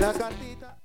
la 0.00 0.12
cartita. 0.12 0.78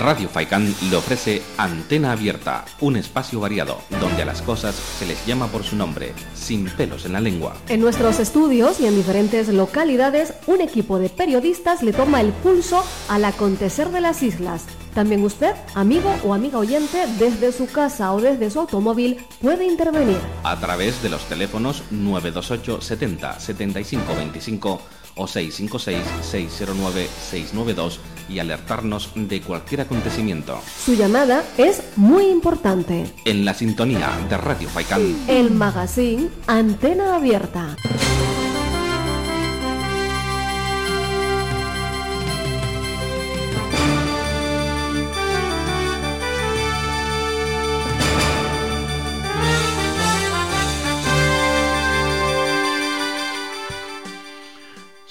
Radio 0.00 0.28
Faikán 0.28 0.72
le 0.90 0.96
ofrece 0.96 1.42
Antena 1.56 2.12
Abierta, 2.12 2.64
un 2.80 2.96
espacio 2.96 3.40
variado 3.40 3.78
donde 4.00 4.22
a 4.22 4.26
las 4.26 4.42
cosas 4.42 4.76
se 4.76 5.06
les 5.06 5.26
llama 5.26 5.48
por 5.48 5.64
su 5.64 5.74
nombre, 5.74 6.14
sin 6.34 6.66
pelos 6.66 7.04
en 7.04 7.14
la 7.14 7.20
lengua. 7.20 7.56
En 7.68 7.80
nuestros 7.80 8.20
estudios 8.20 8.78
y 8.78 8.86
en 8.86 8.94
diferentes 8.94 9.48
localidades, 9.48 10.34
un 10.46 10.60
equipo 10.60 11.00
de 11.00 11.08
periodistas 11.08 11.82
le 11.82 11.92
toma 11.92 12.20
el 12.20 12.32
pulso 12.32 12.84
al 13.08 13.24
acontecer 13.24 13.90
de 13.90 14.00
las 14.00 14.22
islas. 14.22 14.66
También 14.98 15.22
usted, 15.22 15.54
amigo 15.76 16.12
o 16.24 16.34
amiga 16.34 16.58
oyente, 16.58 17.06
desde 17.20 17.52
su 17.52 17.68
casa 17.68 18.12
o 18.12 18.20
desde 18.20 18.50
su 18.50 18.58
automóvil, 18.58 19.18
puede 19.40 19.64
intervenir. 19.64 20.18
A 20.42 20.58
través 20.58 21.00
de 21.04 21.08
los 21.08 21.22
teléfonos 21.28 21.84
928 21.92 22.80
70 22.80 23.38
75 23.38 24.16
25 24.16 24.82
o 25.14 25.28
656-609-692 25.28 27.98
y 28.28 28.40
alertarnos 28.40 29.12
de 29.14 29.40
cualquier 29.40 29.82
acontecimiento. 29.82 30.58
Su 30.84 30.96
llamada 30.96 31.44
es 31.56 31.80
muy 31.94 32.24
importante. 32.24 33.06
En 33.24 33.44
la 33.44 33.54
sintonía 33.54 34.10
de 34.28 34.36
Radio 34.36 34.68
Faikán. 34.68 35.16
El 35.28 35.52
magazine 35.52 36.28
Antena 36.48 37.14
Abierta. 37.14 37.76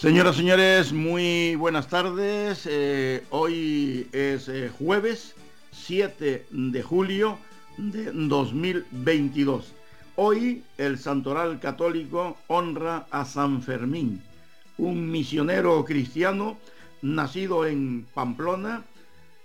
Señoras 0.08 0.36
y 0.36 0.40
señores, 0.40 0.94
muy 0.94 1.56
buenas 1.56 1.90
tardes. 1.90 2.66
Eh, 2.66 3.26
hoy 3.30 4.08
es 4.14 4.48
eh, 4.48 4.70
jueves 4.70 5.36
7 5.72 6.46
de 6.50 6.82
julio 6.82 7.38
de 7.76 8.14
2022. 8.14 9.74
Hoy 10.16 10.64
el 10.78 10.98
Santoral 10.98 11.60
Católico 11.60 12.38
honra 12.48 13.06
a 13.12 13.26
San 13.26 13.62
Fermín, 13.62 14.24
un 14.78 15.12
misionero 15.12 15.84
cristiano 15.84 16.58
nacido 17.02 17.66
en 17.66 18.08
Pamplona. 18.14 18.86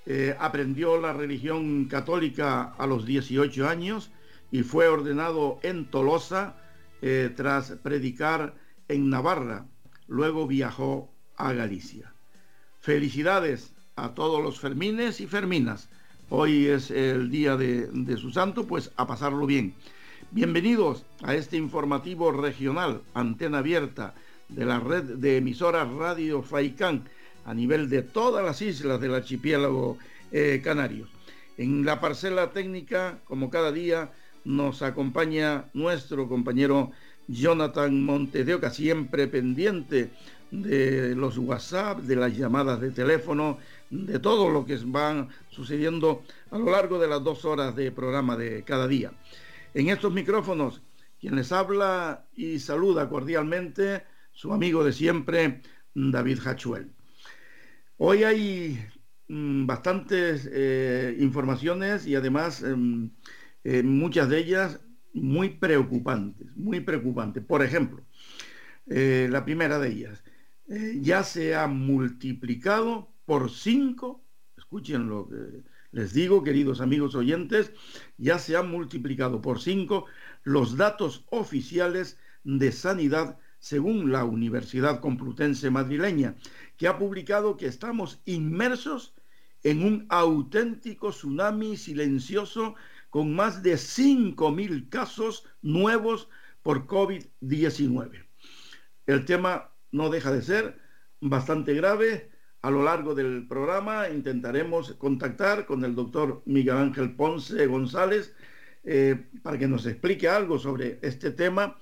eh, 0.07 0.37
aprendió 0.39 0.97
la 0.97 1.13
religión 1.13 1.87
católica 1.87 2.73
a 2.79 2.87
los 2.87 3.05
18 3.05 3.69
años 3.69 4.13
y 4.53 4.63
fue 4.63 4.87
ordenado 4.87 5.59
en 5.65 5.87
Tolosa 5.87 6.55
tras 7.35 7.73
predicar 7.83 8.55
en 8.87 9.11
Navarra 9.11 9.67
luego 10.13 10.47
viajó 10.47 11.09
a 11.37 11.55
Galicia. 11.55 12.13
Felicidades 12.81 13.73
a 13.97 14.15
todos 14.15 14.43
los 14.43 14.61
Fermines 14.61 15.21
y 15.21 15.27
Ferminas. 15.27 15.89
Hoy 16.29 16.67
es 16.67 16.91
el 16.91 17.31
día 17.31 17.57
de, 17.57 18.17
su 18.19 18.31
santo, 18.31 18.67
pues 18.67 18.91
a 18.97 19.07
pasarlo 19.07 19.47
bien. 19.47 19.75
Bienvenidos 20.31 21.07
a 21.23 21.35
este 21.35 21.57
informativo 21.57 22.31
regional, 22.31 23.01
antena 23.15 23.59
abierta 23.59 24.15
de 24.51 24.67
la 24.67 24.81
red 24.81 25.05
de 25.05 25.39
emisoras 25.39 25.91
Radio 25.91 26.43
Faicán 26.43 27.09
a 27.47 27.55
nivel 27.55 27.89
de 27.89 28.03
todas 28.03 28.45
las 28.45 28.61
islas 28.61 29.01
del 29.01 29.15
archipiélago 29.15 29.97
eh, 30.31 30.61
canario. 30.63 31.09
En 31.57 31.87
la 31.87 32.01
parcela 32.01 32.51
técnica, 32.51 33.19
como 33.25 33.49
cada 33.49 33.73
día, 33.73 34.11
nos 34.45 34.83
acompaña 34.83 35.67
nuestro 35.73 36.29
compañero 36.29 36.91
Jonathan 37.33 38.03
Montedeoca, 38.05 38.71
siempre 38.71 39.27
pendiente 39.27 40.11
de 40.51 41.15
los 41.17 41.39
WhatsApp, 41.39 42.01
de 42.01 42.17
las 42.17 42.37
llamadas 42.37 42.81
de 42.81 42.91
teléfono, 42.91 43.59
de 43.91 44.19
todo 44.19 44.51
lo 44.51 44.67
que 44.67 44.77
van 44.85 45.29
sucediendo 45.49 46.25
a 46.51 46.59
lo 46.59 46.71
largo 46.71 46.99
de 46.99 47.09
las 47.09 47.25
dos 47.25 47.45
horas 47.45 47.75
de 47.75 47.91
programa 47.91 48.37
de 48.37 48.63
cada 48.63 48.87
día. 48.87 49.13
En 49.73 49.89
estos 49.89 50.13
micrófonos, 50.13 50.83
quien 51.19 51.37
les 51.37 51.53
habla 51.53 52.27
y 52.37 52.59
saluda 52.59 53.09
cordialmente, 53.09 54.05
su 54.33 54.53
amigo 54.53 54.85
de 54.85 54.93
siempre, 54.93 55.63
David 55.95 56.41
Hachuel. 56.45 56.91
Hoy 57.97 58.25
hay 58.25 58.87
mmm, 59.29 59.67
bastantes 59.67 60.49
eh, 60.53 61.17
informaciones 61.19 62.07
y 62.07 62.15
además 62.15 62.63
eh, 63.65 63.83
muchas 63.83 64.29
de 64.29 64.39
ellas 64.39 64.81
muy 65.13 65.51
preocupantes, 65.51 66.49
muy 66.57 66.81
preocupantes. 66.81 67.45
Por 67.45 67.63
ejemplo, 67.63 68.03
eh, 68.87 69.29
la 69.31 69.45
primera 69.45 69.79
de 69.79 69.89
ellas, 69.89 70.25
eh, 70.69 70.99
ya 71.01 71.23
se 71.23 71.55
ha 71.55 71.67
multiplicado 71.67 73.09
por 73.25 73.51
cinco, 73.51 74.23
escuchen 74.57 75.09
lo 75.09 75.29
que 75.29 75.63
les 75.93 76.15
digo, 76.15 76.43
queridos 76.43 76.81
amigos 76.81 77.15
oyentes, 77.15 77.73
ya 78.17 78.39
se 78.39 78.57
han 78.57 78.71
multiplicado 78.71 79.41
por 79.41 79.61
cinco 79.61 80.07
los 80.43 80.77
datos 80.77 81.27
oficiales 81.31 82.19
de 82.45 82.73
sanidad 82.73 83.39
según 83.59 84.11
la 84.11 84.25
Universidad 84.25 85.01
Complutense 85.01 85.71
Madrileña, 85.71 86.35
que 86.77 86.89
ha 86.89 86.99
publicado 86.99 87.57
que 87.57 87.67
estamos 87.67 88.21
inmersos 88.25 89.15
en 89.63 89.85
un 89.85 90.07
auténtico 90.09 91.11
tsunami 91.11 91.77
silencioso 91.77 92.75
con 93.13 93.35
más 93.35 93.63
de 93.63 93.75
5.000 93.75 94.89
casos 94.89 95.47
nuevos 95.61 96.31
por 96.63 96.87
COVID-19. 96.87 98.25
El 99.05 99.27
tema 99.27 99.71
no 99.91 100.09
deja 100.09 100.33
de 100.33 100.41
ser 100.41 100.81
bastante 101.21 101.75
grave. 101.75 102.31
A 102.63 102.71
lo 102.71 102.83
largo 102.83 103.15
del 103.15 103.47
programa 103.47 104.09
intentaremos 104.09 104.95
contactar 104.95 105.67
con 105.67 105.85
el 105.85 105.95
doctor 105.95 106.43
Miguel 106.47 106.79
Ángel 106.79 107.15
Ponce 107.15 107.67
González 107.67 108.35
eh, 108.83 109.29
para 109.43 109.59
que 109.59 109.69
nos 109.69 109.85
explique 109.85 110.27
algo 110.27 110.59
sobre 110.59 110.99
este 111.03 111.33
tema 111.33 111.79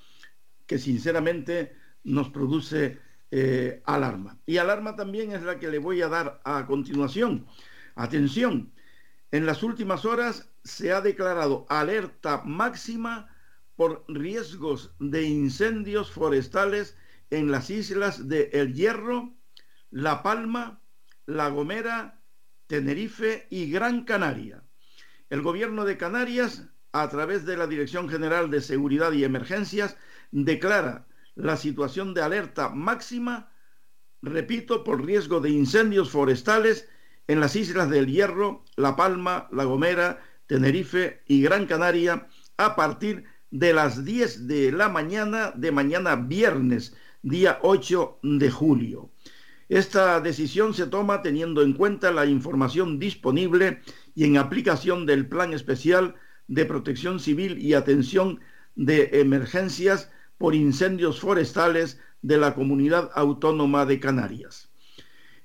que 0.67 0.79
sinceramente 0.79 1.77
nos 2.03 2.29
produce 2.31 2.99
eh, 3.31 3.81
alarma. 3.85 4.37
Y 4.47 4.57
alarma 4.57 4.97
también 4.97 5.31
es 5.31 5.43
la 5.45 5.61
que 5.61 5.69
le 5.69 5.79
voy 5.79 6.03
a 6.03 6.09
dar 6.09 6.41
a 6.45 6.67
continuación. 6.67 7.47
Atención, 7.95 8.73
en 9.31 9.47
las 9.47 9.63
últimas 9.63 10.05
horas 10.05 10.50
se 10.65 10.93
ha 10.93 11.01
declarado 11.01 11.67
alerta 11.69 12.43
máxima 12.45 13.35
por 13.77 14.05
riesgos 14.09 14.95
de 14.99 15.23
incendios 15.23 16.11
forestales 16.11 16.97
en 17.31 17.51
las 17.51 17.71
islas 17.71 18.29
de 18.29 18.51
El 18.53 18.75
Hierro, 18.75 19.35
La 19.91 20.23
Palma, 20.23 20.83
La 21.27 21.49
Gomera, 21.49 22.21
Tenerife 22.67 23.47
y 23.51 23.71
Gran 23.71 24.05
Canaria. 24.05 24.63
El 25.31 25.43
gobierno 25.43 25.85
de 25.85 25.97
Canarias, 25.97 26.69
a 26.93 27.09
través 27.09 27.47
de 27.47 27.57
la 27.57 27.67
Dirección 27.67 28.09
General 28.09 28.51
de 28.51 28.61
Seguridad 28.61 29.13
y 29.13 29.25
Emergencias, 29.25 29.97
declara 30.31 31.07
la 31.35 31.57
situación 31.57 32.15
de 32.15 32.23
alerta 32.23 32.69
máxima, 32.69 33.51
repito, 34.23 34.85
por 34.85 35.05
riesgo 35.05 35.41
de 35.41 35.51
incendios 35.51 36.11
forestales 36.11 36.89
en 37.29 37.41
las 37.41 37.57
islas 37.57 37.89
del 37.89 38.07
Hierro, 38.07 38.65
La 38.77 38.97
Palma, 38.97 39.49
La 39.53 39.65
Gomera, 39.65 40.21
Tenerife 40.51 41.23
y 41.29 41.43
Gran 41.43 41.67
Canaria 41.67 42.27
a 42.57 42.75
partir 42.75 43.23
de 43.53 43.73
las 43.73 44.05
10 44.05 44.49
de 44.49 44.73
la 44.73 44.89
mañana 44.89 45.53
de 45.55 45.71
mañana 45.71 46.17
viernes, 46.17 46.97
día 47.23 47.61
8 47.63 48.19
de 48.25 48.51
julio. 48.51 49.13
Esta 49.69 50.21
decisión 50.21 50.75
se 50.75 50.89
toma 50.89 51.23
teniendo 51.23 51.63
en 51.63 51.75
cuenta 51.75 52.11
la 52.11 52.27
información 52.27 52.99
disponible 52.99 53.81
y 54.17 54.25
en 54.25 54.39
aplicación 54.39 55.07
del 55.07 55.29
Plan 55.29 55.53
Especial 55.53 56.17
de 56.49 56.65
Protección 56.65 57.21
Civil 57.21 57.57
y 57.61 57.75
Atención 57.75 58.41
de 58.75 59.21
Emergencias 59.21 60.11
por 60.37 60.57
Incendios 60.57 61.21
Forestales 61.21 62.01
de 62.23 62.39
la 62.39 62.57
Comunidad 62.57 63.13
Autónoma 63.15 63.87
de 63.87 64.01
Canarias. 64.01 64.69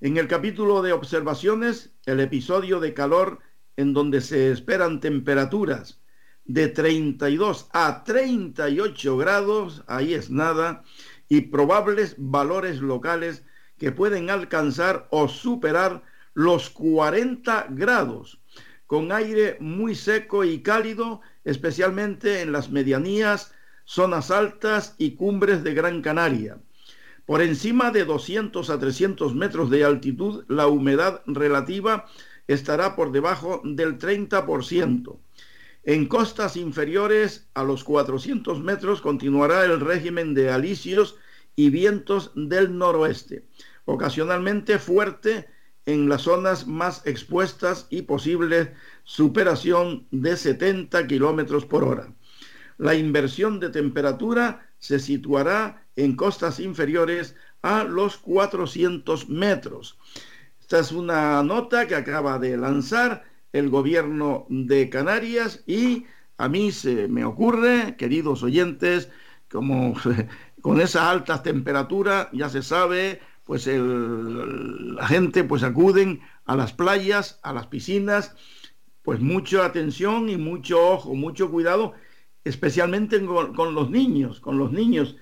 En 0.02 0.18
el 0.18 0.28
capítulo 0.28 0.82
de 0.82 0.94
observaciones, 0.94 1.94
el 2.08 2.20
episodio 2.22 2.80
de 2.80 2.96
calor 2.96 3.42
en 3.78 3.94
donde 3.94 4.22
se 4.22 4.52
esperan 4.52 5.00
temperaturas 5.00 6.00
de 6.46 6.68
32 6.68 7.68
a 7.74 8.04
38 8.04 9.18
grados, 9.18 9.84
ahí 9.88 10.14
es 10.14 10.30
nada, 10.30 10.84
y 11.28 11.42
probables 11.42 12.16
valores 12.18 12.80
locales 12.82 13.44
que 13.78 13.92
pueden 13.92 14.30
alcanzar 14.30 15.08
o 15.10 15.28
superar 15.28 16.04
los 16.34 16.70
40 16.70 17.68
grados, 17.72 18.40
con 18.86 19.12
aire 19.12 19.58
muy 19.60 19.96
seco 19.96 20.44
y 20.44 20.62
cálido, 20.62 21.22
especialmente 21.44 22.42
en 22.42 22.52
las 22.52 22.70
medianías, 22.70 23.54
zonas 23.86 24.32
altas 24.32 24.96
y 24.98 25.12
cumbres 25.12 25.64
de 25.64 25.74
Gran 25.74 26.02
Canaria. 26.02 26.60
Por 27.26 27.42
encima 27.42 27.90
de 27.90 28.06
200 28.06 28.70
a 28.70 28.80
300 28.80 29.34
metros 29.34 29.72
de 29.72 29.84
altitud, 29.84 30.46
la 30.48 30.68
humedad 30.68 31.22
relativa 31.26 32.06
estará 32.48 32.96
por 32.96 33.12
debajo 33.12 33.62
del 33.64 33.98
30%. 33.98 35.18
En 35.84 36.08
costas 36.08 36.58
inferiores 36.58 37.48
a 37.54 37.64
los 37.64 37.84
400 37.84 38.60
metros 38.62 39.02
continuará 39.02 39.66
el 39.66 39.80
régimen 39.80 40.34
de 40.34 40.50
alisios 40.50 41.16
y 41.56 41.70
vientos 41.70 42.32
del 42.36 42.78
noroeste, 42.78 43.46
ocasionalmente 43.86 44.80
fuerte 44.80 45.48
en 45.86 46.10
las 46.10 46.24
zonas 46.24 46.66
más 46.66 47.06
expuestas 47.06 47.88
y 47.90 48.02
posible 48.02 48.74
superación 49.04 50.08
de 50.10 50.36
70 50.36 51.06
kilómetros 51.06 51.66
por 51.66 51.84
hora. 51.84 52.12
La 52.78 52.96
inversión 52.96 53.60
de 53.60 53.70
temperatura 53.70 54.68
se 54.80 55.00
situará 55.00 55.86
en 55.96 56.16
costas 56.16 56.60
inferiores 56.60 57.36
a 57.62 57.84
los 57.84 58.18
400 58.18 59.30
metros. 59.30 59.98
Esta 60.66 60.80
es 60.80 60.92
una 60.92 61.44
nota 61.44 61.86
que 61.86 61.94
acaba 61.94 62.40
de 62.40 62.58
lanzar 62.58 63.24
el 63.54 63.70
gobierno 63.70 64.48
de 64.50 64.90
Canarias 64.90 65.64
y 65.68 66.08
a 66.40 66.50
mí 66.50 66.72
se 66.72 67.08
me 67.08 67.24
ocurre, 67.24 67.96
queridos 67.98 68.42
oyentes, 68.42 69.12
como 69.52 69.94
con 70.64 70.82
esas 70.82 71.04
altas 71.04 71.44
temperaturas, 71.44 72.30
ya 72.34 72.50
se 72.50 72.64
sabe, 72.64 73.22
pues 73.44 73.68
la 73.68 75.06
gente 75.06 75.44
pues 75.44 75.62
acuden 75.62 76.22
a 76.46 76.56
las 76.56 76.74
playas, 76.74 77.40
a 77.44 77.54
las 77.54 77.68
piscinas, 77.68 78.36
pues 79.04 79.20
mucha 79.20 79.66
atención 79.66 80.30
y 80.30 80.38
mucho 80.38 80.84
ojo, 80.84 81.14
mucho 81.14 81.52
cuidado, 81.52 81.94
especialmente 82.44 83.24
con, 83.24 83.76
los 83.76 83.92
niños, 83.92 84.40
con 84.40 84.58
los 84.58 84.72
niños, 84.72 85.16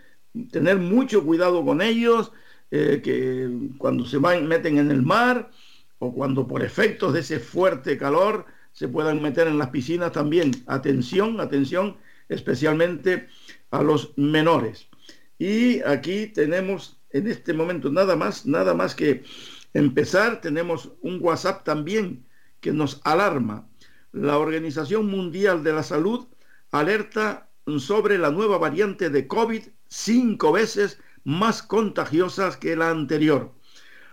tener 0.52 0.78
mucho 0.78 1.26
cuidado 1.26 1.66
con 1.66 1.82
ellos, 1.82 2.32
eh, 2.76 3.02
que 3.04 3.70
cuando 3.78 4.04
se 4.04 4.18
van, 4.18 4.48
meten 4.48 4.80
en 4.80 4.90
el 4.90 5.04
mar 5.04 5.52
o 6.00 6.12
cuando 6.12 6.48
por 6.48 6.64
efectos 6.64 7.14
de 7.14 7.20
ese 7.20 7.40
fuerte 7.40 8.00
calor 8.00 8.48
se 8.72 8.88
puedan 8.88 9.22
meter 9.22 9.46
en 9.46 9.60
las 9.60 9.70
piscinas 9.70 10.12
también. 10.12 10.50
Atención, 10.66 11.40
atención, 11.40 11.98
especialmente 12.30 13.28
a 13.70 13.84
los 13.84 14.18
menores. 14.18 14.88
Y 15.38 15.82
aquí 15.82 16.26
tenemos 16.26 17.00
en 17.12 17.28
este 17.28 17.54
momento 17.54 17.92
nada 17.92 18.16
más, 18.16 18.48
nada 18.48 18.74
más 18.74 18.96
que 18.96 19.24
empezar, 19.76 20.42
tenemos 20.42 20.94
un 21.02 21.20
WhatsApp 21.22 21.64
también 21.64 22.26
que 22.60 22.72
nos 22.72 23.02
alarma. 23.04 23.70
La 24.14 24.40
Organización 24.40 25.06
Mundial 25.12 25.64
de 25.64 25.74
la 25.74 25.84
Salud 25.84 26.26
alerta 26.72 27.52
sobre 27.78 28.18
la 28.18 28.32
nueva 28.32 28.58
variante 28.58 29.12
de 29.12 29.28
COVID 29.28 29.62
cinco 29.88 30.52
veces 30.52 30.98
más 31.24 31.64
contagiosas 31.64 32.58
que 32.58 32.76
la 32.76 32.90
anterior. 32.90 33.54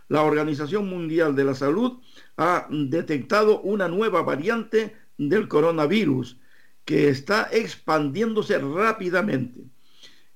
La 0.09 0.23
Organización 0.23 0.89
Mundial 0.89 1.37
de 1.37 1.45
la 1.45 1.55
Salud 1.55 2.01
ha 2.37 2.67
detectado 2.71 3.61
una 3.61 3.89
nueva 3.89 4.23
variante 4.23 4.97
del 5.19 5.49
coronavirus 5.49 6.39
que 6.85 7.09
está 7.09 7.49
expandiéndose 7.53 8.59
rápidamente. 8.59 9.61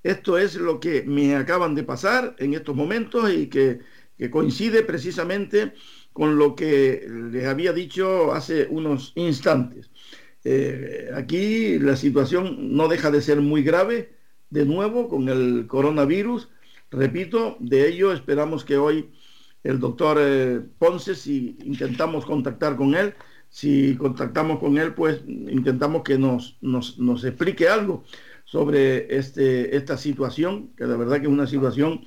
Esto 0.05 0.38
es 0.38 0.55
lo 0.56 0.79
que 0.79 1.03
me 1.03 1.35
acaban 1.35 1.75
de 1.75 1.82
pasar 1.82 2.37
en 2.38 2.55
estos 2.55 2.76
momentos 2.76 3.32
y 3.32 3.49
que, 3.49 3.81
coincide 4.31 4.85
precisamente 4.85 5.75
con 6.12 6.38
lo 6.38 6.55
que 6.55 7.06
les 7.32 7.44
había 7.47 7.73
dicho 7.73 8.32
hace 8.32 8.69
unos 8.71 9.12
instantes. 9.17 9.91
Eh, 10.44 11.11
aquí 11.15 11.79
la 11.79 11.97
situación 11.97 12.76
no 12.76 12.87
deja 12.87 13.11
de 13.11 13.21
ser 13.21 13.41
muy 13.41 13.62
grave, 13.62 14.15
de 14.50 14.65
nuevo, 14.65 15.09
con 15.09 15.29
el 15.29 15.67
coronavirus. 15.67 16.49
Repito, 16.90 17.56
de 17.60 17.88
ello 17.88 18.12
esperamos 18.12 18.64
que 18.64 18.76
hoy 18.76 19.10
el 19.62 19.81
doctor 19.81 20.19
eh, 20.20 20.60
Ponce, 20.78 21.14
si 21.14 21.56
intentamos 21.64 22.25
contactar 22.25 22.76
con 22.76 22.94
él, 22.94 23.14
si 23.48 23.96
contactamos 23.96 24.58
con 24.58 24.78
él, 24.78 24.94
pues 24.94 25.22
intentamos 25.26 26.02
que 26.02 26.19
nos, 26.19 26.58
nos, 26.60 26.98
nos 26.98 27.25
explique 27.25 27.69
algo 27.69 28.04
sobre 28.44 29.16
este, 29.16 29.76
esta 29.76 29.96
situación, 29.96 30.70
que 30.76 30.86
la 30.86 30.96
verdad 30.96 31.16
que 31.16 31.26
es 31.26 31.32
una 31.32 31.46
situación 31.46 32.04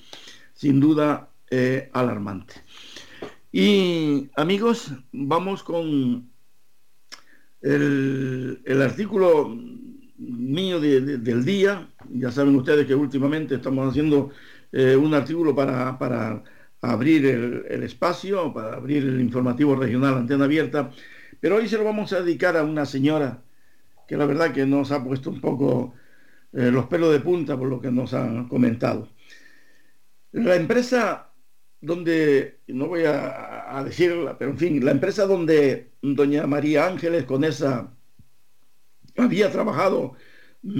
sin 0.53 0.80
duda 0.80 1.30
eh, 1.50 1.89
alarmante. 1.94 2.56
Y 3.51 4.30
amigos, 4.35 4.91
vamos 5.12 5.63
con 5.63 6.30
el, 7.62 8.81
artículo 8.81 9.56
mío 10.18 10.80
del 10.80 11.45
día. 11.45 11.89
Ya 12.09 12.31
saben 12.31 12.56
ustedes 12.56 12.85
que 12.85 12.95
últimamente 12.95 13.56
estamos 13.56 13.89
haciendo 13.89 14.31
eh, 14.72 14.96
un 14.96 15.14
artículo 15.14 15.56
para, 15.56 15.98
para 15.98 16.44
abrir 16.81 17.25
el, 17.25 17.84
espacio, 17.84 18.54
para 18.54 18.75
abrir 18.75 19.04
el 19.04 19.19
informativo 19.19 19.75
regional 19.75 20.16
Antena 20.16 20.46
Abierta, 20.46 20.92
pero 21.40 21.58
hoy 21.58 21.68
se 21.68 21.78
lo 21.78 21.84
vamos 21.84 22.14
a 22.14 22.22
dedicar 22.22 22.58
a 22.58 22.64
una 22.64 22.86
señora 22.86 23.44
que 24.08 24.18
la 24.18 24.25
verdad 24.25 24.54
que 24.54 24.66
nos 24.66 24.92
ha 24.92 25.04
puesto 25.04 25.30
un 25.30 25.42
poco 25.42 25.94
eh, 26.54 26.72
los 26.72 26.86
pelos 26.88 27.12
de 27.12 27.19
punta 27.19 27.58
por 27.58 27.68
lo 27.68 27.81
que 27.81 27.92
nos 27.92 28.14
han 28.14 28.48
comentado. 28.48 29.10
La 30.31 30.56
empresa 30.56 31.31
donde, 31.81 32.60
no 32.68 32.88
voy 32.88 33.04
a, 33.06 33.84
decirla, 33.86 34.38
pero 34.38 34.52
en 34.52 34.58
fin, 34.58 34.84
la 34.84 34.92
empresa 34.92 35.28
donde 35.28 35.92
doña 36.02 36.48
María 36.48 36.88
Ángeles 36.88 37.25
con 37.25 37.44
esa 37.44 37.94
había 39.18 39.52
trabajado 39.52 40.14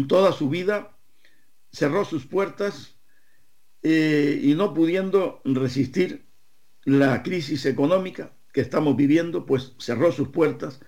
toda 0.07 0.31
su 0.31 0.50
vida, 0.50 0.95
cerró 1.72 2.06
sus 2.06 2.25
puertas 2.25 2.96
eh, 3.89 4.42
y 4.44 4.54
no 4.54 4.74
pudiendo 4.74 5.39
resistir 5.45 6.25
la 6.84 7.24
crisis 7.24 7.66
económica 7.66 8.34
que 8.51 8.60
estamos 8.60 8.98
viviendo, 8.98 9.45
pues 9.45 9.75
cerró 9.80 10.12
sus 10.12 10.28
puertas, 10.28 10.81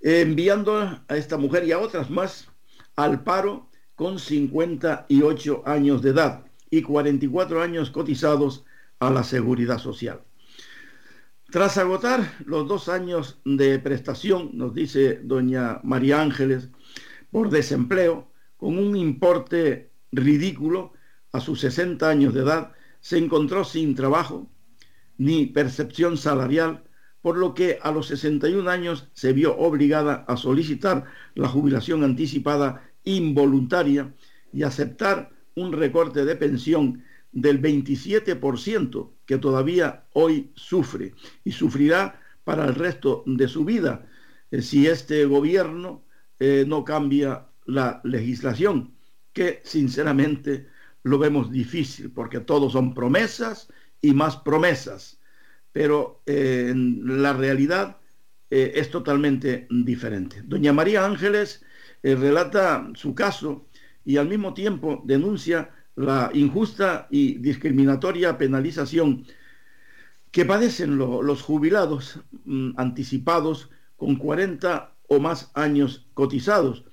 enviando 0.00 0.76
a 1.06 1.16
esta 1.16 1.38
mujer 1.38 1.62
y 1.62 1.70
a 1.70 1.78
otras 1.78 2.10
más 2.10 2.48
al 2.96 3.22
paro 3.22 3.70
con 3.94 4.18
58 4.18 5.62
años 5.66 6.02
de 6.02 6.10
edad 6.10 6.44
y 6.68 6.82
44 6.82 7.62
años 7.62 7.90
cotizados 7.90 8.64
a 8.98 9.08
la 9.10 9.22
seguridad 9.22 9.78
social. 9.78 10.22
Tras 11.52 11.78
agotar 11.78 12.28
los 12.44 12.66
dos 12.66 12.88
años 12.88 13.38
de 13.44 13.78
prestación, 13.78 14.50
nos 14.54 14.74
dice 14.74 15.20
doña 15.22 15.78
María 15.84 16.20
Ángeles, 16.20 16.70
por 17.30 17.50
desempleo, 17.50 18.32
con 18.56 18.78
un 18.78 18.96
importe 18.96 19.92
ridículo, 20.10 20.95
a 21.32 21.40
sus 21.40 21.60
60 21.60 22.08
años 22.08 22.34
de 22.34 22.40
edad, 22.40 22.72
se 23.00 23.18
encontró 23.18 23.64
sin 23.64 23.94
trabajo 23.94 24.48
ni 25.18 25.46
percepción 25.46 26.16
salarial, 26.16 26.84
por 27.22 27.38
lo 27.38 27.54
que 27.54 27.78
a 27.82 27.90
los 27.90 28.06
61 28.08 28.68
años 28.70 29.08
se 29.12 29.32
vio 29.32 29.56
obligada 29.56 30.24
a 30.28 30.36
solicitar 30.36 31.04
la 31.34 31.48
jubilación 31.48 32.04
anticipada 32.04 32.90
involuntaria 33.04 34.14
y 34.52 34.62
aceptar 34.62 35.30
un 35.54 35.72
recorte 35.72 36.24
de 36.24 36.36
pensión 36.36 37.02
del 37.32 37.60
27% 37.60 39.10
que 39.26 39.38
todavía 39.38 40.04
hoy 40.12 40.52
sufre 40.54 41.14
y 41.44 41.52
sufrirá 41.52 42.20
para 42.44 42.66
el 42.66 42.74
resto 42.74 43.24
de 43.26 43.48
su 43.48 43.64
vida 43.64 44.06
eh, 44.50 44.62
si 44.62 44.86
este 44.86 45.24
gobierno 45.24 46.04
eh, 46.38 46.64
no 46.66 46.84
cambia 46.84 47.46
la 47.64 48.00
legislación, 48.04 48.94
que 49.32 49.60
sinceramente 49.64 50.68
lo 51.06 51.18
vemos 51.18 51.50
difícil 51.50 52.10
porque 52.10 52.40
todos 52.40 52.72
son 52.72 52.92
promesas 52.92 53.68
y 54.00 54.12
más 54.12 54.36
promesas, 54.36 55.20
pero 55.72 56.22
eh, 56.26 56.72
la 56.74 57.32
realidad 57.32 57.98
es 58.48 58.90
totalmente 58.90 59.66
diferente. 59.70 60.42
Doña 60.44 60.72
María 60.72 61.04
Ángeles 61.04 61.64
eh, 62.02 62.14
relata 62.14 62.88
su 62.94 63.14
caso 63.14 63.66
y 64.04 64.16
al 64.16 64.28
mismo 64.28 64.54
tiempo 64.54 65.02
denuncia 65.04 65.70
la 65.96 66.30
injusta 66.34 67.08
y 67.10 67.38
discriminatoria 67.38 68.38
penalización 68.38 69.26
que 70.30 70.44
padecen 70.44 70.98
los 70.98 71.42
jubilados 71.42 72.20
mm, 72.44 72.72
anticipados 72.76 73.70
con 73.96 74.16
40 74.16 74.94
o 75.08 75.20
más 75.20 75.50
años 75.54 76.06
cotizados, 76.14 76.84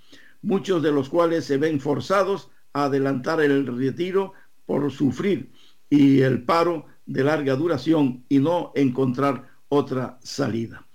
muchos 0.41 0.82
de 0.82 0.91
los 0.91 1.10
cuales 1.10 1.46
se 1.46 1.58
ven 1.58 1.79
forzados 1.79 2.50
adelantar 2.74 3.42
el 3.42 3.65
retiro 3.68 4.34
por 4.65 4.92
sufrir 4.92 5.51
y 5.89 6.22
el 6.22 6.44
paro 6.44 6.88
de 7.06 7.24
larga 7.24 7.56
duración 7.56 8.25
y 8.30 8.39
no 8.39 8.72
encontrar 8.75 9.50
otra 9.70 10.20
salida. 10.24 10.86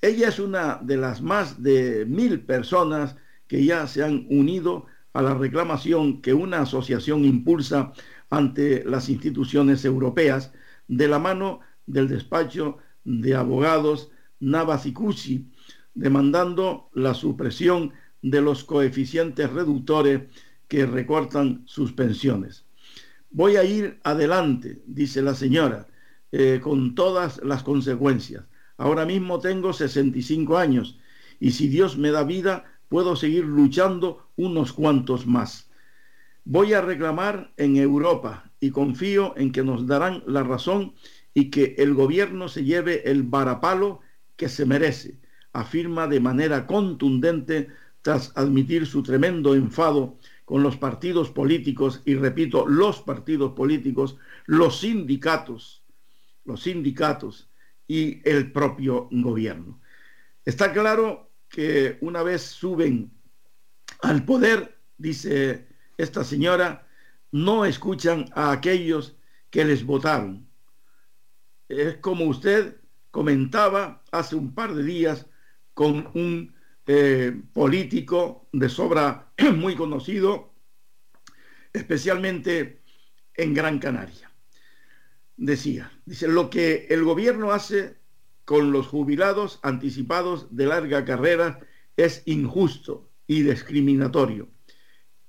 Ella 0.00 0.28
es 0.28 0.38
una 0.38 0.76
de 0.76 0.96
las 0.96 1.20
más 1.20 1.62
de 1.62 2.06
mil 2.06 2.40
personas 2.40 3.16
que 3.48 3.64
ya 3.64 3.86
se 3.86 4.04
han 4.04 4.26
unido 4.30 4.86
a 5.12 5.22
la 5.22 5.34
reclamación 5.34 6.20
que 6.22 6.34
una 6.34 6.60
asociación 6.60 7.24
impulsa 7.24 7.92
ante 8.30 8.84
las 8.84 9.08
instituciones 9.08 9.84
europeas 9.84 10.52
de 10.86 11.08
la 11.08 11.18
mano 11.18 11.60
del 11.86 12.08
despacho 12.08 12.78
de 13.04 13.34
abogados 13.34 14.10
Navasicucci, 14.40 15.50
demandando 15.94 16.90
la 16.92 17.14
supresión 17.14 17.92
de 18.22 18.40
los 18.40 18.62
coeficientes 18.62 19.50
reductores 19.50 20.22
que 20.68 20.86
recortan 20.86 21.62
sus 21.66 21.92
pensiones. 21.92 22.66
Voy 23.30 23.56
a 23.56 23.64
ir 23.64 23.98
adelante, 24.04 24.82
dice 24.86 25.22
la 25.22 25.34
señora, 25.34 25.88
eh, 26.30 26.60
con 26.62 26.94
todas 26.94 27.42
las 27.42 27.62
consecuencias. 27.62 28.44
Ahora 28.76 29.04
mismo 29.04 29.40
tengo 29.40 29.72
65 29.72 30.56
años 30.56 30.98
y 31.40 31.52
si 31.52 31.68
Dios 31.68 31.98
me 31.98 32.10
da 32.10 32.22
vida, 32.22 32.64
puedo 32.88 33.16
seguir 33.16 33.44
luchando 33.44 34.28
unos 34.36 34.72
cuantos 34.72 35.26
más. 35.26 35.70
Voy 36.44 36.72
a 36.72 36.80
reclamar 36.80 37.52
en 37.56 37.76
Europa 37.76 38.50
y 38.60 38.70
confío 38.70 39.34
en 39.36 39.52
que 39.52 39.64
nos 39.64 39.86
darán 39.86 40.22
la 40.26 40.42
razón 40.42 40.94
y 41.34 41.50
que 41.50 41.74
el 41.78 41.94
gobierno 41.94 42.48
se 42.48 42.64
lleve 42.64 43.10
el 43.10 43.22
varapalo 43.22 44.00
que 44.36 44.48
se 44.48 44.64
merece, 44.64 45.18
afirma 45.52 46.06
de 46.06 46.20
manera 46.20 46.66
contundente 46.66 47.68
tras 48.02 48.32
admitir 48.36 48.86
su 48.86 49.02
tremendo 49.02 49.54
enfado 49.54 50.17
con 50.48 50.62
los 50.62 50.78
partidos 50.78 51.28
políticos, 51.28 52.00
y 52.06 52.14
repito, 52.14 52.66
los 52.66 53.02
partidos 53.02 53.52
políticos, 53.52 54.16
los 54.46 54.80
sindicatos, 54.80 55.84
los 56.46 56.62
sindicatos 56.62 57.50
y 57.86 58.26
el 58.26 58.50
propio 58.50 59.10
gobierno. 59.10 59.78
Está 60.46 60.72
claro 60.72 61.30
que 61.50 61.98
una 62.00 62.22
vez 62.22 62.40
suben 62.40 63.12
al 64.00 64.24
poder, 64.24 64.78
dice 64.96 65.68
esta 65.98 66.24
señora, 66.24 66.88
no 67.30 67.66
escuchan 67.66 68.24
a 68.32 68.50
aquellos 68.50 69.18
que 69.50 69.66
les 69.66 69.84
votaron. 69.84 70.48
Es 71.68 71.98
como 71.98 72.24
usted 72.24 72.80
comentaba 73.10 74.02
hace 74.12 74.34
un 74.34 74.54
par 74.54 74.74
de 74.74 74.82
días 74.82 75.26
con 75.74 76.10
un 76.14 76.54
eh, 76.90 77.38
político 77.52 78.48
de 78.50 78.70
sobra 78.70 79.30
muy 79.56 79.74
conocido, 79.74 80.54
especialmente 81.70 82.80
en 83.34 83.52
Gran 83.52 83.78
Canaria. 83.78 84.32
Decía, 85.36 85.92
dice, 86.06 86.28
lo 86.28 86.48
que 86.48 86.86
el 86.88 87.04
gobierno 87.04 87.52
hace 87.52 87.98
con 88.46 88.72
los 88.72 88.86
jubilados 88.86 89.60
anticipados 89.62 90.56
de 90.56 90.64
larga 90.64 91.04
carrera 91.04 91.60
es 91.98 92.22
injusto 92.24 93.10
y 93.26 93.42
discriminatorio. 93.42 94.48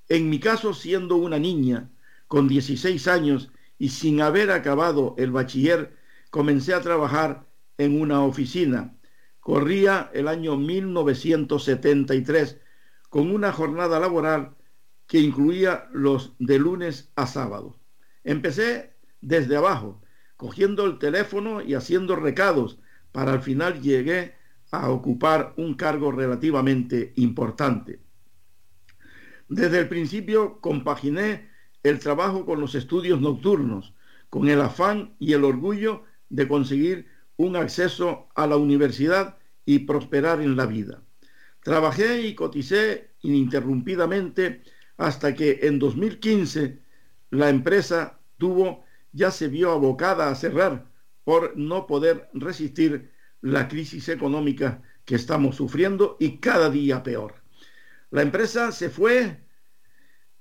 En 0.07 0.29
mi 0.29 0.39
caso, 0.39 0.73
siendo 0.73 1.17
una 1.17 1.39
niña 1.39 1.91
con 2.27 2.47
16 2.47 3.05
años 3.09 3.51
y 3.77 3.89
sin 3.89 4.21
haber 4.21 4.49
acabado 4.51 5.13
el 5.17 5.31
bachiller, 5.31 5.93
comencé 6.29 6.73
a 6.73 6.79
trabajar 6.81 7.45
en 7.77 7.99
una 7.99 8.21
oficina. 8.23 8.95
Corría 9.39 10.09
el 10.13 10.27
año 10.27 10.57
1973 10.57 12.59
con 13.09 13.31
una 13.31 13.51
jornada 13.51 13.99
laboral 13.99 14.55
que 15.07 15.19
incluía 15.19 15.89
los 15.91 16.35
de 16.39 16.59
lunes 16.59 17.11
a 17.15 17.25
sábado. 17.25 17.79
Empecé 18.23 18.93
desde 19.21 19.57
abajo, 19.57 20.01
cogiendo 20.37 20.85
el 20.85 20.99
teléfono 20.99 21.61
y 21.61 21.73
haciendo 21.73 22.15
recados, 22.15 22.79
para 23.11 23.33
al 23.33 23.41
final 23.41 23.81
llegué 23.81 24.35
a 24.71 24.91
ocupar 24.91 25.53
un 25.57 25.73
cargo 25.73 26.11
relativamente 26.11 27.13
importante. 27.15 27.99
Desde 29.47 29.79
el 29.79 29.89
principio 29.89 30.61
compaginé 30.61 31.49
el 31.81 31.99
trabajo 31.99 32.45
con 32.45 32.59
los 32.59 32.75
estudios 32.75 33.19
nocturnos, 33.19 33.95
con 34.29 34.47
el 34.47 34.61
afán 34.61 35.15
y 35.17 35.33
el 35.33 35.43
orgullo 35.43 36.03
de 36.29 36.47
conseguir 36.47 37.07
un 37.39 37.55
acceso 37.55 38.27
a 38.35 38.45
la 38.47 38.57
universidad 38.57 39.37
y 39.65 39.79
prosperar 39.79 40.41
en 40.41 40.57
la 40.57 40.65
vida. 40.65 41.01
Trabajé 41.63 42.21
y 42.23 42.35
coticé 42.35 43.11
ininterrumpidamente 43.21 44.61
hasta 44.97 45.33
que 45.33 45.59
en 45.63 45.79
2015 45.79 46.79
la 47.29 47.47
empresa 47.49 48.19
tuvo, 48.37 48.83
ya 49.13 49.31
se 49.31 49.47
vio 49.47 49.71
abocada 49.71 50.29
a 50.29 50.35
cerrar 50.35 50.91
por 51.23 51.55
no 51.55 51.87
poder 51.87 52.29
resistir 52.33 53.13
la 53.39 53.69
crisis 53.69 54.09
económica 54.09 54.81
que 55.05 55.15
estamos 55.15 55.55
sufriendo 55.55 56.17
y 56.19 56.39
cada 56.39 56.69
día 56.69 57.03
peor. 57.03 57.35
La 58.11 58.21
empresa 58.21 58.73
se 58.73 58.89
fue, 58.89 59.45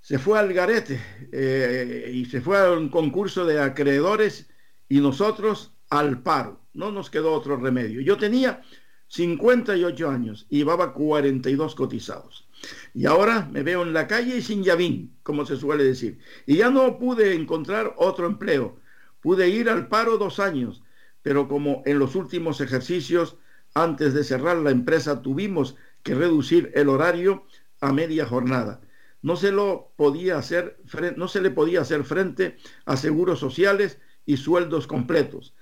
se 0.01 0.19
fue 0.19 0.37
al 0.37 0.53
garete 0.53 1.01
eh, 1.31 2.11
y 2.13 2.25
se 2.25 2.41
fue 2.41 2.59
a 2.59 2.73
un 2.73 2.89
concurso 2.89 3.47
de 3.47 3.61
acreedores 3.61 4.51
y 4.89 4.99
nosotros 4.99 5.78
al 5.91 6.23
paro. 6.23 6.61
No 6.75 6.93
nos 6.93 7.11
quedó 7.11 7.33
otro 7.33 7.57
remedio. 7.57 8.01
Yo 8.01 8.17
tenía 8.17 8.63
58 9.09 10.11
años 10.11 10.47
y 10.49 10.59
llevaba 10.59 10.93
42 10.93 11.75
cotizados. 11.75 12.49
Y 12.95 13.07
ahora 13.07 13.49
me 13.51 13.63
veo 13.63 13.83
en 13.83 13.93
la 13.93 14.07
calle 14.07 14.37
y 14.39 14.43
sin 14.43 14.63
llavín, 14.63 15.17
como 15.23 15.47
se 15.47 15.57
suele 15.57 15.85
decir. 15.85 16.19
Y 16.47 16.57
ya 16.57 16.71
no 16.71 16.99
pude 16.99 17.35
encontrar 17.35 17.95
otro 17.97 18.27
empleo. 18.27 18.81
Pude 19.21 19.49
ir 19.49 19.69
al 19.69 19.89
paro 19.89 20.19
dos 20.19 20.39
años, 20.39 20.83
pero 21.23 21.49
como 21.49 21.83
en 21.87 21.99
los 21.99 22.15
últimos 22.15 22.61
ejercicios, 22.61 23.37
antes 23.75 24.15
de 24.15 24.25
cerrar 24.25 24.57
la 24.59 24.71
empresa, 24.71 25.23
tuvimos 25.23 25.77
que 26.03 26.15
reducir 26.15 26.73
el 26.75 26.89
horario 26.89 27.45
a 27.81 27.93
media 27.93 28.27
jornada. 28.27 28.81
No 29.21 29.37
se, 29.37 29.51
lo 29.51 29.93
podía 29.97 30.39
hacer, 30.39 30.81
no 31.17 31.29
se 31.29 31.41
le 31.41 31.51
podía 31.51 31.81
hacer 31.81 32.05
frente 32.05 32.57
a 32.85 32.97
seguros 32.97 33.41
sociales 33.41 33.99
y 34.25 34.37
sueldos 34.37 34.87
completos. 34.87 35.55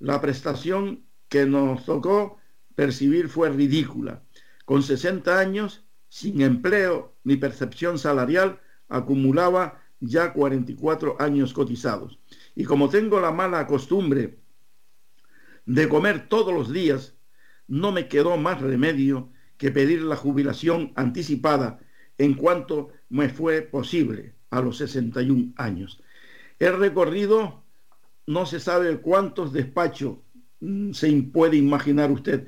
La 0.00 0.20
prestación 0.22 1.04
que 1.28 1.44
nos 1.44 1.84
tocó 1.84 2.38
percibir 2.74 3.28
fue 3.28 3.50
ridícula. 3.50 4.22
Con 4.64 4.82
60 4.82 5.38
años, 5.38 5.84
sin 6.08 6.40
empleo 6.40 7.14
ni 7.22 7.36
percepción 7.36 7.98
salarial, 7.98 8.60
acumulaba 8.88 9.82
ya 10.00 10.32
44 10.32 11.16
años 11.20 11.52
cotizados. 11.52 12.18
Y 12.54 12.64
como 12.64 12.88
tengo 12.88 13.20
la 13.20 13.30
mala 13.30 13.66
costumbre 13.66 14.38
de 15.66 15.88
comer 15.88 16.28
todos 16.28 16.54
los 16.54 16.72
días, 16.72 17.14
no 17.68 17.92
me 17.92 18.08
quedó 18.08 18.38
más 18.38 18.62
remedio 18.62 19.30
que 19.58 19.70
pedir 19.70 20.00
la 20.00 20.16
jubilación 20.16 20.92
anticipada 20.96 21.78
en 22.16 22.32
cuanto 22.32 22.88
me 23.10 23.28
fue 23.28 23.60
posible 23.60 24.34
a 24.48 24.62
los 24.62 24.78
61 24.78 25.52
años. 25.56 26.02
He 26.58 26.70
recorrido 26.70 27.64
no 28.30 28.46
se 28.46 28.60
sabe 28.60 29.00
cuántos 29.00 29.52
despachos 29.52 30.18
mm, 30.60 30.92
se 30.92 31.10
puede 31.32 31.56
imaginar 31.56 32.12
usted. 32.12 32.46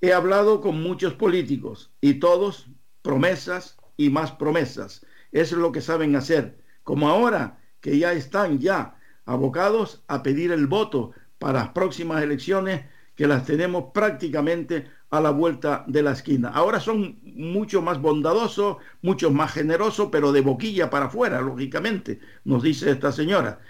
He 0.00 0.12
hablado 0.12 0.60
con 0.60 0.80
muchos 0.80 1.14
políticos 1.14 1.92
y 2.00 2.14
todos 2.14 2.68
promesas 3.02 3.76
y 3.96 4.10
más 4.10 4.30
promesas. 4.30 5.04
Eso 5.32 5.56
es 5.56 5.60
lo 5.60 5.72
que 5.72 5.80
saben 5.80 6.14
hacer. 6.14 6.62
Como 6.84 7.08
ahora 7.08 7.58
que 7.80 7.98
ya 7.98 8.12
están 8.12 8.60
ya 8.60 8.96
abocados 9.24 10.04
a 10.06 10.22
pedir 10.22 10.52
el 10.52 10.68
voto 10.68 11.10
para 11.40 11.60
las 11.60 11.68
próximas 11.70 12.22
elecciones 12.22 12.84
que 13.16 13.26
las 13.26 13.44
tenemos 13.44 13.86
prácticamente 13.92 14.88
a 15.10 15.20
la 15.20 15.30
vuelta 15.30 15.84
de 15.88 16.02
la 16.02 16.12
esquina. 16.12 16.48
Ahora 16.50 16.78
son 16.78 17.18
mucho 17.24 17.82
más 17.82 18.00
bondadosos, 18.00 18.76
mucho 19.02 19.32
más 19.32 19.52
generosos, 19.52 20.10
pero 20.12 20.30
de 20.30 20.40
boquilla 20.42 20.90
para 20.90 21.06
afuera, 21.06 21.40
lógicamente, 21.40 22.20
nos 22.44 22.62
dice 22.62 22.90
esta 22.90 23.10
señora. 23.10 23.60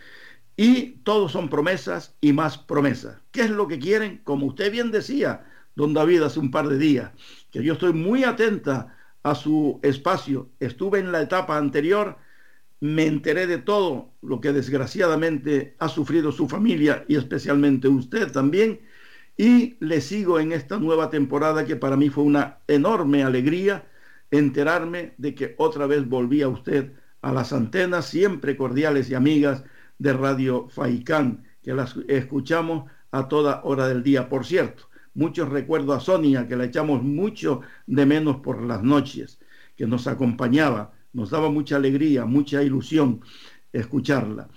Y 0.57 0.99
todos 1.05 1.33
son 1.33 1.49
promesas 1.49 2.15
y 2.21 2.33
más 2.33 2.59
promesas. 2.59 3.19
¿Qué 3.31 3.43
es 3.43 3.51
lo 3.51 3.69
que 3.69 3.79
quieren? 3.79 4.21
Como 4.25 4.47
usted 4.47 4.71
bien 4.71 4.91
decía, 4.91 5.47
don 5.75 5.95
David, 5.95 6.23
hace 6.23 6.41
un 6.41 6.51
par 6.51 6.69
de 6.69 6.79
días, 6.79 7.11
que 7.51 7.63
yo 7.63 7.73
estoy 7.75 7.93
muy 7.93 8.25
atenta 8.25 8.97
a 9.23 9.35
su 9.35 9.81
espacio. 9.83 10.51
Estuve 10.61 10.99
en 10.99 11.13
la 11.13 11.23
etapa 11.23 11.57
anterior, 11.57 12.19
me 12.81 13.07
enteré 13.07 13.47
de 13.47 13.59
todo 13.59 14.11
lo 14.23 14.41
que 14.41 14.53
desgraciadamente 14.53 15.77
ha 15.79 15.89
sufrido 15.89 16.33
su 16.33 16.49
familia 16.49 17.05
y 17.09 17.17
especialmente 17.17 17.89
usted 17.89 18.31
también. 18.33 18.81
Y 19.37 19.77
le 19.81 20.01
sigo 20.01 20.39
en 20.39 20.53
esta 20.53 20.79
nueva 20.79 21.09
temporada 21.09 21.65
que 21.65 21.77
para 21.77 21.97
mí 21.97 22.11
fue 22.11 22.25
una 22.25 22.59
enorme 22.69 23.23
alegría 23.23 23.87
enterarme 24.31 25.15
de 25.19 25.35
que 25.35 25.55
otra 25.59 25.87
vez 25.87 26.09
volvía 26.09 26.49
usted 26.49 26.93
a 27.23 27.33
las 27.33 27.53
antenas, 27.53 28.07
siempre 28.07 28.57
cordiales 28.57 29.09
y 29.11 29.15
amigas 29.15 29.65
de 30.03 30.13
Radio 30.13 30.69
Faicán, 30.69 31.45
que 31.63 31.73
las 31.73 31.97
escuchamos 32.09 32.91
a 33.13 33.29
toda 33.29 33.61
hora 33.63 33.87
del 33.87 34.03
día. 34.03 34.29
Por 34.29 34.45
cierto, 34.45 34.89
muchos 35.15 35.49
recuerdo 35.49 35.93
a 35.93 36.01
Sonia, 36.01 36.49
que 36.49 36.57
la 36.57 36.65
echamos 36.65 37.05
mucho 37.05 37.61
de 37.87 38.05
menos 38.05 38.39
por 38.39 38.61
las 38.63 38.83
noches, 38.83 39.39
que 39.77 39.87
nos 39.87 40.09
acompañaba, 40.09 40.93
nos 41.13 41.31
daba 41.31 41.51
mucha 41.51 41.77
alegría, 41.77 42.25
mucha 42.25 42.65
ilusión 42.65 43.21
escucharla. 43.73 44.49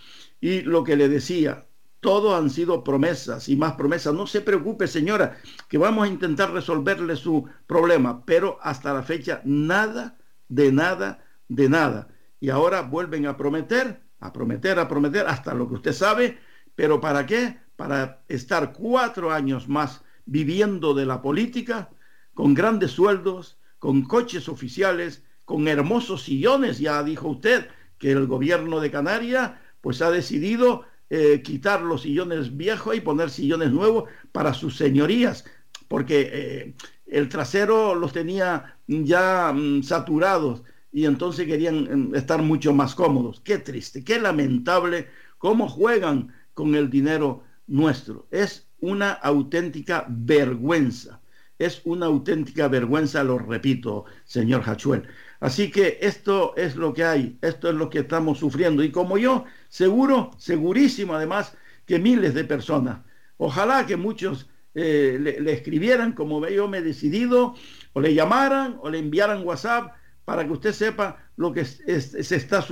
Y 0.42 0.62
lo 0.62 0.84
que 0.84 0.96
le 0.96 1.10
decía, 1.10 1.68
todo 2.00 2.36
han 2.36 2.50
sido 2.50 2.84
promesas 2.84 3.48
y 3.48 3.56
más 3.56 3.74
promesas. 3.74 4.16
No 4.16 4.26
se 4.26 4.42
preocupe, 4.42 4.88
señora, 4.88 5.38
que 5.70 5.78
vamos 5.78 6.06
a 6.06 6.12
intentar 6.12 6.52
resolverle 6.54 7.16
su 7.18 7.48
problema, 7.68 8.26
pero 8.26 8.58
hasta 8.64 8.96
la 8.96 9.04
fecha 9.04 9.42
nada, 9.46 10.18
de 10.50 10.72
nada, 10.72 11.24
de 11.50 11.70
nada. 11.70 12.08
Y 12.40 12.50
ahora 12.50 12.82
vuelven 12.82 13.28
a 13.28 13.38
prometer 13.38 14.05
a 14.26 14.34
prometer, 14.34 14.80
a 14.80 14.88
prometer, 14.88 15.28
hasta 15.28 15.54
lo 15.54 15.68
que 15.68 15.76
usted 15.76 15.94
sabe, 15.94 16.38
pero 16.76 17.00
¿para 17.00 17.26
qué? 17.26 17.60
Para 17.76 18.24
estar 18.28 18.74
cuatro 18.74 19.32
años 19.32 19.68
más 19.68 20.04
viviendo 20.26 20.94
de 20.94 21.06
la 21.06 21.22
política, 21.22 21.90
con 22.34 22.54
grandes 22.54 22.92
sueldos, 22.92 23.58
con 23.80 24.04
coches 24.04 24.50
oficiales, 24.50 25.24
con 25.46 25.68
hermosos 25.68 26.24
sillones, 26.24 26.80
ya 26.80 27.04
dijo 27.04 27.30
usted 27.30 27.68
que 27.98 28.12
el 28.12 28.28
gobierno 28.28 28.80
de 28.80 28.92
Canarias 28.92 29.52
pues 29.82 30.02
ha 30.02 30.10
decidido 30.10 30.84
eh, 31.10 31.42
quitar 31.44 31.82
los 31.82 32.02
sillones 32.02 32.58
viejos 32.58 32.96
y 32.96 33.02
poner 33.02 33.30
sillones 33.30 33.72
nuevos 33.72 34.10
para 34.32 34.54
sus 34.54 34.76
señorías, 34.76 35.46
porque 35.88 36.30
eh, 36.34 36.74
el 37.06 37.30
trasero 37.30 37.94
los 37.94 38.12
tenía 38.12 38.78
ya 38.88 39.54
mm, 39.54 39.84
saturados 39.84 40.64
y 40.96 41.06
entonces 41.06 41.46
querían 41.46 41.88
em, 41.92 42.16
estar 42.16 42.42
mucho 42.42 42.74
más 42.74 42.96
cómodos. 42.96 43.42
Qué 43.42 43.58
triste, 43.58 44.02
qué 44.06 44.18
lamentable 44.18 45.10
cómo 45.38 45.68
juegan 45.68 46.34
con 46.54 46.74
el 46.74 46.90
dinero 46.90 47.44
nuestro. 47.68 48.28
Es 48.32 48.70
una 48.80 49.12
auténtica 49.12 50.06
vergüenza. 50.08 51.20
Es 51.60 51.82
una 51.84 52.06
auténtica 52.06 52.70
vergüenza, 52.70 53.26
lo 53.26 53.38
repito, 53.38 54.06
señor 54.24 54.64
Hachuel. 54.66 55.04
Así 55.42 55.70
que 55.70 55.98
esto 56.00 56.54
es 56.56 56.78
lo 56.78 56.94
que 56.94 57.04
hay, 57.04 57.38
esto 57.42 57.68
es 57.70 57.76
lo 57.76 57.90
que 57.90 58.00
estamos 58.00 58.40
sufriendo. 58.40 58.82
Y 58.82 58.90
como 58.90 59.18
yo, 59.18 59.44
seguro, 59.68 60.32
segurísimo 60.38 61.14
además, 61.14 61.58
que 61.86 62.00
miles 62.00 62.34
de 62.34 62.46
personas, 62.46 63.00
ojalá 63.36 63.86
que 63.86 63.98
muchos 63.98 64.50
eh, 64.74 65.18
le, 65.20 65.52
escribieran 65.52 66.14
como 66.14 66.48
yo 66.48 66.70
me 66.70 66.78
he 66.78 66.82
decidido, 66.82 67.54
o 67.92 68.00
le 68.00 68.14
llamaran, 68.14 68.78
o 68.82 68.90
le 68.90 69.00
enviaran 69.00 69.46
WhatsApp, 69.46 69.94
para 70.26 70.46
que 70.46 70.52
usted 70.52 70.74
sepa 70.74 71.18
lo 71.38 71.54
que 71.54 71.62
está 71.62 72.66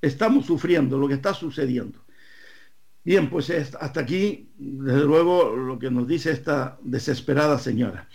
estamos 0.00 0.46
sufriendo, 0.46 0.98
lo 0.98 1.06
que 1.06 1.14
está 1.14 1.34
sucediendo. 1.34 2.00
Bien, 3.04 3.28
pues 3.28 3.50
hasta 3.50 4.00
aquí, 4.00 4.48
desde 4.56 5.04
luego, 5.04 5.54
lo 5.54 5.78
que 5.78 5.90
nos 5.90 6.08
dice 6.08 6.30
esta 6.30 6.78
desesperada 6.82 7.58
señora. 7.58 8.08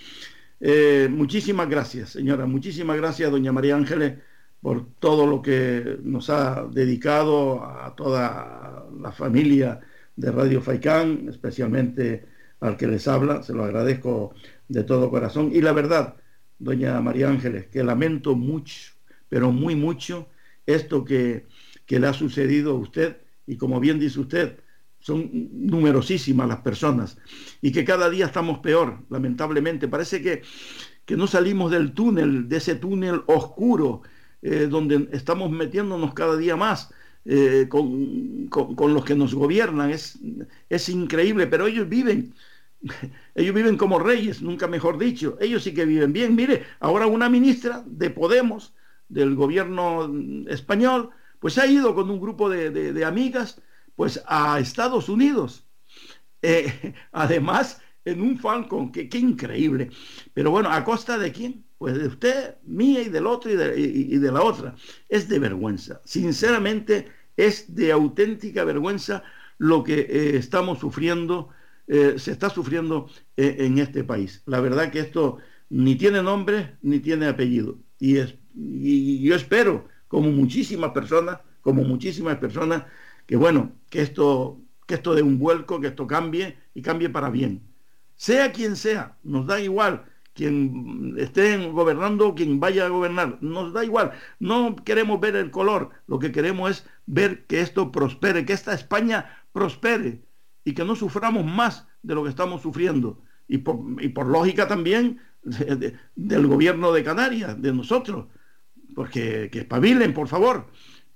Eh, 0.59 1.07
muchísimas 1.11 1.69
gracias, 1.69 2.09
señora. 2.09 2.47
Muchísimas 2.47 2.97
gracias, 2.97 3.29
doña 3.29 3.51
María 3.51 3.75
Ángeles, 3.75 4.17
por 4.61 4.87
todo 4.99 5.27
lo 5.27 5.43
que 5.43 5.99
nos 6.01 6.31
ha 6.31 6.65
dedicado 6.71 7.63
a 7.63 7.95
toda 7.95 8.87
la 8.99 9.11
familia 9.11 9.79
de 10.15 10.31
Radio 10.31 10.59
Faicán, 10.59 11.27
especialmente 11.29 12.25
al 12.59 12.75
que 12.75 12.87
les 12.87 13.07
habla. 13.07 13.43
Se 13.43 13.53
lo 13.53 13.63
agradezco 13.65 14.33
de 14.67 14.83
todo 14.83 15.11
corazón. 15.11 15.51
Y 15.53 15.61
la 15.61 15.71
verdad, 15.71 16.15
doña 16.59 17.01
María 17.01 17.29
Ángeles, 17.29 17.67
que 17.67 17.83
lamento 17.83 18.35
mucho, 18.35 18.93
pero 19.29 19.51
muy 19.51 19.75
mucho, 19.75 20.29
esto 20.65 21.03
que, 21.03 21.47
que 21.85 21.99
le 21.99 22.07
ha 22.07 22.13
sucedido 22.13 22.71
a 22.71 22.79
usted. 22.79 23.17
Y 23.47 23.57
como 23.57 23.79
bien 23.79 23.99
dice 23.99 24.19
usted, 24.19 24.59
son 24.99 25.29
numerosísimas 25.31 26.47
las 26.47 26.59
personas 26.59 27.17
y 27.61 27.71
que 27.71 27.85
cada 27.85 28.09
día 28.09 28.25
estamos 28.25 28.59
peor, 28.59 28.99
lamentablemente. 29.09 29.87
Parece 29.87 30.21
que, 30.21 30.43
que 31.05 31.17
no 31.17 31.25
salimos 31.25 31.71
del 31.71 31.93
túnel, 31.93 32.47
de 32.49 32.57
ese 32.57 32.75
túnel 32.75 33.23
oscuro, 33.27 34.01
eh, 34.41 34.67
donde 34.69 35.09
estamos 35.11 35.49
metiéndonos 35.49 36.13
cada 36.13 36.37
día 36.37 36.55
más 36.55 36.93
eh, 37.25 37.67
con, 37.69 38.47
con, 38.47 38.93
los 38.93 39.05
que 39.05 39.15
nos 39.15 39.33
gobiernan. 39.33 39.89
Es, 39.89 40.19
es 40.69 40.89
increíble, 40.89 41.47
pero 41.47 41.67
ellos 41.67 41.87
viven. 41.87 42.33
Ellos 43.35 43.55
viven 43.55 43.77
como 43.77 43.99
reyes, 43.99 44.41
nunca 44.41 44.67
mejor 44.67 44.97
dicho. 44.97 45.37
Ellos 45.39 45.63
sí 45.63 45.73
que 45.73 45.85
viven 45.85 46.13
bien. 46.13 46.35
Mire, 46.35 46.65
ahora 46.79 47.07
una 47.07 47.29
ministra 47.29 47.83
de 47.85 48.09
Podemos, 48.09 48.73
del 49.07 49.35
gobierno 49.35 50.11
español, 50.47 51.09
pues 51.39 51.57
ha 51.57 51.65
ido 51.65 51.95
con 51.95 52.09
un 52.09 52.19
grupo 52.19 52.49
de, 52.49 53.03
amigas 53.05 53.61
pues 53.95 54.21
a 54.27 54.59
Estados 54.59 55.09
Unidos. 55.09 55.65
Eh, 56.41 56.93
además, 57.11 57.81
en 58.05 58.21
un 58.21 58.37
Falcon, 58.37 58.91
que 58.91 59.09
qué 59.09 59.17
increíble. 59.17 59.89
Pero 60.33 60.51
bueno, 60.51 60.69
¿a 60.69 60.83
costa 60.83 61.17
de 61.17 61.31
quién? 61.31 61.65
Pues 61.77 61.97
de 61.97 62.07
usted, 62.07 62.55
mía 62.63 63.01
y 63.01 63.09
del 63.09 63.25
otro 63.25 63.51
y 63.51 63.55
de, 63.55 64.31
la 64.31 64.43
otra. 64.43 64.75
Es 65.07 65.29
de 65.29 65.39
vergüenza. 65.39 66.01
Sinceramente, 66.03 67.07
es 67.37 67.73
de 67.73 67.91
auténtica 67.91 68.65
vergüenza 68.65 69.23
lo 69.57 69.83
que 69.83 69.99
eh, 70.01 70.37
estamos 70.37 70.79
sufriendo, 70.79 71.49
eh, 71.89 72.15
se 72.17 72.31
está 72.31 72.49
sufriendo 72.49 73.09
en 73.35 73.79
este 73.79 74.05
país. 74.05 74.41
La 74.45 74.61
verdad 74.61 74.91
que 74.91 74.99
esto 74.99 75.39
ni 75.69 75.95
tiene 75.95 76.23
nombre 76.23 76.77
ni 76.81 76.99
tiene 76.99 77.27
apellido. 77.27 77.77
Y, 77.99 78.17
es, 78.17 78.35
y 78.55 79.21
yo 79.21 79.35
espero, 79.35 79.87
como 80.07 80.31
muchísimas 80.31 80.91
personas, 80.91 81.39
como 81.61 81.83
muchísimas 81.83 82.37
personas, 82.37 82.85
que 83.25 83.35
bueno, 83.35 83.73
que 83.89 84.01
esto, 84.01 84.61
que 84.87 84.95
esto 84.95 85.13
dé 85.13 85.21
un 85.21 85.39
vuelco, 85.39 85.81
que 85.81 85.87
esto 85.87 86.07
cambie 86.07 86.57
y 86.73 86.81
cambie 86.81 87.09
para 87.09 87.29
bien. 87.29 87.61
Sea 88.15 88.51
quien 88.51 88.75
sea, 88.75 89.17
nos 89.23 89.45
da 89.47 89.61
igual 89.61 90.05
quien 90.33 91.15
esté 91.17 91.57
gobernando 91.67 92.29
o 92.29 92.35
quien 92.35 92.59
vaya 92.61 92.85
a 92.85 92.89
gobernar, 92.89 93.37
nos 93.41 93.73
da 93.73 93.83
igual. 93.83 94.11
No 94.39 94.75
queremos 94.77 95.19
ver 95.19 95.35
el 95.35 95.51
color, 95.51 95.89
lo 96.07 96.17
que 96.19 96.31
queremos 96.31 96.71
es 96.71 96.87
ver 97.05 97.45
que 97.45 97.61
esto 97.61 97.91
prospere, 97.91 98.45
que 98.45 98.53
esta 98.53 98.73
España 98.73 99.43
prospere 99.51 100.23
y 100.63 100.73
que 100.73 100.85
no 100.85 100.95
suframos 100.95 101.45
más 101.45 101.87
de 102.01 102.15
lo 102.15 102.23
que 102.23 102.29
estamos 102.29 102.61
sufriendo. 102.61 103.21
Y 103.47 103.59
por, 103.59 103.79
y 104.01 104.09
por 104.09 104.27
lógica 104.27 104.67
también 104.67 105.19
del 106.15 106.47
gobierno 106.47 106.91
de 106.91 107.03
Canarias, 107.03 107.61
de 107.61 107.73
nosotros, 107.73 108.27
porque 108.95 109.49
que 109.51 109.59
espabilen, 109.59 110.13
por 110.13 110.27
favor 110.27 110.67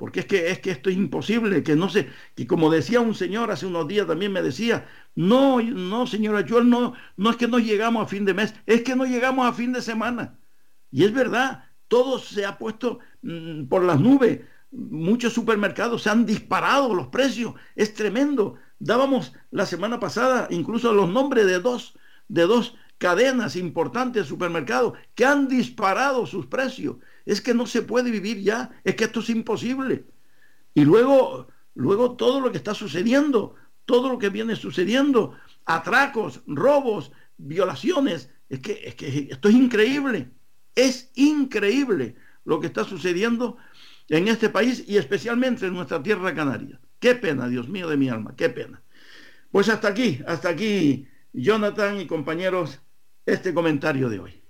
porque 0.03 0.19
es 0.21 0.25
que, 0.25 0.51
es 0.51 0.59
que 0.59 0.71
esto 0.71 0.89
es 0.89 0.97
imposible, 0.97 1.63
que 1.63 1.77
no 1.77 1.87
sé, 1.87 2.09
que 2.35 2.45
como 2.45 2.69
decía 2.69 2.99
un 2.99 3.15
señor 3.15 3.51
hace 3.51 3.65
unos 3.65 3.87
días 3.87 4.05
también 4.05 4.33
me 4.33 4.41
decía, 4.41 4.85
no, 5.15 5.61
no, 5.61 6.07
señora 6.07 6.45
Joel, 6.45 6.69
no, 6.69 6.93
no 7.15 7.29
es 7.29 7.37
que 7.37 7.47
no 7.47 7.57
llegamos 7.57 8.03
a 8.03 8.07
fin 8.09 8.25
de 8.25 8.33
mes, 8.33 8.53
es 8.65 8.81
que 8.81 8.97
no 8.97 9.05
llegamos 9.05 9.47
a 9.47 9.53
fin 9.53 9.71
de 9.71 9.81
semana. 9.81 10.37
Y 10.91 11.05
es 11.05 11.13
verdad, 11.13 11.69
todo 11.87 12.19
se 12.19 12.45
ha 12.45 12.57
puesto 12.57 12.99
mm, 13.21 13.67
por 13.67 13.83
las 13.83 13.97
nubes, 13.99 14.41
muchos 14.71 15.31
supermercados 15.31 16.03
se 16.03 16.09
han 16.09 16.25
disparado 16.25 16.93
los 16.93 17.07
precios, 17.07 17.53
es 17.73 17.93
tremendo. 17.93 18.55
Dábamos 18.79 19.33
la 19.51 19.65
semana 19.65 19.99
pasada 19.99 20.47
incluso 20.51 20.93
los 20.93 21.09
nombres 21.09 21.45
de 21.45 21.59
dos, 21.59 21.95
de 22.27 22.43
dos 22.43 22.75
cadenas 22.97 23.55
importantes 23.55 24.23
de 24.23 24.29
supermercados 24.29 24.93
que 25.15 25.25
han 25.25 25.47
disparado 25.47 26.25
sus 26.25 26.45
precios 26.45 26.97
es 27.25 27.41
que 27.41 27.53
no 27.53 27.65
se 27.65 27.81
puede 27.81 28.11
vivir 28.11 28.41
ya, 28.41 28.71
es 28.83 28.95
que 28.95 29.05
esto 29.05 29.21
es 29.21 29.29
imposible. 29.29 30.05
Y 30.73 30.85
luego, 30.85 31.47
luego 31.75 32.15
todo 32.15 32.39
lo 32.41 32.51
que 32.51 32.57
está 32.57 32.73
sucediendo, 32.73 33.55
todo 33.85 34.09
lo 34.09 34.19
que 34.19 34.29
viene 34.29 34.55
sucediendo, 34.55 35.37
atracos, 35.65 36.41
robos, 36.47 37.11
violaciones, 37.37 38.29
es 38.49 38.59
que, 38.59 38.81
es 38.85 38.95
que 38.95 39.27
esto 39.31 39.49
es 39.49 39.55
increíble, 39.55 40.31
es 40.75 41.11
increíble 41.15 42.15
lo 42.45 42.59
que 42.59 42.67
está 42.67 42.83
sucediendo 42.83 43.57
en 44.09 44.27
este 44.27 44.49
país 44.49 44.83
y 44.87 44.97
especialmente 44.97 45.65
en 45.65 45.73
nuestra 45.73 46.01
tierra 46.01 46.33
canaria. 46.33 46.79
Qué 47.03 47.15
pena, 47.15 47.49
Dios 47.49 47.67
mío 47.67 47.89
de 47.89 47.97
mi 47.97 48.07
alma, 48.07 48.33
qué 48.37 48.47
pena. 48.47 48.81
Pues 49.51 49.67
hasta 49.67 49.89
aquí, 49.89 50.21
hasta 50.25 50.47
aquí, 50.47 51.05
Jonathan 51.33 51.99
y 51.99 52.07
compañeros, 52.07 52.79
este 53.25 53.53
comentario 53.53 54.07
de 54.07 54.19
hoy. 54.19 54.41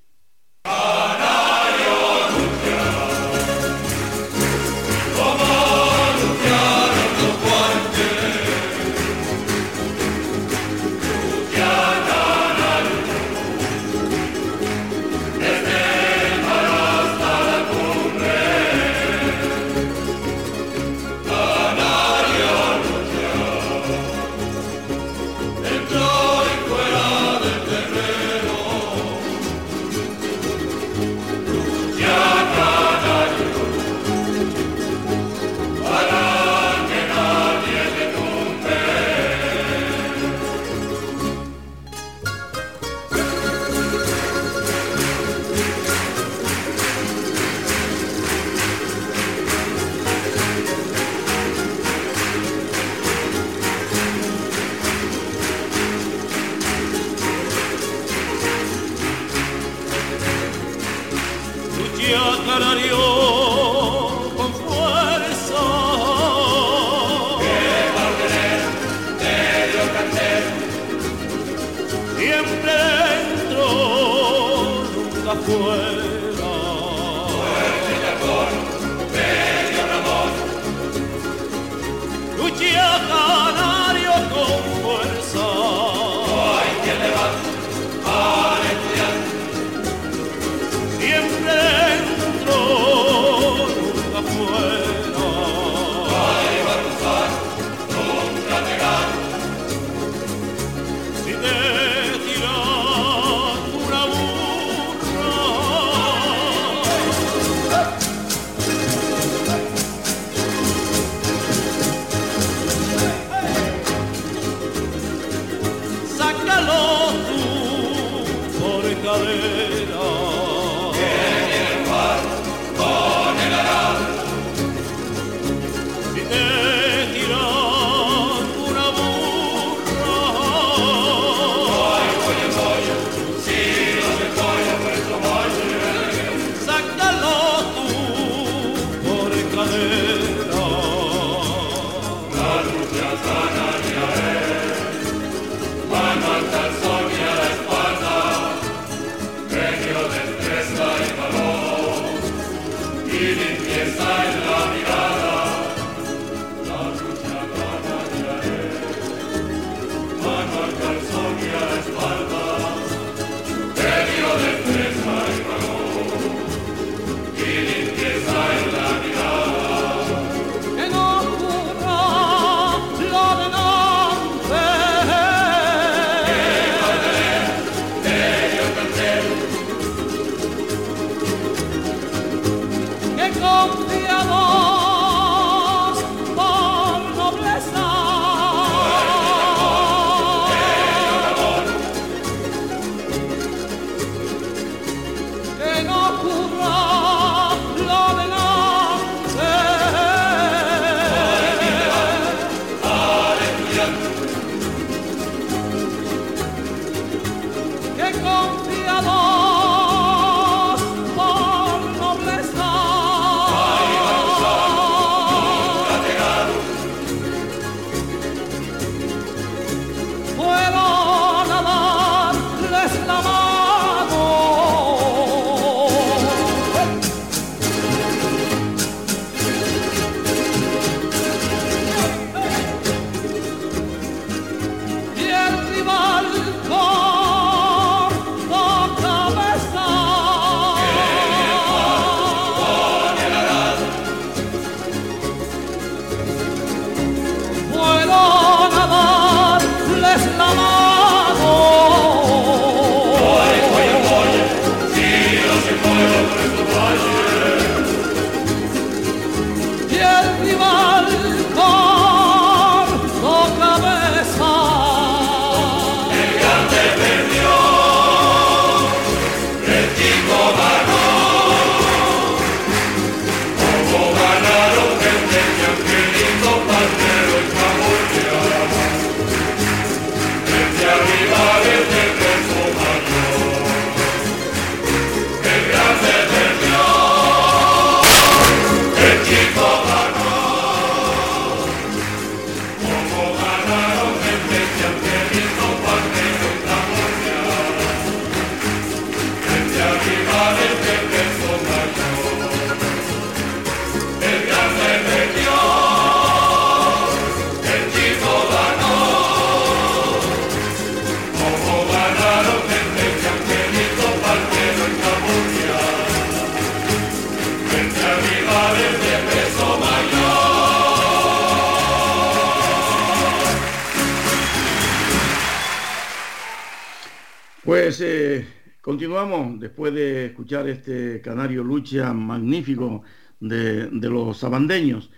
Este 330.61 331.21
canario 331.21 331.63
lucha 331.63 332.13
magnífico 332.13 333.03
de, 333.39 333.89
los 333.91 334.37
sabandeños. 334.37 335.09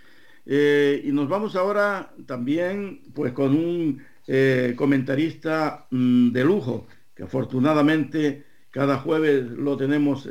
Eh, 0.46 1.02
y 1.04 1.12
nos 1.12 1.28
vamos 1.28 1.56
ahora 1.56 2.12
también 2.26 3.02
pues 3.14 3.32
con 3.32 3.54
un 3.54 4.02
eh, 4.26 4.74
comentarista 4.76 5.86
mm, 5.90 6.30
de 6.32 6.44
lujo, 6.44 6.86
que 7.14 7.24
afortunadamente 7.24 8.44
cada 8.70 8.98
jueves 8.98 9.44
lo 9.50 9.76
tenemos 9.76 10.28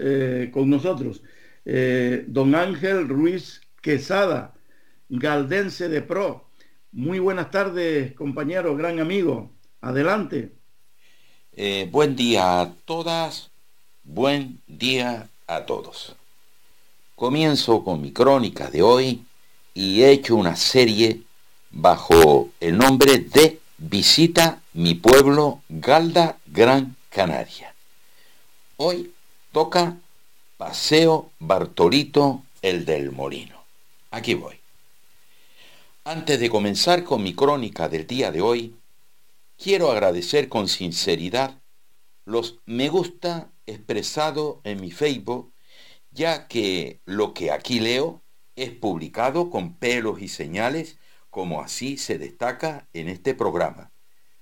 con 0.51 0.69
nosotros. 0.69 1.23
don 2.27 2.53
Ángel 2.53 3.07
Ruiz 3.07 3.61
Quesada, 3.81 4.53
galdense 5.09 5.89
de 5.89 6.01
pro. 6.01 6.49
Muy 6.91 7.19
buenas 7.19 7.51
tardes, 7.51 8.13
compañero, 8.13 8.75
gran 8.75 8.99
amigo. 8.99 9.51
Adelante. 9.81 10.53
Eh, 11.51 11.87
buen 11.91 12.15
día 12.15 12.61
a 12.61 12.73
todas, 12.85 13.51
buen 14.05 14.61
día 14.67 15.29
a 15.47 15.65
todos. 15.65 16.15
Comienzo 17.15 17.83
con 17.83 18.01
mi 18.01 18.11
crónica 18.11 18.69
de 18.69 18.81
hoy 18.81 19.25
y 19.73 20.03
he 20.03 20.11
hecho 20.11 20.35
una 20.35 20.55
serie 20.55 21.23
bajo 21.71 22.49
el 22.59 22.77
nombre 22.77 23.17
de 23.17 23.59
Visita 23.77 24.61
mi 24.73 24.93
pueblo 24.93 25.61
Galda 25.67 26.37
Gran 26.45 26.95
Canaria. 27.09 27.73
Hoy 28.77 29.11
toca 29.51 29.97
Paseo 30.57 31.31
Bartolito 31.39 32.43
el 32.61 32.85
del 32.85 33.11
Molino. 33.11 33.63
Aquí 34.11 34.33
voy. 34.35 34.55
Antes 36.03 36.39
de 36.39 36.49
comenzar 36.49 37.03
con 37.03 37.23
mi 37.23 37.33
crónica 37.33 37.89
del 37.89 38.05
día 38.05 38.31
de 38.31 38.41
hoy, 38.41 38.75
quiero 39.57 39.91
agradecer 39.91 40.47
con 40.47 40.67
sinceridad 40.67 41.55
los 42.25 42.55
me 42.65 42.89
gusta 42.89 43.49
expresado 43.65 44.61
en 44.63 44.81
mi 44.81 44.91
Facebook, 44.91 45.53
ya 46.11 46.47
que 46.47 47.01
lo 47.05 47.33
que 47.33 47.51
aquí 47.51 47.79
leo 47.79 48.23
es 48.55 48.71
publicado 48.71 49.49
con 49.49 49.75
pelos 49.75 50.21
y 50.21 50.27
señales, 50.27 50.97
como 51.29 51.61
así 51.61 51.97
se 51.97 52.17
destaca 52.17 52.87
en 52.93 53.09
este 53.09 53.33
programa, 53.33 53.91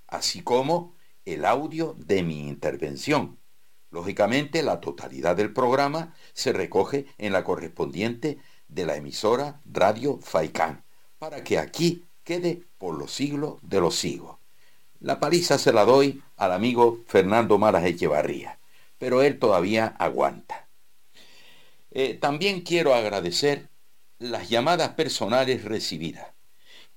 así 0.07 0.41
como 0.41 0.95
el 1.25 1.45
audio 1.45 1.95
de 1.97 2.23
mi 2.23 2.47
intervención. 2.47 3.39
Lógicamente, 3.89 4.63
la 4.63 4.81
totalidad 4.81 5.35
del 5.35 5.53
programa 5.53 6.13
se 6.33 6.53
recoge 6.53 7.05
en 7.17 7.33
la 7.33 7.43
correspondiente 7.43 8.39
de 8.67 8.85
la 8.85 8.95
emisora 8.95 9.61
Radio 9.65 10.19
Faicán, 10.21 10.83
para 11.17 11.43
que 11.43 11.57
aquí 11.57 12.05
quede 12.23 12.63
por 12.77 12.97
los 12.97 13.11
siglos 13.11 13.55
de 13.61 13.79
los 13.79 13.95
siglos. 13.95 14.37
La 14.99 15.19
paliza 15.19 15.57
se 15.57 15.73
la 15.73 15.85
doy 15.85 16.23
al 16.37 16.53
amigo 16.53 16.99
Fernando 17.07 17.57
Maras 17.57 17.83
Echevarría, 17.83 18.59
pero 19.03 19.21
él 19.21 19.37
todavía 19.37 19.97
aguanta. 19.99 20.69
Eh, 21.91 22.13
también 22.13 22.61
quiero 22.61 22.93
agradecer 22.93 23.67
las 24.17 24.47
llamadas 24.47 24.91
personales 24.91 25.65
recibidas. 25.65 26.27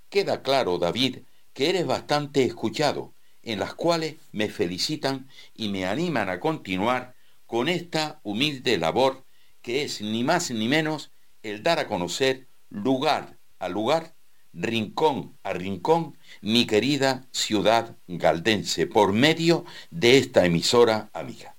Queda 0.08 0.40
claro, 0.40 0.78
David, 0.78 1.18
que 1.52 1.68
eres 1.68 1.84
bastante 1.84 2.44
escuchado, 2.44 3.12
en 3.42 3.58
las 3.58 3.74
cuales 3.74 4.18
me 4.30 4.48
felicitan 4.48 5.28
y 5.52 5.68
me 5.68 5.84
animan 5.84 6.28
a 6.28 6.38
continuar 6.38 7.16
con 7.44 7.68
esta 7.68 8.20
humilde 8.22 8.78
labor 8.78 9.24
que 9.60 9.82
es 9.82 10.00
ni 10.00 10.22
más 10.22 10.52
ni 10.52 10.68
menos 10.68 11.10
el 11.42 11.64
dar 11.64 11.80
a 11.80 11.88
conocer 11.88 12.46
lugar 12.70 13.36
a 13.58 13.68
lugar 13.68 14.14
rincón 14.52 15.36
a 15.42 15.52
rincón 15.54 16.16
mi 16.40 16.68
querida 16.68 17.26
ciudad 17.32 17.96
galdense 18.06 18.86
por 18.86 19.12
medio 19.12 19.64
de 19.90 20.18
esta 20.18 20.46
emisora 20.46 21.10
amiga. 21.12 21.55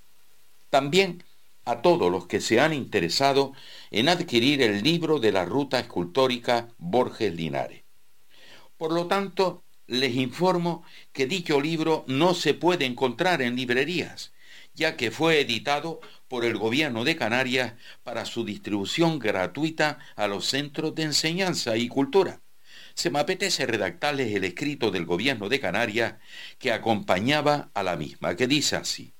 También 0.70 1.24
a 1.68 1.82
todos 1.82 2.10
los 2.10 2.28
que 2.28 2.40
se 2.40 2.60
han 2.60 2.74
interesado 2.74 3.54
en 3.92 4.08
adquirir 4.08 4.62
el 4.62 4.84
libro 4.84 5.20
de 5.20 5.32
la 5.32 5.44
ruta 5.44 5.80
escultórica 5.80 6.70
Borges 6.78 7.34
Linares. 7.34 7.84
Por 8.78 8.94
lo 8.94 9.08
tanto, 9.08 9.66
les 9.88 10.16
informo 10.16 10.84
que 11.12 11.26
dicho 11.26 11.60
libro 11.60 12.06
no 12.08 12.34
se 12.34 12.54
puede 12.54 12.86
encontrar 12.86 13.42
en 13.42 13.56
librerías, 13.56 14.34
ya 14.74 14.96
que 14.96 15.12
fue 15.12 15.42
editado 15.42 16.00
por 16.28 16.46
el 16.46 16.58
Gobierno 16.58 17.04
de 17.04 17.16
Canarias 17.16 17.74
para 18.04 18.26
su 18.26 18.46
distribución 18.46 19.20
gratuita 19.20 20.00
a 20.16 20.28
los 20.28 20.46
centros 20.46 20.94
de 20.96 21.04
enseñanza 21.04 21.78
y 21.78 21.88
cultura. 21.88 22.42
Se 22.94 23.10
me 23.10 23.20
apetece 23.20 23.66
redactarles 23.66 24.34
el 24.34 24.44
escrito 24.44 24.92
del 24.92 25.06
Gobierno 25.06 25.50
de 25.50 25.60
Canarias 25.60 26.16
que 26.60 26.72
acompañaba 26.72 27.72
a 27.74 27.84
la 27.84 27.96
misma, 27.96 28.36
que 28.36 28.48
dice 28.48 28.76
así. 28.76 29.17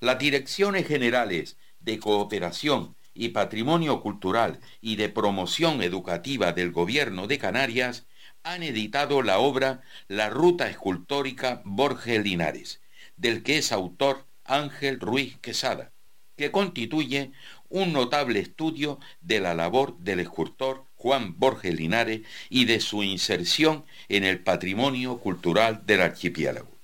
Las 0.00 0.20
direcciones 0.20 0.86
generales 0.86 1.56
de 1.80 1.98
cooperación 1.98 2.94
y 3.14 3.30
patrimonio 3.30 4.00
cultural 4.00 4.60
y 4.80 4.94
de 4.94 5.08
promoción 5.08 5.82
educativa 5.82 6.52
del 6.52 6.70
Gobierno 6.70 7.26
de 7.26 7.38
Canarias 7.38 8.06
han 8.44 8.62
editado 8.62 9.22
la 9.22 9.40
obra 9.40 9.82
La 10.06 10.30
Ruta 10.30 10.70
Escultórica 10.70 11.62
Borges 11.64 12.22
Linares, 12.22 12.80
del 13.16 13.42
que 13.42 13.58
es 13.58 13.72
autor 13.72 14.24
Ángel 14.44 15.00
Ruiz 15.00 15.36
Quesada, 15.38 15.90
que 16.36 16.52
constituye 16.52 17.32
un 17.68 17.92
notable 17.92 18.38
estudio 18.38 19.00
de 19.20 19.40
la 19.40 19.54
labor 19.54 19.98
del 19.98 20.20
escultor 20.20 20.84
Juan 20.94 21.36
Borges 21.40 21.74
Linares 21.74 22.20
y 22.48 22.66
de 22.66 22.78
su 22.78 23.02
inserción 23.02 23.84
en 24.08 24.22
el 24.22 24.38
patrimonio 24.38 25.18
cultural 25.18 25.82
del 25.86 26.02
archipiélago. 26.02 26.77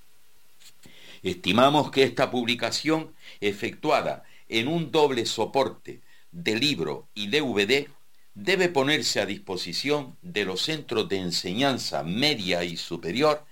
Estimamos 1.25 1.91
que 1.91 2.03
esta 2.03 2.31
publicación, 2.31 3.15
efectuada 3.41 4.25
en 4.51 4.69
un 4.69 4.91
doble 4.91 5.25
soporte 5.25 6.03
de 6.33 6.55
libro 6.55 7.09
y 7.15 7.29
DVD, 7.29 7.89
debe 8.35 8.69
ponerse 8.69 9.23
a 9.23 9.27
disposición 9.27 10.19
de 10.21 10.45
los 10.45 10.61
centros 10.61 11.09
de 11.09 11.17
enseñanza 11.17 12.03
media 12.03 12.63
y 12.63 12.77
superior, 12.77 13.47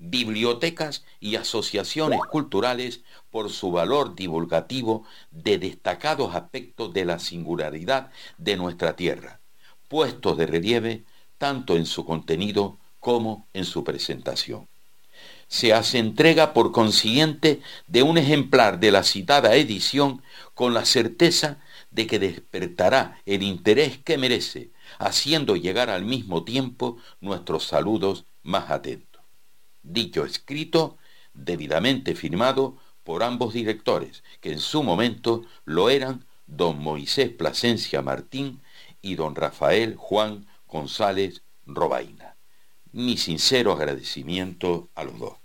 bibliotecas 0.00 1.04
y 1.20 1.36
asociaciones 1.36 2.18
culturales 2.28 3.02
por 3.30 3.50
su 3.50 3.70
valor 3.70 4.16
divulgativo 4.16 5.06
de 5.30 5.58
destacados 5.58 6.34
aspectos 6.34 6.92
de 6.92 7.04
la 7.04 7.20
singularidad 7.20 8.10
de 8.36 8.56
nuestra 8.56 8.96
tierra, 8.96 9.40
puestos 9.86 10.36
de 10.38 10.46
relieve 10.46 11.04
tanto 11.38 11.76
en 11.76 11.86
su 11.86 12.04
contenido 12.04 12.80
como 12.98 13.46
en 13.52 13.64
su 13.64 13.84
presentación 13.84 14.71
se 15.52 15.74
hace 15.74 15.98
entrega 15.98 16.54
por 16.54 16.72
consiguiente 16.72 17.60
de 17.86 18.02
un 18.02 18.16
ejemplar 18.16 18.80
de 18.80 18.90
la 18.90 19.02
citada 19.02 19.54
edición 19.54 20.22
con 20.54 20.72
la 20.72 20.86
certeza 20.86 21.58
de 21.90 22.06
que 22.06 22.18
despertará 22.18 23.20
el 23.26 23.42
interés 23.42 23.98
que 23.98 24.16
merece, 24.16 24.70
haciendo 24.98 25.54
llegar 25.56 25.90
al 25.90 26.06
mismo 26.06 26.42
tiempo 26.42 26.96
nuestros 27.20 27.64
saludos 27.64 28.24
más 28.42 28.70
atentos. 28.70 29.20
Dicho 29.82 30.24
escrito, 30.24 30.96
debidamente 31.34 32.14
firmado 32.14 32.78
por 33.04 33.22
ambos 33.22 33.52
directores, 33.52 34.24
que 34.40 34.52
en 34.52 34.58
su 34.58 34.82
momento 34.82 35.44
lo 35.66 35.90
eran 35.90 36.24
don 36.46 36.78
Moisés 36.78 37.28
Plasencia 37.28 38.00
Martín 38.00 38.62
y 39.02 39.16
don 39.16 39.34
Rafael 39.34 39.96
Juan 39.96 40.46
González 40.66 41.42
Robaina. 41.66 42.36
Mi 42.90 43.18
sincero 43.18 43.72
agradecimiento 43.72 44.88
a 44.94 45.04
los 45.04 45.18
dos 45.18 45.41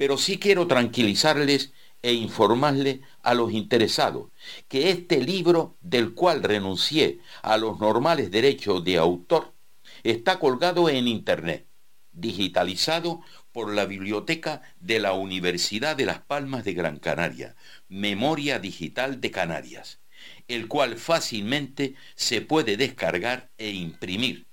pero 0.00 0.16
sí 0.16 0.38
quiero 0.38 0.66
tranquilizarles 0.66 1.74
e 2.00 2.14
informarles 2.14 3.00
a 3.22 3.34
los 3.34 3.52
interesados 3.52 4.30
que 4.66 4.88
este 4.88 5.20
libro, 5.20 5.76
del 5.82 6.14
cual 6.14 6.42
renuncié 6.42 7.18
a 7.42 7.58
los 7.58 7.78
normales 7.80 8.30
derechos 8.30 8.82
de 8.82 8.96
autor, 8.96 9.52
está 10.02 10.38
colgado 10.38 10.88
en 10.88 11.06
Internet, 11.06 11.68
digitalizado 12.12 13.20
por 13.52 13.74
la 13.74 13.84
Biblioteca 13.84 14.62
de 14.80 15.00
la 15.00 15.12
Universidad 15.12 15.96
de 15.96 16.06
Las 16.06 16.22
Palmas 16.22 16.64
de 16.64 16.72
Gran 16.72 16.98
Canaria, 16.98 17.54
Memoria 17.88 18.58
Digital 18.58 19.20
de 19.20 19.30
Canarias, 19.30 20.00
el 20.48 20.66
cual 20.66 20.96
fácilmente 20.96 21.94
se 22.14 22.40
puede 22.40 22.78
descargar 22.78 23.50
e 23.58 23.68
imprimir. 23.72 24.46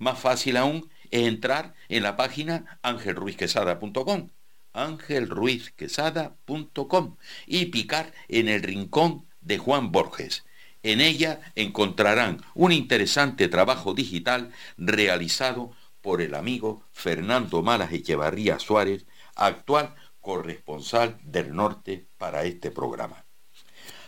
Más 0.00 0.18
fácil 0.18 0.56
aún 0.56 0.90
es 1.12 1.28
entrar 1.28 1.74
en 1.88 2.02
la 2.02 2.16
página 2.16 2.80
angelruizquesada.com 2.82 4.30
angelruizquesada.com 4.78 7.16
y 7.46 7.66
picar 7.66 8.12
en 8.28 8.48
el 8.48 8.62
rincón 8.62 9.26
de 9.40 9.58
Juan 9.58 9.92
Borges. 9.92 10.44
En 10.82 11.00
ella 11.00 11.40
encontrarán 11.56 12.42
un 12.54 12.72
interesante 12.72 13.48
trabajo 13.48 13.94
digital 13.94 14.52
realizado 14.76 15.72
por 16.00 16.22
el 16.22 16.34
amigo 16.34 16.84
Fernando 16.92 17.62
Malas 17.62 17.92
Echevarría 17.92 18.60
Suárez, 18.60 19.06
actual 19.34 19.96
corresponsal 20.20 21.18
del 21.22 21.54
norte 21.54 22.06
para 22.16 22.44
este 22.44 22.70
programa. 22.70 23.26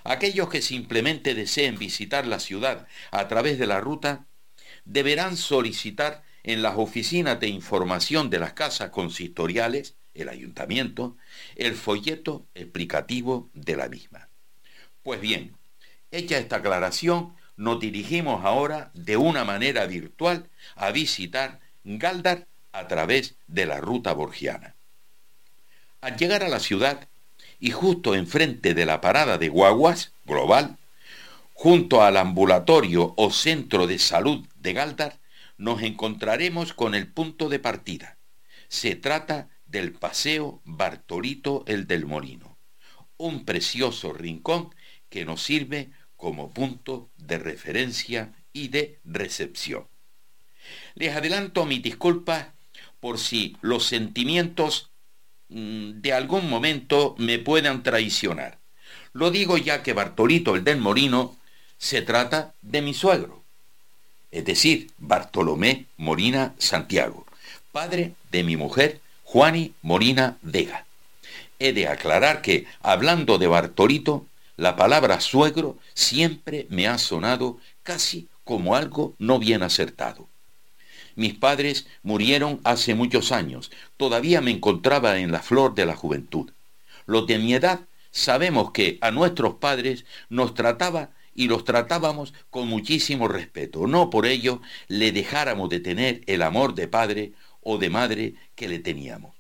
Aquellos 0.04 0.48
que 0.48 0.62
simplemente 0.62 1.34
deseen 1.34 1.76
visitar 1.78 2.26
la 2.26 2.40
ciudad 2.40 2.86
a 3.10 3.28
través 3.28 3.58
de 3.58 3.66
la 3.66 3.80
ruta 3.80 4.26
deberán 4.84 5.36
solicitar 5.36 6.22
en 6.42 6.62
las 6.62 6.78
oficinas 6.78 7.38
de 7.40 7.48
información 7.48 8.30
de 8.30 8.38
las 8.38 8.54
casas 8.54 8.88
consistoriales 8.90 9.96
el 10.14 10.28
ayuntamiento, 10.28 11.16
el 11.56 11.74
folleto 11.74 12.46
explicativo 12.54 13.50
de 13.54 13.76
la 13.76 13.88
misma. 13.88 14.28
Pues 15.02 15.20
bien, 15.20 15.56
hecha 16.10 16.38
esta 16.38 16.56
aclaración, 16.56 17.34
nos 17.56 17.80
dirigimos 17.80 18.44
ahora 18.44 18.90
de 18.94 19.16
una 19.16 19.44
manera 19.44 19.86
virtual 19.86 20.48
a 20.76 20.90
visitar 20.90 21.60
Galdar 21.84 22.46
a 22.72 22.88
través 22.88 23.36
de 23.46 23.66
la 23.66 23.80
ruta 23.80 24.12
borgiana. 24.12 24.74
Al 26.00 26.16
llegar 26.16 26.42
a 26.42 26.48
la 26.48 26.60
ciudad 26.60 27.08
y 27.58 27.70
justo 27.70 28.14
enfrente 28.14 28.74
de 28.74 28.86
la 28.86 29.00
parada 29.00 29.38
de 29.38 29.48
guaguas 29.48 30.12
global, 30.24 30.78
junto 31.54 32.02
al 32.02 32.16
ambulatorio 32.16 33.12
o 33.16 33.30
centro 33.30 33.86
de 33.86 33.98
salud 33.98 34.46
de 34.56 34.72
Galdar, 34.72 35.18
nos 35.58 35.82
encontraremos 35.82 36.72
con 36.72 36.94
el 36.94 37.06
punto 37.06 37.50
de 37.50 37.58
partida. 37.58 38.16
Se 38.68 38.94
trata 38.94 39.48
del 39.70 39.92
Paseo 39.92 40.60
Bartolito 40.64 41.64
el 41.66 41.86
del 41.86 42.06
Molino, 42.06 42.56
un 43.16 43.44
precioso 43.44 44.12
rincón 44.12 44.74
que 45.08 45.24
nos 45.24 45.42
sirve 45.42 45.90
como 46.16 46.50
punto 46.50 47.08
de 47.16 47.38
referencia 47.38 48.32
y 48.52 48.68
de 48.68 48.98
recepción. 49.04 49.86
Les 50.94 51.14
adelanto 51.14 51.64
mis 51.66 51.82
disculpas 51.82 52.48
por 53.00 53.18
si 53.18 53.56
los 53.62 53.86
sentimientos 53.86 54.90
mm, 55.48 56.00
de 56.00 56.12
algún 56.12 56.48
momento 56.50 57.14
me 57.18 57.38
puedan 57.38 57.82
traicionar. 57.82 58.58
Lo 59.12 59.30
digo 59.30 59.56
ya 59.56 59.82
que 59.82 59.92
Bartolito 59.92 60.54
el 60.54 60.64
del 60.64 60.78
Molino 60.78 61.36
se 61.78 62.02
trata 62.02 62.54
de 62.60 62.82
mi 62.82 62.92
suegro, 62.92 63.42
es 64.30 64.44
decir, 64.44 64.90
Bartolomé 64.98 65.86
Molina 65.96 66.54
Santiago, 66.58 67.26
padre 67.72 68.12
de 68.30 68.44
mi 68.44 68.56
mujer 68.56 69.00
Juani 69.32 69.74
Morina 69.82 70.38
Vega. 70.42 70.86
He 71.60 71.72
de 71.72 71.86
aclarar 71.86 72.42
que, 72.42 72.66
hablando 72.82 73.38
de 73.38 73.46
Bartolito, 73.46 74.26
la 74.56 74.74
palabra 74.74 75.20
suegro 75.20 75.78
siempre 75.94 76.66
me 76.68 76.88
ha 76.88 76.98
sonado 76.98 77.58
casi 77.84 78.26
como 78.42 78.74
algo 78.74 79.14
no 79.20 79.38
bien 79.38 79.62
acertado. 79.62 80.26
Mis 81.14 81.34
padres 81.34 81.86
murieron 82.02 82.60
hace 82.64 82.96
muchos 82.96 83.30
años, 83.30 83.70
todavía 83.96 84.40
me 84.40 84.50
encontraba 84.50 85.18
en 85.18 85.30
la 85.30 85.42
flor 85.42 85.76
de 85.76 85.86
la 85.86 85.94
juventud. 85.94 86.50
Los 87.06 87.28
de 87.28 87.38
mi 87.38 87.54
edad 87.54 87.82
sabemos 88.10 88.72
que 88.72 88.98
a 89.00 89.12
nuestros 89.12 89.54
padres 89.54 90.06
nos 90.28 90.54
trataba 90.54 91.10
y 91.36 91.46
los 91.46 91.64
tratábamos 91.64 92.34
con 92.50 92.66
muchísimo 92.66 93.28
respeto. 93.28 93.86
No 93.86 94.10
por 94.10 94.26
ello 94.26 94.60
le 94.88 95.12
dejáramos 95.12 95.70
de 95.70 95.78
tener 95.78 96.22
el 96.26 96.42
amor 96.42 96.74
de 96.74 96.88
padre 96.88 97.32
o 97.60 97.78
de 97.78 97.90
madre 97.90 98.34
que 98.54 98.68
le 98.68 98.78
teníamos. 98.78 99.36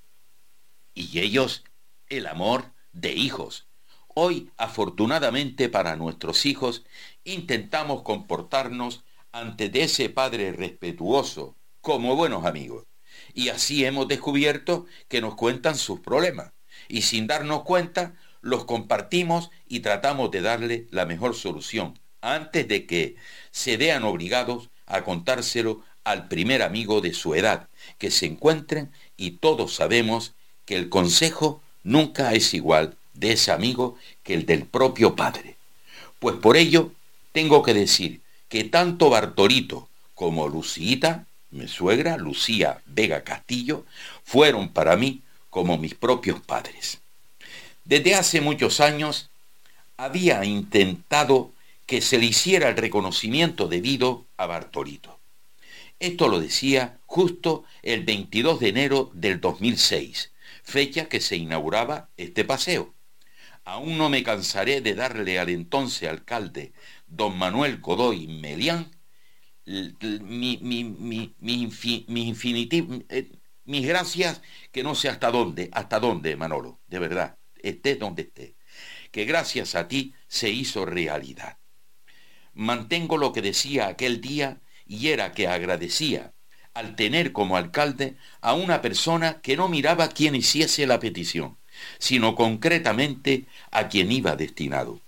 Y 0.94 1.20
ellos 1.20 1.64
el 2.08 2.26
amor 2.26 2.72
de 2.92 3.12
hijos. 3.12 3.68
Hoy, 4.08 4.50
afortunadamente 4.56 5.68
para 5.68 5.96
nuestros 5.96 6.44
hijos, 6.44 6.84
intentamos 7.24 8.02
comportarnos 8.02 9.04
ante 9.32 9.68
de 9.68 9.84
ese 9.84 10.10
padre 10.10 10.52
respetuoso, 10.52 11.56
como 11.80 12.16
buenos 12.16 12.44
amigos. 12.44 12.86
Y 13.32 13.48
así 13.48 13.84
hemos 13.84 14.08
descubierto 14.08 14.86
que 15.08 15.20
nos 15.20 15.36
cuentan 15.36 15.76
sus 15.76 16.00
problemas. 16.00 16.52
Y 16.88 17.02
sin 17.02 17.26
darnos 17.26 17.62
cuenta, 17.62 18.14
los 18.40 18.64
compartimos 18.64 19.50
y 19.66 19.80
tratamos 19.80 20.30
de 20.30 20.40
darle 20.40 20.86
la 20.90 21.06
mejor 21.06 21.34
solución, 21.34 21.98
antes 22.20 22.66
de 22.66 22.86
que 22.86 23.16
se 23.50 23.76
vean 23.76 24.02
obligados 24.04 24.70
a 24.86 25.02
contárselo 25.02 25.84
al 26.04 26.28
primer 26.28 26.62
amigo 26.62 27.00
de 27.00 27.12
su 27.14 27.34
edad 27.34 27.68
que 27.98 28.10
se 28.10 28.26
encuentren 28.26 28.90
y 29.16 29.32
todos 29.32 29.74
sabemos 29.74 30.32
que 30.64 30.76
el 30.76 30.88
consejo 30.88 31.62
nunca 31.82 32.32
es 32.32 32.54
igual 32.54 32.96
de 33.14 33.32
ese 33.32 33.52
amigo 33.52 33.96
que 34.22 34.34
el 34.34 34.46
del 34.46 34.64
propio 34.64 35.14
padre. 35.14 35.56
Pues 36.18 36.36
por 36.36 36.56
ello 36.56 36.92
tengo 37.32 37.62
que 37.62 37.74
decir 37.74 38.20
que 38.48 38.64
tanto 38.64 39.10
Bartolito 39.10 39.88
como 40.14 40.48
Lucita, 40.48 41.26
mi 41.50 41.68
suegra, 41.68 42.16
Lucía 42.16 42.80
Vega 42.86 43.24
Castillo, 43.24 43.84
fueron 44.24 44.70
para 44.70 44.96
mí 44.96 45.22
como 45.50 45.78
mis 45.78 45.94
propios 45.94 46.40
padres. 46.40 46.98
Desde 47.84 48.14
hace 48.14 48.40
muchos 48.40 48.80
años 48.80 49.30
había 49.96 50.44
intentado 50.44 51.52
que 51.86 52.00
se 52.00 52.18
le 52.18 52.26
hiciera 52.26 52.68
el 52.68 52.76
reconocimiento 52.76 53.66
debido 53.66 54.24
a 54.36 54.46
Bartolito. 54.46 55.19
Esto 56.00 56.28
lo 56.28 56.40
decía 56.40 56.98
justo 57.04 57.64
el 57.82 58.04
22 58.04 58.58
de 58.58 58.68
enero 58.70 59.10
del 59.12 59.38
2006, 59.38 60.32
fecha 60.62 61.10
que 61.10 61.20
se 61.20 61.36
inauguraba 61.36 62.08
este 62.16 62.42
paseo. 62.42 62.94
Aún 63.64 63.98
no 63.98 64.08
me 64.08 64.22
cansaré 64.22 64.80
de 64.80 64.94
darle 64.94 65.38
al 65.38 65.50
entonces 65.50 66.08
alcalde, 66.08 66.72
don 67.06 67.36
Manuel 67.36 67.82
Godoy 67.82 68.28
Melián, 68.28 68.90
mi, 69.66 70.58
mi, 70.62 71.34
eh, 73.10 73.32
mis 73.64 73.86
gracias, 73.86 74.40
que 74.72 74.82
no 74.82 74.94
sé 74.94 75.10
hasta 75.10 75.30
dónde, 75.30 75.68
hasta 75.70 76.00
dónde, 76.00 76.34
Manolo, 76.34 76.80
de 76.86 76.98
verdad, 76.98 77.38
esté 77.62 77.96
donde 77.96 78.22
esté, 78.22 78.56
que 79.10 79.26
gracias 79.26 79.74
a 79.74 79.86
ti 79.86 80.14
se 80.28 80.48
hizo 80.48 80.86
realidad. 80.86 81.58
Mantengo 82.54 83.18
lo 83.18 83.34
que 83.34 83.42
decía 83.42 83.88
aquel 83.88 84.22
día 84.22 84.62
y 84.90 85.08
era 85.08 85.30
que 85.30 85.46
agradecía 85.46 86.32
al 86.74 86.96
tener 86.96 87.32
como 87.32 87.56
alcalde 87.56 88.16
a 88.40 88.54
una 88.54 88.82
persona 88.82 89.40
que 89.40 89.56
no 89.56 89.68
miraba 89.68 90.08
quien 90.08 90.34
hiciese 90.34 90.84
la 90.84 90.98
petición, 90.98 91.56
sino 91.98 92.34
concretamente 92.34 93.44
a 93.70 93.88
quien 93.88 94.10
iba 94.10 94.34
destinado. 94.34 95.00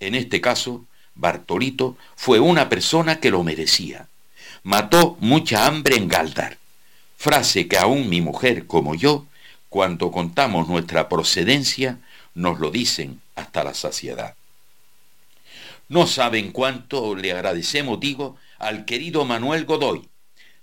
En 0.00 0.14
este 0.14 0.42
caso, 0.42 0.84
Bartolito 1.14 1.96
fue 2.14 2.40
una 2.40 2.68
persona 2.68 3.20
que 3.20 3.30
lo 3.30 3.42
merecía. 3.42 4.06
Mató 4.64 5.16
mucha 5.20 5.66
hambre 5.66 5.96
en 5.96 6.08
Galdar, 6.08 6.58
frase 7.16 7.68
que 7.68 7.78
aún 7.78 8.10
mi 8.10 8.20
mujer 8.20 8.66
como 8.66 8.94
yo, 8.94 9.26
cuando 9.70 10.10
contamos 10.10 10.68
nuestra 10.68 11.08
procedencia, 11.08 11.98
nos 12.34 12.60
lo 12.60 12.70
dicen 12.70 13.22
hasta 13.34 13.64
la 13.64 13.72
saciedad. 13.72 14.34
No 15.88 16.06
saben 16.06 16.52
cuánto 16.52 17.14
le 17.14 17.32
agradecemos, 17.32 17.98
digo, 18.00 18.36
al 18.62 18.84
querido 18.84 19.24
Manuel 19.24 19.64
Godoy. 19.64 20.08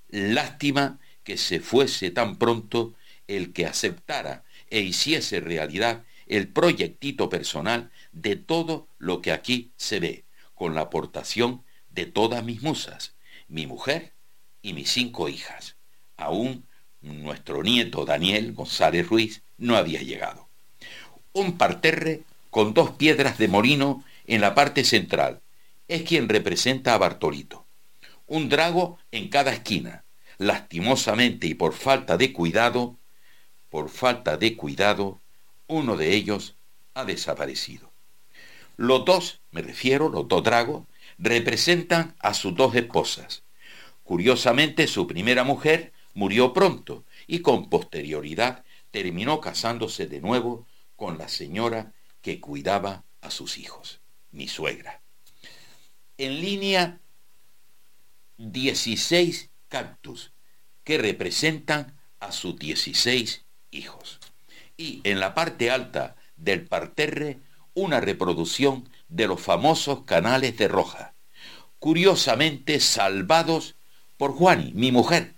Lástima 0.07 0.99
que 1.23 1.37
se 1.37 1.59
fuese 1.59 2.11
tan 2.11 2.37
pronto 2.37 2.93
el 3.27 3.51
que 3.51 3.65
aceptara 3.65 4.45
e 4.69 4.79
hiciese 4.79 5.41
realidad 5.41 6.03
el 6.25 6.47
proyectito 6.47 7.27
personal 7.29 7.91
de 8.13 8.37
todo 8.37 8.87
lo 8.99 9.21
que 9.21 9.33
aquí 9.33 9.71
se 9.75 9.99
ve, 9.99 10.23
con 10.55 10.75
la 10.75 10.81
aportación 10.81 11.61
de 11.89 12.05
todas 12.05 12.41
mis 12.43 12.61
musas, 12.61 13.15
mi 13.49 13.67
mujer 13.67 14.13
y 14.61 14.71
mis 14.71 14.89
cinco 14.89 15.27
hijas. 15.27 15.75
Aún 16.15 16.63
nuestro 17.01 17.63
nieto 17.63 18.05
Daniel 18.05 18.53
González 18.53 19.07
Ruiz 19.09 19.41
no 19.57 19.75
había 19.75 20.01
llegado. 20.01 20.47
Un 21.33 21.57
parterre 21.57 22.23
con 22.49 22.73
dos 22.73 22.91
piedras 22.91 23.37
de 23.37 23.49
molino 23.49 24.05
en 24.25 24.39
la 24.39 24.55
parte 24.55 24.85
central 24.85 25.41
es 25.89 26.03
quien 26.03 26.29
representa 26.29 26.93
a 26.93 26.97
Bartolito. 26.97 27.65
Un 28.29 28.47
drago 28.47 28.99
en 29.11 29.27
cada 29.29 29.51
esquina. 29.51 30.05
Lastimosamente 30.37 31.47
y 31.47 31.55
por 31.55 31.73
falta 31.73 32.15
de 32.15 32.31
cuidado, 32.31 32.95
por 33.69 33.89
falta 33.89 34.37
de 34.37 34.55
cuidado, 34.55 35.19
uno 35.67 35.97
de 35.97 36.15
ellos 36.15 36.55
ha 36.93 37.05
desaparecido. 37.05 37.91
Los 38.77 39.03
dos, 39.03 39.41
me 39.49 39.63
refiero, 39.63 40.09
los 40.09 40.27
dos 40.27 40.43
dragos, 40.43 40.85
representan 41.17 42.15
a 42.19 42.35
sus 42.35 42.55
dos 42.55 42.75
esposas. 42.75 43.43
Curiosamente, 44.03 44.85
su 44.85 45.07
primera 45.07 45.43
mujer 45.43 45.91
murió 46.13 46.53
pronto 46.53 47.05
y 47.25 47.39
con 47.39 47.67
posterioridad 47.67 48.63
terminó 48.91 49.41
casándose 49.41 50.05
de 50.05 50.21
nuevo 50.21 50.67
con 50.95 51.17
la 51.17 51.27
señora 51.27 51.93
que 52.21 52.39
cuidaba 52.39 53.03
a 53.21 53.31
sus 53.31 53.57
hijos, 53.57 54.01
mi 54.31 54.47
suegra. 54.47 55.01
En 56.17 56.41
línea, 56.41 56.99
16 58.39 59.49
cactus 59.67 60.31
que 60.85 60.97
representan 60.97 61.99
a 62.19 62.31
sus 62.31 62.57
16 62.57 63.43
hijos. 63.71 64.19
Y 64.77 65.01
en 65.03 65.19
la 65.19 65.35
parte 65.35 65.69
alta 65.69 66.15
del 66.37 66.65
parterre, 66.65 67.39
una 67.73 67.99
reproducción 67.99 68.89
de 69.09 69.27
los 69.27 69.41
famosos 69.41 70.05
canales 70.05 70.57
de 70.57 70.69
Roja, 70.69 71.13
curiosamente 71.79 72.79
salvados 72.79 73.75
por 74.17 74.31
Juani, 74.31 74.71
mi 74.73 74.91
mujer, 74.91 75.33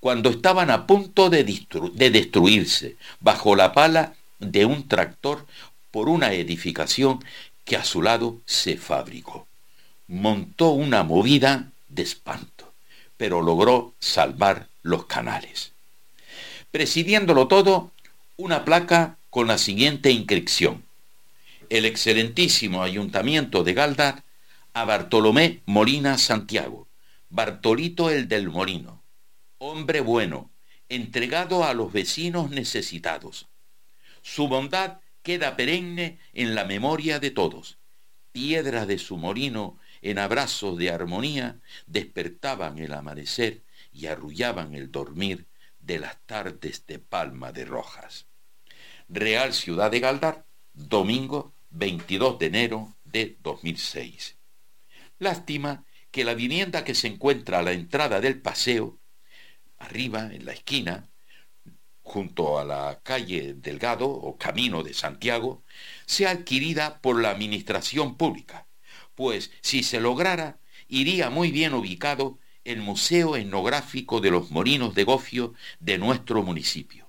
cuando 0.00 0.30
estaban 0.30 0.70
a 0.70 0.86
punto 0.86 1.30
de, 1.30 1.44
de 1.44 2.10
destruirse 2.10 2.96
bajo 3.20 3.54
la 3.54 3.72
pala 3.72 4.14
de 4.40 4.64
un 4.64 4.88
tractor 4.88 5.46
por 5.90 6.08
una 6.08 6.32
edificación 6.32 7.24
que 7.64 7.76
a 7.76 7.84
su 7.84 8.02
lado 8.02 8.40
se 8.44 8.76
fabricó. 8.76 9.46
Montó 10.08 10.70
una 10.70 11.04
movida 11.04 11.69
de 11.90 12.02
espanto, 12.02 12.72
pero 13.16 13.42
logró 13.42 13.94
salvar 13.98 14.68
los 14.82 15.06
canales. 15.06 15.72
Presidiéndolo 16.70 17.46
todo, 17.48 17.92
una 18.36 18.64
placa 18.64 19.18
con 19.28 19.46
la 19.46 19.58
siguiente 19.58 20.10
inscripción 20.10 20.82
el 21.70 21.84
excelentísimo 21.84 22.82
ayuntamiento 22.82 23.62
de 23.62 23.74
Galdar 23.74 24.24
a 24.74 24.84
Bartolomé 24.84 25.60
Molina 25.66 26.18
Santiago, 26.18 26.88
Bartolito 27.30 28.10
el 28.10 28.26
del 28.26 28.50
Molino, 28.50 29.00
hombre 29.58 30.00
bueno, 30.00 30.50
entregado 30.88 31.64
a 31.64 31.72
los 31.72 31.92
vecinos 31.92 32.50
necesitados. 32.50 33.46
Su 34.20 34.48
bondad 34.48 34.98
queda 35.22 35.56
perenne 35.56 36.18
en 36.34 36.56
la 36.56 36.64
memoria 36.64 37.20
de 37.20 37.30
todos. 37.30 37.78
Piedras 38.32 38.88
de 38.88 38.98
su 38.98 39.16
molino 39.16 39.78
en 40.02 40.18
abrazos 40.18 40.78
de 40.78 40.90
armonía 40.90 41.60
despertaban 41.86 42.78
el 42.78 42.92
amanecer 42.94 43.62
y 43.92 44.06
arrullaban 44.06 44.74
el 44.74 44.90
dormir 44.90 45.46
de 45.78 45.98
las 45.98 46.18
tardes 46.26 46.86
de 46.86 46.98
Palma 46.98 47.52
de 47.52 47.64
Rojas. 47.64 48.26
Real 49.08 49.52
Ciudad 49.52 49.90
de 49.90 50.00
Galdar, 50.00 50.46
domingo 50.72 51.54
22 51.70 52.38
de 52.38 52.46
enero 52.46 52.94
de 53.04 53.36
2006. 53.42 54.36
Lástima 55.18 55.84
que 56.10 56.24
la 56.24 56.34
vivienda 56.34 56.84
que 56.84 56.94
se 56.94 57.08
encuentra 57.08 57.58
a 57.58 57.62
la 57.62 57.72
entrada 57.72 58.20
del 58.20 58.40
paseo, 58.40 58.98
arriba 59.78 60.30
en 60.32 60.44
la 60.44 60.52
esquina, 60.52 61.08
junto 62.02 62.58
a 62.58 62.64
la 62.64 63.00
calle 63.02 63.54
Delgado 63.54 64.08
o 64.08 64.36
Camino 64.36 64.82
de 64.82 64.94
Santiago, 64.94 65.62
sea 66.06 66.30
adquirida 66.30 67.00
por 67.00 67.20
la 67.20 67.30
administración 67.30 68.16
pública, 68.16 68.66
pues 69.20 69.50
si 69.60 69.82
se 69.82 70.00
lograra, 70.00 70.56
iría 70.88 71.28
muy 71.28 71.50
bien 71.50 71.74
ubicado 71.74 72.38
el 72.64 72.80
Museo 72.80 73.36
Etnográfico 73.36 74.22
de 74.22 74.30
los 74.30 74.50
Morinos 74.50 74.94
de 74.94 75.04
Gofio 75.04 75.52
de 75.78 75.98
nuestro 75.98 76.42
municipio. 76.42 77.06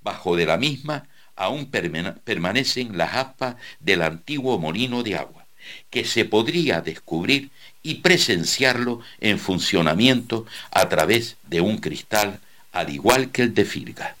Bajo 0.00 0.34
de 0.34 0.44
la 0.44 0.56
misma 0.56 1.06
aún 1.36 1.70
permanecen 1.70 2.98
las 2.98 3.14
aspas 3.14 3.54
del 3.78 4.02
antiguo 4.02 4.58
molino 4.58 5.04
de 5.04 5.14
agua, 5.14 5.46
que 5.88 6.04
se 6.04 6.24
podría 6.24 6.80
descubrir 6.80 7.50
y 7.80 7.94
presenciarlo 8.06 9.00
en 9.20 9.38
funcionamiento 9.38 10.46
a 10.72 10.88
través 10.88 11.36
de 11.44 11.60
un 11.60 11.78
cristal, 11.78 12.40
al 12.72 12.90
igual 12.90 13.30
que 13.30 13.42
el 13.42 13.54
de 13.54 13.64
Firga. 13.64 14.16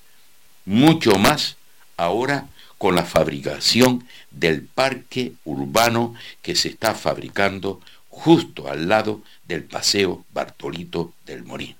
Mucho 0.64 1.18
más 1.18 1.56
ahora 1.96 2.46
con 2.82 2.96
la 2.96 3.04
fabricación 3.04 4.08
del 4.32 4.66
parque 4.66 5.34
urbano 5.44 6.16
que 6.42 6.56
se 6.56 6.66
está 6.66 6.96
fabricando 6.96 7.80
justo 8.08 8.68
al 8.68 8.88
lado 8.88 9.22
del 9.46 9.62
Paseo 9.62 10.24
Bartolito 10.32 11.14
del 11.24 11.44
Molino, 11.44 11.76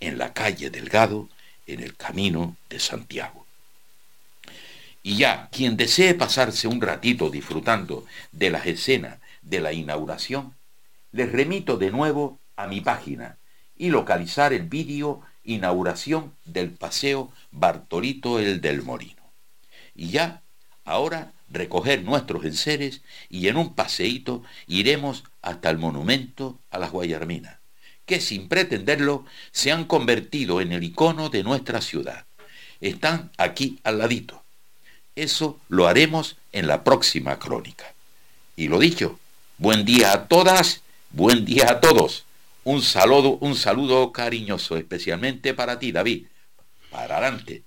en 0.00 0.16
la 0.16 0.32
calle 0.32 0.70
Delgado, 0.70 1.28
en 1.66 1.80
el 1.80 1.94
camino 1.94 2.56
de 2.70 2.80
Santiago. 2.80 3.44
Y 5.02 5.18
ya, 5.18 5.50
quien 5.52 5.76
desee 5.76 6.14
pasarse 6.14 6.66
un 6.68 6.80
ratito 6.80 7.28
disfrutando 7.28 8.06
de 8.32 8.48
las 8.48 8.64
escenas 8.64 9.18
de 9.42 9.60
la 9.60 9.74
inauguración, 9.74 10.54
les 11.12 11.30
remito 11.30 11.76
de 11.76 11.90
nuevo 11.90 12.38
a 12.56 12.66
mi 12.66 12.80
página 12.80 13.36
y 13.76 13.90
localizar 13.90 14.54
el 14.54 14.62
vídeo 14.62 15.20
inauguración 15.44 16.32
del 16.46 16.70
paseo 16.70 17.30
Bartolito 17.50 18.38
el 18.38 18.62
del 18.62 18.80
Molino. 18.80 19.19
Y 20.00 20.08
ya, 20.08 20.40
ahora, 20.86 21.34
recoger 21.50 22.04
nuestros 22.04 22.46
enseres 22.46 23.02
y 23.28 23.48
en 23.48 23.58
un 23.58 23.74
paseíto 23.74 24.42
iremos 24.66 25.24
hasta 25.42 25.68
el 25.68 25.76
monumento 25.76 26.58
a 26.70 26.78
las 26.78 26.90
Guayarminas, 26.90 27.58
que 28.06 28.18
sin 28.18 28.48
pretenderlo 28.48 29.26
se 29.52 29.72
han 29.72 29.84
convertido 29.84 30.62
en 30.62 30.72
el 30.72 30.84
icono 30.84 31.28
de 31.28 31.42
nuestra 31.42 31.82
ciudad. 31.82 32.24
Están 32.80 33.30
aquí 33.36 33.78
al 33.84 33.98
ladito. 33.98 34.42
Eso 35.16 35.60
lo 35.68 35.86
haremos 35.86 36.38
en 36.52 36.66
la 36.66 36.82
próxima 36.82 37.38
crónica. 37.38 37.92
Y 38.56 38.68
lo 38.68 38.78
dicho, 38.78 39.20
buen 39.58 39.84
día 39.84 40.14
a 40.14 40.28
todas, 40.28 40.80
buen 41.10 41.44
día 41.44 41.72
a 41.72 41.80
todos. 41.80 42.24
Un 42.64 42.80
saludo, 42.80 43.36
un 43.42 43.54
saludo 43.54 44.12
cariñoso, 44.12 44.78
especialmente 44.78 45.52
para 45.52 45.78
ti, 45.78 45.92
David. 45.92 46.24
Para 46.90 47.18
adelante. 47.18 47.64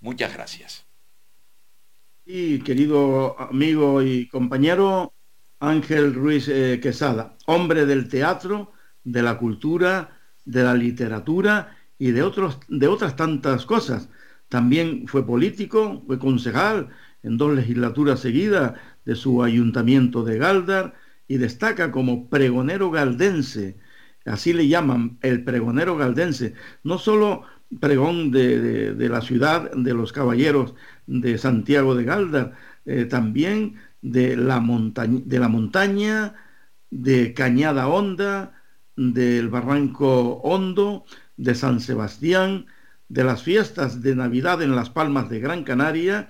Muchas 0.00 0.32
gracias. 0.32 0.87
Y 2.30 2.58
querido 2.58 3.40
amigo 3.40 4.02
y 4.02 4.28
compañero 4.28 5.14
Ángel 5.60 6.12
Ruiz 6.12 6.46
eh, 6.48 6.78
Quesada, 6.78 7.38
hombre 7.46 7.86
del 7.86 8.06
teatro, 8.10 8.72
de 9.02 9.22
la 9.22 9.38
cultura, 9.38 10.20
de 10.44 10.62
la 10.62 10.74
literatura 10.74 11.74
y 11.98 12.10
de, 12.10 12.22
otros, 12.22 12.60
de 12.68 12.86
otras 12.86 13.16
tantas 13.16 13.64
cosas. 13.64 14.10
También 14.50 15.08
fue 15.08 15.24
político, 15.24 16.02
fue 16.06 16.18
concejal 16.18 16.90
en 17.22 17.38
dos 17.38 17.54
legislaturas 17.54 18.20
seguidas 18.20 18.74
de 19.06 19.14
su 19.14 19.42
ayuntamiento 19.42 20.22
de 20.22 20.36
Galdar 20.36 20.96
y 21.28 21.38
destaca 21.38 21.90
como 21.90 22.28
pregonero 22.28 22.90
galdense, 22.90 23.78
así 24.26 24.52
le 24.52 24.68
llaman 24.68 25.18
el 25.22 25.44
pregonero 25.44 25.96
galdense, 25.96 26.52
no 26.84 26.98
solo 26.98 27.44
pregón 27.80 28.30
de, 28.30 29.08
la 29.08 29.20
ciudad 29.20 29.70
de 29.72 29.94
los 29.94 30.12
caballeros 30.12 30.74
de 31.08 31.38
Santiago 31.38 31.94
de 31.94 32.04
Galdar, 32.04 32.52
eh, 32.86 33.06
también 33.06 33.74
de 34.02 34.36
la, 34.36 34.60
montaña, 34.60 35.20
de 35.24 35.38
la 35.38 35.48
montaña, 35.48 36.34
de 36.90 37.34
Cañada 37.34 37.88
Honda, 37.88 38.54
del 38.96 39.48
Barranco 39.48 40.40
Hondo, 40.42 41.04
de 41.36 41.54
San 41.54 41.80
Sebastián, 41.80 42.66
de 43.08 43.24
las 43.24 43.42
fiestas 43.42 44.02
de 44.02 44.14
Navidad 44.14 44.62
en 44.62 44.76
las 44.76 44.90
Palmas 44.90 45.30
de 45.30 45.40
Gran 45.40 45.64
Canaria 45.64 46.28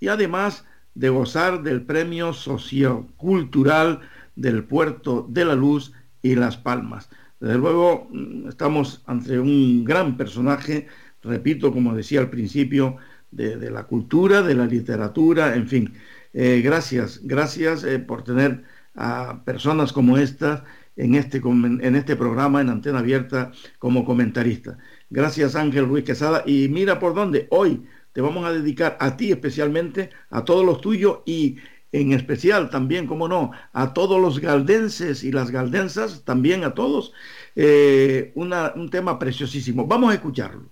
y 0.00 0.08
además 0.08 0.64
de 0.94 1.08
gozar 1.08 1.62
del 1.62 1.82
premio 1.82 2.32
sociocultural 2.32 4.00
del 4.34 4.64
Puerto 4.64 5.26
de 5.28 5.44
la 5.44 5.54
Luz 5.54 5.92
y 6.22 6.34
Las 6.34 6.56
Palmas. 6.56 7.08
Desde 7.38 7.58
luego 7.58 8.08
mm, 8.10 8.48
estamos 8.48 9.02
ante 9.06 9.38
un 9.38 9.84
gran 9.84 10.16
personaje, 10.16 10.88
repito, 11.22 11.72
como 11.72 11.94
decía 11.94 12.20
al 12.20 12.30
principio, 12.30 12.96
de, 13.30 13.70
la 13.70 13.84
cultura, 13.84 14.42
de 14.42 14.54
la 14.54 14.66
literatura, 14.66 15.54
en 15.54 15.68
fin. 15.68 15.94
Eh, 16.32 16.60
gracias, 16.64 17.20
gracias 17.22 17.84
eh, 17.84 17.98
por 17.98 18.22
tener 18.22 18.64
a 18.94 19.42
personas 19.44 19.92
como 19.92 20.16
estas 20.18 20.62
en 20.96 21.14
este, 21.14 21.38
en 21.38 21.96
este 21.96 22.16
programa 22.16 22.60
en 22.60 22.70
Antena 22.70 23.00
Abierta 23.00 23.52
como 23.78 24.04
comentarista. 24.04 24.78
Gracias 25.10 25.54
Ángel 25.54 25.86
Ruiz 25.86 26.04
Quesada 26.04 26.42
y 26.46 26.68
mira 26.68 26.98
por 26.98 27.14
dónde 27.14 27.46
hoy 27.50 27.86
te 28.12 28.22
vamos 28.22 28.46
a 28.46 28.52
dedicar 28.52 28.96
a 28.98 29.16
ti 29.16 29.30
especialmente, 29.30 30.10
a 30.30 30.44
todos 30.44 30.64
los 30.64 30.80
tuyos 30.80 31.18
y 31.26 31.58
en 31.92 32.12
especial 32.12 32.70
también, 32.70 33.06
como 33.06 33.28
no, 33.28 33.52
a 33.72 33.92
todos 33.92 34.20
los 34.20 34.40
galdenses 34.40 35.24
y 35.24 35.32
las 35.32 35.50
galdensas, 35.50 36.24
también 36.24 36.64
a 36.64 36.74
todos, 36.74 37.12
eh, 37.54 38.32
un 38.34 38.90
tema 38.90 39.18
preciosísimo. 39.18 39.86
Vamos 39.86 40.10
a 40.10 40.14
escucharlo. 40.14 40.70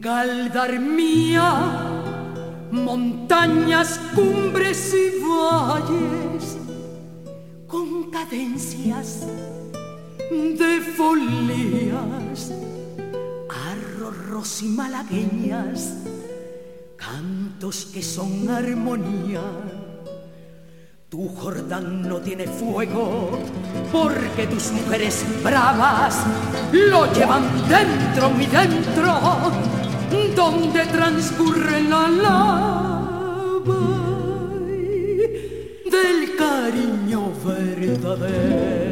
Galdar 0.00 0.78
mía, 0.78 1.50
montañas, 2.70 4.00
cumbres 4.14 4.94
y 4.94 5.20
valles, 5.20 6.56
con 7.66 8.08
cadencias 8.08 9.26
de 10.30 10.80
folías 10.96 12.52
arroros 13.50 14.62
y 14.62 14.68
malagueñas, 14.68 15.94
cantos 16.96 17.86
que 17.86 18.00
son 18.02 18.48
armonía. 18.48 19.42
Tu 21.08 21.26
Jordán 21.26 22.06
no 22.06 22.18
tiene 22.18 22.46
fuego 22.46 23.30
porque 23.90 24.46
tus 24.46 24.70
mujeres 24.72 25.24
bravas 25.42 26.18
lo 26.70 27.10
llevan 27.14 27.44
dentro, 27.66 28.30
mi 28.30 28.46
dentro, 28.46 29.18
donde 30.34 30.80
transcurre 30.86 31.82
la 31.82 32.08
lava 32.08 32.88
del 35.90 36.36
cariño 36.36 37.32
verdadero. 37.44 38.88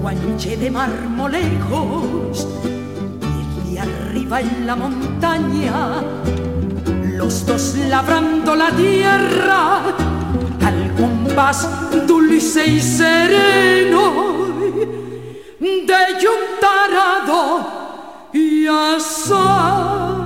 guanche 0.00 0.56
de 0.56 0.70
marmolejos 0.70 2.48
y 3.70 3.78
arriba 3.78 4.40
en 4.40 4.66
la 4.66 4.76
montaña 4.76 6.02
los 7.16 7.46
dos 7.46 7.76
labrando 7.88 8.54
la 8.54 8.70
tierra 8.70 9.82
al 10.64 10.94
compás 10.96 11.68
dulce 12.06 12.66
y 12.66 12.80
sereno 12.80 14.32
de 15.62 16.26
un 16.26 16.60
y 18.32 18.66
asado 18.66 20.21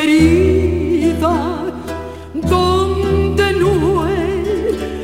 querida, 0.00 1.36
donde 2.32 3.52
no 3.52 4.06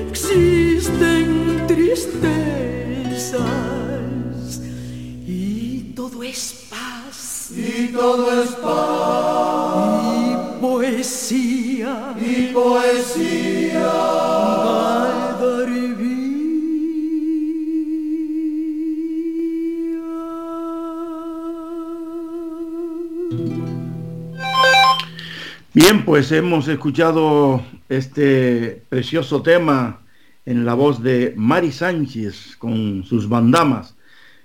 existen 0.08 1.66
tristezas 1.66 3.40
y 5.26 5.92
todo 5.94 6.22
es 6.22 6.66
paz. 6.70 7.50
Y 7.54 7.88
todo 7.88 8.42
es 8.42 8.50
paz. 8.52 9.05
Bien, 25.78 26.06
pues 26.06 26.32
hemos 26.32 26.68
escuchado 26.68 27.62
este 27.90 28.82
precioso 28.88 29.42
tema 29.42 30.00
en 30.46 30.64
la 30.64 30.72
voz 30.72 31.02
de 31.02 31.34
Mari 31.36 31.70
Sánchez 31.70 32.56
con 32.56 33.04
sus 33.04 33.28
bandamas. 33.28 33.94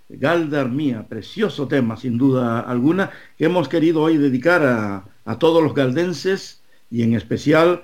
Galdar 0.09 0.67
Mía, 0.67 1.05
precioso 1.07 1.69
tema 1.69 1.95
sin 1.95 2.17
duda 2.17 2.59
alguna, 2.59 3.11
que 3.37 3.45
hemos 3.45 3.69
querido 3.69 4.01
hoy 4.01 4.17
dedicar 4.17 4.65
a, 4.65 5.05
a 5.23 5.39
todos 5.39 5.63
los 5.63 5.73
galdenses 5.73 6.63
y 6.89 7.01
en 7.03 7.13
especial 7.13 7.83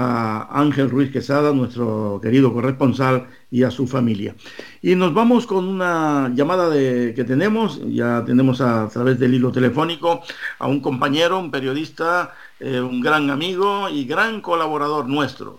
a 0.00 0.46
Ángel 0.52 0.90
Ruiz 0.90 1.10
Quesada, 1.10 1.52
nuestro 1.52 2.20
querido 2.22 2.52
corresponsal, 2.52 3.26
y 3.50 3.64
a 3.64 3.70
su 3.72 3.88
familia. 3.88 4.36
Y 4.80 4.94
nos 4.94 5.12
vamos 5.12 5.44
con 5.44 5.66
una 5.66 6.30
llamada 6.36 6.70
de, 6.70 7.14
que 7.16 7.24
tenemos, 7.24 7.80
ya 7.84 8.22
tenemos 8.24 8.60
a, 8.60 8.88
través 8.88 9.18
del 9.18 9.34
hilo 9.34 9.50
telefónico 9.50 10.22
a 10.60 10.68
un 10.68 10.80
compañero, 10.80 11.40
un 11.40 11.50
periodista, 11.50 12.32
eh, 12.60 12.80
un 12.80 13.00
gran 13.00 13.28
amigo 13.30 13.88
y 13.88 14.04
gran 14.04 14.40
colaborador 14.40 15.08
nuestro. 15.08 15.58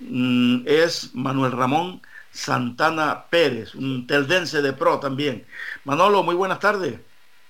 Mm, 0.00 0.64
es 0.66 1.14
Manuel 1.14 1.52
Ramón 1.52 2.02
Santana 2.30 3.24
Pérez, 3.30 3.74
un 3.74 4.06
teldense 4.06 4.60
de 4.60 4.74
pro 4.74 4.98
también. 4.98 5.46
Manolo, 5.84 6.22
muy 6.22 6.34
buenas 6.34 6.60
tardes. 6.60 7.00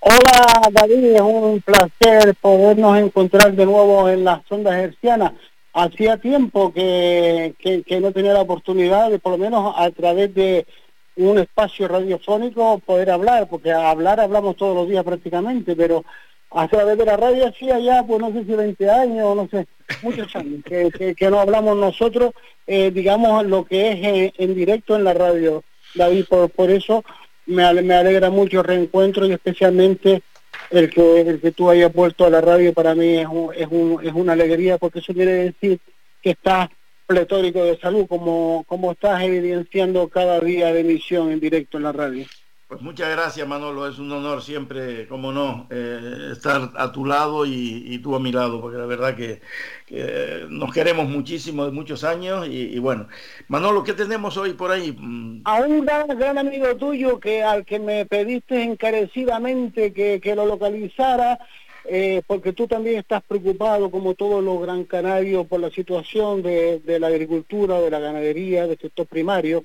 Hola 0.01 0.71
David, 0.71 1.17
es 1.17 1.21
un 1.21 1.61
placer 1.61 2.33
podernos 2.41 2.97
encontrar 2.97 3.53
de 3.53 3.67
nuevo 3.67 4.09
en 4.09 4.23
las 4.23 4.41
ondas 4.49 4.75
hercianas. 4.77 5.33
Hacía 5.79 6.17
tiempo 6.17 6.73
que, 6.73 7.55
no 8.01 8.11
tenía 8.11 8.33
la 8.33 8.41
oportunidad 8.41 9.11
de, 9.11 9.21
por 9.21 9.33
lo 9.33 9.39
menos 9.39 9.75
a 9.77 9.89
través 9.93 10.35
de 10.35 10.67
un 11.15 11.39
espacio 11.39 11.87
radiofónico, 11.87 12.81
poder 12.81 13.13
hablar, 13.13 13.47
porque 13.49 13.71
hablar 13.71 14.19
hablamos 14.19 14.57
todos 14.57 14.75
los 14.75 14.89
días 14.89 15.05
prácticamente, 15.05 15.77
pero 15.77 16.05
a 16.51 16.67
través 16.67 16.99
de 16.99 17.05
la 17.05 17.17
radio 17.17 17.47
hacía 17.47 17.79
ya, 17.79 18.03
pues 18.03 18.21
no 18.21 18.33
sé 18.33 18.45
si 18.45 18.55
20 18.55 18.91
años, 18.91 19.37
no 19.37 19.49
sé, 19.49 19.69
muchos 20.03 20.35
años, 20.35 20.65
que, 20.65 21.15
que, 21.15 21.31
no 21.31 21.39
hablamos 21.39 21.77
nosotros, 21.77 22.33
eh, 22.67 22.91
digamos, 22.91 23.47
lo 23.47 23.65
que 23.65 23.93
es 23.93 24.05
eh, 24.05 24.33
en 24.37 24.57
directo 24.57 24.97
en 24.97 25.05
la 25.05 25.15
radio, 25.15 25.63
David, 25.95 26.25
por, 26.29 26.51
por 26.51 26.71
eso 26.71 27.05
me, 27.47 27.73
me 27.83 27.95
alegra 27.95 28.31
mucho 28.31 28.63
el 28.63 28.67
reencuentro 28.67 29.27
y 29.27 29.33
especialmente 29.33 30.23
el 30.71 30.91
que, 30.91 31.21
el 31.21 31.41
que 31.41 31.53
tú 31.53 31.71
hayas 31.71 31.93
vuelto 31.93 32.25
a 32.25 32.31
la 32.31 32.41
radio 32.41 32.73
para 32.73 32.95
mí 32.95 33.17
es, 33.17 33.27
un, 33.27 33.55
es, 33.55 33.69
un, 33.71 34.07
es 34.07 34.13
una 34.13 34.33
alegría 34.33 34.79
porque 34.79 34.99
eso 35.01 35.15
quiere 35.15 35.33
decir 35.33 35.79
que 36.23 36.31
estás 36.31 36.69
pletórico 37.07 37.65
de 37.65 37.79
salud 37.79 38.07
como, 38.07 38.65
como 38.69 38.93
estás 38.93 39.23
evidenciando 39.23 40.09
cada 40.09 40.41
día 40.41 40.73
de 40.73 40.81
emisión 40.81 41.31
en 41.31 41.41
directo 41.41 41.79
en 41.79 41.85
la 41.85 41.93
radio. 41.93 42.27
Pues 42.69 42.83
muchas 42.83 43.09
gracias 43.09 43.49
Manolo, 43.49 43.89
es 43.89 43.99
un 43.99 44.13
honor 44.13 44.43
siempre, 44.43 45.09
como 45.09 45.33
no, 45.33 45.67
eh, 45.71 46.33
estar 46.33 46.71
a 46.77 46.93
tu 46.93 47.07
lado 47.07 47.47
y, 47.47 47.99
tú 48.03 48.15
a 48.15 48.21
mi 48.21 48.31
lado, 48.31 48.61
porque 48.61 48.77
la 48.77 48.85
verdad 48.85 49.17
que, 49.17 49.41
nos 50.51 50.71
queremos 50.75 51.09
muchísimo 51.09 51.65
de 51.65 51.71
muchos 51.71 52.05
años 52.05 52.47
y, 52.47 52.79
bueno, 52.79 53.09
Manolo, 53.49 53.83
¿qué 53.83 53.95
tenemos 53.95 54.37
hoy 54.37 54.53
por 54.53 54.71
ahí? 54.71 54.95
A 55.45 55.63
un 55.63 55.87
gran, 55.87 56.37
amigo 56.37 56.77
tuyo 56.77 57.19
que 57.19 57.43
al 57.43 57.65
que 57.65 57.79
me 57.79 58.05
pediste 58.05 58.63
encarecidamente 58.63 59.95
que, 59.95 60.35
lo 60.37 60.45
localizara, 60.45 61.39
eh, 61.87 62.21
porque 62.27 62.53
tú 62.53 62.69
también 62.69 62.99
estás 62.99 63.23
preocupado, 63.23 63.91
como 63.91 64.13
todos 64.13 64.45
los 64.45 64.61
gran 64.61 64.85
canarios, 64.85 65.47
por 65.47 65.61
la 65.61 65.71
situación 65.71 66.43
de, 66.43 66.81
de 66.81 67.01
la 67.01 67.07
agricultura, 67.07 67.81
de 67.81 67.91
la 67.91 67.99
ganadería, 67.99 68.67
del 68.67 68.79
sector 68.79 69.07
primario. 69.07 69.65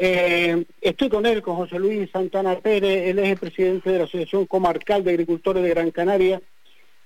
Eh, 0.00 0.64
estoy 0.80 1.08
con 1.08 1.26
él, 1.26 1.42
con 1.42 1.56
José 1.56 1.78
Luis 1.78 2.08
Santana 2.10 2.54
Pérez, 2.60 3.08
él 3.08 3.18
es 3.18 3.30
el 3.30 3.36
presidente 3.36 3.90
de 3.90 3.98
la 3.98 4.04
Asociación 4.04 4.46
Comarcal 4.46 5.02
de 5.02 5.10
Agricultores 5.10 5.62
de 5.62 5.70
Gran 5.70 5.90
Canaria. 5.90 6.40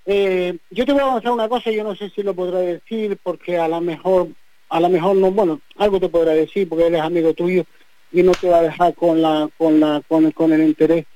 Eh, 0.04 0.58
yo 0.70 0.84
te 0.84 0.92
voy 0.92 1.00
a 1.00 1.04
avanzar 1.04 1.32
una 1.32 1.48
cosa, 1.48 1.70
yo 1.70 1.84
no 1.84 1.94
sé 1.94 2.10
si 2.10 2.22
lo 2.22 2.34
podrá 2.34 2.58
decir, 2.58 3.16
porque 3.22 3.56
a 3.56 3.66
lo 3.66 3.80
mejor, 3.80 4.28
a 4.68 4.78
lo 4.78 4.90
mejor 4.90 5.16
no, 5.16 5.30
bueno, 5.30 5.60
algo 5.76 6.00
te 6.00 6.10
podrá 6.10 6.32
decir, 6.32 6.68
porque 6.68 6.88
él 6.88 6.94
es 6.94 7.00
amigo 7.00 7.32
tuyo 7.32 7.64
y 8.12 8.22
no 8.22 8.32
te 8.32 8.48
va 8.48 8.58
a 8.58 8.62
dejar 8.62 8.94
con 8.94 9.22
la, 9.22 9.48
con 9.56 9.80
la, 9.80 10.02
con, 10.06 10.52
el 10.52 10.62
interés. 10.62 11.06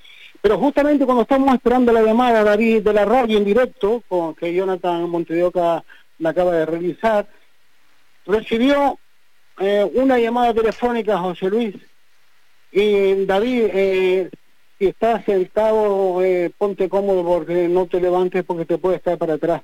Pero 0.41 0.59
justamente 0.59 1.05
cuando 1.05 1.23
estamos 1.23 1.53
esperando 1.55 1.93
la 1.93 2.03
llamada 2.03 2.43
David 2.43 2.83
de 2.83 2.93
la 2.95 3.05
radio 3.05 3.37
en 3.37 3.45
directo, 3.45 4.03
con 4.09 4.35
que 4.35 4.55
Jonathan 4.55 5.11
Montedioca 5.11 5.85
la 6.21 6.31
acaba 6.31 6.55
de 6.55 6.65
realizar, 6.65 7.27
recibió 8.25 8.99
eh, 9.59 9.91
una 9.95 10.19
llamada 10.19 10.53
telefónica, 10.53 11.19
José 11.19 11.49
Luis. 11.49 11.75
Y 12.73 13.25
David, 13.25 13.65
eh, 13.73 14.31
si 14.79 14.87
estás 14.87 15.25
sentado, 15.25 16.23
eh, 16.23 16.51
ponte 16.57 16.89
cómodo 16.89 17.25
porque 17.25 17.69
no 17.69 17.87
te 17.87 18.01
levantes 18.01 18.45
porque 18.45 18.67
te 18.67 18.79
puede 18.79 18.97
estar 18.97 19.17
para 19.17 19.35
atrás. 19.35 19.63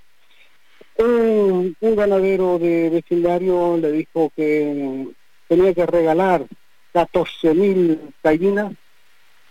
Un, 0.96 1.76
ganadero 1.80 2.58
de 2.58 2.90
vecindario 2.90 3.76
le 3.76 3.92
dijo 3.92 4.30
que 4.34 5.08
tenía 5.48 5.74
que 5.74 5.86
regalar 5.86 6.46
14 6.92 7.54
mil 7.54 8.00
gallinas 8.22 8.72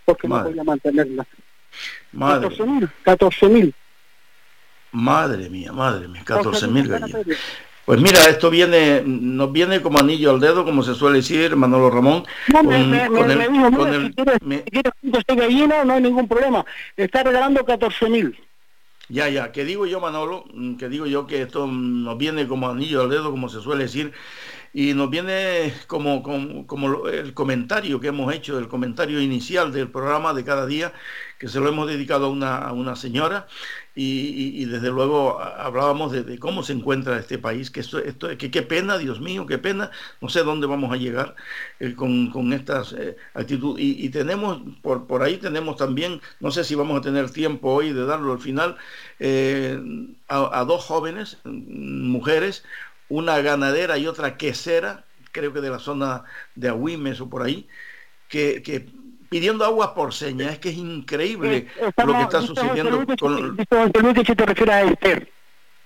porque 0.04 0.28
no 0.28 0.42
podía 0.42 0.64
mantenerlas. 0.64 1.26
Madre. 2.12 2.48
14 3.02 3.48
mil. 3.48 3.74
Madre 4.92 5.48
mía, 5.48 5.72
madre 5.72 6.08
mía, 6.08 6.22
14 6.24 6.68
mil 6.68 6.88
gallinas. 6.88 7.38
Pues 7.84 8.00
mira, 8.00 8.24
esto 8.28 8.48
viene, 8.48 9.02
nos 9.04 9.50
viene 9.50 9.82
como 9.82 9.98
anillo 9.98 10.30
al 10.30 10.40
dedo, 10.40 10.64
como 10.64 10.84
se 10.84 10.94
suele 10.94 11.16
decir, 11.16 11.56
Manolo 11.56 11.90
Ramón. 11.90 12.24
No, 12.52 12.62
me, 12.62 12.78
me, 12.86 13.04
el, 13.04 14.14
si 14.14 14.24
quieres, 14.70 15.84
no 15.84 15.92
hay 15.92 16.02
ningún 16.02 16.28
problema. 16.28 16.64
Está 16.96 17.24
regalando 17.24 17.64
14 17.64 18.08
mil. 18.08 18.38
Ya, 19.08 19.28
ya, 19.28 19.50
que 19.50 19.64
digo 19.64 19.84
yo, 19.84 20.00
Manolo, 20.00 20.44
que 20.78 20.88
digo 20.88 21.06
yo 21.06 21.26
que 21.26 21.42
esto 21.42 21.66
nos 21.66 22.16
viene 22.16 22.46
como 22.46 22.68
anillo 22.68 23.02
al 23.02 23.10
dedo, 23.10 23.30
como 23.32 23.48
se 23.48 23.60
suele 23.60 23.84
decir, 23.84 24.12
y 24.72 24.94
nos 24.94 25.10
viene 25.10 25.74
como, 25.86 26.22
como, 26.22 27.08
el 27.08 27.34
comentario 27.34 28.00
que 28.00 28.08
hemos 28.08 28.32
hecho, 28.34 28.58
el 28.58 28.68
comentario 28.68 29.20
inicial 29.20 29.72
del 29.72 29.90
programa 29.90 30.32
de 30.32 30.44
cada 30.44 30.66
día, 30.66 30.92
que 31.38 31.48
se 31.48 31.60
lo 31.60 31.68
hemos 31.68 31.88
dedicado 31.88 32.26
a 32.26 32.30
una, 32.30 32.72
una 32.72 32.96
señora, 32.96 33.46
y, 33.94 34.64
desde 34.64 34.90
luego 34.90 35.38
hablábamos 35.40 36.12
de, 36.12 36.38
cómo 36.38 36.62
se 36.62 36.72
encuentra 36.72 37.18
este 37.18 37.36
país, 37.38 37.70
que 37.70 37.80
esto, 37.80 37.98
esto 37.98 38.28
que 38.38 38.50
qué 38.50 38.62
pena, 38.62 38.96
Dios 38.96 39.20
mío, 39.20 39.44
qué 39.46 39.58
pena, 39.58 39.90
no 40.20 40.30
sé 40.30 40.42
dónde 40.44 40.66
vamos 40.66 40.92
a 40.92 40.96
llegar 40.96 41.34
eh, 41.78 41.94
con, 41.94 42.30
con, 42.30 42.52
estas 42.54 42.94
eh, 42.94 43.16
actitudes. 43.34 43.84
Y, 43.84 44.08
tenemos, 44.08 44.62
por, 44.80 45.06
por 45.06 45.22
ahí 45.22 45.36
tenemos 45.36 45.76
también, 45.76 46.22
no 46.40 46.50
sé 46.50 46.64
si 46.64 46.74
vamos 46.74 46.98
a 46.98 47.02
tener 47.02 47.30
tiempo 47.30 47.70
hoy 47.70 47.92
de 47.92 48.06
darlo 48.06 48.32
al 48.32 48.40
final, 48.40 48.76
eh, 49.20 49.78
a, 50.28 50.64
dos 50.64 50.84
jóvenes, 50.84 51.38
mujeres, 51.44 52.64
una 53.12 53.42
ganadera 53.42 53.98
y 53.98 54.06
otra 54.06 54.38
quesera, 54.38 55.04
creo 55.32 55.52
que 55.52 55.60
de 55.60 55.68
la 55.68 55.78
zona 55.78 56.24
de 56.54 56.68
Agüimes 56.68 57.20
o 57.20 57.28
por 57.28 57.42
ahí, 57.42 57.68
que, 58.26 58.62
que 58.62 58.86
pidiendo 59.28 59.64
agua 59.66 59.94
por 59.94 60.14
señas. 60.14 60.52
Es 60.52 60.58
que 60.58 60.70
es 60.70 60.76
increíble 60.76 61.68
lo 62.06 62.14
que 62.14 62.22
está 62.22 62.40
sucediendo 62.40 63.04
con... 63.18 63.56
te 64.34 64.70
a 64.70 64.82
Esther. 64.82 65.31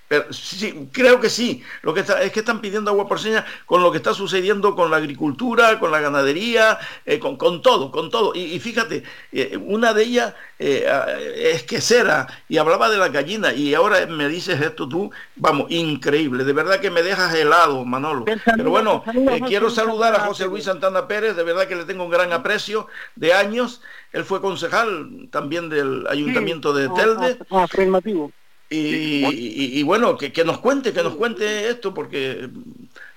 Pero, 0.08 0.32
sí, 0.32 0.88
creo 0.92 1.20
que 1.20 1.28
sí. 1.28 1.62
Lo 1.82 1.92
que 1.92 2.00
está, 2.00 2.22
es 2.22 2.32
que 2.32 2.40
están 2.40 2.60
pidiendo 2.60 2.90
agua 2.90 3.08
por 3.08 3.18
señas 3.18 3.44
con 3.64 3.82
lo 3.82 3.90
que 3.90 3.98
está 3.98 4.14
sucediendo 4.14 4.74
con 4.74 4.90
la 4.90 4.98
agricultura, 4.98 5.78
con 5.78 5.90
la 5.90 6.00
ganadería, 6.00 6.78
eh, 7.04 7.18
con, 7.18 7.36
con, 7.36 7.60
todo, 7.62 7.90
con 7.90 8.10
todo. 8.10 8.32
Y, 8.34 8.58
fíjate, 8.60 9.02
eh, 9.32 9.58
una 9.60 9.92
de 9.92 10.04
ellas 10.04 10.34
eh, 10.58 11.52
es 11.52 11.64
quesera 11.64 12.26
y 12.48 12.58
hablaba 12.58 12.88
de 12.88 12.98
la 12.98 13.08
gallina 13.08 13.52
y 13.52 13.74
ahora 13.74 14.06
me 14.06 14.28
dices 14.28 14.60
esto 14.60 14.88
tú, 14.88 15.10
vamos, 15.34 15.70
increíble. 15.70 16.44
De 16.44 16.52
verdad 16.52 16.80
que 16.80 16.90
me 16.90 17.02
dejas 17.02 17.34
helado, 17.34 17.84
Manolo. 17.84 18.24
Pero 18.24 18.70
bueno, 18.70 19.02
quiero 19.46 19.70
saludar 19.70 20.14
a 20.14 20.20
José 20.20 20.46
Luis 20.46 20.64
Santana 20.64 21.08
Pérez, 21.08 21.36
de 21.36 21.42
verdad 21.42 21.66
que 21.66 21.76
le 21.76 21.84
tengo 21.84 22.04
un 22.04 22.10
gran 22.10 22.32
aprecio 22.32 22.86
de 23.16 23.32
años. 23.32 23.82
Él 24.12 24.24
fue 24.24 24.40
concejal 24.40 25.28
también 25.30 25.68
del 25.68 26.06
Ayuntamiento 26.08 26.72
de 26.72 26.88
Telde. 26.90 27.38
afirmativo. 27.50 28.32
Y, 28.68 29.82
bueno, 29.84 30.16
que, 30.16 30.44
nos 30.44 30.58
cuente, 30.58 30.92
que 30.92 31.02
nos 31.02 31.14
cuente 31.14 31.68
esto, 31.68 31.94
porque 31.94 32.30
eh, 32.32 32.48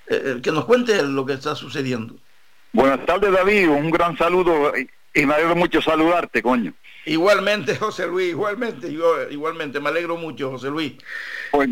eh, 0.08 0.40
que 0.42 0.52
nos 0.52 0.64
cuente 0.64 1.02
lo 1.02 1.26
que 1.26 1.32
está 1.32 1.54
sucediendo. 1.54 2.14
Buenas 2.72 3.04
tardes, 3.04 3.32
David, 3.32 3.68
un 3.68 3.90
gran 3.90 4.16
saludo 4.16 4.72
y 5.12 5.26
me 5.26 5.34
alegro 5.34 5.56
mucho 5.56 5.82
saludarte, 5.82 6.40
coño. 6.40 6.72
Igualmente, 7.04 7.76
José 7.80 8.06
Luis, 8.06 8.30
igualmente, 8.30 8.88
igualmente, 8.88 9.80
me 9.80 9.88
alegro 9.88 10.16
mucho, 10.16 10.50
José 10.50 10.68
Luis. 10.68 10.92
Pues, 11.50 11.68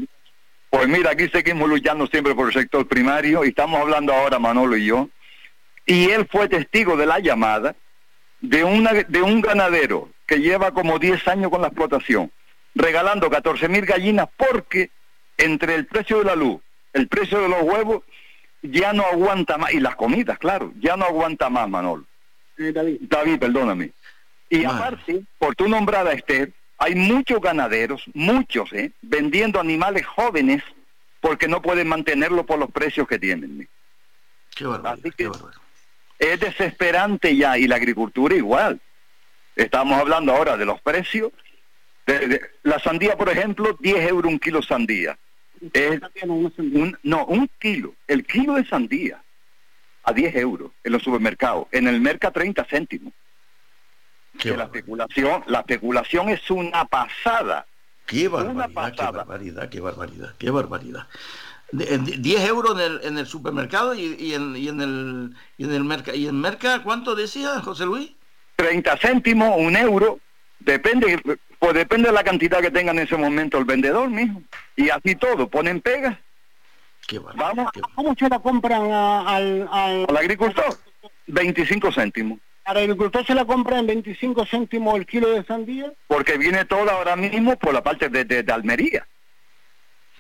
pues 0.70 0.88
mira, 0.88 1.12
aquí 1.12 1.28
seguimos 1.28 1.68
luchando 1.68 2.06
siempre 2.08 2.34
por 2.34 2.48
el 2.48 2.52
sector 2.52 2.86
primario 2.86 3.44
y 3.44 3.48
estamos 3.48 3.80
hablando 3.80 4.12
ahora, 4.12 4.40
Manolo 4.40 4.76
y 4.76 4.86
yo, 4.86 5.08
y 5.86 6.10
él 6.10 6.26
fue 6.30 6.48
testigo 6.48 6.96
de 6.96 7.06
la 7.06 7.20
llamada 7.20 7.76
de, 8.40 8.64
una, 8.64 8.92
de 8.92 9.22
un 9.22 9.40
ganadero 9.40 10.10
que 10.26 10.40
lleva 10.40 10.72
como 10.72 10.98
10 10.98 11.26
años 11.28 11.50
con 11.50 11.62
la 11.62 11.68
explotación 11.68 12.30
regalando 12.78 13.28
14 13.28 13.68
mil 13.68 13.84
gallinas 13.84 14.28
porque 14.36 14.90
entre 15.36 15.74
el 15.74 15.86
precio 15.86 16.18
de 16.18 16.24
la 16.24 16.36
luz, 16.36 16.60
el 16.92 17.08
precio 17.08 17.40
de 17.40 17.48
los 17.48 17.62
huevos, 17.62 18.02
ya 18.62 18.92
no 18.92 19.04
aguanta 19.04 19.58
más, 19.58 19.72
y 19.72 19.80
las 19.80 19.96
comidas, 19.96 20.38
claro, 20.38 20.72
ya 20.80 20.96
no 20.96 21.04
aguanta 21.04 21.50
más, 21.50 21.68
Manolo. 21.68 22.04
David. 22.56 22.98
David, 23.02 23.38
perdóname. 23.38 23.90
Y 24.48 24.64
aparte, 24.64 25.22
por 25.38 25.54
tu 25.54 25.68
nombrada 25.68 26.12
Esther, 26.12 26.52
hay 26.78 26.94
muchos 26.94 27.40
ganaderos, 27.40 28.02
muchos, 28.14 28.72
¿eh? 28.72 28.92
vendiendo 29.02 29.60
animales 29.60 30.06
jóvenes 30.06 30.62
porque 31.20 31.46
no 31.46 31.60
pueden 31.60 31.88
mantenerlo 31.88 32.46
por 32.46 32.58
los 32.58 32.70
precios 32.70 33.06
que 33.06 33.18
tienen. 33.18 33.68
Qué 34.54 34.64
Así 34.84 35.10
que 35.16 35.30
Es 36.18 36.40
desesperante 36.40 37.36
ya, 37.36 37.58
y 37.58 37.66
la 37.66 37.76
agricultura 37.76 38.34
igual. 38.34 38.80
Estamos 39.54 40.00
hablando 40.00 40.32
ahora 40.32 40.56
de 40.56 40.64
los 40.64 40.80
precios 40.80 41.32
la 42.62 42.78
sandía, 42.78 43.16
por 43.16 43.28
ejemplo, 43.28 43.76
10 43.80 44.08
euros 44.08 44.32
un 44.32 44.38
kilo 44.38 44.62
sandía. 44.62 45.18
no, 47.02 47.24
un 47.26 47.50
kilo. 47.58 47.94
El 48.06 48.24
kilo 48.24 48.54
de 48.54 48.64
sandía 48.64 49.22
a 50.04 50.12
10 50.12 50.34
euros 50.36 50.72
en 50.84 50.92
los 50.92 51.02
supermercados. 51.02 51.66
En 51.72 51.86
el 51.86 52.00
mercado 52.00 52.32
30 52.32 52.64
céntimos. 52.64 53.12
la 54.44 54.64
especulación, 54.64 55.44
la 55.46 55.60
especulación 55.60 56.28
es 56.30 56.50
una 56.50 56.84
pasada. 56.86 57.66
Qué 58.06 58.28
barbaridad, 58.28 58.94
qué 58.94 59.02
barbaridad, 59.02 59.68
qué 59.68 59.80
barbaridad, 59.80 60.34
qué 60.38 60.50
barbaridad. 60.50 61.06
10 61.70 62.48
euros 62.48 62.80
en 62.80 62.80
el, 62.80 63.00
en 63.04 63.18
el 63.18 63.26
supermercado 63.26 63.94
y, 63.94 64.32
en, 64.32 64.56
y 64.56 64.68
en 64.68 64.80
el 64.80 65.34
y 65.58 65.64
en 65.64 65.72
el 65.74 65.84
mercado. 65.84 66.16
¿Y 66.16 66.26
en 66.26 66.40
mercado 66.40 66.82
cuánto 66.82 67.14
decía 67.14 67.60
José 67.60 67.84
Luis? 67.84 68.12
30 68.56 68.96
céntimos, 68.96 69.54
un 69.58 69.76
euro 69.76 70.18
Depende, 70.60 71.20
pues 71.58 71.74
depende 71.74 72.08
de 72.08 72.14
la 72.14 72.22
cantidad 72.24 72.60
que 72.60 72.70
tenga 72.70 72.92
en 72.92 73.00
ese 73.00 73.16
momento 73.16 73.58
el 73.58 73.64
vendedor, 73.64 74.08
mijo. 74.08 74.42
Y 74.76 74.90
así 74.90 75.14
todo, 75.16 75.48
ponen 75.48 75.80
pegas. 75.80 76.16
Qué 77.06 77.18
bueno. 77.18 77.38
Vamos 77.38 77.70
¿Cómo 77.94 78.14
se 78.18 78.28
la 78.28 78.38
compran 78.38 78.90
a- 78.92 79.20
al, 79.36 79.68
al, 79.72 80.06
al 80.08 80.16
agricultor, 80.16 80.76
25 81.26 81.90
céntimos. 81.92 82.38
al 82.64 82.76
agricultor? 82.76 83.24
¿Se 83.26 83.34
la 83.34 83.44
compra 83.44 83.78
en 83.78 83.86
25 83.86 84.44
céntimos 84.46 84.94
el 84.96 85.06
kilo 85.06 85.30
de 85.30 85.42
sandía? 85.44 85.90
Porque 86.06 86.36
viene 86.36 86.64
todo 86.66 86.90
ahora 86.90 87.16
mismo 87.16 87.56
por 87.56 87.72
la 87.72 87.82
parte 87.82 88.08
de, 88.08 88.24
de- 88.24 88.42
de 88.42 88.52
Almería. 88.52 89.06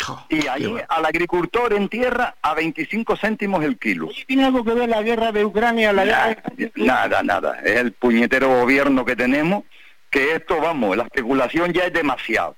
Oh, 0.08 0.24
Y 0.30 0.40
qué 0.40 0.48
ahí 0.48 0.66
bueno. 0.66 0.86
al 0.88 1.04
agricultor 1.06 1.72
en 1.72 1.88
tierra 1.88 2.36
a 2.40 2.54
25 2.54 3.16
céntimos 3.16 3.64
el 3.64 3.78
kilo. 3.78 4.06
Oye, 4.06 4.24
¿Tiene 4.26 4.44
algo 4.44 4.64
que 4.64 4.72
ver 4.72 4.88
la 4.88 5.02
guerra 5.02 5.32
de 5.32 5.44
Ucrania? 5.44 5.92
La 5.92 6.04
guerra 6.04 6.42
de- 6.56 6.72
Nada, 6.76 7.22
nada. 7.22 7.58
Es 7.64 7.76
el 7.76 7.92
puñetero 7.92 8.48
gobierno 8.60 9.04
que 9.04 9.16
tenemos, 9.16 9.64
que 10.10 10.34
esto, 10.34 10.60
vamos, 10.60 10.96
la 10.96 11.04
especulación 11.04 11.72
ya 11.72 11.84
es 11.84 11.92
demasiado. 11.92 12.56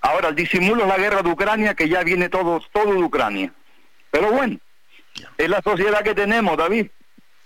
Ahora, 0.00 0.28
el 0.28 0.34
disimulo 0.34 0.82
es 0.82 0.88
la 0.88 0.98
guerra 0.98 1.22
de 1.22 1.30
Ucrania, 1.30 1.74
que 1.74 1.88
ya 1.88 2.02
viene 2.02 2.28
todo, 2.28 2.60
todo 2.72 2.92
de 2.92 3.02
Ucrania. 3.02 3.52
Pero 4.10 4.30
bueno, 4.32 4.58
es 5.38 5.48
la 5.48 5.62
sociedad 5.62 6.02
que 6.02 6.14
tenemos, 6.14 6.56
David. 6.56 6.88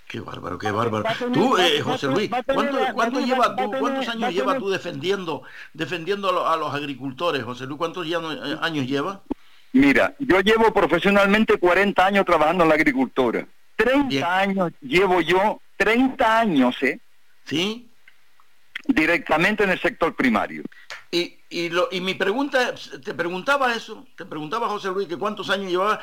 Qué 0.09 0.21
bárbaro, 0.21 0.57
qué 0.59 0.71
bárbaro. 0.71 1.05
Tener- 1.19 1.33
Tú, 1.33 1.57
eh, 1.59 1.81
José 1.81 2.07
Luis, 2.07 2.31
¿cuánto, 2.31 2.77
cuánto 2.95 3.21
lleva 3.21 3.57
tú, 3.57 3.71
cuántos 3.79 4.09
años 4.09 4.33
llevas 4.33 4.59
tú 4.59 4.71
defendiendo, 4.71 5.43
defendiendo 5.73 6.29
a, 6.29 6.33
lo- 6.33 6.47
a 6.49 6.57
los 6.57 6.73
agricultores, 6.75 7.43
José 7.43 7.67
Luis? 7.67 7.79
¿Cuántos 7.79 8.07
ya 8.09 8.21
no- 8.21 8.33
eh, 8.33 8.57
años 8.63 8.87
lleva? 8.87 9.23
Mira, 9.73 10.15
yo 10.21 10.41
llevo 10.41 10.73
profesionalmente 10.73 11.59
40 11.59 12.07
años 12.07 12.25
trabajando 12.25 12.63
en 12.65 12.69
la 12.71 12.77
agricultura. 12.77 13.47
30 13.77 14.09
Bien. 14.09 14.25
años 14.25 14.73
llevo 14.81 15.21
yo, 15.21 15.61
30 15.77 16.39
años, 16.41 16.81
¿eh? 16.83 16.99
¿Sí? 17.45 17.86
Directamente 18.89 19.65
en 19.65 19.71
el 19.71 19.81
sector 19.81 20.15
primario. 20.15 20.63
Y, 21.11 21.39
y, 21.49 21.69
lo, 21.69 21.89
y 21.91 22.01
mi 22.01 22.15
pregunta, 22.15 22.75
te 23.05 23.15
preguntaba 23.15 23.75
eso, 23.75 24.07
te 24.17 24.25
preguntaba 24.25 24.69
José 24.69 24.89
Luis 24.89 25.09
que 25.09 25.17
cuántos 25.17 25.51
años 25.51 25.71
llevaba 25.71 26.01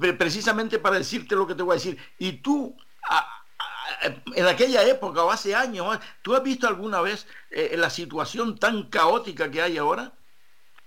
pre- 0.00 0.12
precisamente 0.14 0.78
para 0.78 0.98
decirte 0.98 1.34
lo 1.34 1.46
que 1.46 1.54
te 1.54 1.62
voy 1.62 1.72
a 1.74 1.78
decir. 1.78 1.98
Y 2.18 2.32
tú, 2.32 2.76
a- 3.08 3.18
a- 3.18 4.14
en 4.34 4.46
aquella 4.46 4.82
época 4.84 5.22
o 5.22 5.30
hace 5.30 5.54
años, 5.54 5.98
¿tú 6.22 6.34
has 6.34 6.42
visto 6.42 6.66
alguna 6.68 7.00
vez 7.00 7.26
eh, 7.50 7.74
la 7.76 7.90
situación 7.90 8.58
tan 8.58 8.84
caótica 8.84 9.50
que 9.50 9.62
hay 9.62 9.78
ahora? 9.78 10.12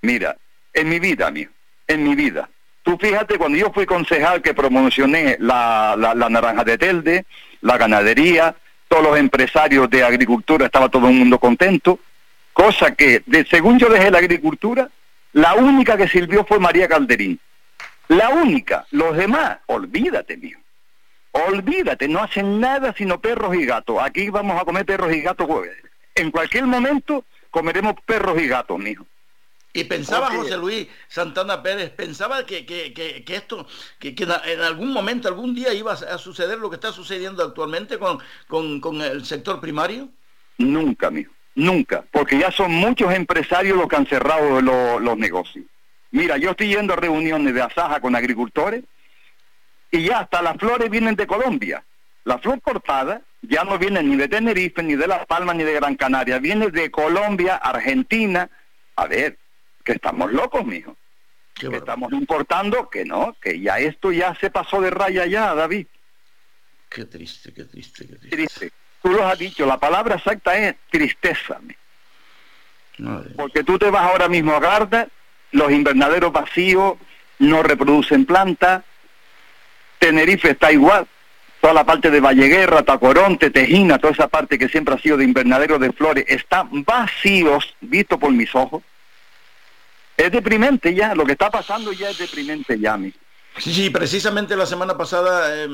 Mira, 0.01 0.37
en 0.73 0.89
mi 0.89 0.99
vida, 0.99 1.27
amigo, 1.27 1.51
en 1.87 2.03
mi 2.03 2.15
vida. 2.15 2.49
Tú 2.83 2.97
fíjate, 2.97 3.37
cuando 3.37 3.57
yo 3.57 3.71
fui 3.71 3.85
concejal 3.85 4.41
que 4.41 4.53
promocioné 4.53 5.35
la, 5.39 5.95
la, 5.97 6.15
la 6.15 6.29
naranja 6.29 6.63
de 6.63 6.77
Telde, 6.77 7.25
la 7.61 7.77
ganadería, 7.77 8.55
todos 8.89 9.03
los 9.03 9.17
empresarios 9.17 9.89
de 9.89 10.03
agricultura, 10.03 10.65
estaba 10.65 10.89
todo 10.89 11.07
el 11.07 11.13
mundo 11.13 11.39
contento, 11.39 11.99
cosa 12.51 12.93
que, 12.95 13.23
según 13.49 13.79
yo 13.79 13.87
dejé 13.87 14.11
la 14.11 14.17
agricultura, 14.17 14.89
la 15.31 15.53
única 15.53 15.95
que 15.95 16.07
sirvió 16.07 16.43
fue 16.43 16.59
María 16.59 16.87
Calderín. 16.87 17.39
La 18.09 18.29
única, 18.29 18.87
los 18.89 19.15
demás, 19.15 19.59
olvídate, 19.67 20.35
mío. 20.35 20.57
Olvídate, 21.31 22.07
no 22.07 22.23
hacen 22.23 22.59
nada 22.59 22.93
sino 22.97 23.21
perros 23.21 23.55
y 23.55 23.65
gatos. 23.65 23.97
Aquí 24.01 24.31
vamos 24.31 24.59
a 24.59 24.65
comer 24.65 24.83
perros 24.85 25.13
y 25.13 25.21
gatos. 25.21 25.47
En 26.15 26.31
cualquier 26.31 26.65
momento 26.65 27.23
comeremos 27.51 27.93
perros 28.05 28.41
y 28.41 28.47
gatos, 28.47 28.79
mijo. 28.79 29.05
Y 29.71 29.83
pensaba 29.83 30.31
José 30.31 30.57
Luis 30.57 30.87
Santana 31.07 31.61
Pérez, 31.61 31.91
pensaba 31.91 32.43
que, 32.45 32.65
que, 32.65 32.91
que, 32.91 33.23
que 33.23 33.35
esto, 33.35 33.67
que, 33.99 34.15
que 34.15 34.23
en 34.23 34.61
algún 34.61 34.91
momento, 34.91 35.27
algún 35.27 35.53
día 35.53 35.73
iba 35.73 35.93
a 35.93 36.17
suceder 36.17 36.57
lo 36.57 36.69
que 36.69 36.75
está 36.77 36.91
sucediendo 36.91 37.43
actualmente 37.43 37.99
con, 37.99 38.19
con, 38.47 38.81
con 38.81 38.99
el 39.01 39.25
sector 39.25 39.61
primario. 39.61 40.09
Nunca, 40.57 41.11
mijo, 41.11 41.31
nunca, 41.53 42.03
porque 42.11 42.39
ya 42.39 42.49
son 42.51 42.71
muchos 42.71 43.13
empresarios 43.13 43.77
los 43.77 43.87
que 43.87 43.95
han 43.95 44.07
cerrado 44.07 44.59
lo- 44.59 44.99
los 44.99 45.17
negocios. 45.17 45.65
Mira, 46.11 46.37
yo 46.37 46.51
estoy 46.51 46.69
yendo 46.69 46.93
a 46.93 46.97
reuniones 46.97 47.53
de 47.53 47.61
asaja 47.61 48.01
con 48.01 48.15
agricultores 48.15 48.83
y 49.91 50.03
ya 50.03 50.19
hasta 50.21 50.41
las 50.41 50.57
flores 50.57 50.89
vienen 50.89 51.15
de 51.15 51.27
Colombia. 51.27 51.83
La 52.23 52.39
flor 52.39 52.59
cortada 52.61 53.21
ya 53.43 53.63
no 53.63 53.77
viene 53.77 54.01
ni 54.01 54.15
de 54.15 54.27
Tenerife, 54.27 54.81
ni 54.81 54.95
de 54.95 55.07
Las 55.07 55.27
Palmas, 55.27 55.55
ni 55.55 55.63
de 55.63 55.73
Gran 55.73 55.95
Canaria, 55.95 56.39
viene 56.39 56.71
de 56.71 56.89
Colombia, 56.89 57.55
Argentina. 57.57 58.49
A 58.95 59.05
ver, 59.07 59.37
que 59.89 59.95
estamos 59.95 60.31
locos, 60.31 60.63
mijo. 60.65 60.95
Qué 61.55 61.61
Que 61.61 61.65
bárbaro. 61.67 61.79
estamos 61.79 62.13
importando, 62.13 62.89
que 62.91 63.05
no, 63.05 63.35
que 63.41 63.59
ya 63.59 63.79
esto 63.79 64.11
ya 64.11 64.35
se 64.35 64.51
pasó 64.51 64.79
de 64.81 64.91
raya 64.91 65.25
ya, 65.25 65.55
David. 65.55 65.87
Qué 66.89 67.05
triste, 67.05 67.51
qué 67.53 67.63
triste, 67.65 68.05
qué 68.07 68.15
triste. 68.15 68.35
Triste. 68.35 68.71
Tú 69.01 69.09
lo 69.09 69.25
has 69.25 69.39
dicho, 69.39 69.65
la 69.65 69.79
palabra 69.79 70.15
exacta 70.15 70.55
es 70.57 70.75
tristeza. 70.91 71.59
Madre. 72.99 73.31
Porque 73.35 73.63
tú 73.63 73.79
te 73.79 73.89
vas 73.89 74.03
ahora 74.03 74.27
mismo 74.27 74.53
a 74.53 74.59
Garda, 74.59 75.07
los 75.51 75.71
invernaderos 75.71 76.31
vacíos, 76.31 76.97
no 77.39 77.63
reproducen 77.63 78.25
plantas, 78.25 78.83
Tenerife 79.97 80.51
está 80.51 80.71
igual, 80.71 81.07
toda 81.61 81.73
la 81.73 81.83
parte 81.85 82.11
de 82.11 82.19
Valleguerra, 82.19 82.83
Tacoronte, 82.83 83.49
Tejina, 83.49 83.97
toda 83.97 84.13
esa 84.13 84.27
parte 84.27 84.59
que 84.59 84.69
siempre 84.69 84.93
ha 84.93 84.99
sido 84.99 85.17
de 85.17 85.23
invernadero 85.23 85.79
de 85.79 85.91
flores, 85.93 86.25
están 86.27 86.83
vacíos, 86.83 87.75
visto 87.81 88.19
por 88.19 88.31
mis 88.31 88.53
ojos. 88.53 88.83
Es 90.19 90.31
deprimente 90.33 90.93
ya, 90.93 91.15
lo 91.15 91.25
que 91.25 91.31
está 91.31 91.49
pasando 91.49 91.93
ya 91.93 92.09
es 92.09 92.17
deprimente 92.17 92.77
ya, 92.77 92.97
mi. 92.97 93.13
Sí, 93.57 93.73
sí, 93.73 93.89
precisamente 93.89 94.55
la 94.55 94.65
semana 94.65 94.97
pasada 94.97 95.63
eh, 95.63 95.67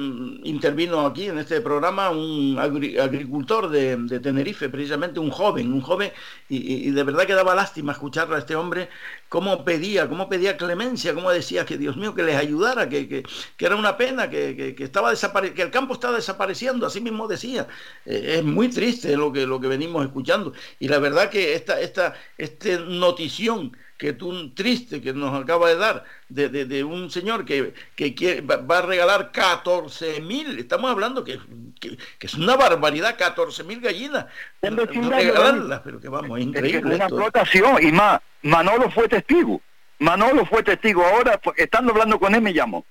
intervino 0.44 1.06
aquí 1.06 1.26
en 1.28 1.40
este 1.40 1.62
programa 1.62 2.10
un 2.12 2.56
agri- 2.58 2.98
agricultor 3.00 3.70
de, 3.70 3.98
Tenerife, 4.20 4.70
precisamente 4.70 5.20
un 5.20 5.32
joven, 5.32 5.74
un 5.74 5.82
joven, 5.82 6.12
y, 6.48 6.88
de 6.92 7.04
verdad 7.04 7.26
que 7.26 7.34
daba 7.34 7.54
lástima 7.56 7.92
escuchar 7.92 8.32
a 8.34 8.38
este 8.38 8.56
hombre 8.56 8.90
cómo 9.30 9.66
pedía, 9.66 10.08
cómo 10.08 10.30
pedía 10.30 10.58
clemencia, 10.58 11.14
cómo 11.16 11.32
decía 11.32 11.66
que 11.66 11.78
Dios 11.78 11.98
mío 11.98 12.14
que 12.16 12.24
les 12.24 12.36
ayudara, 12.38 12.88
que, 12.88 13.08
que- 13.10 13.24
que 13.58 13.66
era 13.66 13.76
una 13.76 13.98
pena, 13.98 14.30
que, 14.30 14.76
que- 14.76 14.84
estaba 14.84 15.12
que 15.14 15.62
el 15.62 15.72
campo 15.72 15.96
estaba 15.96 16.16
desapareciendo, 16.16 16.86
así 16.86 17.02
mismo 17.02 17.28
decía. 17.28 17.68
Eh, 18.06 18.36
es 18.38 18.44
muy 18.44 18.70
triste 18.70 19.18
lo 19.18 19.32
que, 19.34 19.48
lo 19.48 19.60
que 19.60 19.68
venimos 19.68 20.06
escuchando. 20.06 20.54
Y 20.80 20.88
la 20.88 21.00
verdad 21.00 21.30
que 21.30 21.54
esta, 21.56 21.80
esta, 21.82 22.14
este 22.38 22.78
notición 22.80 23.76
que 23.98 24.12
tú 24.14 24.54
triste 24.54 25.02
que 25.02 25.14
nos 25.14 25.34
acaba 25.42 25.70
de 25.70 25.78
dar 25.78 26.04
de, 26.28 26.50
de- 26.50 26.66
de 26.66 26.84
un 26.84 27.10
señor 27.10 27.46
que, 27.46 27.74
que 27.96 28.14
quiere- 28.14 28.42
va, 28.42 28.78
a 28.78 28.82
regalar 28.82 29.32
14 29.32 30.20
mil, 30.22 30.60
estamos 30.60 30.92
hablando 30.92 31.24
que, 31.24 31.40
que- 31.80 31.98
que 32.20 32.28
es 32.28 32.34
una 32.34 32.56
barbaridad, 32.58 33.18
14 33.18 33.64
mil 33.64 33.80
gallinas, 33.80 34.26
regalarlas, 34.62 35.82
pero 35.84 36.00
que 36.02 36.10
vamos, 36.10 36.40
es 36.40 36.46
que 36.46 36.52
es 36.52 36.66
increíble 36.66 36.96
una 36.96 37.06
esto. 37.06 37.16
explotación 37.16 37.78
y 37.84 37.92
más, 37.92 38.20
Manolo 38.42 38.92
fue 38.92 39.08
testigo. 39.08 39.62
Manolo 40.00 40.46
fue 40.46 40.62
testigo. 40.62 41.06
Ahora, 41.06 41.38
pues, 41.40 41.58
estando 41.58 41.92
hablando 41.94 42.20
con 42.20 42.36
él, 42.36 42.42
me 42.42 42.54
llamó. 42.54 42.86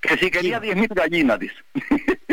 Que 0.00 0.18
si 0.18 0.30
quería 0.30 0.60
Sí. 0.60 0.66
10.000 0.66 0.88
gallinas, 0.94 1.38
dice. 1.38 1.54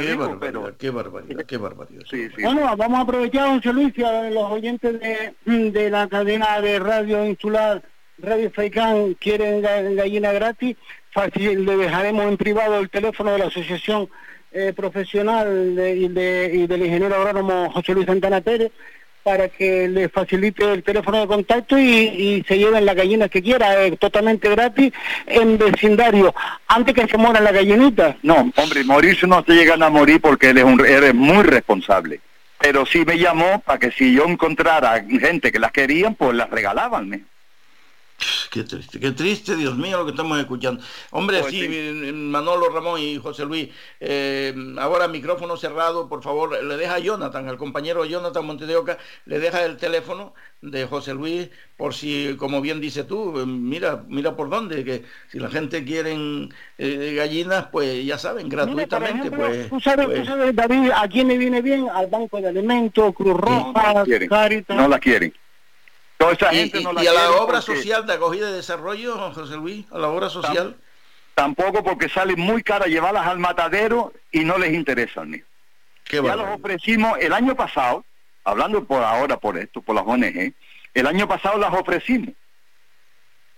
Qué 0.00 0.06
digo, 0.10 0.28
barbaridad, 0.28 0.40
pero- 0.62 0.76
qué 0.78 0.90
barbaridad, 0.90 1.44
qué 1.46 1.56
barbaridad. 1.56 2.02
Sí, 2.10 2.28
sí. 2.36 2.42
Bueno, 2.42 2.76
vamos 2.76 2.98
a 2.98 3.02
aprovechar, 3.02 3.56
José 3.56 3.72
Luis, 3.72 3.92
y 3.96 4.02
a 4.02 4.30
los 4.30 4.50
oyentes 4.50 5.00
de, 5.00 5.70
de 5.70 5.90
la 5.90 6.08
cadena 6.08 6.60
de 6.60 6.78
radio 6.78 7.24
insular 7.26 7.82
Radio 8.18 8.50
Faicán 8.50 9.14
quieren 9.14 9.62
ga- 9.62 9.94
gallina 9.96 10.32
gratis. 10.32 10.76
Fácil, 11.10 11.64
le 11.64 11.76
dejaremos 11.76 12.24
en 12.26 12.36
privado 12.36 12.78
el 12.78 12.88
teléfono 12.90 13.32
de 13.32 13.38
la 13.38 13.46
Asociación 13.46 14.08
eh, 14.52 14.72
Profesional 14.74 15.74
de- 15.74 15.96
y, 15.96 16.08
de- 16.08 16.50
y 16.54 16.66
del 16.66 16.84
ingeniero 16.84 17.14
agrónomo 17.16 17.70
José 17.72 17.94
Luis 17.94 18.06
Santana 18.06 18.40
Pérez 18.40 18.70
para 19.22 19.48
que 19.48 19.88
le 19.88 20.08
facilite 20.08 20.72
el 20.72 20.82
teléfono 20.82 21.20
de 21.20 21.26
contacto 21.26 21.78
y, 21.78 22.44
se 22.46 22.58
lleven 22.58 22.84
las 22.84 22.96
gallinas 22.96 23.30
que 23.30 23.42
quiera, 23.42 23.84
eh, 23.84 23.96
totalmente 23.96 24.48
gratis, 24.48 24.92
en 25.26 25.58
vecindario, 25.58 26.34
antes 26.66 26.94
que 26.94 27.06
se 27.06 27.16
mueran 27.16 27.44
las 27.44 27.52
gallinitas. 27.52 28.16
No, 28.22 28.50
hombre, 28.56 28.84
morirse 28.84 29.26
no 29.26 29.44
se 29.44 29.52
llegan 29.54 29.82
a 29.82 29.90
morir 29.90 30.20
porque 30.20 30.50
él 30.50 30.58
es, 30.58 30.64
un, 30.64 30.84
él 30.84 31.04
es 31.04 31.14
muy 31.14 31.42
responsable. 31.42 32.20
Pero 32.58 32.86
sí 32.86 33.04
me 33.04 33.18
llamó 33.18 33.60
para 33.60 33.78
que 33.78 33.90
si 33.90 34.14
yo 34.14 34.24
encontrara 34.24 35.04
gente 35.04 35.50
que 35.50 35.58
las 35.58 35.72
querían, 35.72 36.14
pues 36.14 36.34
las 36.34 36.48
regalaban. 36.48 37.08
me. 37.08 37.31
Qué 38.50 38.64
triste, 38.64 39.00
qué 39.00 39.12
triste, 39.12 39.56
Dios 39.56 39.76
mío, 39.76 39.98
lo 39.98 40.04
que 40.04 40.10
estamos 40.10 40.38
escuchando. 40.38 40.82
Hombre, 41.10 41.40
Pues 41.40 41.52
sí, 41.52 41.60
sí. 41.60 41.68
eh, 41.70 42.12
Manolo, 42.12 42.68
Ramón 42.68 43.00
y 43.00 43.16
José 43.16 43.44
Luis, 43.44 43.68
eh, 43.98 44.54
ahora 44.78 45.08
micrófono 45.08 45.56
cerrado, 45.56 46.08
por 46.08 46.22
favor, 46.22 46.62
le 46.62 46.76
deja 46.76 46.96
a 46.96 46.98
Jonathan, 46.98 47.48
al 47.48 47.56
compañero 47.56 48.04
Jonathan 48.04 48.44
Montedeoca, 48.44 48.98
le 49.24 49.38
deja 49.38 49.64
el 49.64 49.76
teléfono 49.78 50.34
de 50.60 50.86
José 50.86 51.14
Luis, 51.14 51.48
por 51.76 51.94
si, 51.94 52.36
como 52.36 52.60
bien 52.60 52.80
dices 52.80 53.06
tú, 53.06 53.40
eh, 53.40 53.46
mira, 53.46 54.04
mira 54.06 54.36
por 54.36 54.50
dónde, 54.50 54.84
que 54.84 55.02
si 55.30 55.38
la 55.38 55.48
gente 55.48 55.84
quiere 55.84 56.16
gallinas, 56.78 57.68
pues 57.72 58.04
ya 58.04 58.18
saben, 58.18 58.48
Mira, 58.48 58.64
gratuitamente, 58.64 59.28
ejemplo, 59.28 59.46
pues, 59.46 59.68
tú, 59.70 59.80
sabes, 59.80 60.06
pues, 60.06 60.20
tú 60.20 60.26
sabes, 60.26 60.54
David, 60.54 60.90
¿a 60.94 61.08
quién 61.08 61.28
le 61.28 61.38
viene 61.38 61.62
bien? 61.62 61.88
Al 61.92 62.06
Banco 62.08 62.40
de 62.40 62.48
Alimentos, 62.48 63.14
Cruz 63.14 63.34
No, 63.40 63.72
no 63.72 63.72
Roja. 63.72 64.04
Caritas. 64.28 64.76
No 64.76 64.88
la 64.88 64.98
quieren. 64.98 65.32
Toda 66.22 66.32
esa 66.34 66.54
y, 66.54 66.56
gente 66.58 66.80
y- 66.80 66.84
no 66.84 66.92
la 66.92 67.02
y 67.02 67.06
a 67.08 67.12
la 67.12 67.30
obra 67.32 67.60
social 67.60 68.06
de 68.06 68.12
acogida 68.12 68.48
y 68.50 68.52
desarrollo, 68.52 69.32
José 69.32 69.56
Luis, 69.56 69.84
a 69.90 69.98
la 69.98 70.08
obra 70.08 70.28
social. 70.30 70.76
Tampoco 71.34 71.82
porque 71.82 72.08
sale 72.08 72.36
muy 72.36 72.62
cara 72.62 72.86
llevarlas 72.86 73.26
al 73.26 73.38
matadero 73.38 74.12
y 74.30 74.44
no 74.44 74.56
les 74.58 74.72
interesa, 74.72 75.24
mío. 75.24 75.44
Qué 76.04 76.16
Ya 76.16 76.22
los 76.22 76.30
barbaridad. 76.30 76.60
ofrecimos 76.60 77.18
el 77.20 77.32
año 77.32 77.56
pasado, 77.56 78.04
hablando 78.44 78.84
por 78.84 79.02
ahora 79.02 79.36
por 79.38 79.56
esto, 79.58 79.80
por 79.80 79.94
las 79.96 80.04
ONG, 80.06 80.52
el 80.94 81.06
año 81.06 81.26
pasado 81.26 81.58
las 81.58 81.72
ofrecimos. 81.74 82.34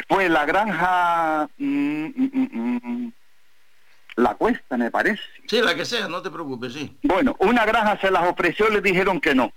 Fue 0.08 0.28
la 0.28 0.44
granja 0.46 1.48
mm, 1.58 2.04
mm, 2.06 2.48
mm, 2.52 3.12
La 4.16 4.34
Cuesta, 4.36 4.76
me 4.76 4.90
parece. 4.90 5.22
Sí, 5.48 5.60
la 5.60 5.74
que 5.74 5.84
sea, 5.84 6.08
no 6.08 6.22
te 6.22 6.30
preocupes, 6.30 6.72
sí. 6.72 6.96
Bueno, 7.02 7.34
una 7.40 7.64
granja 7.66 7.98
se 8.00 8.10
las 8.10 8.26
ofreció 8.28 8.68
y 8.68 8.74
le 8.74 8.80
dijeron 8.80 9.20
que 9.20 9.34
no, 9.34 9.52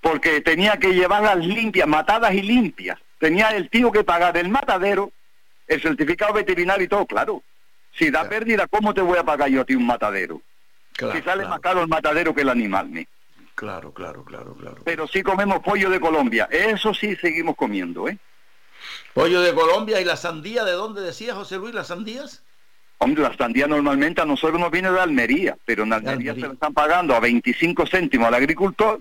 porque 0.00 0.40
tenía 0.40 0.78
que 0.78 0.94
llevarlas 0.94 1.38
limpias, 1.38 1.88
matadas 1.88 2.32
y 2.34 2.42
limpias. 2.42 2.98
Tenía 3.18 3.48
el 3.50 3.68
tío 3.68 3.90
que 3.90 4.04
pagar 4.04 4.36
el 4.36 4.48
matadero, 4.48 5.10
el 5.66 5.82
certificado 5.82 6.32
veterinario 6.32 6.84
y 6.84 6.88
todo, 6.88 7.06
claro. 7.06 7.42
Si 7.92 8.10
da 8.10 8.28
pérdida, 8.28 8.66
¿cómo 8.68 8.94
te 8.94 9.00
voy 9.00 9.18
a 9.18 9.24
pagar 9.24 9.48
yo 9.48 9.62
a 9.62 9.64
ti 9.64 9.74
un 9.74 9.86
matadero? 9.86 10.40
si 10.98 11.22
sale 11.22 11.46
más 11.46 11.60
caro 11.60 11.80
el 11.80 11.88
matadero 11.88 12.34
que 12.34 12.42
el 12.42 12.48
animal, 12.48 12.88
¿me? 12.88 13.06
Claro, 13.54 13.92
claro, 13.92 14.24
claro, 14.24 14.54
claro. 14.54 14.82
Pero 14.84 15.06
sí 15.06 15.22
comemos 15.22 15.60
pollo 15.60 15.90
de 15.90 16.00
Colombia, 16.00 16.48
eso 16.50 16.92
sí 16.92 17.14
seguimos 17.16 17.56
comiendo, 17.56 18.08
¿eh? 18.08 18.18
Pollo 19.14 19.40
de 19.40 19.54
Colombia 19.54 20.00
y 20.00 20.04
la 20.04 20.16
sandía, 20.16 20.64
¿de 20.64 20.72
dónde 20.72 21.02
decía 21.02 21.34
José 21.34 21.56
Luis 21.56 21.74
las 21.74 21.88
sandías? 21.88 22.42
Hombre, 22.98 23.22
la 23.22 23.36
sandía 23.36 23.66
normalmente 23.66 24.20
a 24.20 24.24
nosotros 24.24 24.60
nos 24.60 24.70
viene 24.70 24.90
de 24.90 25.00
Almería, 25.00 25.56
pero 25.64 25.84
en 25.84 25.92
Almería, 25.92 26.34
se 26.34 26.40
lo 26.40 26.52
están 26.52 26.74
pagando 26.74 27.14
a 27.14 27.20
25 27.20 27.86
céntimos 27.86 28.26
al 28.26 28.34
agricultor 28.34 29.00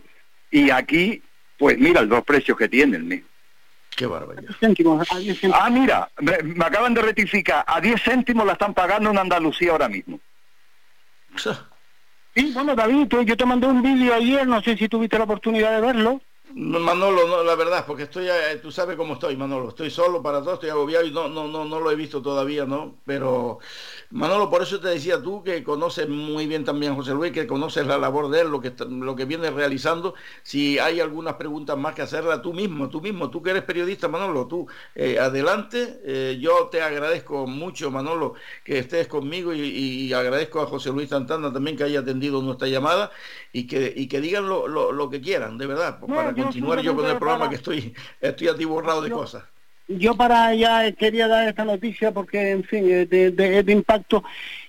y 0.52 0.70
aquí, 0.70 1.22
pues 1.58 1.78
mira 1.78 2.02
los 2.02 2.24
precios 2.24 2.58
que 2.58 2.68
tienen, 2.68 3.08
¿me? 3.08 3.24
Qué 3.96 4.06
barbaridad. 4.06 4.56
Ah, 5.54 5.70
mira, 5.70 6.10
me, 6.20 6.38
me, 6.44 6.66
acaban 6.66 6.94
de 6.94 7.02
rectificar, 7.02 7.64
a 7.66 7.82
10 7.82 8.02
céntimos 8.02 8.46
la 8.46 8.54
están 8.54 8.74
pagando 8.74 9.10
en 9.10 9.18
Andalucía 9.18 9.72
ahora 9.72 9.90
mismo. 9.90 10.20
Sí, 12.38 12.52
bueno, 12.54 12.76
David, 12.76 13.08
yo 13.26 13.36
te 13.36 13.46
mandé 13.48 13.66
un 13.66 13.82
vídeo 13.82 14.14
ayer, 14.14 14.46
no 14.46 14.62
sé 14.62 14.78
si 14.78 14.88
tuviste 14.88 15.18
la 15.18 15.24
oportunidad 15.24 15.72
de 15.72 15.82
verlo. 15.82 16.22
Manolo, 16.56 17.28
no, 17.28 17.44
la 17.44 17.56
verdad, 17.56 17.84
porque 17.86 18.04
estoy, 18.04 18.28
eh, 18.28 18.60
tú 18.62 18.72
sabes 18.72 18.96
cómo 18.96 19.16
estoy, 19.16 19.36
Manolo, 19.36 19.70
estoy 19.70 19.92
solo 19.92 20.24
para 20.24 20.42
todo, 20.42 20.54
estoy 20.54 20.70
agobiado 20.70 21.06
y 21.06 21.12
no, 21.12 21.28
no, 21.28 21.48
no, 21.48 21.66
no 21.66 21.80
lo 21.82 21.92
he 21.92 21.96
visto 21.96 22.22
todavía, 22.22 22.66
¿no? 22.66 22.96
Pero, 23.06 23.60
Manolo, 24.12 24.50
por 24.50 24.62
eso 24.62 24.80
te 24.80 24.88
decía 24.88 25.22
tú 25.22 25.44
que 25.44 25.62
conoces 25.62 26.08
muy 26.08 26.48
bien 26.48 26.64
también 26.64 26.94
a 26.94 26.96
José 26.96 27.14
Luis, 27.14 27.34
que 27.34 27.46
conoces 27.46 27.86
la 27.86 27.98
labor 27.98 28.30
de 28.30 28.42
él, 28.42 28.48
lo 28.48 28.62
que, 28.62 28.74
lo 28.90 29.16
que 29.16 29.26
viene 29.26 29.52
realizando, 29.52 30.16
si 30.42 30.80
hay 30.80 31.02
algunas 31.02 31.34
preguntas 31.34 31.78
más 31.78 31.94
que 31.94 32.02
hacerla 32.02 32.42
tú 32.42 32.54
mismo, 32.54 32.90
tú 32.90 33.02
mismo, 33.02 33.30
tú 33.30 33.42
que 33.44 33.50
eres 33.50 33.64
periodista, 33.64 34.08
Manolo, 34.08 34.48
tú, 34.48 34.68
eh, 34.96 35.20
adelante, 35.20 36.00
eh, 36.06 36.38
yo 36.40 36.70
te 36.72 36.82
agradezco 36.82 37.46
mucho, 37.46 37.92
Manolo, 37.92 38.36
que 38.64 38.80
estés 38.80 39.08
conmigo 39.08 39.54
y, 39.54 40.14
agradezco 40.14 40.62
a 40.62 40.66
José 40.66 40.92
Luis 40.92 41.10
Santana 41.10 41.52
también 41.52 41.76
que 41.76 41.84
haya 41.84 42.00
atendido 42.00 42.42
nuestra 42.42 42.70
llamada 42.70 43.12
y 43.52 43.68
que, 43.68 43.94
y 43.96 44.08
que 44.08 44.22
digan 44.22 44.48
lo, 44.48 44.68
lo, 44.68 45.10
que 45.10 45.22
quieran, 45.22 45.58
de 45.58 45.68
verdad, 45.68 46.00
para 46.00 46.34
continuar 46.44 46.82
yo 46.82 46.96
con 46.96 47.06
el 47.06 47.18
programa 47.18 47.50
que 47.50 47.56
estoy, 47.56 47.94
estoy 48.22 48.48
atiborrado 48.48 49.02
de 49.02 49.10
cosas. 49.10 49.44
Yo 49.88 50.16
para 50.16 50.54
ya 50.54 50.92
quería 50.92 51.28
dar 51.28 51.48
esta 51.48 51.64
noticia 51.64 52.12
porque, 52.12 52.52
en 52.52 52.64
fin, 52.64 52.90
es 52.92 53.10
de, 53.10 53.64
impacto. 53.68 54.24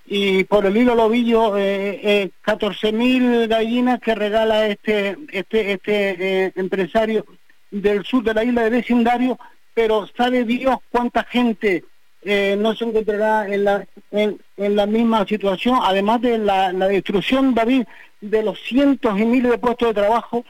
Y 0.06 0.44
por 0.44 0.64
el 0.64 0.76
hilo 0.76 0.94
lobillo, 0.94 1.56
eh, 1.58 2.00
eh, 2.02 2.30
14.000 2.44 3.48
gallinas 3.48 4.00
que 4.00 4.14
regala 4.14 4.66
este 4.68 5.18
este 5.32 5.72
este 5.72 6.44
eh, 6.46 6.52
empresario 6.54 7.26
del 7.70 8.04
sur 8.04 8.22
de 8.22 8.32
la 8.32 8.44
isla 8.44 8.62
de 8.62 8.70
vecindario, 8.70 9.38
pero 9.74 10.06
sabe 10.16 10.44
Dios 10.44 10.76
cuánta 10.90 11.24
gente 11.24 11.84
eh, 12.22 12.56
no 12.58 12.74
se 12.74 12.84
encontrará 12.84 13.46
en 13.46 13.64
la, 13.64 13.86
en, 14.10 14.38
la 14.56 14.86
misma 14.86 15.26
situación, 15.26 15.78
además 15.82 16.20
de 16.20 16.38
la, 16.38 16.72
la 16.72 16.88
destrucción, 16.88 17.54
David, 17.54 17.84
de 18.20 18.42
los 18.42 18.60
cientos 18.60 19.18
y 19.18 19.24
miles 19.24 19.52
de 19.52 19.58
puestos 19.58 19.88
de 19.88 19.94
trabajo 19.94 20.44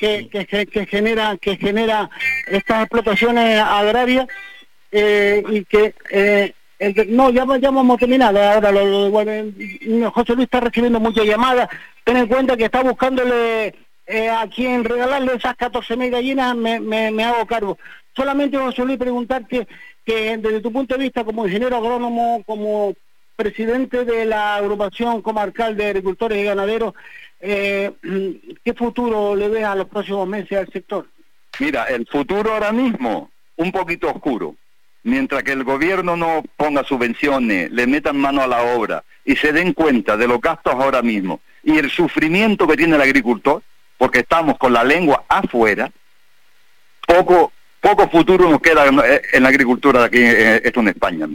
que, 0.00 0.66
que, 0.66 0.86
genera 0.86 1.36
que 1.36 1.56
genera 1.56 2.08
estas 2.46 2.82
explotaciones 2.82 3.60
agrarias 3.60 4.26
eh, 4.90 5.42
y 5.50 5.64
que 5.66 5.94
eh, 6.10 6.54
no, 7.08 7.30
ya, 7.30 7.44
ya 7.58 7.70
vamos 7.70 7.96
a 7.96 7.98
terminar, 7.98 8.34
ahora 8.34 8.72
lo, 8.72 9.10
José 10.10 10.34
Luis 10.34 10.46
está 10.46 10.60
recibiendo 10.60 10.98
muchas 10.98 11.26
llamadas, 11.26 11.68
ten 12.04 12.16
en 12.16 12.26
cuenta 12.26 12.56
que 12.56 12.64
está 12.64 12.82
buscándole 12.82 13.74
eh, 14.06 14.30
a 14.30 14.48
quien 14.48 14.84
regalarle 14.84 15.34
esas 15.34 15.56
14.000 15.56 16.10
gallinas, 16.10 16.56
me, 16.56 16.80
me, 16.80 17.10
me, 17.10 17.24
hago 17.24 17.46
cargo. 17.46 17.78
Solamente 18.16 18.56
José 18.56 18.82
Luis 18.84 18.98
preguntarte 18.98 19.68
que 20.04 20.38
desde 20.38 20.60
tu 20.60 20.72
punto 20.72 20.96
de 20.96 21.04
vista 21.04 21.22
como 21.22 21.46
ingeniero 21.46 21.76
agrónomo, 21.76 22.42
como 22.46 22.94
presidente 23.36 24.04
de 24.04 24.24
la 24.24 24.56
agrupación 24.56 25.22
comarcal 25.22 25.76
de 25.76 25.86
agricultores 25.86 26.38
y 26.38 26.44
ganaderos, 26.44 26.94
eh, 27.40 27.92
¿qué 28.64 28.74
futuro 28.74 29.34
le 29.34 29.48
ve 29.48 29.64
a 29.64 29.74
los 29.74 29.88
próximos 29.88 30.26
meses 30.28 30.58
al 30.58 30.72
sector? 30.72 31.06
Mira, 31.58 31.84
el 31.84 32.06
futuro 32.06 32.52
ahora 32.52 32.72
mismo, 32.72 33.30
un 33.56 33.72
poquito 33.72 34.08
oscuro. 34.08 34.54
Mientras 35.02 35.42
que 35.42 35.52
el 35.52 35.64
gobierno 35.64 36.16
no 36.16 36.42
ponga 36.56 36.84
subvenciones, 36.84 37.70
le 37.70 37.86
metan 37.86 38.18
mano 38.18 38.42
a 38.42 38.46
la 38.46 38.62
obra 38.62 39.02
y 39.24 39.34
se 39.36 39.52
den 39.52 39.72
cuenta 39.72 40.16
de 40.16 40.28
los 40.28 40.40
gastos 40.40 40.74
ahora 40.74 41.00
mismo 41.00 41.40
y 41.62 41.78
el 41.78 41.90
sufrimiento 41.90 42.66
que 42.66 42.76
tiene 42.76 42.96
el 42.96 43.02
agricultor, 43.02 43.62
porque 43.98 44.20
estamos 44.20 44.58
con 44.58 44.72
la 44.72 44.84
lengua 44.84 45.24
afuera, 45.28 45.90
poco 47.06 47.52
poco 47.80 48.08
futuro 48.08 48.48
nos 48.48 48.60
queda 48.60 48.86
en 48.86 49.42
la 49.42 49.48
agricultura 49.48 50.00
de 50.00 50.06
aquí, 50.06 50.18
eh, 50.20 50.60
esto 50.64 50.80
en 50.80 50.88
España. 50.88 51.26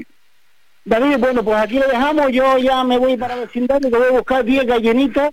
David, 0.84 1.18
bueno, 1.18 1.43
pues 1.43 1.58
aquí 1.58 1.80
lo 1.80 1.88
dejamos, 1.88 2.32
yo 2.32 2.58
ya 2.60 2.84
me 2.84 2.99
voy 2.99 3.18
para 3.18 3.36
vecindario, 3.36 3.89
que 3.89 3.97
voy 3.97 4.08
a 4.08 4.12
buscar 4.12 4.45
10 4.45 4.68
gallinitas 4.68 5.32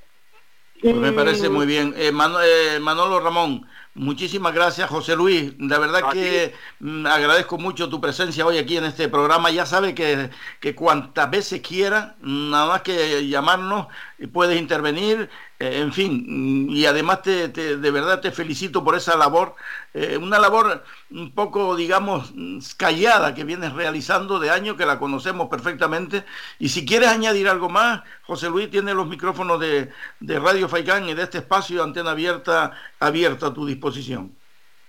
pues 0.83 0.97
me 0.97 1.13
parece 1.13 1.49
muy 1.49 1.65
bien. 1.65 1.95
Eh, 1.97 2.11
eh, 2.11 2.81
Manolo 2.81 3.21
Ramón, 3.21 3.67
muchísimas 3.95 4.53
gracias, 4.53 4.91
José 4.91 5.15
Luis. 5.15 5.53
La 5.61 5.79
verdad 5.79 6.11
que 6.11 6.55
mm, 6.81 7.07
agradezco 7.07 7.57
mucho 7.57 7.89
tu 7.89 8.01
presencia 8.01 8.45
hoy 8.45 8.59
aquí 8.59 8.77
en 8.77 8.85
este 8.85 9.09
programa. 9.09 9.51
Ya 9.51 9.65
sabe 9.65 9.95
que, 9.95 10.31
que 10.61 10.75
cuantas 10.75 11.31
veces 11.31 11.61
quiera, 11.61 12.17
nada 12.21 12.67
más 12.67 12.83
que 12.83 13.29
llamarnos, 13.29 13.87
puedes 14.33 14.61
intervenir 14.61 15.31
en 15.65 15.93
fin, 15.93 16.67
y 16.71 16.87
además 16.87 17.23
te, 17.23 17.49
de 17.49 17.91
verdad 17.93 18.21
te 18.21 18.33
felicito 18.33 18.83
por 18.83 18.97
esa 18.97 19.17
labor, 19.17 19.55
eh, 19.95 20.17
una 20.17 20.41
labor 20.41 20.83
un 21.11 21.31
poco, 21.31 21.77
digamos, 21.77 22.33
callada 22.77 23.33
que 23.33 23.45
vienes 23.45 23.73
realizando 23.73 24.41
de 24.41 24.51
año, 24.51 24.77
que 24.77 24.87
la 24.87 24.99
conocemos 24.99 25.49
perfectamente. 25.49 26.25
Y 26.59 26.71
si 26.71 26.85
quieres 26.85 27.11
añadir 27.11 27.49
algo 27.49 27.69
más, 27.69 28.03
José 28.23 28.49
Luis 28.49 28.71
tiene 28.71 28.93
los 28.93 29.07
micrófonos 29.07 29.61
de, 29.61 29.93
Radio 30.21 30.69
Faicán 30.69 31.09
y 31.09 31.15
de 31.15 31.23
este 31.23 31.39
espacio 31.39 31.77
de 31.77 31.83
antena 31.85 32.11
abierta, 32.11 32.73
abierto 32.99 33.47
a 33.47 33.55
tu 33.55 33.65
disposición. 33.65 34.33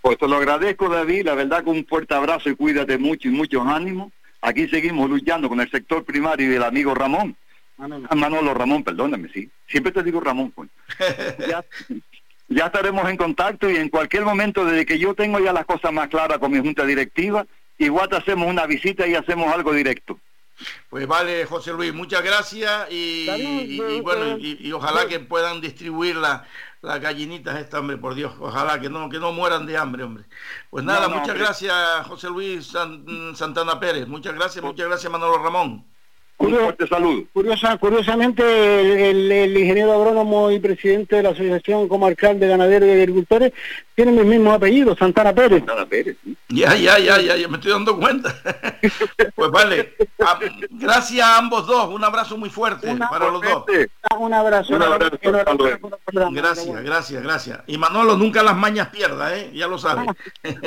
Pues 0.01 0.17
te 0.17 0.27
lo 0.27 0.37
agradezco, 0.37 0.89
David, 0.89 1.25
la 1.25 1.35
verdad 1.35 1.63
que 1.63 1.69
un 1.69 1.85
fuerte 1.85 2.15
abrazo 2.15 2.49
y 2.49 2.55
cuídate 2.55 2.97
mucho 2.97 3.27
y 3.27 3.31
muchos 3.31 3.65
ánimos. 3.67 4.11
Aquí 4.41 4.67
seguimos 4.67 5.07
luchando 5.09 5.47
con 5.47 5.61
el 5.61 5.69
sector 5.69 6.03
primario 6.03 6.51
y 6.51 6.55
el 6.55 6.63
amigo 6.63 6.95
Ramón 6.95 7.37
Manolo. 7.87 8.53
Ramón, 8.53 8.83
perdóname, 8.83 9.29
sí. 9.33 9.49
Siempre 9.67 9.91
te 9.91 10.03
digo 10.03 10.19
Ramón, 10.19 10.51
pues. 10.51 10.69
ya, 12.49 12.65
estaremos 12.65 13.09
en 13.09 13.17
contacto 13.17 13.69
y 13.69 13.77
en 13.77 13.89
cualquier 13.89 14.23
momento, 14.23 14.65
desde 14.65 14.85
que 14.85 14.99
yo 14.99 15.13
tengo 15.13 15.39
ya 15.39 15.53
las 15.53 15.65
cosas 15.65 15.91
más 15.91 16.07
claras 16.07 16.39
con 16.39 16.51
mi 16.51 16.59
junta 16.59 16.85
directiva, 16.85 17.45
igual 17.77 18.09
te 18.09 18.17
hacemos 18.17 18.47
una 18.47 18.65
visita 18.65 19.07
y 19.07 19.15
hacemos 19.15 19.53
algo 19.53 19.73
directo. 19.73 20.19
Pues 20.89 21.07
vale, 21.07 21.45
José 21.45 21.73
Luis, 21.73 21.93
muchas 21.93 22.23
gracias 22.23 22.87
y, 22.91 23.79
bueno, 24.01 24.37
y, 24.37 24.71
ojalá 24.71 25.07
que 25.07 25.19
puedan 25.19 25.59
distribuir 25.61 26.15
las 26.15 26.41
gallinitas 27.01 27.59
esta, 27.59 27.79
hombre, 27.79 27.97
por 27.97 28.13
Dios, 28.13 28.33
ojalá 28.39 28.79
que 28.79 28.89
no, 28.89 29.09
que 29.09 29.17
no 29.17 29.31
mueran 29.31 29.65
de 29.65 29.77
hambre, 29.77 30.03
hombre. 30.03 30.25
Pues 30.69 30.85
nada, 30.85 31.09
muchas 31.09 31.37
gracias, 31.37 31.75
José 32.07 32.27
Luis 32.29 32.67
Santana 32.67 33.79
Pérez, 33.79 34.07
muchas 34.07 34.35
gracias, 34.35 34.63
muchas 34.63 34.87
gracias, 34.87 35.11
Manolo 35.11 35.39
Ramón. 35.39 35.92
Curiosa, 37.33 37.77
curiosamente, 37.77 39.09
el, 39.09 39.57
ingeniero 39.57 39.93
agrónomo 39.93 40.51
y 40.51 40.59
presidente 40.59 41.15
de 41.15 41.23
la 41.23 41.29
Asociación 41.29 41.87
Comarcal 41.87 42.39
de 42.39 42.47
Ganaderos 42.47 42.89
y 42.89 42.91
Agricultores 42.91 43.53
tiene 43.95 44.11
mis 44.11 44.25
mismos 44.25 44.55
apellidos, 44.55 44.97
Santana 44.97 45.33
Pérez. 45.33 45.59
Santana 45.59 45.85
Pérez. 45.85 46.17
Ya, 46.49 46.75
ya, 46.75 46.99
ya, 46.99 47.19
ya, 47.19 47.37
ya 47.37 47.47
me 47.47 47.57
estoy 47.57 47.71
dando 47.71 47.97
cuenta. 47.97 48.35
pues 49.35 49.51
vale, 49.51 49.93
gracias 50.71 51.27
a 51.27 51.37
ambos 51.37 51.65
dos, 51.67 51.89
un 51.89 52.03
abrazo 52.03 52.37
muy 52.37 52.49
fuerte 52.49 52.95
para 52.95 53.29
los 53.29 53.41
dos. 53.41 53.65
Un 54.19 54.33
abrazo. 54.33 54.75
Un 54.75 54.83
abrazo. 54.83 55.17
Gracias, 56.31 56.83
gracias, 56.83 57.23
gracias. 57.23 57.59
Y 57.67 57.77
Manolo, 57.77 58.17
nunca 58.17 58.43
las 58.43 58.55
mañas 58.55 58.89
pierda, 58.89 59.35
¿eh? 59.37 59.51
ya 59.53 59.67
lo 59.67 59.77
sabe. 59.77 60.05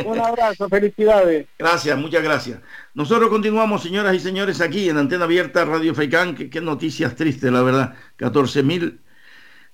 un 0.05 0.21
abrazo, 0.21 0.69
felicidades. 0.69 1.47
Gracias, 1.59 1.99
muchas 1.99 2.23
gracias. 2.23 2.61
Nosotros 2.97 3.29
continuamos, 3.29 3.83
señoras 3.83 4.17
y 4.17 4.21
señores, 4.21 4.63
aquí 4.63 4.89
en 4.89 4.97
Antena 4.97 5.25
Abierta 5.25 5.67
Radio 5.67 5.95
Feicán. 5.95 6.35
Qué, 6.35 6.61
noticias 6.63 7.15
tristes, 7.15 7.53
la 7.53 7.61
verdad. 7.61 7.95
14.000 8.17 9.01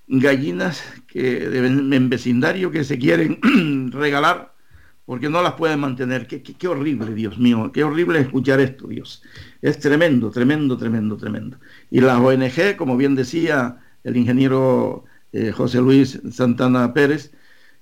gallinas 0.09 0.83
que 1.07 1.45
en 1.45 2.11
vecindario 2.11 2.73
que 2.73 2.83
se 2.83 2.99
quieren 2.99 3.39
regalar 3.93 4.57
porque 5.05 5.29
no 5.29 5.41
las 5.41 5.53
pueden 5.53 5.79
mantener. 5.79 6.27
Qué, 6.27 6.43
qué, 6.43 6.67
horrible, 6.67 7.15
Dios 7.15 7.39
mío. 7.39 7.71
Qué 7.73 7.85
horrible 7.85 8.19
escuchar 8.19 8.59
esto, 8.59 8.89
Dios. 8.89 9.23
Es 9.61 9.79
tremendo, 9.79 10.33
tremendo, 10.33 10.77
tremendo, 10.77 11.17
tremendo. 11.17 11.59
Y 11.93 12.01
las 12.01 12.19
ONG, 12.19 12.75
como 12.77 12.97
bien 12.97 13.15
decía 13.15 13.79
el 14.03 14.17
ingeniero 14.17 15.05
eh, 15.31 15.53
José 15.53 15.79
Luis 15.81 16.21
Santana 16.33 16.93
Pérez, 16.93 17.33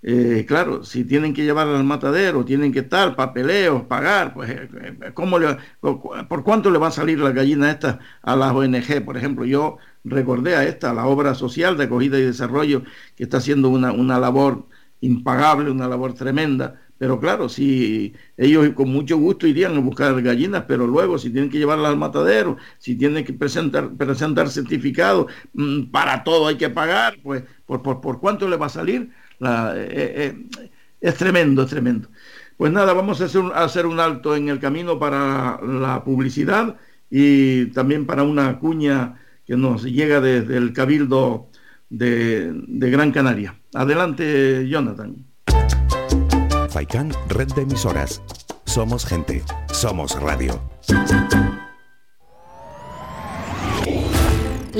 eh, 0.03 0.47
claro, 0.49 0.83
si 0.83 1.05
tienen 1.05 1.35
que 1.35 1.45
llevarla 1.45 1.79
al 1.79 1.85
matadero, 1.85 2.45
tienen 2.45 2.73
que 2.73 2.81
estar, 2.81 3.15
papeleos, 3.17 3.83
pagar, 3.85 4.33
pues, 4.33 4.49
eh, 4.51 4.69
eh, 4.73 5.11
¿cómo 5.13 5.39
le, 5.39 5.59
¿por 5.81 6.43
cuánto 6.43 6.71
le 6.71 6.79
va 6.79 6.89
a 6.89 6.91
salir 6.91 7.19
la 7.19 7.33
gallina 7.33 7.71
esta 7.71 7.99
a 8.23 8.35
las 8.35 8.53
ONG? 8.53 9.05
Por 9.05 9.19
ejemplo, 9.19 9.45
yo 9.45 9.77
recordé 10.05 10.57
a 10.57 10.65
esta, 10.65 10.95
la 10.95 11.07
obra 11.07 11.35
social 11.35 11.77
de 11.77 11.85
acogida 11.85 12.19
y 12.19 12.23
desarrollo, 12.23 12.83
que 13.15 13.25
está 13.25 13.39
haciendo 13.39 13.69
una, 13.69 13.93
una 13.93 14.19
labor 14.19 14.67
impagable, 15.01 15.71
una 15.71 15.89
labor 15.89 16.15
tremenda, 16.15 16.81
pero 16.99 17.19
claro, 17.21 17.49
si 17.49 18.15
ellos 18.37 18.71
con 18.75 18.91
mucho 18.91 19.17
gusto 19.19 19.47
irían 19.47 19.77
a 19.77 19.81
buscar 19.81 20.21
gallinas, 20.23 20.65
pero 20.69 20.87
luego 20.87 21.19
si 21.19 21.31
tienen 21.31 21.51
que 21.51 21.59
llevarlas 21.59 21.91
al 21.91 21.97
matadero, 21.99 22.57
si 22.79 22.97
tienen 22.97 23.25
que 23.25 23.33
presentar, 23.33 23.95
presentar 23.97 24.49
certificado, 24.51 25.27
mm, 25.55 25.91
para 25.91 26.25
todo 26.25 26.47
hay 26.49 26.57
que 26.57 26.69
pagar, 26.71 27.19
pues 27.23 27.45
por, 27.67 27.83
por, 27.83 28.01
por 28.01 28.21
cuánto 28.21 28.49
le 28.49 28.57
va 28.57 28.67
a 28.67 28.69
salir 28.69 29.11
eh, 29.41 29.89
eh, 29.97 30.47
es 31.01 31.15
tremendo, 31.17 31.63
es 31.63 31.71
tremendo. 31.71 32.09
Pues 32.57 32.73
nada, 32.73 32.93
vamos 32.93 33.21
a 33.21 33.25
hacer, 33.25 33.87
un, 33.87 34.01
alto 34.01 34.37
en 34.37 34.49
el 34.49 34.61
camino 34.61 34.99
para 34.99 35.61
la 35.63 36.05
publicidad 36.05 36.77
y 37.09 37.67
también 37.67 38.07
para 38.07 38.23
una 38.23 38.59
cuña 38.59 39.19
que 39.47 39.57
nos 39.57 39.85
llega 39.85 40.21
desde 40.21 40.57
el 40.57 40.73
Cabildo 40.73 41.49
de, 41.89 42.53
de 42.53 42.91
Gran 42.91 43.13
Canaria. 43.13 43.59
Adelante, 43.75 44.69
Jonathan. 44.69 45.25
Faikán, 46.69 47.13
red 47.29 47.49
de 47.55 47.63
emisoras. 47.63 48.23
Somos 48.65 49.05
gente, 49.05 49.43
somos 49.73 50.21
radio. 50.21 50.61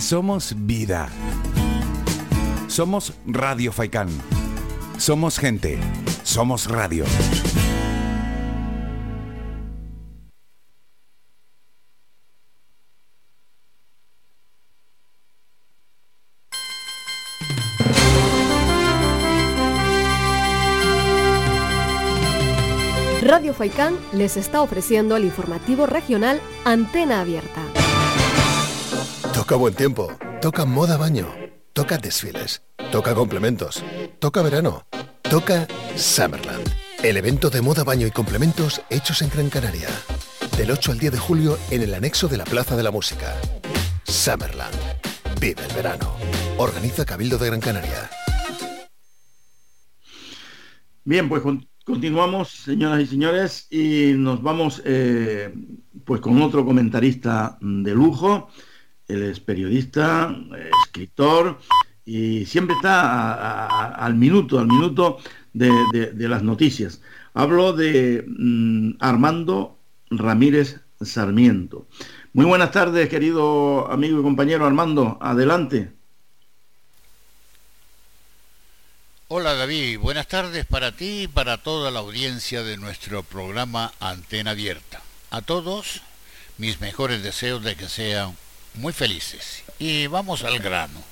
Somos 0.00 0.54
vida. 0.56 1.08
Somos 2.68 3.12
Radio 3.26 3.72
Faikán. 3.72 4.08
Somos 4.96 5.38
gente. 5.38 5.78
Somos 6.22 6.66
radio. 6.68 7.04
Radio 23.22 23.54
Faikán 23.54 23.96
les 24.12 24.36
está 24.36 24.62
ofreciendo 24.62 25.16
el 25.16 25.24
informativo 25.24 25.86
regional 25.86 26.40
Antena 26.64 27.20
Abierta. 27.20 27.81
Toca 29.42 29.56
buen 29.56 29.74
tiempo, 29.74 30.08
toca 30.40 30.64
moda 30.64 30.96
baño, 30.96 31.26
toca 31.72 31.98
desfiles, 31.98 32.62
toca 32.92 33.12
complementos, 33.12 33.82
toca 34.20 34.40
verano, 34.40 34.86
toca 35.28 35.66
Summerland, 35.96 36.68
el 37.02 37.16
evento 37.16 37.50
de 37.50 37.60
moda 37.60 37.82
baño 37.82 38.06
y 38.06 38.12
complementos 38.12 38.82
hechos 38.88 39.20
en 39.20 39.30
Gran 39.30 39.50
Canaria. 39.50 39.88
Del 40.56 40.70
8 40.70 40.92
al 40.92 40.98
10 41.00 41.12
de 41.14 41.18
julio 41.18 41.58
en 41.72 41.82
el 41.82 41.92
anexo 41.92 42.28
de 42.28 42.36
la 42.36 42.44
Plaza 42.44 42.76
de 42.76 42.84
la 42.84 42.92
Música. 42.92 43.34
Summerland. 44.04 44.76
Vive 45.40 45.64
el 45.68 45.74
verano. 45.74 46.14
Organiza 46.56 47.04
Cabildo 47.04 47.36
de 47.36 47.46
Gran 47.48 47.60
Canaria. 47.60 48.08
Bien, 51.02 51.28
pues 51.28 51.42
continuamos, 51.84 52.48
señoras 52.48 53.00
y 53.00 53.06
señores, 53.08 53.66
y 53.72 54.12
nos 54.14 54.40
vamos 54.40 54.80
eh, 54.84 55.52
pues 56.04 56.20
con 56.20 56.40
otro 56.40 56.64
comentarista 56.64 57.58
de 57.60 57.92
lujo. 57.92 58.48
Él 59.12 59.22
es 59.24 59.40
periodista, 59.40 60.34
escritor 60.84 61.58
y 62.04 62.46
siempre 62.46 62.76
está 62.76 63.66
al 63.88 64.14
minuto, 64.14 64.58
al 64.58 64.66
minuto 64.66 65.18
de, 65.52 66.28
las 66.28 66.42
noticias. 66.42 67.02
Hablo 67.34 67.74
de 67.74 68.24
mm, 68.26 68.92
Armando 69.00 69.78
Ramírez 70.10 70.80
Sarmiento. 71.02 71.86
Muy 72.32 72.46
buenas 72.46 72.70
tardes, 72.70 73.10
querido 73.10 73.90
amigo 73.90 74.20
y 74.20 74.22
compañero 74.22 74.64
Armando. 74.64 75.18
Adelante. 75.20 75.92
Hola 79.28 79.54
David, 79.54 79.98
buenas 79.98 80.28
tardes 80.28 80.64
para 80.64 80.92
ti 80.92 81.22
y 81.22 81.28
para 81.28 81.58
toda 81.58 81.90
la 81.90 82.00
audiencia 82.00 82.62
de 82.62 82.78
nuestro 82.78 83.22
programa 83.22 83.92
Antena 84.00 84.52
Abierta. 84.52 85.02
A 85.30 85.42
todos, 85.42 86.02
mis 86.56 86.80
mejores 86.80 87.22
deseos 87.22 87.62
de 87.62 87.76
que 87.76 87.88
sean 87.88 88.36
muy 88.74 88.92
felices. 88.92 89.62
Y 89.78 90.06
vamos 90.06 90.44
al 90.44 90.58
grano. 90.58 91.02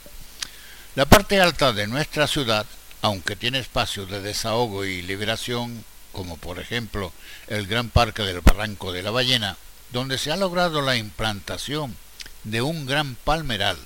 La 0.96 1.06
parte 1.06 1.40
alta 1.40 1.72
de 1.72 1.86
nuestra 1.86 2.26
ciudad, 2.26 2.66
aunque 3.02 3.36
tiene 3.36 3.58
espacios 3.58 4.10
de 4.10 4.20
desahogo 4.20 4.84
y 4.84 5.02
liberación, 5.02 5.84
como 6.12 6.36
por 6.36 6.58
ejemplo 6.58 7.12
el 7.46 7.66
Gran 7.66 7.90
Parque 7.90 8.22
del 8.22 8.40
Barranco 8.40 8.92
de 8.92 9.02
la 9.02 9.10
Ballena, 9.10 9.56
donde 9.92 10.18
se 10.18 10.32
ha 10.32 10.36
logrado 10.36 10.82
la 10.82 10.96
implantación 10.96 11.96
de 12.44 12.62
un 12.62 12.86
gran 12.86 13.14
palmeral 13.16 13.76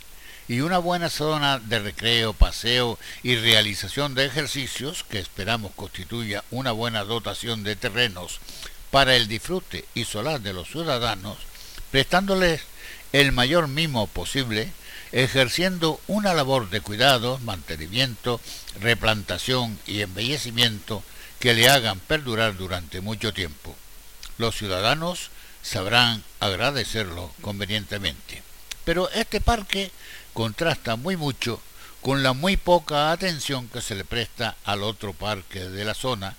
y 0.48 0.60
una 0.60 0.78
buena 0.78 1.08
zona 1.08 1.58
de 1.58 1.78
recreo, 1.78 2.34
paseo 2.34 2.98
y 3.22 3.36
realización 3.36 4.14
de 4.14 4.26
ejercicios 4.26 5.04
que 5.04 5.18
esperamos 5.18 5.72
constituya 5.74 6.44
una 6.50 6.72
buena 6.72 7.04
dotación 7.04 7.64
de 7.64 7.76
terrenos 7.76 8.40
para 8.90 9.16
el 9.16 9.26
disfrute 9.26 9.86
y 9.94 10.04
solar 10.04 10.40
de 10.40 10.52
los 10.52 10.68
ciudadanos, 10.68 11.38
prestándoles 11.90 12.60
el 13.14 13.30
mayor 13.30 13.68
mimo 13.68 14.08
posible, 14.08 14.72
ejerciendo 15.12 16.00
una 16.08 16.34
labor 16.34 16.68
de 16.68 16.80
cuidado, 16.80 17.38
mantenimiento, 17.44 18.40
replantación 18.80 19.78
y 19.86 20.00
embellecimiento 20.00 21.04
que 21.38 21.54
le 21.54 21.68
hagan 21.68 22.00
perdurar 22.00 22.56
durante 22.56 23.00
mucho 23.00 23.32
tiempo. 23.32 23.76
Los 24.36 24.56
ciudadanos 24.56 25.30
sabrán 25.62 26.24
agradecerlo 26.40 27.32
convenientemente. 27.40 28.42
Pero 28.84 29.08
este 29.10 29.40
parque 29.40 29.92
contrasta 30.32 30.96
muy 30.96 31.16
mucho 31.16 31.62
con 32.00 32.24
la 32.24 32.32
muy 32.32 32.56
poca 32.56 33.12
atención 33.12 33.68
que 33.68 33.80
se 33.80 33.94
le 33.94 34.04
presta 34.04 34.56
al 34.64 34.82
otro 34.82 35.12
parque 35.12 35.60
de 35.60 35.84
la 35.84 35.94
zona, 35.94 36.34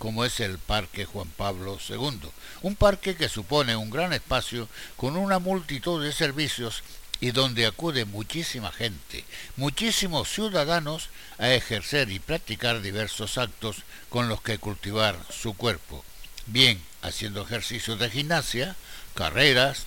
como 0.00 0.24
es 0.24 0.40
el 0.40 0.56
Parque 0.56 1.04
Juan 1.04 1.28
Pablo 1.36 1.78
II, 1.86 2.20
un 2.62 2.74
parque 2.74 3.16
que 3.16 3.28
supone 3.28 3.76
un 3.76 3.90
gran 3.90 4.14
espacio 4.14 4.66
con 4.96 5.14
una 5.14 5.38
multitud 5.38 6.02
de 6.02 6.10
servicios 6.10 6.82
y 7.20 7.32
donde 7.32 7.66
acude 7.66 8.06
muchísima 8.06 8.72
gente, 8.72 9.26
muchísimos 9.56 10.32
ciudadanos 10.32 11.10
a 11.36 11.52
ejercer 11.52 12.10
y 12.10 12.18
practicar 12.18 12.80
diversos 12.80 13.36
actos 13.36 13.82
con 14.08 14.30
los 14.30 14.40
que 14.40 14.56
cultivar 14.56 15.18
su 15.28 15.52
cuerpo, 15.52 16.02
bien 16.46 16.82
haciendo 17.02 17.42
ejercicios 17.42 17.98
de 17.98 18.08
gimnasia, 18.08 18.76
carreras, 19.14 19.84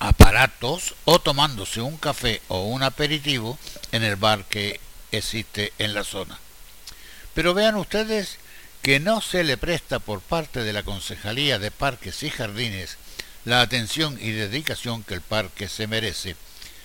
aparatos 0.00 0.96
o 1.04 1.20
tomándose 1.20 1.80
un 1.80 1.96
café 1.96 2.42
o 2.48 2.64
un 2.64 2.82
aperitivo 2.82 3.56
en 3.92 4.02
el 4.02 4.16
bar 4.16 4.44
que 4.46 4.80
existe 5.12 5.72
en 5.78 5.94
la 5.94 6.02
zona. 6.02 6.40
Pero 7.34 7.54
vean 7.54 7.76
ustedes 7.76 8.38
que 8.88 9.00
no 9.00 9.20
se 9.20 9.44
le 9.44 9.58
presta 9.58 9.98
por 9.98 10.22
parte 10.22 10.60
de 10.60 10.72
la 10.72 10.82
Concejalía 10.82 11.58
de 11.58 11.70
Parques 11.70 12.22
y 12.22 12.30
Jardines 12.30 12.96
la 13.44 13.60
atención 13.60 14.18
y 14.18 14.30
dedicación 14.30 15.04
que 15.04 15.12
el 15.12 15.20
parque 15.20 15.68
se 15.68 15.86
merece, 15.86 16.36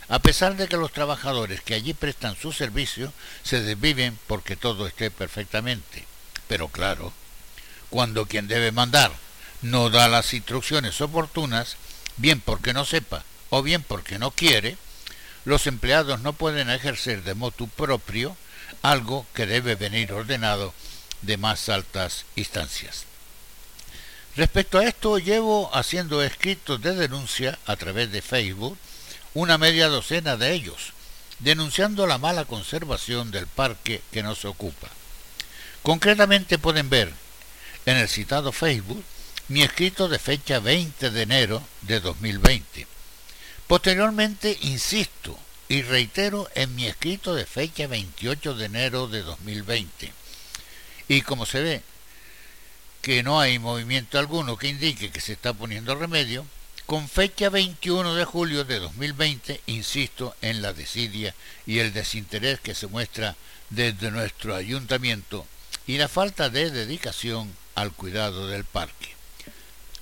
a 0.09 0.19
pesar 0.19 0.57
de 0.57 0.67
que 0.67 0.75
los 0.75 0.91
trabajadores 0.91 1.61
que 1.61 1.75
allí 1.75 1.93
prestan 1.93 2.35
su 2.35 2.51
servicio 2.51 3.13
se 3.43 3.61
desviven 3.61 4.19
porque 4.27 4.57
todo 4.57 4.85
esté 4.85 5.11
perfectamente. 5.11 6.05
Pero 6.49 6.67
claro, 6.67 7.13
cuando 7.89 8.25
quien 8.25 8.49
debe 8.49 8.73
mandar 8.73 9.13
no 9.61 9.89
da 9.89 10.09
las 10.09 10.33
instrucciones 10.33 10.99
oportunas, 10.99 11.77
bien 12.17 12.41
porque 12.41 12.73
no 12.73 12.83
sepa 12.83 13.23
o 13.49 13.63
bien 13.63 13.81
porque 13.81 14.19
no 14.19 14.31
quiere, 14.31 14.75
los 15.45 15.67
empleados 15.67 16.19
no 16.19 16.33
pueden 16.33 16.69
ejercer 16.69 17.23
de 17.23 17.33
motu 17.33 17.69
propio 17.69 18.35
algo 18.81 19.25
que 19.33 19.45
debe 19.45 19.75
venir 19.75 20.11
ordenado 20.11 20.73
de 21.23 21.37
más 21.37 21.69
altas 21.69 22.25
instancias. 22.35 23.05
Respecto 24.35 24.79
a 24.79 24.85
esto, 24.85 25.19
llevo 25.19 25.69
haciendo 25.75 26.23
escritos 26.23 26.81
de 26.81 26.95
denuncia 26.95 27.59
a 27.65 27.75
través 27.75 28.11
de 28.11 28.21
Facebook 28.21 28.77
una 29.33 29.57
media 29.57 29.87
docena 29.87 30.37
de 30.37 30.53
ellos, 30.53 30.93
denunciando 31.39 32.07
la 32.07 32.17
mala 32.17 32.45
conservación 32.45 33.31
del 33.31 33.47
parque 33.47 34.01
que 34.11 34.23
nos 34.23 34.45
ocupa. 34.45 34.89
Concretamente 35.81 36.57
pueden 36.57 36.89
ver 36.89 37.11
en 37.85 37.97
el 37.97 38.07
citado 38.07 38.51
Facebook 38.51 39.03
mi 39.49 39.61
escrito 39.61 40.07
de 40.07 40.19
fecha 40.19 40.59
20 40.59 41.11
de 41.11 41.21
enero 41.21 41.61
de 41.81 41.99
2020. 41.99 42.87
Posteriormente, 43.67 44.57
insisto 44.61 45.37
y 45.67 45.81
reitero 45.81 46.49
en 46.55 46.73
mi 46.75 46.87
escrito 46.87 47.35
de 47.35 47.45
fecha 47.45 47.87
28 47.87 48.55
de 48.55 48.65
enero 48.65 49.07
de 49.07 49.21
2020. 49.23 50.13
Y 51.07 51.21
como 51.21 51.45
se 51.45 51.61
ve 51.61 51.81
que 53.01 53.21
no 53.21 53.39
hay 53.39 53.59
movimiento 53.59 54.17
alguno 54.17 54.57
que 54.57 54.69
indique 54.69 55.11
que 55.11 55.19
se 55.19 55.33
está 55.33 55.53
poniendo 55.53 55.93
remedio, 55.95 56.45
con 56.85 57.07
fecha 57.07 57.49
21 57.49 58.15
de 58.15 58.25
julio 58.25 58.65
de 58.65 58.79
2020 58.79 59.61
insisto 59.67 60.35
en 60.41 60.61
la 60.61 60.73
desidia 60.73 61.33
y 61.65 61.79
el 61.79 61.93
desinterés 61.93 62.59
que 62.59 62.75
se 62.75 62.87
muestra 62.87 63.35
desde 63.69 64.11
nuestro 64.11 64.55
ayuntamiento 64.55 65.45
y 65.87 65.97
la 65.97 66.07
falta 66.07 66.49
de 66.49 66.71
dedicación 66.71 67.53
al 67.75 67.91
cuidado 67.91 68.47
del 68.47 68.63
parque. 68.63 69.15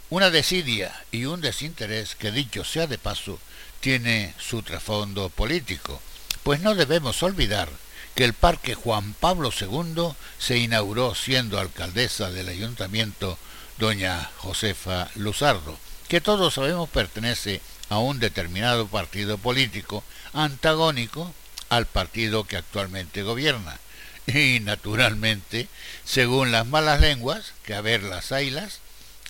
Una 0.10 0.30
desidia 0.30 0.94
y 1.12 1.26
un 1.26 1.42
desinterés 1.42 2.16
que 2.16 2.32
dicho 2.32 2.64
sea 2.64 2.86
de 2.86 2.98
paso 2.98 3.40
tiene 3.80 4.34
su 4.38 4.62
trasfondo 4.62 5.30
político, 5.30 6.02
pues 6.44 6.60
no 6.62 6.76
debemos 6.76 7.24
olvidar 7.24 7.70
que 8.16 8.26
el 8.26 8.34
Parque 8.34 8.76
Juan 8.76 9.14
Pablo 9.14 9.52
II 9.58 10.14
se 10.38 10.58
inauguró 10.58 11.16
siendo 11.16 11.60
alcaldesa 11.60 12.30
del 12.32 12.50
ayuntamiento 12.50 13.38
doña 13.78 14.30
Josefa 14.38 15.10
Luzardo, 15.16 15.78
que 16.08 16.22
todos 16.22 16.54
sabemos 16.54 16.90
pertenece 16.90 17.62
a 17.90 18.00
un 18.00 18.20
determinado 18.20 18.88
partido 18.88 19.38
político 19.38 20.04
antagónico 20.34 21.34
al 21.70 21.86
partido 21.86 22.44
que 22.44 22.58
actualmente 22.58 23.24
gobierna. 23.24 23.80
Y 24.28 24.60
naturalmente, 24.60 25.68
según 26.06 26.52
las 26.52 26.68
malas 26.68 27.02
lenguas, 27.02 27.54
que 27.64 27.74
a 27.74 27.82
ver 27.82 28.04
las 28.04 28.32
ailas, 28.32 28.80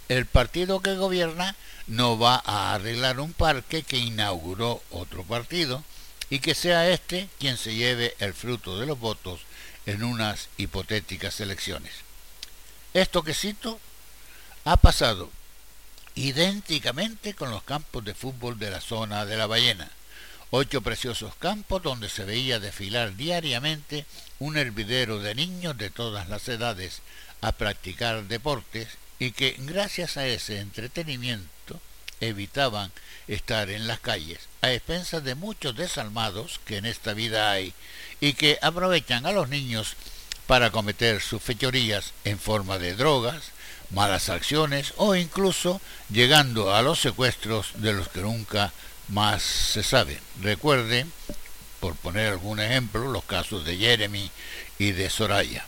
el 0.10 0.26
partido 0.26 0.82
que 0.82 0.96
gobierna 0.96 1.56
no 1.88 2.20
va 2.20 2.42
a 2.46 2.74
arreglar 2.74 3.20
un 3.20 3.32
parque 3.32 3.84
que 3.84 3.98
inauguró 3.98 4.84
otro 4.92 5.24
partido 5.24 5.84
y 6.32 6.40
que 6.40 6.56
sea 6.56 6.90
este 6.90 7.28
quien 7.40 7.58
se 7.58 7.76
lleve 7.76 8.16
el 8.18 8.34
fruto 8.34 8.80
de 8.80 8.88
los 8.88 8.98
votos 8.98 9.42
en 9.86 10.02
unas 10.02 10.48
hipotéticas 10.58 11.42
elecciones. 11.42 11.92
Esto 12.94 13.22
que 13.22 13.34
cito 13.34 13.80
ha 14.64 14.78
pasado 14.78 15.30
idénticamente 16.16 17.34
con 17.34 17.52
los 17.52 17.64
campos 17.64 18.06
de 18.06 18.16
fútbol 18.16 18.58
de 18.58 18.72
la 18.72 18.80
zona 18.80 19.26
de 19.26 19.36
la 19.36 19.46
ballena. 19.46 19.92
Ocho 20.52 20.82
preciosos 20.82 21.36
campos 21.36 21.84
donde 21.84 22.10
se 22.10 22.24
veía 22.24 22.60
desfilar 22.60 23.16
diariamente 23.16 24.06
un 24.40 24.58
hervidero 24.58 25.20
de 25.20 25.36
niños 25.36 25.78
de 25.78 25.90
todas 25.90 26.30
las 26.30 26.48
edades 26.48 27.02
a 27.42 27.52
practicar 27.52 28.24
deportes 28.24 28.88
y 29.20 29.32
que 29.32 29.56
gracias 29.60 30.16
a 30.16 30.28
ese 30.28 30.60
entretenimiento 30.60 31.80
evitaban 32.22 32.92
estar 33.28 33.70
en 33.70 33.88
las 33.88 34.00
calles, 34.00 34.40
a 34.62 34.72
expensas 34.72 35.24
de 35.24 35.36
muchos 35.36 35.76
desalmados 35.76 36.60
que 36.66 36.78
en 36.78 36.86
esta 36.86 37.14
vida 37.14 37.52
hay 37.52 37.74
y 38.20 38.34
que 38.34 38.60
aprovechan 38.62 39.26
a 39.26 39.32
los 39.32 39.50
niños 39.50 39.96
para 40.48 40.72
cometer 40.72 41.22
sus 41.22 41.42
fechorías 41.42 42.14
en 42.24 42.40
forma 42.40 42.78
de 42.78 42.96
drogas, 42.96 43.52
malas 43.90 44.30
acciones 44.30 44.94
o 44.98 45.16
incluso 45.16 45.82
llegando 46.10 46.76
a 46.76 46.82
los 46.82 47.00
secuestros 47.00 47.72
de 47.76 47.94
los 47.94 48.10
que 48.10 48.22
nunca 48.22 48.74
más 49.08 49.42
se 49.44 49.84
sabe. 49.84 50.20
Recuerden, 50.42 51.12
por 51.80 51.96
poner 51.96 52.32
algún 52.32 52.60
ejemplo, 52.60 53.12
los 53.12 53.24
casos 53.24 53.66
de 53.66 53.78
Jeremy 53.78 54.30
y 54.78 54.92
de 54.92 55.10
Soraya. 55.10 55.66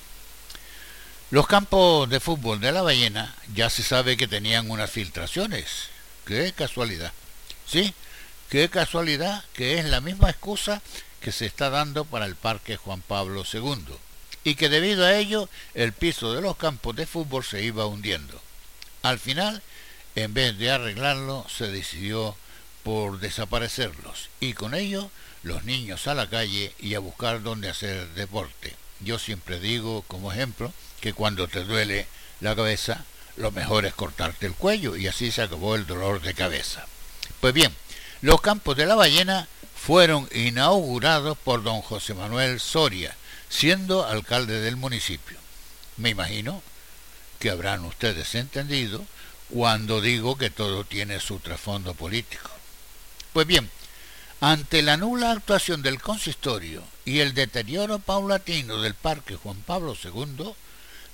Los 1.32 1.48
campos 1.48 2.10
de 2.10 2.20
fútbol 2.20 2.60
de 2.60 2.72
la 2.72 2.84
ballena 2.84 3.34
ya 3.56 3.70
se 3.70 3.84
sabe 3.84 4.18
que 4.18 4.28
tenían 4.28 4.70
unas 4.70 4.92
filtraciones. 4.92 5.90
Qué 6.26 6.54
casualidad. 6.54 7.12
Sí, 7.68 7.94
qué 8.50 8.70
casualidad 8.70 9.44
que 9.54 9.80
es 9.80 9.86
la 9.86 10.02
misma 10.02 10.30
excusa 10.30 10.82
que 11.22 11.32
se 11.32 11.46
está 11.46 11.70
dando 11.70 12.06
para 12.06 12.26
el 12.26 12.36
Parque 12.36 12.78
Juan 12.78 13.02
Pablo 13.02 13.44
II 13.52 13.96
y 14.44 14.56
que 14.56 14.70
debido 14.70 15.06
a 15.06 15.16
ello 15.16 15.50
el 15.74 15.94
piso 15.94 16.34
de 16.34 16.42
los 16.42 16.58
campos 16.58 16.96
de 16.96 17.06
fútbol 17.06 17.44
se 17.44 17.64
iba 17.64 17.86
hundiendo. 17.86 18.42
Al 19.02 19.20
final, 19.20 19.62
en 20.16 20.34
vez 20.34 20.58
de 20.58 20.72
arreglarlo, 20.72 21.46
se 21.50 21.68
decidió 21.68 22.36
por 22.84 23.20
desaparecerlos 23.20 24.30
y 24.40 24.54
con 24.54 24.74
ello 24.74 25.10
los 25.44 25.64
niños 25.64 26.08
a 26.08 26.16
la 26.16 26.30
calle 26.30 26.74
y 26.80 26.96
a 26.96 27.00
buscar 27.00 27.42
dónde 27.42 27.70
hacer 27.70 28.08
deporte. 28.10 28.76
Yo 29.00 29.20
siempre 29.20 29.60
digo 29.60 30.04
como 30.08 30.32
ejemplo 30.32 30.74
que 31.02 31.14
cuando 31.14 31.48
te 31.48 31.64
duele 31.64 32.08
la 32.40 32.56
cabeza, 32.56 33.06
lo 33.36 33.52
mejor 33.52 33.86
es 33.86 33.94
cortarte 33.94 34.46
el 34.46 34.54
cuello 34.54 34.96
y 34.96 35.08
así 35.08 35.32
se 35.32 35.42
acabó 35.42 35.76
el 35.76 35.88
dolor 35.88 36.22
de 36.22 36.34
cabeza. 36.34 36.86
Pues 37.44 37.54
bien, 37.54 37.76
los 38.22 38.40
campos 38.40 38.78
de 38.78 38.86
la 38.86 38.96
ballena 38.96 39.50
fueron 39.76 40.30
inaugurados 40.34 41.38
por 41.38 41.62
don 41.62 41.82
José 41.82 42.14
Manuel 42.14 42.62
Soria, 42.62 43.18
siendo 43.50 44.08
alcalde 44.08 44.62
del 44.62 44.78
municipio. 44.78 45.38
Me 45.98 46.12
imagino 46.12 46.64
que 47.40 47.50
habrán 47.50 47.84
ustedes 47.84 48.34
entendido 48.36 49.06
cuando 49.50 50.00
digo 50.00 50.38
que 50.38 50.52
todo 50.52 50.86
tiene 50.86 51.20
su 51.20 51.40
trasfondo 51.40 51.94
político. 51.96 52.50
Pues 53.34 53.46
bien, 53.46 53.70
ante 54.40 54.82
la 54.82 54.96
nula 54.96 55.32
actuación 55.32 55.82
del 55.82 56.02
consistorio 56.02 56.82
y 57.04 57.20
el 57.20 57.34
deterioro 57.34 58.00
paulatino 58.00 58.82
del 58.82 58.94
Parque 58.94 59.36
Juan 59.36 59.58
Pablo 59.64 59.98
II, 60.02 60.54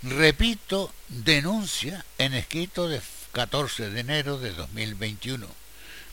repito, 0.03 0.93
denuncia 1.07 2.05
en 2.19 2.35
escrito 2.35 2.87
de 2.87 3.01
14 3.31 3.89
de 3.89 3.99
enero 4.01 4.37
de 4.37 4.51
2021, 4.51 5.47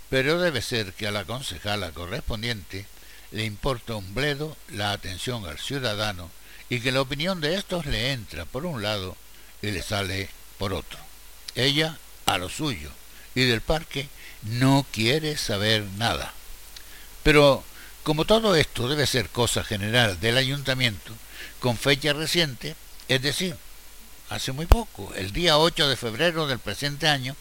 pero 0.08 0.38
debe 0.38 0.62
ser 0.62 0.92
que 0.92 1.06
a 1.06 1.10
la 1.10 1.24
concejala 1.24 1.92
correspondiente 1.92 2.86
le 3.32 3.44
importa 3.44 3.96
un 3.96 4.14
bledo 4.14 4.56
la 4.68 4.92
atención 4.92 5.46
al 5.46 5.58
ciudadano 5.58 6.30
y 6.68 6.80
que 6.80 6.92
la 6.92 7.00
opinión 7.00 7.40
de 7.40 7.54
estos 7.54 7.86
le 7.86 8.12
entra 8.12 8.44
por 8.44 8.66
un 8.66 8.82
lado 8.82 9.16
y 9.62 9.70
le 9.70 9.82
sale 9.82 10.28
por 10.58 10.72
otro. 10.72 10.98
Ella 11.54 11.98
a 12.26 12.38
lo 12.38 12.48
suyo 12.48 12.90
y 13.34 13.42
del 13.42 13.60
parque 13.60 14.08
no 14.42 14.86
quiere 14.92 15.36
saber 15.36 15.84
nada. 15.96 16.32
Pero 17.22 17.64
como 18.02 18.24
todo 18.24 18.54
esto 18.54 18.88
debe 18.88 19.06
ser 19.06 19.28
cosa 19.30 19.64
general 19.64 20.20
del 20.20 20.36
ayuntamiento, 20.36 21.12
con 21.58 21.76
fecha 21.76 22.12
reciente, 22.12 22.76
es 23.08 23.20
decir, 23.22 23.56
hace 24.28 24.52
muy 24.52 24.66
poco, 24.66 25.12
el 25.14 25.32
día 25.32 25.58
8 25.58 25.88
de 25.88 25.96
febrero 25.96 26.46
del 26.46 26.58
presente 26.58 27.08
año, 27.08 27.34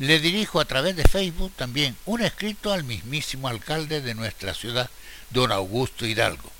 le 0.00 0.18
dirijo 0.18 0.60
a 0.60 0.64
través 0.64 0.96
de 0.96 1.04
Facebook 1.04 1.52
también 1.56 1.94
un 2.06 2.22
escrito 2.22 2.72
al 2.72 2.84
mismísimo 2.84 3.48
alcalde 3.48 4.00
de 4.00 4.14
nuestra 4.14 4.54
ciudad, 4.54 4.88
don 5.28 5.52
Augusto 5.52 6.06
Hidalgo. 6.06 6.50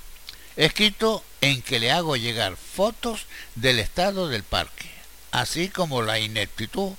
Escrito 0.57 1.25
en 1.41 1.63
que 1.63 1.81
le 1.81 1.91
hago 1.91 2.17
llegar 2.17 2.57
fotos 2.57 3.25
del 3.55 3.79
estado 3.79 4.29
del 4.29 4.43
parque, 4.43 4.91
así 5.31 5.71
como 5.71 6.03
la 6.03 6.19
ineptitud, 6.19 6.93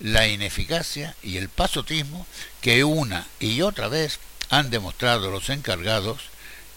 la 0.00 0.26
ineficacia 0.26 1.14
y 1.22 1.36
el 1.36 1.50
pasotismo 1.50 2.26
que 2.62 2.82
una 2.82 3.26
y 3.38 3.60
otra 3.60 3.88
vez 3.88 4.20
han 4.48 4.70
demostrado 4.70 5.30
los 5.30 5.50
encargados, 5.50 6.22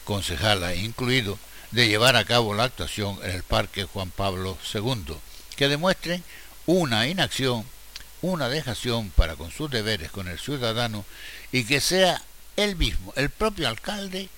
concejala 0.03 0.75
incluido, 0.75 1.39
de 1.71 1.87
llevar 1.87 2.17
a 2.17 2.25
cabo 2.25 2.53
la 2.53 2.65
actuación 2.65 3.17
en 3.23 3.31
el 3.31 3.43
Parque 3.43 3.85
Juan 3.85 4.11
Pablo 4.11 4.57
II, 4.73 5.15
que 5.55 5.69
demuestren 5.69 6.25
una 6.65 7.07
inacción, 7.07 7.65
una 8.21 8.49
dejación 8.49 9.09
para 9.11 9.35
con 9.35 9.51
sus 9.51 9.69
deberes 9.69 10.11
con 10.11 10.27
el 10.27 10.39
ciudadano 10.39 11.05
y 11.51 11.65
que 11.65 11.81
sea 11.81 12.21
él 12.55 12.75
mismo, 12.75 13.13
el 13.15 13.29
propio 13.29 13.67
alcalde 13.67 14.29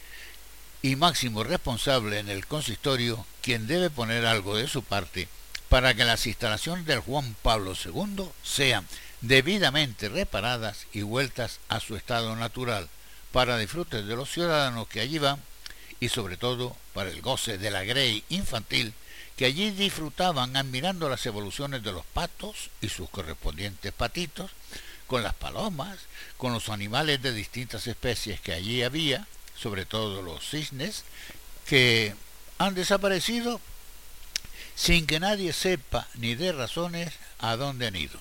y 0.82 0.96
máximo 0.96 1.44
responsable 1.44 2.20
en 2.20 2.30
el 2.30 2.46
consistorio, 2.46 3.26
quien 3.42 3.68
debe 3.68 3.90
poner 3.90 4.26
algo 4.26 4.56
de 4.56 4.68
su 4.68 4.84
parte 4.84 5.28
para 5.70 5.94
que 5.94 6.06
las 6.06 6.26
instalaciones 6.26 6.86
del 6.86 7.00
Juan 7.00 7.36
Pablo 7.42 7.74
II 7.74 8.26
sean 8.44 8.88
debidamente 9.22 10.10
reparadas 10.10 10.88
y 10.94 11.02
vueltas 11.02 11.60
a 11.70 11.80
su 11.80 11.96
estado 11.96 12.36
natural, 12.36 12.90
para 13.32 13.58
disfrute 13.58 14.04
de 14.04 14.16
los 14.16 14.32
ciudadanos 14.32 14.88
que 14.88 15.02
allí 15.02 15.20
van 15.20 15.40
y 16.00 16.10
sobre 16.10 16.38
todo 16.38 16.76
para 16.94 17.10
el 17.10 17.22
goce 17.22 17.58
de 17.58 17.72
la 17.72 17.84
grey 17.84 18.24
infantil 18.30 18.94
que 19.40 19.46
allí 19.46 19.72
disfrutaban 19.72 20.58
admirando 20.58 21.08
las 21.08 21.26
evoluciones 21.26 21.82
de 21.82 21.94
los 21.94 22.06
patos 22.06 22.72
y 22.82 22.90
sus 22.90 23.10
correspondientes 23.10 23.94
patitos, 23.94 24.52
con 25.08 25.24
las 25.24 25.34
palomas, 25.34 25.98
con 26.36 26.52
los 26.52 26.68
animales 26.68 27.22
de 27.22 27.32
distintas 27.32 27.88
especies 27.88 28.42
que 28.42 28.52
allí 28.52 28.84
había, 28.84 29.28
sobre 29.58 29.86
todo 29.86 30.22
los 30.22 30.44
cisnes, 30.44 31.06
que 31.66 32.14
han 32.58 32.76
desaparecido 32.76 33.62
sin 34.76 35.08
que 35.08 35.22
nadie 35.22 35.54
sepa 35.54 36.10
ni 36.16 36.36
dé 36.36 36.52
razones 36.52 37.14
a 37.40 37.56
dónde 37.56 37.88
han 37.88 37.96
ido. 37.96 38.20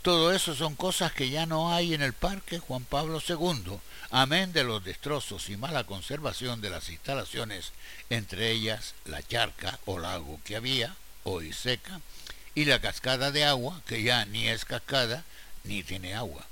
Todo 0.00 0.32
eso 0.32 0.54
son 0.54 0.74
cosas 0.74 1.12
que 1.12 1.28
ya 1.28 1.44
no 1.44 1.74
hay 1.74 1.92
en 1.92 2.00
el 2.00 2.14
Parque 2.14 2.60
Juan 2.60 2.84
Pablo 2.84 3.20
II, 3.28 3.78
amén 4.10 4.52
de 4.52 4.64
los 4.64 4.84
destrozos 4.84 5.48
y 5.48 5.56
mala 5.56 5.84
conservación 5.84 6.60
de 6.60 6.70
las 6.70 6.88
instalaciones, 6.88 7.72
entre 8.10 8.50
ellas 8.50 8.94
la 9.04 9.22
charca 9.22 9.78
o 9.84 9.98
lago 9.98 10.40
que 10.44 10.56
había, 10.56 10.94
hoy 11.24 11.52
seca, 11.52 12.00
y 12.54 12.64
la 12.64 12.80
cascada 12.80 13.30
de 13.30 13.44
agua, 13.44 13.82
que 13.86 14.02
ya 14.02 14.24
ni 14.24 14.48
es 14.48 14.64
cascada 14.64 15.24
ni 15.64 15.82
tiene 15.82 16.14
agua. 16.14 16.46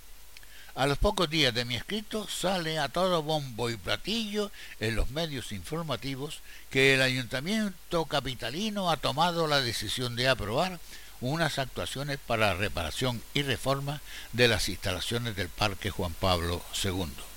A 0.75 0.87
los 0.87 0.99
pocos 0.99 1.31
días 1.31 1.55
de 1.55 1.65
mi 1.65 1.77
escrito 1.77 2.27
sale 2.27 2.81
a 2.81 2.89
todo 2.89 3.23
bombo 3.23 3.71
y 3.71 3.77
platillo 3.77 4.51
en 4.81 4.97
los 4.97 5.11
medios 5.11 5.53
informativos 5.53 6.41
que 6.69 6.95
el 6.95 7.03
ayuntamiento 7.03 8.07
capitalino 8.07 8.91
ha 8.91 8.97
tomado 8.97 9.47
la 9.47 9.61
decisión 9.61 10.17
de 10.17 10.29
aprobar 10.29 10.81
unas 11.21 11.61
actuaciones 11.61 12.19
para 12.19 12.55
reparación 12.55 13.23
y 13.35 13.43
reforma 13.43 14.01
de 14.33 14.49
las 14.49 14.69
instalaciones 14.69 15.37
del 15.37 15.49
Parque 15.49 15.91
Juan 15.91 16.13
Pablo 16.13 16.61
II. 16.83 17.34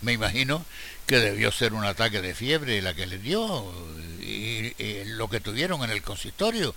Me 0.00 0.12
imagino 0.12 0.64
que 1.06 1.18
debió 1.18 1.50
ser 1.50 1.72
un 1.72 1.84
ataque 1.84 2.20
de 2.20 2.34
fiebre 2.34 2.82
la 2.82 2.94
que 2.94 3.06
le 3.06 3.18
dio 3.18 3.72
y, 4.20 4.74
lo 5.04 5.28
que 5.28 5.40
tuvieron 5.40 5.82
en 5.82 5.90
el 5.90 6.02
consistorio. 6.02 6.74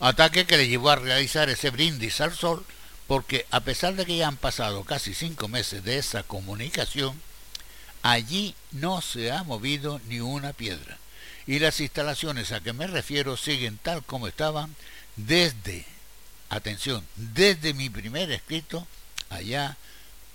Ataque 0.00 0.46
que 0.46 0.56
le 0.56 0.68
llevó 0.68 0.90
a 0.90 0.96
realizar 0.96 1.48
ese 1.48 1.70
brindis 1.70 2.20
al 2.20 2.34
sol 2.34 2.64
porque 3.06 3.46
a 3.50 3.60
pesar 3.60 3.94
de 3.94 4.04
que 4.04 4.16
ya 4.16 4.28
han 4.28 4.36
pasado 4.36 4.84
casi 4.84 5.14
cinco 5.14 5.48
meses 5.48 5.84
de 5.84 5.98
esa 5.98 6.22
comunicación, 6.22 7.20
allí 8.02 8.54
no 8.72 9.00
se 9.00 9.32
ha 9.32 9.42
movido 9.42 10.00
ni 10.08 10.20
una 10.20 10.52
piedra. 10.52 10.98
Y 11.46 11.60
las 11.60 11.80
instalaciones 11.80 12.52
a 12.52 12.60
que 12.60 12.72
me 12.72 12.86
refiero 12.86 13.36
siguen 13.36 13.78
tal 13.78 14.02
como 14.02 14.26
estaban 14.26 14.74
desde, 15.16 15.86
atención, 16.50 17.06
desde 17.14 17.74
mi 17.74 17.88
primer 17.88 18.30
escrito 18.30 18.86
allá 19.30 19.76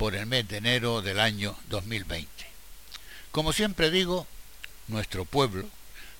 por 0.01 0.15
el 0.15 0.25
mes 0.25 0.47
de 0.47 0.57
enero 0.57 1.03
del 1.03 1.19
año 1.19 1.55
2020. 1.69 2.27
Como 3.31 3.53
siempre 3.53 3.91
digo, 3.91 4.25
nuestro 4.87 5.25
pueblo, 5.25 5.69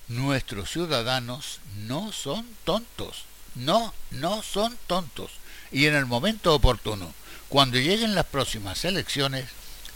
nuestros 0.08 0.70
ciudadanos 0.70 1.62
no 1.88 2.12
son 2.12 2.46
tontos, 2.64 3.24
no, 3.56 3.92
no 4.12 4.44
son 4.44 4.78
tontos. 4.86 5.32
Y 5.72 5.88
en 5.88 5.96
el 5.96 6.06
momento 6.06 6.54
oportuno, 6.54 7.12
cuando 7.50 7.80
lleguen 7.80 8.14
las 8.14 8.28
próximas 8.28 8.86
elecciones, 8.86 9.46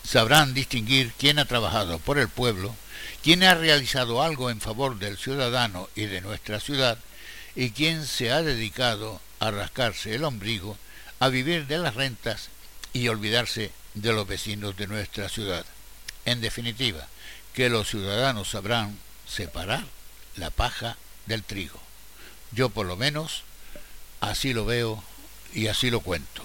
sabrán 0.03 0.55
distinguir 0.55 1.13
quién 1.19 1.37
ha 1.37 1.45
trabajado 1.45 1.99
por 1.99 2.17
el 2.17 2.27
pueblo, 2.27 2.75
quién 3.21 3.43
ha 3.43 3.53
realizado 3.53 4.23
algo 4.23 4.49
en 4.49 4.61
favor 4.61 4.97
del 4.97 5.15
ciudadano 5.15 5.89
y 5.95 6.05
de 6.05 6.21
nuestra 6.21 6.59
ciudad, 6.59 6.97
y 7.55 7.69
quién 7.69 8.07
se 8.07 8.31
ha 8.31 8.41
dedicado 8.41 9.21
a 9.39 9.51
rascarse 9.51 10.15
el 10.15 10.23
ombligo, 10.23 10.75
a 11.19 11.29
vivir 11.29 11.67
de 11.67 11.77
las 11.77 11.93
rentas 11.93 12.49
y 12.95 13.09
olvidarse 13.09 13.71
de 13.93 14.13
los 14.13 14.25
vecinos 14.25 14.77
de 14.77 14.87
nuestra 14.87 15.27
ciudad. 15.27 15.65
En 16.23 16.39
definitiva, 16.39 17.05
que 17.53 17.69
los 17.69 17.89
ciudadanos 17.89 18.51
sabrán 18.51 18.95
separar 19.27 19.83
la 20.37 20.49
paja 20.49 20.95
del 21.25 21.43
trigo. 21.43 21.77
Yo 22.53 22.69
por 22.69 22.85
lo 22.85 22.95
menos 22.95 23.43
así 24.21 24.53
lo 24.53 24.65
veo 24.65 25.03
y 25.53 25.67
así 25.67 25.91
lo 25.91 25.99
cuento. 25.99 26.41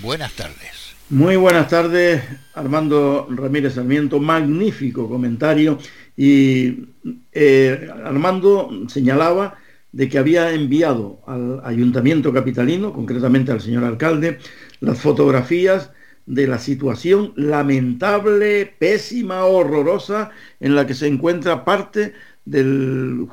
Buenas 0.00 0.32
tardes. 0.34 0.94
Muy 1.08 1.34
buenas 1.34 1.66
tardes, 1.66 2.22
Armando 2.54 3.26
Ramírez 3.28 3.74
Sarmiento. 3.74 4.20
Magnífico 4.20 5.08
comentario. 5.08 5.76
Y 6.16 6.84
eh, 7.32 7.90
Armando 8.04 8.70
señalaba 8.86 9.58
de 9.90 10.08
que 10.08 10.18
había 10.18 10.52
enviado 10.52 11.20
al 11.26 11.60
ayuntamiento 11.64 12.32
capitalino, 12.32 12.92
concretamente 12.92 13.50
al 13.50 13.60
señor 13.60 13.82
alcalde, 13.82 14.38
las 14.80 15.00
fotografías 15.00 15.90
de 16.26 16.46
la 16.46 16.58
situación 16.58 17.32
lamentable, 17.36 18.74
pésima, 18.78 19.44
horrorosa 19.44 20.30
en 20.60 20.74
la 20.74 20.86
que 20.86 20.94
se 20.94 21.06
encuentra 21.06 21.64
parte 21.64 22.14
del, 22.44 23.26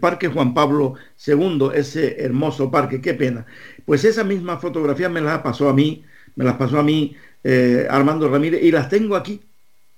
Parque 0.00 0.28
Juan 0.28 0.54
Pablo 0.54 0.94
II, 1.26 1.70
ese 1.74 2.22
hermoso 2.22 2.70
parque, 2.70 3.00
qué 3.00 3.14
pena. 3.14 3.46
Pues 3.84 4.04
esa 4.04 4.24
misma 4.24 4.58
fotografía 4.58 5.08
me 5.08 5.20
las 5.20 5.40
pasó 5.40 5.68
a 5.68 5.74
mí, 5.74 6.04
me 6.36 6.44
las 6.44 6.54
pasó 6.54 6.78
a 6.78 6.82
mí 6.82 7.14
eh, 7.44 7.86
Armando 7.90 8.28
Ramírez 8.28 8.62
y 8.62 8.70
las 8.70 8.88
tengo 8.88 9.16
aquí 9.16 9.40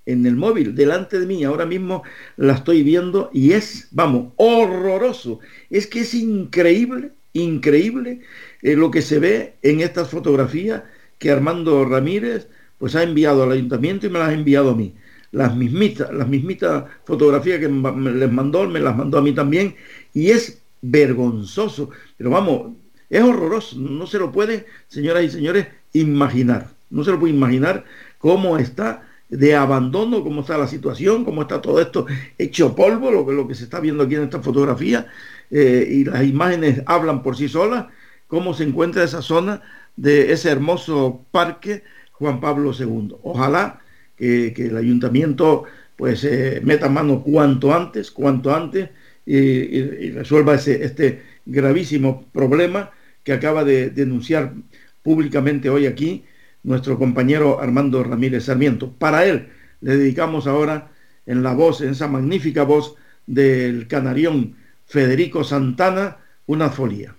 en 0.04 0.26
el 0.26 0.34
móvil, 0.34 0.74
delante 0.74 1.20
de 1.20 1.26
mí, 1.26 1.44
ahora 1.44 1.64
mismo 1.64 2.02
la 2.36 2.54
estoy 2.54 2.82
viendo 2.82 3.30
y 3.32 3.52
es, 3.52 3.88
vamos, 3.92 4.32
horroroso. 4.36 5.38
Es 5.70 5.86
que 5.86 6.00
es 6.00 6.14
increíble, 6.14 7.12
increíble 7.32 8.20
eh, 8.62 8.76
lo 8.76 8.90
que 8.90 9.02
se 9.02 9.18
ve 9.18 9.54
en 9.62 9.80
estas 9.80 10.08
fotografías 10.08 10.82
que 11.18 11.30
Armando 11.30 11.84
Ramírez 11.84 12.48
pues 12.78 12.96
ha 12.96 13.02
enviado 13.02 13.42
al 13.42 13.52
ayuntamiento 13.52 14.06
y 14.06 14.10
me 14.10 14.18
las 14.18 14.30
ha 14.30 14.34
enviado 14.34 14.70
a 14.70 14.74
mí. 14.74 14.94
Las 15.30 15.56
mismitas, 15.56 16.12
las 16.12 16.28
mismitas 16.28 16.84
fotografías 17.04 17.60
que 17.60 17.68
les 17.68 18.32
mandó, 18.32 18.68
me 18.68 18.80
las 18.80 18.96
mandó 18.96 19.18
a 19.18 19.22
mí 19.22 19.32
también 19.32 19.76
y 20.12 20.30
es 20.30 20.62
vergonzoso. 20.80 21.90
Pero 22.16 22.30
vamos, 22.30 22.72
es 23.08 23.22
horroroso, 23.22 23.76
no 23.78 24.06
se 24.06 24.18
lo 24.18 24.32
puede, 24.32 24.66
señoras 24.88 25.24
y 25.24 25.30
señores, 25.30 25.68
imaginar. 25.92 26.70
No 26.90 27.04
se 27.04 27.12
lo 27.12 27.20
puede 27.20 27.32
imaginar 27.32 27.84
cómo 28.18 28.58
está 28.58 29.08
de 29.28 29.54
abandono, 29.54 30.22
cómo 30.22 30.42
está 30.42 30.58
la 30.58 30.66
situación, 30.66 31.24
cómo 31.24 31.42
está 31.42 31.62
todo 31.62 31.80
esto 31.80 32.06
hecho 32.36 32.74
polvo, 32.76 33.10
lo 33.10 33.24
que, 33.26 33.32
lo 33.32 33.48
que 33.48 33.54
se 33.54 33.64
está 33.64 33.80
viendo 33.80 34.02
aquí 34.02 34.16
en 34.16 34.24
esta 34.24 34.42
fotografía, 34.42 35.06
eh, 35.50 35.86
y 35.90 36.04
las 36.04 36.24
imágenes 36.24 36.82
hablan 36.84 37.22
por 37.22 37.36
sí 37.36 37.48
solas, 37.48 37.86
cómo 38.32 38.54
se 38.54 38.64
encuentra 38.64 39.04
esa 39.04 39.20
zona 39.20 39.60
de 39.94 40.32
ese 40.32 40.48
hermoso 40.48 41.26
parque 41.32 41.82
Juan 42.12 42.40
Pablo 42.40 42.72
II. 42.72 43.16
Ojalá 43.22 43.82
que, 44.16 44.54
el 44.56 44.78
ayuntamiento 44.78 45.64
pues 45.96 46.24
eh, 46.24 46.62
meta 46.64 46.88
mano 46.88 47.22
cuanto 47.22 47.74
antes, 47.74 48.10
cuanto 48.10 48.54
antes 48.54 48.88
y, 49.26 50.12
resuelva 50.12 50.54
ese, 50.54 50.82
este, 50.82 51.20
gravísimo 51.44 52.24
problema 52.32 52.92
que 53.22 53.34
acaba 53.34 53.64
de 53.64 53.90
denunciar 53.90 54.54
públicamente 55.02 55.68
hoy 55.68 55.84
aquí 55.84 56.24
nuestro 56.62 56.98
compañero 56.98 57.60
Armando 57.60 58.02
Ramírez 58.02 58.44
Sarmiento. 58.46 58.92
Para 58.92 59.26
él 59.26 59.50
le 59.82 59.98
dedicamos 59.98 60.46
ahora 60.46 60.90
en 61.26 61.42
la 61.42 61.52
voz, 61.52 61.82
en 61.82 61.90
esa 61.90 62.08
magnífica 62.08 62.62
voz 62.62 62.94
del 63.26 63.88
canarión 63.88 64.56
Federico 64.86 65.44
Santana, 65.44 66.16
una 66.46 66.70
folía. 66.70 67.14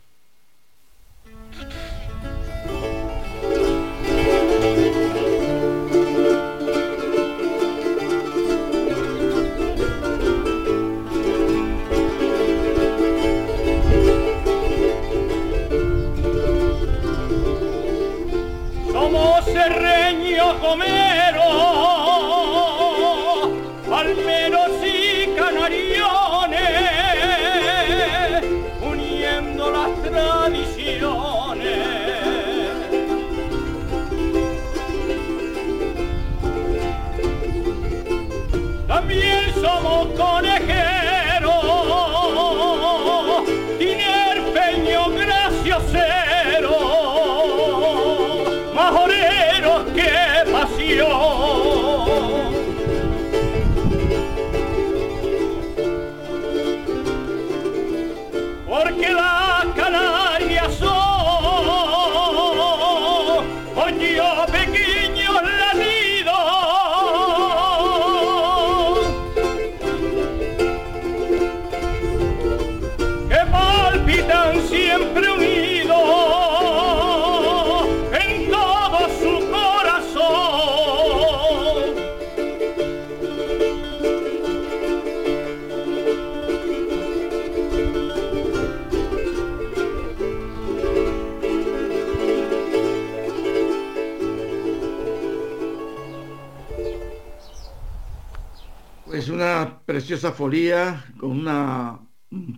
Preciosa 100.04 100.34
folía 100.34 101.06
con 101.18 101.32
una 101.32 101.98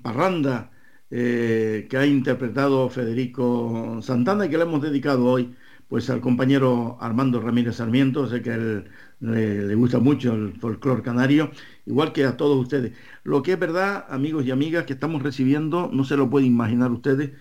parranda 0.01 0.72
eh, 1.11 1.85
que 1.88 1.95
ha 1.95 2.03
interpretado 2.03 2.89
Federico 2.89 3.99
Santana 4.01 4.47
y 4.47 4.49
que 4.49 4.57
le 4.57 4.63
hemos 4.63 4.81
dedicado 4.81 5.26
hoy 5.26 5.55
pues 5.88 6.09
al 6.09 6.22
compañero 6.22 6.97
Armando 6.99 7.39
Ramírez 7.39 7.76
Sarmiento, 7.76 8.27
sé 8.27 8.41
que 8.41 8.51
él 8.51 8.85
le, 9.19 9.76
gusta 9.76 9.99
mucho 9.99 10.34
el 10.34 10.53
folclore 10.59 11.03
canario, 11.03 11.51
igual 11.85 12.13
que 12.13 12.26
a 12.26 12.35
todos 12.35 12.57
ustedes. 12.59 12.93
Lo 13.23 13.43
que 13.43 13.51
es 13.53 13.59
verdad, 13.59 14.07
amigos 14.09 14.43
y 14.45 14.49
amigas, 14.49 14.85
que 14.85 14.93
estamos 14.93 15.22
recibiendo, 15.22 15.91
no 15.93 16.03
se 16.03 16.17
lo 16.17 16.27
pueden 16.27 16.47
imaginar 16.47 16.91
ustedes, 16.91 17.34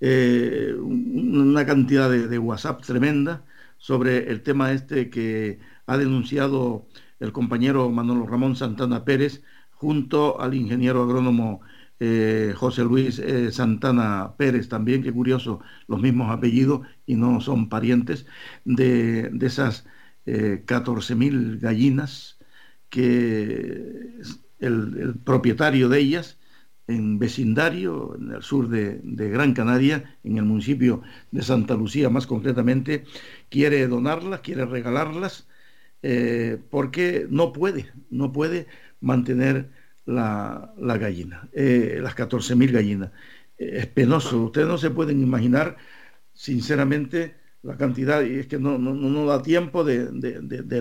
eh, 0.00 0.74
una 0.76 1.64
cantidad 1.64 2.10
de, 2.10 2.26
de 2.26 2.38
WhatsApp 2.40 2.82
tremenda 2.82 3.44
sobre 3.78 4.28
el 4.28 4.42
tema 4.42 4.72
este 4.72 5.08
que 5.08 5.60
ha 5.86 5.96
denunciado 5.96 6.88
el 7.22 7.32
compañero 7.32 7.88
Manolo 7.90 8.26
Ramón 8.26 8.56
Santana 8.56 9.04
Pérez, 9.04 9.44
junto 9.82 10.40
al 10.40 10.54
ingeniero 10.54 11.02
agrónomo 11.02 11.60
eh, 11.98 12.54
José 12.56 12.84
Luis 12.84 13.18
eh, 13.18 13.50
Santana 13.50 14.34
Pérez 14.36 14.68
también, 14.68 15.02
qué 15.02 15.12
curioso, 15.12 15.60
los 15.88 16.00
mismos 16.00 16.30
apellidos 16.30 16.82
y 17.04 17.16
no 17.16 17.40
son 17.40 17.68
parientes, 17.68 18.26
de, 18.64 19.32
esas 19.40 19.84
eh, 20.26 20.62
14.000 20.66 21.58
gallinas 21.60 22.38
que 22.90 24.20
el, 24.60 25.14
propietario 25.24 25.88
de 25.88 25.98
ellas, 25.98 26.38
en 26.86 27.18
vecindario, 27.18 28.14
en 28.16 28.32
el 28.32 28.42
sur 28.42 28.68
de, 28.68 29.00
de, 29.02 29.30
Gran 29.30 29.52
Canaria, 29.52 30.16
en 30.22 30.38
el 30.38 30.44
municipio 30.44 31.02
de 31.32 31.42
Santa 31.42 31.74
Lucía 31.74 32.08
más 32.08 32.28
concretamente, 32.28 33.04
quiere 33.48 33.88
donarlas, 33.88 34.42
quiere 34.42 34.64
regalarlas 34.64 35.48
eh, 36.02 36.58
porque 36.70 37.26
no 37.30 37.52
puede, 37.52 37.92
no 38.10 38.32
puede 38.32 38.66
mantener 39.02 39.68
la, 40.06 40.72
gallina, 40.78 41.48
eh, 41.52 41.98
las 42.02 42.16
14.000 42.16 42.72
gallinas. 42.72 43.10
Eh, 43.58 43.70
es 43.78 43.86
penoso, 43.88 44.44
ustedes 44.44 44.66
no 44.66 44.78
se 44.78 44.90
pueden 44.90 45.22
imaginar, 45.22 45.76
sinceramente, 46.32 47.36
la 47.62 47.76
cantidad, 47.76 48.22
y 48.24 48.40
es 48.40 48.46
que 48.46 48.58
no, 48.58 48.78
no, 48.78 49.26
da 49.26 49.42
tiempo 49.42 49.84
de, 49.84 50.10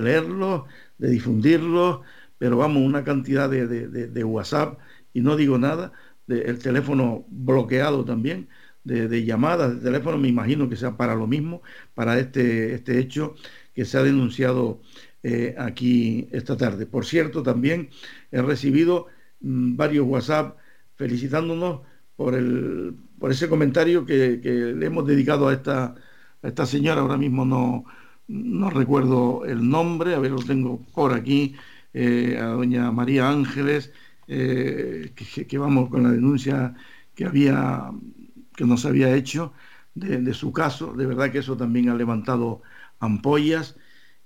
leerlo, 0.02 0.66
de 0.98 1.10
difundirlo, 1.10 2.02
pero 2.38 2.58
vamos, 2.58 2.84
una 2.84 3.04
cantidad 3.04 3.50
de, 3.50 4.24
WhatsApp, 4.24 4.80
y 5.14 5.22
no 5.22 5.36
digo 5.36 5.60
nada, 5.60 5.94
el 6.28 6.58
teléfono 6.60 7.26
bloqueado 7.30 8.04
también, 8.04 8.50
de, 8.84 9.24
llamadas, 9.24 9.76
de 9.76 9.82
teléfono, 9.82 10.18
me 10.18 10.28
imagino 10.28 10.68
que 10.70 10.76
sea 10.76 10.98
para 10.98 11.14
lo 11.14 11.28
mismo, 11.28 11.62
para 11.94 12.18
este, 12.18 12.74
este 12.74 12.98
hecho 12.98 13.36
que 13.76 13.86
se 13.86 14.00
ha 14.00 14.04
denunciado 14.04 14.82
eh, 15.24 15.56
aquí 15.58 16.28
esta 16.32 16.58
tarde. 16.58 16.86
Por 16.86 17.06
cierto, 17.06 17.44
también 17.44 17.90
he 18.32 18.42
recibido 18.42 19.08
mm, 19.42 19.76
varios 19.76 20.08
WhatsApp 20.08 20.58
felicitándonos 20.96 21.82
por, 22.16 22.36
el, 22.36 22.96
por 23.20 23.32
ese 23.32 23.50
comentario 23.50 24.06
que, 24.06 24.40
le 24.76 24.86
hemos 24.86 25.06
dedicado 25.08 25.48
a 25.48 25.54
esta, 25.54 25.96
a 26.42 26.48
esta 26.48 26.66
señora. 26.66 27.02
Ahora 27.02 27.18
mismo 27.18 27.46
no, 27.46 27.86
no 28.28 28.70
recuerdo 28.70 29.46
el 29.46 29.68
nombre, 29.70 30.16
a 30.16 30.20
ver, 30.20 30.32
lo 30.32 30.44
tengo 30.44 30.82
por 30.94 31.14
aquí, 31.14 31.56
eh, 31.94 32.38
a 32.40 32.48
doña 32.48 32.92
María 32.92 33.30
Ángeles, 33.30 33.92
eh, 34.28 35.14
que, 35.48 35.58
vamos 35.58 35.90
con 35.90 36.04
la 36.04 36.12
denuncia 36.12 36.76
que 37.16 37.26
había 37.26 37.92
que 38.56 38.66
nos 38.66 38.86
había 38.86 39.16
hecho 39.16 39.54
de, 39.96 40.20
de, 40.22 40.34
su 40.34 40.52
caso. 40.54 40.94
De 40.94 41.06
verdad 41.06 41.32
que 41.32 41.40
eso 41.40 41.58
también 41.58 41.90
ha 41.90 41.96
levantado 41.96 42.62
ampollas 43.00 43.76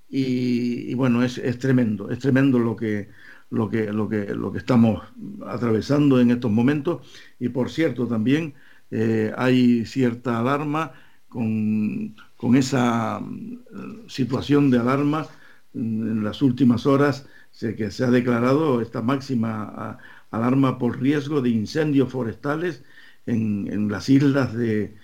y, 0.09 0.93
bueno, 0.93 1.23
es, 1.23 1.59
tremendo, 1.59 2.09
es 2.09 2.19
tremendo 2.19 2.59
lo 2.59 2.75
que, 2.75 3.09
lo, 3.49 3.69
que, 3.69 3.91
lo, 3.91 4.07
que, 4.07 4.33
lo 4.33 4.51
que 4.51 4.59
estamos 4.59 5.03
atravesando 5.47 6.19
en 6.19 6.31
estos 6.31 6.51
momentos. 6.51 7.05
Y 7.39 7.49
por 7.49 7.69
cierto, 7.69 8.07
también 8.07 8.53
eh, 8.91 9.33
hay 9.37 9.85
cierta 9.85 10.39
alarma 10.39 10.93
con, 11.29 12.15
esa 12.55 13.19
mm, 13.19 14.07
situación 14.07 14.69
de 14.69 14.79
alarma 14.79 15.27
mm, 15.73 16.11
en 16.11 16.23
las 16.23 16.41
últimas 16.41 16.85
horas 16.85 17.27
sé 17.51 17.75
que 17.75 17.89
se 17.91 18.03
ha 18.03 18.11
declarado 18.11 18.81
esta 18.81 19.01
máxima 19.01 19.97
alarma 20.31 20.77
por 20.77 20.99
riesgo 21.01 21.41
de 21.41 21.49
incendios 21.49 22.11
forestales 22.11 22.83
en, 23.25 23.89
las 23.89 24.09
islas 24.09 24.53
de, 24.53 24.95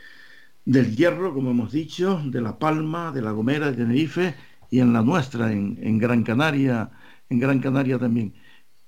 del 0.65 0.95
Hierro, 0.95 1.33
como 1.33 1.51
hemos 1.51 1.71
dicho, 1.71 2.21
de 2.25 2.41
La 2.41 2.59
Palma, 2.59 3.11
de 3.11 3.21
La 3.21 3.31
Gomera, 3.31 3.71
de 3.71 3.77
Tenerife 3.77 4.35
y 4.71 4.79
en 4.79 4.93
la 4.93 5.03
nuestra, 5.03 5.51
en, 5.51 5.97
Gran 5.99 6.23
Canaria, 6.23 6.89
en 7.29 7.39
Gran 7.39 7.59
Canaria 7.59 7.99
también. 7.99 8.33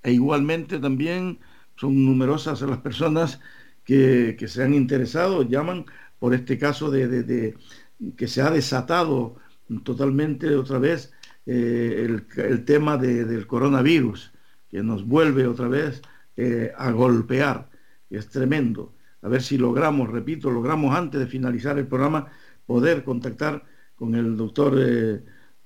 E 0.02 0.14
igualmente 0.14 0.80
también 0.80 1.40
son 1.76 2.06
numerosas 2.06 2.62
las 2.62 2.80
personas 2.80 3.42
que, 3.84 4.38
se 4.48 4.64
han 4.64 4.74
interesado, 4.74 5.44
llaman 5.44 5.86
por 6.20 6.34
este 6.34 6.58
caso 6.58 6.90
de, 6.90 7.56
que 8.16 8.28
se 8.28 8.42
ha 8.42 8.50
desatado 8.50 9.36
totalmente 9.84 10.56
otra 10.56 10.80
vez 10.80 11.12
eh, 11.46 12.08
el, 12.38 12.64
tema 12.64 12.96
del 12.98 13.46
coronavirus, 13.46 14.32
que 14.70 14.82
nos 14.82 15.06
vuelve 15.06 15.48
otra 15.48 15.68
vez 15.68 16.02
eh, 16.38 16.72
a 16.78 16.92
golpear. 16.92 17.70
Es 18.10 18.30
tremendo. 18.30 18.94
A 19.22 19.28
ver 19.28 19.42
si 19.42 19.58
logramos, 19.58 20.10
repito, 20.10 20.50
logramos 20.50 20.96
antes 20.96 21.20
de 21.20 21.28
finalizar 21.28 21.78
el 21.78 21.88
programa 21.88 22.32
poder 22.66 23.04
contactar 23.04 23.66
con 23.96 24.16
el 24.16 24.38
doctor 24.38 24.76
eh, 24.80 25.24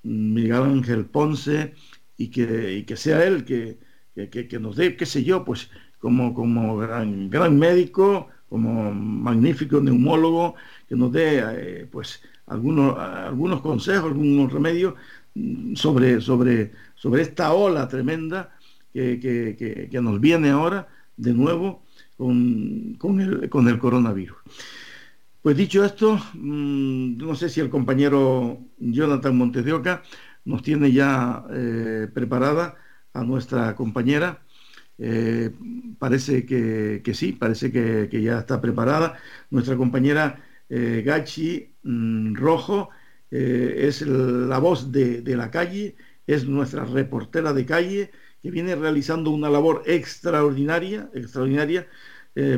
Miguel 0.08 0.64
Ángel 0.64 1.06
Ponce 1.06 1.74
y 2.18 2.30
que, 2.30 2.86
que 2.88 2.96
sea 2.96 3.24
él 3.26 3.46
que, 3.46 3.78
que, 4.16 4.60
nos 4.60 4.76
dé, 4.76 4.96
qué 4.96 5.06
sé 5.06 5.24
yo, 5.24 5.46
pues 5.46 5.70
como, 6.00 6.34
como 6.34 6.78
gran, 6.78 7.30
gran 7.30 7.58
médico, 7.60 8.30
como 8.50 8.94
magnífico 8.94 9.82
neumólogo 9.82 10.56
que 10.88 10.96
nos 10.96 11.12
dé 11.12 11.44
eh, 11.44 11.88
pues 11.92 12.22
algunos, 12.48 12.98
algunos 12.98 13.62
consejos, 13.62 14.12
algunos 14.12 14.52
remedios 14.52 14.96
mm, 15.36 15.76
sobre, 15.76 16.22
sobre, 16.22 16.72
sobre 16.96 17.22
esta 17.22 17.54
ola 17.54 17.88
tremenda 17.88 18.58
que, 18.94 19.90
nos 20.02 20.20
viene 20.20 20.50
ahora 20.50 20.88
de 21.18 21.34
nuevo 21.34 21.84
con, 22.16 22.96
con, 22.98 23.20
el, 23.22 23.50
con 23.50 23.68
el 23.68 23.78
coronavirus. 23.78 24.38
Pues 25.48 25.56
dicho 25.56 25.86
esto, 25.86 26.20
mm, 26.34 27.20
no 27.20 27.34
sé 27.34 27.48
si 27.48 27.62
el 27.62 27.70
compañero 27.70 28.60
Jonathan 28.80 29.38
Montes 29.38 29.64
de 29.64 29.72
Oca 29.72 30.04
nos 30.44 30.62
tiene 30.62 30.92
ya 30.92 31.46
eh, 31.52 32.10
preparada 32.14 32.76
a 33.14 33.24
nuestra 33.24 33.74
compañera. 33.74 34.42
Eh, 34.98 35.52
parece 36.00 36.46
que, 36.46 37.02
sí, 37.14 37.32
parece 37.32 37.72
que, 37.72 38.22
ya 38.22 38.40
está 38.40 38.60
preparada. 38.60 39.20
Nuestra 39.50 39.78
compañera 39.78 40.44
eh, 40.68 41.02
Gachi 41.06 41.76
mm, 41.82 42.36
Rojo 42.36 42.90
es 43.32 44.02
la 44.02 44.58
voz 44.60 44.92
de, 44.92 45.22
de, 45.22 45.38
la 45.38 45.50
calle, 45.50 45.96
es 46.28 46.46
nuestra 46.46 46.84
reportera 46.84 47.54
de 47.54 47.66
calle 47.66 48.12
que 48.42 48.52
viene 48.52 48.76
realizando 48.76 49.32
una 49.32 49.50
labor 49.50 49.84
extraordinaria, 49.86 51.10
extraordinaria 51.14 51.88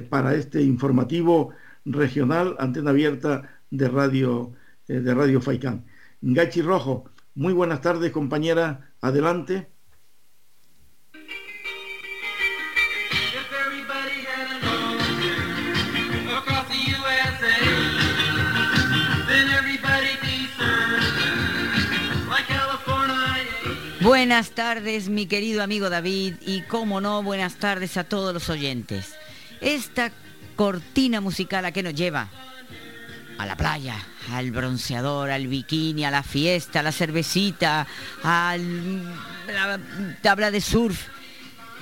para 0.10 0.34
este 0.34 0.62
informativo 0.64 1.54
regional, 1.90 2.56
antena 2.60 2.92
abierta 2.92 3.50
de 3.70 3.90
Radio, 3.90 4.54
eh, 4.88 5.00
de 5.00 5.14
Radio 5.14 5.42
Faicán. 5.42 5.86
Gachi 6.22 6.62
Rojo, 6.62 7.10
muy 7.36 7.54
buenas 7.54 7.82
tardes, 7.82 8.12
compañera, 8.12 8.92
adelante. 9.02 9.70
Buenas 24.02 24.52
tardes, 24.52 25.10
mi 25.10 25.28
querido 25.28 25.62
amigo 25.62 25.90
David, 25.90 26.36
y 26.42 26.62
como 26.64 27.00
no, 27.00 27.22
buenas 27.22 27.58
tardes 27.58 27.96
a 27.96 28.04
todos 28.04 28.34
los 28.34 28.50
oyentes. 28.50 29.14
Esta 29.62 30.12
cortina 30.60 31.22
musical 31.22 31.64
a 31.64 31.72
qué 31.72 31.82
nos 31.82 31.96
lleva? 31.96 32.28
A 33.38 33.46
la 33.46 33.56
playa, 33.56 33.96
al 34.34 34.52
bronceador, 34.52 35.30
al 35.30 35.48
bikini, 35.48 36.04
a 36.04 36.12
la 36.12 36.22
fiesta, 36.22 36.82
a 36.82 36.84
la 36.84 36.92
cervecita, 36.92 37.88
a 38.24 38.58
la 39.48 39.80
tabla 40.22 40.52
de 40.52 40.60
surf. 40.60 41.08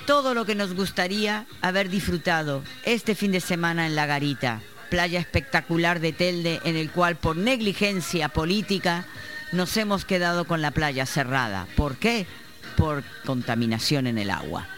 Todo 0.06 0.32
lo 0.32 0.44
que 0.44 0.54
nos 0.54 0.74
gustaría 0.74 1.44
haber 1.60 1.88
disfrutado 1.88 2.62
este 2.84 3.16
fin 3.16 3.32
de 3.32 3.40
semana 3.40 3.84
en 3.84 3.96
La 3.96 4.06
Garita, 4.06 4.60
playa 4.90 5.18
espectacular 5.18 5.98
de 5.98 6.12
Telde, 6.12 6.60
en 6.62 6.76
el 6.76 6.92
cual 6.92 7.16
por 7.16 7.36
negligencia 7.36 8.28
política 8.28 9.06
nos 9.50 9.76
hemos 9.76 10.04
quedado 10.04 10.44
con 10.44 10.62
la 10.62 10.70
playa 10.70 11.04
cerrada. 11.04 11.66
¿Por 11.74 11.96
qué? 11.96 12.28
Por 12.76 13.02
contaminación 13.24 14.06
en 14.06 14.18
el 14.18 14.30
agua. 14.30 14.68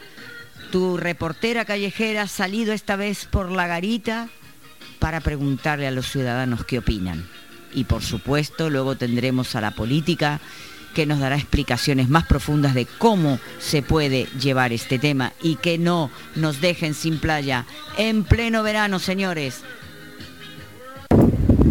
Tu 0.71 0.97
reportera 0.97 1.65
callejera 1.65 2.23
ha 2.23 2.29
salido 2.29 2.73
esta 2.73 2.95
vez 2.95 3.27
por 3.27 3.51
la 3.51 3.67
garita 3.67 4.29
para 5.01 5.21
preguntarle 5.21 5.89
a 5.89 5.91
los 5.91 6.11
ciudadanos 6.11 6.65
qué 6.65 6.79
opinan. 6.79 7.27
Y 7.75 7.85
por 7.85 8.03
supuesto, 8.03 8.71
luego 8.71 8.97
tendremos 8.97 9.57
a 9.57 9.61
la 9.61 9.73
política 9.73 10.41
que 10.95 11.07
nos 11.07 11.19
dará 11.19 11.37
explicaciones 11.37 12.09
más 12.09 12.27
profundas 12.27 12.75
de 12.75 12.87
cómo 12.87 13.39
se 13.59 13.83
puede 13.83 14.27
llevar 14.41 14.73
este 14.73 14.99
tema 14.99 15.33
y 15.43 15.57
que 15.57 15.79
no 15.79 16.11
nos 16.37 16.61
dejen 16.61 16.95
sin 16.95 17.19
playa 17.19 17.67
en 17.97 18.25
pleno 18.25 18.63
verano, 18.63 18.99
señores. 18.99 19.63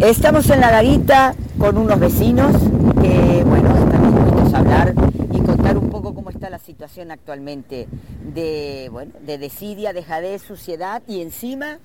Estamos 0.01 0.49
en 0.49 0.61
la 0.61 0.71
garita 0.71 1.35
con 1.57 1.77
unos 1.77 1.99
vecinos 1.99 2.53
que, 3.01 3.43
bueno, 3.45 3.77
están 3.77 4.13
dispuestos 4.13 4.53
a 4.53 4.57
hablar 4.59 4.93
y 5.33 5.39
contar 5.41 5.77
un 5.77 5.89
poco 5.89 6.13
cómo 6.13 6.29
está 6.29 6.49
la 6.49 6.59
situación 6.79 7.11
actualmente 7.11 7.89
de, 8.33 8.87
bueno, 8.89 9.11
de 9.19 9.37
desidia, 9.37 9.91
dejadez, 9.91 10.41
suciedad 10.41 11.03
y 11.09 11.19
encima 11.19 11.79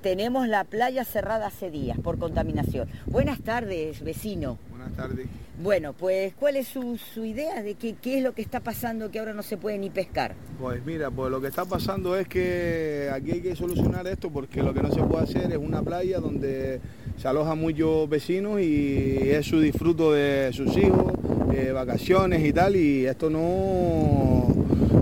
tenemos 0.00 0.48
la 0.48 0.64
playa 0.64 1.04
cerrada 1.04 1.48
hace 1.48 1.70
días 1.70 1.98
por 1.98 2.18
contaminación. 2.18 2.88
Buenas 3.04 3.42
tardes, 3.42 4.02
vecino. 4.02 4.56
Buenas 4.70 4.96
tardes. 4.96 5.26
Bueno, 5.62 5.92
pues 5.92 6.32
¿cuál 6.32 6.56
es 6.56 6.68
su, 6.68 6.96
idea 7.26 7.62
de 7.62 7.74
qué, 7.74 7.96
qué 8.00 8.18
es 8.18 8.24
lo 8.24 8.32
que 8.32 8.40
está 8.40 8.60
pasando 8.60 9.10
que 9.10 9.18
ahora 9.18 9.34
no 9.34 9.42
se 9.42 9.58
puede 9.58 9.76
ni 9.76 9.90
pescar? 9.90 10.34
Pues 10.58 10.82
mira, 10.82 11.10
pues 11.10 11.30
lo 11.30 11.42
que 11.42 11.48
está 11.48 11.66
pasando 11.66 12.16
es 12.16 12.26
que 12.26 13.10
aquí 13.12 13.32
hay 13.32 13.42
que 13.42 13.54
solucionar 13.54 14.06
esto 14.06 14.30
porque 14.30 14.62
lo 14.62 14.72
que 14.72 14.80
no 14.80 14.90
se 14.90 15.02
puede 15.02 15.24
hacer 15.24 15.52
es 15.52 15.58
una 15.58 15.82
playa 15.82 16.20
donde 16.20 16.80
se 17.18 17.28
alojan 17.28 17.58
muchos 17.58 18.08
vecinos 18.08 18.62
y 18.62 19.28
es 19.28 19.44
su 19.44 19.60
disfruto 19.60 20.12
de 20.12 20.50
sus 20.54 20.74
hijos, 20.78 21.12
eh, 21.52 21.72
vacaciones 21.72 22.44
y 22.44 22.52
tal, 22.52 22.76
y 22.76 23.06
esto 23.06 23.30
no, 23.30 24.48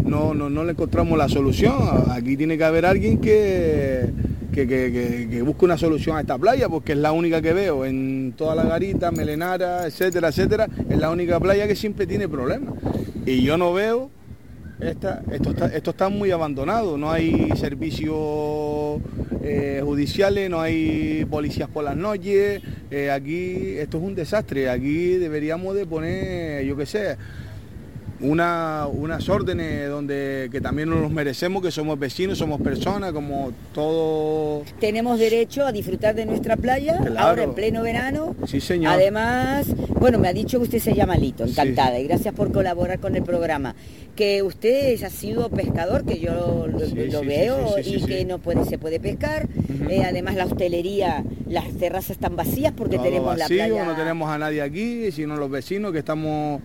no, 0.04 0.34
no, 0.34 0.64
le 0.64 0.72
encontramos 0.72 1.16
la 1.18 1.28
solución. 1.28 1.74
Aquí 2.10 2.36
tiene 2.36 2.56
que 2.56 2.64
haber 2.64 2.86
alguien 2.86 3.18
que, 3.18 4.10
que, 4.52 5.42
busque 5.44 5.64
una 5.64 5.78
solución 5.78 6.16
a 6.16 6.20
esta 6.20 6.38
playa, 6.38 6.68
porque 6.68 6.92
es 6.92 6.98
la 6.98 7.12
única 7.12 7.42
que 7.42 7.52
veo 7.52 7.84
en 7.84 8.34
toda 8.36 8.54
la 8.54 8.64
garita, 8.64 9.10
Melenara, 9.10 9.86
etcétera, 9.86 10.28
etcétera, 10.28 10.68
es 10.88 10.98
la 10.98 11.10
única 11.10 11.38
playa 11.40 11.66
que 11.66 11.76
siempre 11.76 12.06
tiene 12.06 12.28
problemas. 12.28 12.74
Y 13.24 13.42
yo 13.42 13.58
no 13.58 13.72
veo 13.72 14.10
esta, 14.80 15.22
esto, 15.30 15.90
está, 15.90 16.08
muy 16.08 16.30
abandonado, 16.30 16.98
no 16.98 17.10
hay 17.10 17.50
servicios 17.56 19.00
eh, 19.42 19.80
judiciales, 19.82 20.50
no 20.50 20.60
hay 20.60 21.24
policías 21.30 21.68
por 21.68 21.84
las 21.84 21.96
noches, 21.96 22.62
eh, 22.90 23.10
aquí 23.10 23.78
esto 23.78 23.98
es 23.98 24.04
un 24.04 24.14
desastre, 24.14 24.68
aquí 24.68 25.16
deberíamos 25.16 25.74
de 25.74 25.86
poner, 25.86 26.64
yo 26.64 26.76
qué 26.76 26.84
sé, 26.84 27.16
una, 28.20 28.86
unas 28.86 29.28
órdenes 29.28 29.88
donde 29.88 30.48
que 30.50 30.60
también 30.60 30.88
nos 30.88 31.00
los 31.00 31.10
merecemos, 31.10 31.62
que 31.62 31.70
somos 31.70 31.98
vecinos, 31.98 32.38
somos 32.38 32.60
personas, 32.60 33.12
como 33.12 33.52
todo. 33.74 34.62
Tenemos 34.80 35.18
derecho 35.18 35.66
a 35.66 35.72
disfrutar 35.72 36.14
de 36.14 36.26
nuestra 36.26 36.56
playa, 36.56 37.00
ahora 37.18 37.42
en 37.42 37.54
pleno 37.54 37.82
verano. 37.82 38.34
Sí, 38.46 38.60
señor. 38.60 38.92
Además, 38.92 39.66
bueno, 39.98 40.18
me 40.18 40.28
ha 40.28 40.32
dicho 40.32 40.58
que 40.58 40.64
usted 40.64 40.78
se 40.78 40.94
llama 40.94 41.16
Lito, 41.16 41.44
encantada, 41.44 41.98
y 41.98 42.04
gracias 42.04 42.34
por 42.34 42.52
colaborar 42.52 43.00
con 43.00 43.16
el 43.16 43.22
programa. 43.22 43.74
Que 44.14 44.42
usted 44.42 45.02
ha 45.02 45.10
sido 45.10 45.50
pescador, 45.50 46.06
que 46.06 46.18
yo 46.18 46.66
lo, 46.66 47.22
veo, 47.22 47.76
y 47.84 48.02
que 48.02 48.24
no 48.24 48.38
puede, 48.38 48.64
se 48.64 48.78
puede 48.78 48.98
pescar. 48.98 49.46
Eh, 49.90 50.04
además, 50.04 50.36
la 50.36 50.46
hostelería, 50.46 51.22
las 51.46 51.68
terrazas 51.76 52.12
están 52.12 52.34
vacías 52.34 52.72
porque 52.74 52.98
tenemos 52.98 53.36
la 53.36 53.46
playa. 53.46 53.84
No 53.84 53.94
tenemos 53.94 54.30
a 54.30 54.38
nadie 54.38 54.62
aquí, 54.62 55.12
sino 55.12 55.36
los 55.36 55.50
vecinos 55.50 55.92
que 55.92 55.98
estamos 55.98 56.62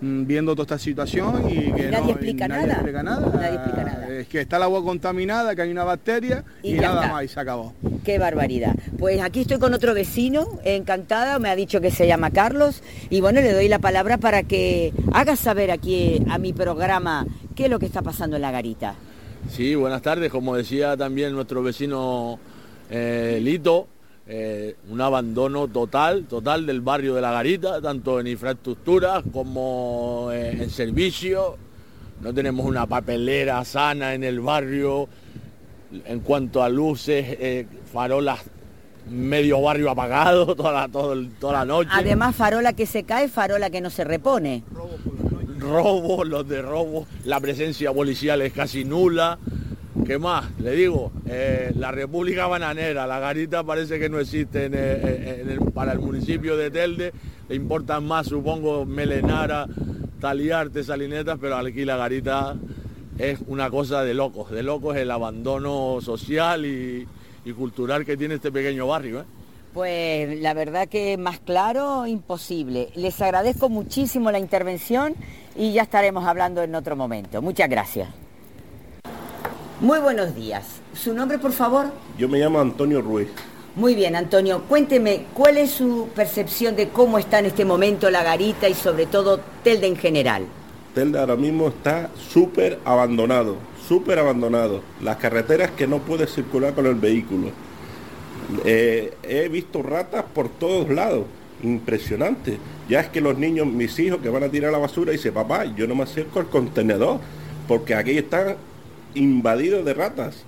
viendo 0.00 0.52
toda 0.54 0.64
esta 0.64 0.78
situación 0.78 1.48
y 1.48 1.72
que 1.72 1.90
nadie, 1.90 2.12
explica, 2.12 2.48
nada. 2.48 2.74
explica 2.74 3.02
nada. 3.02 4.08
Es 4.08 4.28
que 4.28 4.40
está 4.40 4.56
el 4.56 4.64
agua 4.64 4.82
contaminada, 4.82 5.54
que 5.54 5.62
hay 5.62 5.70
una 5.70 5.84
bacteria 5.84 6.44
y, 6.62 6.74
nada 6.74 7.08
más 7.08 7.24
y 7.24 7.28
se 7.28 7.40
acabó. 7.40 7.74
Qué 8.04 8.18
barbaridad. 8.18 8.74
Pues 8.98 9.20
aquí 9.20 9.40
estoy 9.40 9.58
con 9.58 9.74
otro 9.74 9.94
vecino, 9.94 10.58
encantada, 10.64 11.38
me 11.38 11.48
ha 11.48 11.56
dicho 11.56 11.80
que 11.80 11.90
se 11.90 12.06
llama 12.06 12.30
Carlos 12.30 12.82
y 13.10 13.20
bueno, 13.20 13.40
le 13.40 13.52
doy 13.52 13.68
la 13.68 13.78
palabra 13.78 14.18
para 14.18 14.42
que 14.42 14.92
haga 15.12 15.36
saber 15.36 15.70
aquí 15.70 16.22
a 16.28 16.38
mi 16.38 16.52
programa 16.52 17.26
qué 17.54 17.64
es 17.64 17.70
lo 17.70 17.78
que 17.78 17.86
está 17.86 18.02
pasando 18.02 18.36
en 18.36 18.42
la 18.42 18.50
garita. 18.50 18.94
Sí, 19.50 19.74
buenas 19.74 20.02
tardes, 20.02 20.30
como 20.30 20.56
decía 20.56 20.96
también 20.96 21.32
nuestro 21.32 21.62
vecino 21.62 22.38
eh, 22.90 23.38
Lito, 23.42 23.88
eh, 24.30 24.76
un 24.90 25.00
abandono 25.00 25.68
total, 25.68 26.24
total 26.24 26.66
del 26.66 26.82
barrio 26.82 27.14
de 27.14 27.22
La 27.22 27.32
Garita, 27.32 27.80
tanto 27.80 28.20
en 28.20 28.26
infraestructuras 28.26 29.24
como 29.32 30.28
eh, 30.30 30.64
en 30.64 30.68
servicio. 30.68 31.56
No 32.20 32.34
tenemos 32.34 32.66
una 32.66 32.86
papelera 32.86 33.64
sana 33.64 34.12
en 34.12 34.24
el 34.24 34.40
barrio. 34.40 35.08
En 36.04 36.20
cuanto 36.20 36.62
a 36.62 36.68
luces, 36.68 37.24
eh, 37.40 37.66
farolas, 37.90 38.40
medio 39.10 39.62
barrio 39.62 39.90
apagado 39.90 40.54
toda 40.56 40.72
la, 40.72 40.88
toda 40.88 41.52
la 41.52 41.64
noche. 41.64 41.90
Además, 41.94 42.36
farola 42.36 42.74
que 42.74 42.84
se 42.84 43.04
cae, 43.04 43.28
farola 43.28 43.70
que 43.70 43.80
no 43.80 43.88
se 43.88 44.04
repone. 44.04 44.62
Robo, 45.58 46.22
los 46.24 46.46
de 46.46 46.60
robo, 46.60 47.06
la 47.24 47.40
presencia 47.40 47.94
policial 47.94 48.42
es 48.42 48.52
casi 48.52 48.84
nula. 48.84 49.38
¿Qué 50.06 50.18
más? 50.18 50.46
Le 50.58 50.72
digo, 50.72 51.12
eh, 51.26 51.72
la 51.76 51.92
República 51.92 52.46
Bananera, 52.46 53.06
la 53.06 53.18
garita 53.18 53.62
parece 53.64 53.98
que 53.98 54.08
no 54.08 54.18
existe 54.18 54.70
para 55.74 55.92
el 55.92 55.98
municipio 55.98 56.56
de 56.56 56.70
Telde, 56.70 57.12
le 57.48 57.54
importan 57.54 58.06
más, 58.06 58.26
supongo, 58.26 58.86
Melenara, 58.86 59.66
Taliarte, 60.20 60.82
Salinetas, 60.82 61.38
pero 61.40 61.56
aquí 61.56 61.84
la 61.84 61.96
garita 61.96 62.56
es 63.18 63.38
una 63.46 63.70
cosa 63.70 64.02
de 64.02 64.14
locos, 64.14 64.50
de 64.50 64.62
locos 64.62 64.96
el 64.96 65.10
abandono 65.10 66.00
social 66.00 66.64
y, 66.64 67.06
cultural 67.56 68.04
que 68.04 68.16
tiene 68.18 68.34
este 68.34 68.52
pequeño 68.52 68.86
barrio. 68.86 69.20
¿eh? 69.20 69.24
Pues 69.72 70.38
la 70.40 70.52
verdad 70.52 70.86
que 70.86 71.16
más 71.16 71.38
claro, 71.38 72.06
imposible. 72.06 72.90
Les 72.94 73.22
agradezco 73.22 73.70
muchísimo 73.70 74.30
la 74.30 74.38
intervención 74.38 75.14
y 75.56 75.72
ya 75.72 75.82
estaremos 75.82 76.26
hablando 76.26 76.62
en 76.62 76.74
otro 76.74 76.94
momento. 76.94 77.40
Muchas 77.40 77.70
gracias. 77.70 78.27
Muy 79.80 80.00
buenos 80.00 80.34
días. 80.34 80.64
¿Su 80.92 81.14
nombre, 81.14 81.38
por 81.38 81.52
favor? 81.52 81.92
Yo 82.18 82.28
me 82.28 82.40
llamo 82.40 82.58
Antonio 82.58 83.00
Ruiz. 83.00 83.28
Muy 83.76 83.94
bien, 83.94 84.16
Antonio. 84.16 84.62
Cuénteme, 84.68 85.26
¿cuál 85.34 85.56
es 85.56 85.70
su 85.70 86.08
percepción 86.16 86.74
de 86.74 86.88
cómo 86.88 87.16
está 87.16 87.38
en 87.38 87.46
este 87.46 87.64
momento 87.64 88.10
la 88.10 88.24
garita 88.24 88.68
y 88.68 88.74
sobre 88.74 89.06
todo 89.06 89.38
Telde 89.62 89.86
en 89.86 89.94
general? 89.94 90.46
Telde 90.96 91.20
ahora 91.20 91.36
mismo 91.36 91.68
está 91.68 92.10
súper 92.16 92.80
abandonado, 92.84 93.54
súper 93.86 94.18
abandonado. 94.18 94.82
Las 95.00 95.18
carreteras 95.18 95.70
que 95.70 95.86
no 95.86 95.98
puede 95.98 96.26
circular 96.26 96.74
con 96.74 96.86
el 96.86 96.96
vehículo. 96.96 97.52
Eh, 98.64 99.14
he 99.22 99.48
visto 99.48 99.80
ratas 99.84 100.24
por 100.34 100.48
todos 100.48 100.88
lados, 100.88 101.24
impresionante. 101.62 102.58
Ya 102.88 102.98
es 102.98 103.10
que 103.10 103.20
los 103.20 103.38
niños, 103.38 103.68
mis 103.68 103.96
hijos 104.00 104.18
que 104.20 104.28
van 104.28 104.42
a 104.42 104.48
tirar 104.48 104.72
la 104.72 104.78
basura, 104.78 105.12
dicen, 105.12 105.32
papá, 105.32 105.66
yo 105.66 105.86
no 105.86 105.94
me 105.94 106.02
acerco 106.02 106.40
al 106.40 106.48
contenedor, 106.48 107.20
porque 107.68 107.94
aquí 107.94 108.18
están 108.18 108.56
invadidos 109.14 109.84
de 109.84 109.94
ratas. 109.94 110.44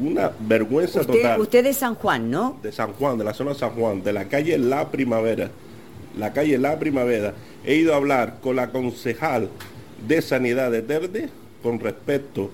Una 0.00 0.30
vergüenza 0.40 1.00
total. 1.00 1.40
Usted 1.40 1.64
es 1.66 1.78
San 1.78 1.94
Juan, 1.94 2.30
¿no? 2.30 2.58
De 2.62 2.70
San 2.72 2.92
Juan, 2.92 3.18
de 3.18 3.24
la 3.24 3.34
zona 3.34 3.52
de 3.52 3.58
San 3.58 3.70
Juan, 3.70 4.02
de 4.02 4.12
la 4.12 4.26
calle 4.26 4.58
La 4.58 4.90
Primavera. 4.90 5.50
La 6.16 6.32
calle 6.32 6.58
La 6.58 6.78
Primavera. 6.78 7.34
He 7.64 7.76
ido 7.76 7.94
a 7.94 7.96
hablar 7.96 8.38
con 8.40 8.56
la 8.56 8.70
concejal 8.70 9.48
de 10.06 10.22
Sanidad 10.22 10.70
de 10.70 10.82
Terde 10.82 11.28
con 11.62 11.80
respecto 11.80 12.50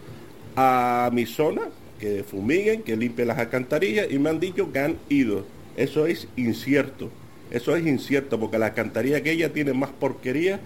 a 0.57 1.11
mi 1.13 1.27
zona, 1.27 1.63
que 1.99 2.25
fumiguen, 2.25 2.83
que 2.83 2.97
limpien 2.97 3.29
las 3.29 3.39
alcantarillas 3.39 4.07
y 4.11 4.19
me 4.19 4.31
han 4.31 4.41
dicho 4.41 4.73
que 4.73 4.79
han 4.79 4.97
ido. 5.09 5.45
Eso 5.77 6.07
es 6.07 6.29
incierto. 6.37 7.11
Eso 7.51 7.77
es 7.77 7.87
incierto 7.87 8.39
porque 8.39 8.59
la 8.59 8.67
alcantarilla 8.67 9.23
que 9.23 9.33
ella 9.33 9.53
tiene 9.53 9.73
más 9.73 9.91
porquería 9.91 10.61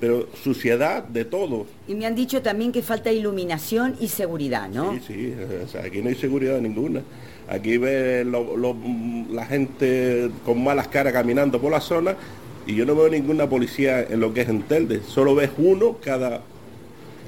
pero 0.00 0.26
suciedad 0.42 1.04
de 1.04 1.26
todo. 1.26 1.66
Y 1.86 1.94
me 1.94 2.06
han 2.06 2.14
dicho 2.14 2.40
también 2.40 2.72
que 2.72 2.82
falta 2.82 3.12
iluminación 3.12 3.96
y 4.00 4.08
seguridad, 4.08 4.68
¿no? 4.68 4.94
Sí, 5.06 5.34
sí, 5.70 5.78
aquí 5.78 6.00
no 6.00 6.08
hay 6.08 6.14
seguridad 6.14 6.58
ninguna. 6.60 7.02
Aquí 7.48 7.76
ve 7.78 8.24
la 8.24 9.44
gente 9.44 10.30
con 10.44 10.64
malas 10.64 10.88
caras 10.88 11.12
caminando 11.12 11.60
por 11.60 11.70
la 11.70 11.80
zona 11.80 12.16
y 12.66 12.74
yo 12.74 12.86
no 12.86 12.94
veo 12.94 13.08
ninguna 13.08 13.48
policía 13.48 14.02
en 14.02 14.20
lo 14.20 14.32
que 14.32 14.42
es 14.42 14.48
en 14.48 14.62
Telde, 14.62 15.02
solo 15.02 15.34
ves 15.34 15.50
uno 15.58 15.96
cada, 16.02 16.42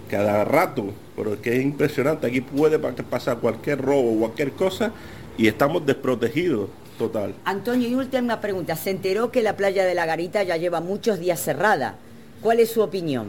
cada 0.09 0.45
rato, 0.45 0.93
pero 1.17 1.35
es 1.35 1.41
que 1.41 1.57
es 1.57 1.63
impresionante, 1.63 2.29
aquí 2.29 2.41
puede 2.41 2.79
pasar 2.79 3.39
cualquier 3.39 3.81
robo, 3.81 4.17
cualquier 4.19 4.53
cosa 4.53 4.93
y 5.37 5.49
estamos 5.49 5.85
desprotegidos. 5.85 6.69
Total. 6.99 7.35
Antonio, 7.45 7.89
y 7.89 7.95
última 7.95 8.41
pregunta. 8.41 8.77
Se 8.77 8.91
enteró 8.91 9.33
que 9.33 9.43
la 9.43 9.57
playa 9.57 9.85
de 9.85 9.95
la 9.95 10.07
Garita 10.07 10.43
ya 10.43 10.57
lleva 10.59 10.81
muchos 10.81 11.19
días 11.19 11.41
cerrada. 11.41 11.97
¿Cuál 12.43 12.61
es 12.61 12.71
su 12.71 12.83
opinión? 12.83 13.29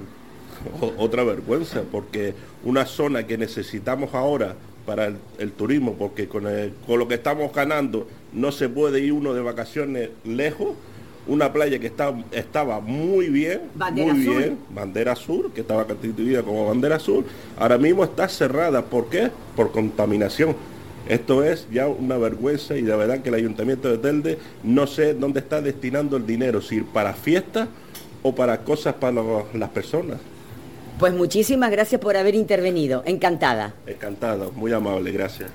otra 0.98 1.24
vergüenza, 1.24 1.84
porque 1.92 2.34
una 2.64 2.86
zona 2.86 3.28
que 3.28 3.38
necesitamos 3.38 4.14
ahora 4.14 4.56
para 4.86 5.12
el, 5.38 5.52
turismo, 5.52 5.96
porque 5.96 6.28
con, 6.28 6.44
lo 6.44 7.08
que 7.08 7.16
estamos 7.16 7.54
ganando 7.54 8.08
no 8.34 8.52
se 8.52 8.70
puede 8.70 9.00
ir 9.00 9.14
uno 9.14 9.34
de 9.34 9.42
vacaciones 9.42 10.10
lejos, 10.24 10.70
una 11.26 11.54
playa 11.54 11.80
que 11.80 11.92
estaba 12.32 12.82
muy 12.82 13.30
bien, 13.30 13.62
muy 13.94 14.20
bien, 14.20 14.58
bandera 14.70 15.16
sur, 15.16 15.52
que 15.52 15.62
estaba 15.62 15.86
constituida 15.86 16.44
como 16.44 16.68
bandera 16.68 17.00
sur, 17.00 17.24
ahora 17.58 17.78
mismo 17.78 18.04
está 18.04 18.28
cerrada. 18.28 18.84
¿Por 18.84 19.10
qué? 19.10 19.32
Por 19.56 19.72
contaminación. 19.72 20.56
Esto 21.08 21.44
es 21.44 21.68
ya 21.72 21.88
una 21.88 22.18
vergüenza 22.18 22.78
y 22.78 22.82
de 22.82 22.96
verdad 22.96 23.22
que 23.22 23.30
el 23.30 23.36
Ayuntamiento 23.36 23.90
de 23.90 23.98
Telde 23.98 24.38
no 24.64 24.88
sé 24.88 25.14
dónde 25.14 25.42
está 25.42 25.62
destinando 25.62 26.16
el 26.16 26.26
dinero, 26.26 26.62
si 26.62 26.80
para 26.82 27.14
fiestas 27.14 27.68
o 28.24 28.34
para 28.34 28.64
cosas 28.64 28.96
para 28.96 29.22
las 29.54 29.70
personas. 29.70 30.20
Pues 30.98 31.14
muchísimas 31.14 31.72
gracias 31.72 32.00
por 32.00 32.18
haber 32.18 32.36
intervenido. 32.36 33.04
Encantada. 33.06 33.74
Encantado, 33.86 34.52
muy 34.54 34.72
amable, 34.72 35.12
gracias. 35.12 35.52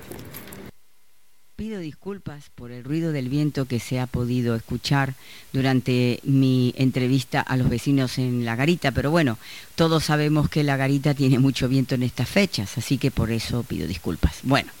Pido 1.55 1.79
disculpas 1.81 2.45
por 2.55 2.71
el 2.71 2.85
ruido 2.85 3.11
del 3.11 3.27
viento 3.27 3.65
que 3.65 3.81
se 3.81 3.99
ha 3.99 4.07
podido 4.07 4.55
escuchar 4.55 5.15
durante 5.51 6.21
mi 6.23 6.73
entrevista 6.77 7.41
a 7.41 7.57
los 7.57 7.67
vecinos 7.67 8.17
en 8.17 8.45
La 8.45 8.55
Garita, 8.55 8.91
pero 8.91 9.11
bueno, 9.11 9.37
todos 9.75 10.05
sabemos 10.05 10.49
que 10.49 10.63
La 10.63 10.77
Garita 10.77 11.13
tiene 11.13 11.37
mucho 11.37 11.67
viento 11.67 11.95
en 11.95 12.03
estas 12.03 12.29
fechas, 12.29 12.77
así 12.77 12.97
que 12.97 13.11
por 13.11 13.29
eso 13.29 13.63
pido 13.63 13.87
disculpas. 13.87 14.39
Bueno, 14.43 14.71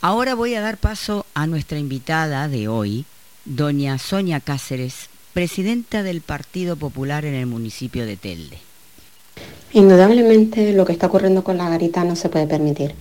ahora 0.00 0.36
voy 0.36 0.54
a 0.54 0.60
dar 0.60 0.76
paso 0.76 1.26
a 1.34 1.48
nuestra 1.48 1.80
invitada 1.80 2.46
de 2.46 2.68
hoy, 2.68 3.04
doña 3.44 3.98
Sonia 3.98 4.38
Cáceres, 4.38 5.08
presidenta 5.32 6.02
del 6.02 6.20
Partido 6.20 6.76
Popular 6.76 7.24
en 7.24 7.34
el 7.34 7.46
municipio 7.46 8.06
de 8.06 8.16
Telde. 8.16 8.58
Indudablemente 9.72 10.72
lo 10.72 10.84
que 10.84 10.92
está 10.92 11.06
ocurriendo 11.06 11.44
con 11.44 11.56
la 11.56 11.68
garita 11.68 12.02
no 12.04 12.16
se 12.16 12.28
puede 12.28 12.46
permitir. 12.46 12.94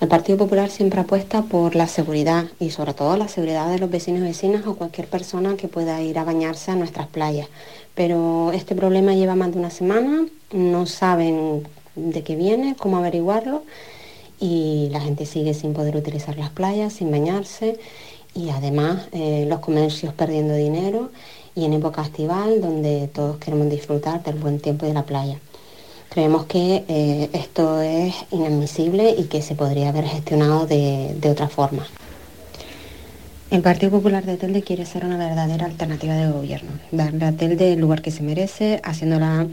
El 0.00 0.08
Partido 0.08 0.38
Popular 0.38 0.70
siempre 0.70 1.00
apuesta 1.00 1.42
por 1.42 1.74
la 1.74 1.86
seguridad 1.86 2.46
y 2.60 2.70
sobre 2.70 2.94
todo 2.94 3.16
la 3.16 3.28
seguridad 3.28 3.70
de 3.70 3.78
los 3.78 3.90
vecinos 3.90 4.20
y 4.20 4.24
vecinas 4.24 4.66
o 4.66 4.74
cualquier 4.76 5.08
persona 5.08 5.56
que 5.56 5.68
pueda 5.68 6.02
ir 6.02 6.18
a 6.18 6.24
bañarse 6.24 6.70
a 6.70 6.76
nuestras 6.76 7.06
playas. 7.06 7.48
Pero 7.94 8.52
este 8.52 8.74
problema 8.74 9.14
lleva 9.14 9.34
más 9.34 9.52
de 9.52 9.58
una 9.58 9.70
semana, 9.70 10.26
no 10.52 10.86
saben 10.86 11.66
de 11.94 12.22
qué 12.22 12.36
viene, 12.36 12.76
cómo 12.78 12.98
averiguarlo 12.98 13.64
y 14.38 14.88
la 14.90 15.00
gente 15.00 15.24
sigue 15.24 15.54
sin 15.54 15.72
poder 15.72 15.96
utilizar 15.96 16.36
las 16.36 16.50
playas, 16.50 16.92
sin 16.92 17.10
bañarse 17.10 17.78
y 18.34 18.50
además 18.50 19.08
eh, 19.12 19.46
los 19.48 19.60
comercios 19.60 20.12
perdiendo 20.12 20.54
dinero 20.54 21.10
y 21.56 21.64
en 21.64 21.72
época 21.72 22.02
estival 22.02 22.60
donde 22.60 23.08
todos 23.08 23.38
queremos 23.38 23.68
disfrutar 23.70 24.22
del 24.22 24.36
buen 24.36 24.60
tiempo 24.60 24.86
de 24.86 24.92
la 24.92 25.04
playa. 25.04 25.38
Creemos 26.10 26.44
que 26.44 26.84
eh, 26.86 27.30
esto 27.32 27.80
es 27.80 28.14
inadmisible 28.30 29.14
y 29.18 29.24
que 29.24 29.42
se 29.42 29.54
podría 29.54 29.88
haber 29.88 30.04
gestionado 30.04 30.66
de, 30.66 31.18
otra 31.28 31.48
forma. 31.48 31.86
El 33.50 33.62
Partido 33.62 33.90
Popular 33.92 34.24
de 34.24 34.36
Telde 34.36 34.62
quiere 34.62 34.86
ser 34.86 35.04
una 35.04 35.16
verdadera 35.16 35.66
alternativa 35.66 36.14
de 36.14 36.30
gobierno, 36.30 36.70
darle 36.90 37.24
a 37.24 37.32
Telde 37.32 37.72
el 37.72 37.80
lugar 37.80 38.02
que 38.02 38.10
se 38.10 38.22
merece, 38.22 38.80
haciéndola 38.84 39.46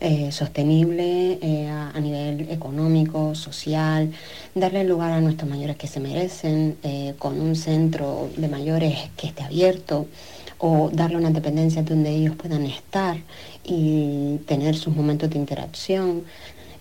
eh, 0.00 0.30
sostenible 0.32 1.38
eh, 1.42 1.68
a, 1.68 1.98
nivel 2.00 2.48
económico, 2.50 3.34
social, 3.34 4.10
darle 4.54 4.82
el 4.82 4.88
lugar 4.88 5.12
a 5.12 5.20
nuestros 5.20 5.48
mayores 5.48 5.76
que 5.76 5.86
se 5.86 6.00
merecen, 6.00 6.76
con 7.18 7.40
un 7.40 7.54
centro 7.54 8.28
de 8.36 8.48
mayores 8.48 9.10
que 9.16 9.28
esté 9.28 9.42
abierto, 9.42 10.06
o 10.58 10.90
darle 10.92 11.16
una 11.16 11.30
dependencia 11.30 11.82
donde 11.82 12.10
ellos 12.10 12.36
puedan 12.36 12.64
estar 12.66 13.16
y 13.64 14.38
tener 14.46 14.76
sus 14.76 14.94
momentos 14.94 15.30
de 15.30 15.38
interacción. 15.38 16.24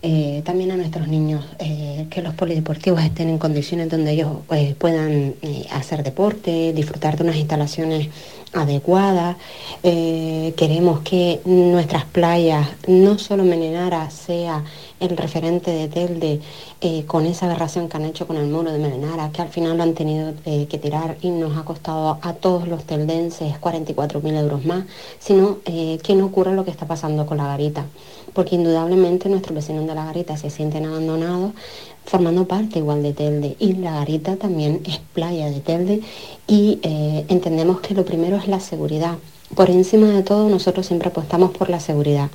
Eh, 0.03 0.44
también 0.45 0.69
a 0.69 0.78
nuestros 0.78 1.07
niños 1.07 1.44
eh, 1.57 2.06
que 2.11 2.22
los 2.22 2.36
polideportivos 2.36 3.02
estén 3.02 3.30
en 3.30 3.40
condiciones 3.40 3.90
donde 3.90 4.11
ellos 4.11 4.30
eh, 4.52 4.76
puedan 4.78 5.34
hacer 5.72 6.03
deporte, 6.03 6.72
disfrutar 6.74 7.18
de 7.18 7.24
unas 7.24 7.38
instalaciones 7.38 8.10
adecuadas. 8.53 9.36
queremos 9.82 11.02
que 11.02 11.41
nuestras 11.45 12.06
playas, 12.06 12.68
no 12.88 13.18
solo 13.19 13.44
Melenara, 13.44 14.10
sea 14.10 14.64
el 14.99 15.18
referente 15.18 15.72
de 15.72 15.88
Telde 15.90 16.40
con 17.06 17.26
esa 17.26 17.45
aberración 17.45 17.90
que 17.90 17.98
han 17.98 18.06
hecho 18.06 18.26
con 18.26 18.38
el 18.38 18.48
muro 18.48 18.72
de 18.72 18.80
Melenara, 18.80 19.32
que 19.32 19.41
al 19.41 19.49
final 19.49 19.78
lo 19.78 19.84
han 19.84 19.94
tenido 19.94 20.34
que 20.44 20.78
tirar 20.82 21.18
y 21.22 21.30
nos 21.30 21.57
ha 21.57 21.65
costado 21.65 22.19
a 22.22 22.34
todos 22.34 22.68
los 22.68 22.86
teldenses 22.86 23.53
44.000 23.60 24.40
euros 24.40 24.65
más, 24.65 24.86
sino 25.19 25.60
que 25.64 26.15
no 26.15 26.26
ocurra 26.28 26.53
lo 26.53 26.64
que 26.64 26.72
está 26.72 26.88
pasando 26.88 27.26
con 27.26 27.38
la 27.38 27.48
garita, 27.48 27.86
porque 28.38 28.56
indudablemente 28.56 29.30
nuestros 29.30 29.56
vecinos 29.56 29.88
de 29.88 29.96
la 29.96 30.06
garita 30.06 30.38
se 30.38 30.52
sienten 30.52 30.86
abandonados 30.86 31.54
formando 32.06 32.48
parte 32.48 32.78
igual 32.78 33.02
de 33.02 33.12
Telde 33.12 33.56
y 33.58 33.74
la 33.74 33.94
garita 33.94 34.36
también 34.36 34.82
es 34.86 35.00
playa 35.00 35.50
de 35.50 35.60
Telde 35.60 36.02
y 36.48 36.78
entendemos 36.84 37.80
que 37.82 37.96
lo 37.96 38.06
primero 38.06 38.38
es 38.38 38.48
la 38.48 38.60
seguridad. 38.60 39.16
Por 39.56 39.72
encima 39.72 40.10
de 40.10 40.22
todo 40.22 40.50
nosotros 40.50 40.86
siempre 40.86 41.10
apostamos 41.10 41.50
por 41.50 41.72
la 41.72 41.80
seguridad 41.80 42.30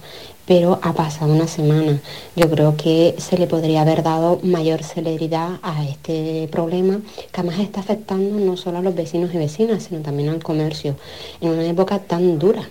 pero 0.45 0.81
ha 0.83 0.93
pasado 0.93 1.33
una 1.33 1.47
semana. 1.47 2.01
Yo 2.35 2.51
creo 2.51 2.77
que 2.77 3.15
se 3.19 3.39
le 3.39 3.47
podría 3.47 3.83
haber 3.83 4.03
dado 4.03 4.41
mayor 4.43 4.83
celeridad 4.83 5.61
a 5.62 5.85
este 5.85 6.49
problema 6.51 7.01
que 7.31 7.41
además 7.41 7.61
está 7.61 7.79
afectando 7.79 8.41
no 8.41 8.57
solo 8.57 8.79
a 8.79 8.83
los 8.83 8.97
vecinos 8.97 9.33
y 9.33 9.39
vecinas, 9.39 9.85
sino 9.85 10.01
también 10.01 10.31
al 10.31 10.43
comercio 10.43 10.97
en 11.41 11.51
una 11.51 11.65
época 11.65 12.01
tan 12.01 12.41
dura 12.41 12.69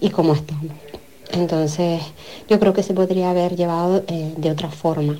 y 0.00 0.08
como 0.08 0.32
estamos. 0.32 0.72
Entonces, 1.34 2.00
yo 2.48 2.60
creo 2.60 2.72
que 2.72 2.82
se 2.82 2.94
podría 2.94 3.30
haber 3.30 3.56
llevado 3.56 4.04
eh, 4.06 4.34
de 4.36 4.50
otra 4.50 4.70
forma. 4.70 5.18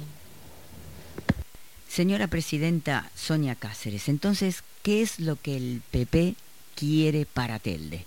Señora 1.89 2.29
Presidenta 2.29 3.11
Sonia 3.15 3.55
Cáceres, 3.55 4.09
entonces, 4.09 4.63
¿qué 4.83 5.03
es 5.03 5.21
lo 5.21 5.37
que 5.37 5.57
el 5.57 5.83
PP 5.91 6.35
quiere 6.75 7.27
para 7.27 7.59
Telde? 7.59 8.05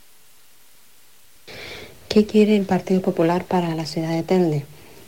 ¿Qué 2.09 2.25
quiere 2.25 2.55
el 2.55 2.65
Partido 2.65 3.01
Popular 3.01 3.45
para 3.45 3.75
la 3.75 3.85
ciudad 3.85 4.09
de 4.09 4.23
Telde? 4.23 4.65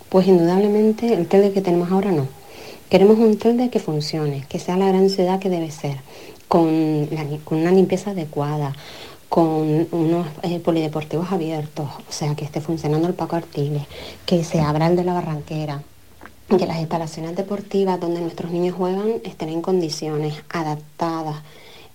Pues 0.10 0.28
indudablemente 0.28 1.14
el 1.14 1.28
Telde 1.28 1.52
que 1.52 1.62
tenemos 1.62 1.92
ahora 1.92 2.12
no. 2.12 2.28
Queremos 2.90 3.18
un 3.18 3.38
Telde 3.38 3.70
que 3.70 3.80
funcione, 3.80 4.46
que 4.50 4.60
sea 4.60 4.78
la 4.78 4.88
gran 4.88 5.10
ciudad 5.10 5.40
que 5.40 5.50
debe 5.50 5.72
ser, 5.72 5.98
con, 6.48 6.68
una 7.52 7.72
limpieza 7.72 8.12
adecuada, 8.12 8.76
con 9.30 9.88
unos 9.92 10.28
eh, 10.42 10.60
polideportivos 10.60 11.32
abiertos, 11.32 11.88
o 11.88 12.12
sea, 12.12 12.36
que 12.36 12.44
esté 12.44 12.62
funcionando 12.62 13.08
el 13.08 13.14
Paco 13.14 13.36
Artiles, 13.36 13.84
que 14.26 14.44
se 14.44 14.60
abra 14.60 14.88
el 14.88 14.96
de 14.96 15.04
la 15.04 15.14
Barranquera, 15.14 15.84
que 16.58 16.66
las 16.66 16.80
instalaciones 16.80 17.36
deportivas 17.36 18.00
donde 18.00 18.22
nuestros 18.22 18.52
niños 18.52 18.76
juegan 18.76 19.22
estén 19.24 19.50
en 19.50 19.62
condiciones 19.62 20.34
adaptadas, 20.50 21.44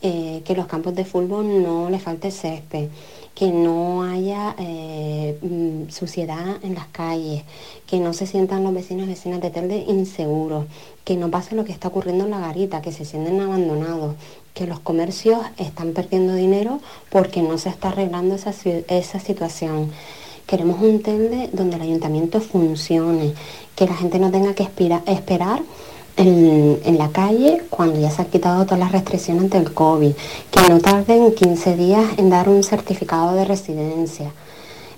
eh, 0.01 0.43
que 0.45 0.55
los 0.55 0.67
campos 0.67 0.95
de 0.95 1.05
fútbol 1.05 1.63
no 1.63 1.91
les 1.91 2.03
falte 2.03 2.31
césped, 2.31 2.89
que 3.35 3.51
no 3.51 4.05
haya 4.05 4.55
eh, 4.59 5.37
mm, 5.43 5.91
suciedad 5.91 6.63
en 6.63 6.75
las 6.75 6.87
calles, 6.89 7.43
que 7.87 7.99
no 7.99 8.13
se 8.13 8.27
sientan 8.27 8.63
los 8.63 8.75
vecinos 8.75 9.07
y 9.07 9.09
vecinas 9.09 9.41
de 9.41 9.51
Telde 9.51 9.85
inseguros, 9.89 10.67
que 11.05 11.17
no 11.17 11.31
pase 11.31 11.57
lo 11.57 11.65
que 11.65 11.73
está 11.73 11.89
ocurriendo 11.89 12.25
en 12.25 12.31
la 12.31 12.39
garita, 12.39 12.81
que 12.81 12.93
se 12.93 13.05
sienten 13.05 13.41
abandonados, 13.41 14.15
que 14.55 14.67
los 14.67 14.79
comercios 14.79 15.41
están 15.59 15.93
perdiendo 15.93 16.35
dinero 16.35 16.81
porque 17.11 17.43
no 17.43 17.59
se 17.59 17.69
está 17.69 17.89
arreglando 17.89 18.37
esa, 18.37 18.55
esa 18.89 19.21
situación. 19.21 19.91
Queremos 20.47 20.81
un 20.81 21.03
Telde 21.03 21.51
donde 21.53 21.77
el 21.77 21.83
ayuntamiento 21.83 22.41
funcione, 22.41 23.35
que 23.75 23.87
la 23.87 23.95
gente 23.95 24.19
no 24.19 24.31
tenga 24.31 24.55
que 24.55 24.63
esperar 24.63 25.63
en, 26.17 26.99
la 26.99 27.09
calle 27.09 27.63
cuando 27.71 27.99
ya 27.99 28.11
se 28.11 28.23
han 28.23 28.29
quitado 28.29 28.65
todas 28.65 28.79
las 28.79 28.93
restricciones 28.93 29.51
del 29.51 29.73
COVID, 29.73 30.13
que 30.51 30.69
no 30.69 30.79
tarden 30.79 31.35
15 31.35 31.77
días 31.77 32.05
en 32.19 32.31
dar 32.31 32.49
un 32.49 32.63
certificado 32.63 33.35
de 33.35 33.45
residencia. 33.45 34.31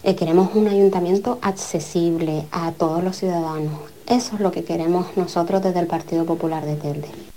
Eh, 0.02 0.14
queremos 0.14 0.54
un 0.54 0.68
ayuntamiento 0.68 1.38
accesible 1.40 2.46
a 2.52 2.72
todos 2.72 3.02
los 3.02 3.16
ciudadanos. 3.16 3.80
Eso 4.06 4.34
es 4.34 4.40
lo 4.40 4.52
que 4.52 4.64
queremos 4.64 5.06
nosotros 5.16 5.62
desde 5.62 5.80
el 5.80 5.86
Partido 5.86 6.26
Popular 6.26 6.64
de 6.64 6.76
Telde. 6.76 7.35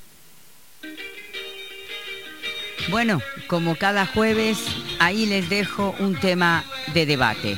Bueno, 2.90 3.22
como 3.48 3.76
cada 3.76 4.08
jueves, 4.08 4.58
ahí 5.00 5.28
les 5.28 5.48
dejo 5.50 5.96
un 6.00 6.16
tema 6.16 6.64
de 6.94 7.06
debate. 7.06 7.58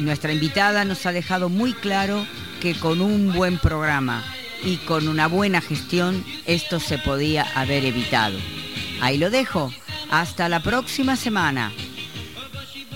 Nuestra 0.00 0.32
invitada 0.32 0.84
nos 0.84 1.06
ha 1.06 1.12
dejado 1.12 1.48
muy 1.48 1.72
claro 1.72 2.26
que 2.60 2.74
con 2.74 3.00
un 3.00 3.32
buen 3.32 3.56
programa 3.58 4.22
y 4.62 4.76
con 4.78 5.08
una 5.08 5.26
buena 5.26 5.62
gestión 5.62 6.22
esto 6.46 6.80
se 6.80 6.98
podía 6.98 7.46
haber 7.54 7.84
evitado. 7.86 8.36
Ahí 9.00 9.16
lo 9.16 9.30
dejo. 9.30 9.72
Hasta 10.10 10.48
la 10.48 10.60
próxima 10.60 11.16
semana. 11.16 11.72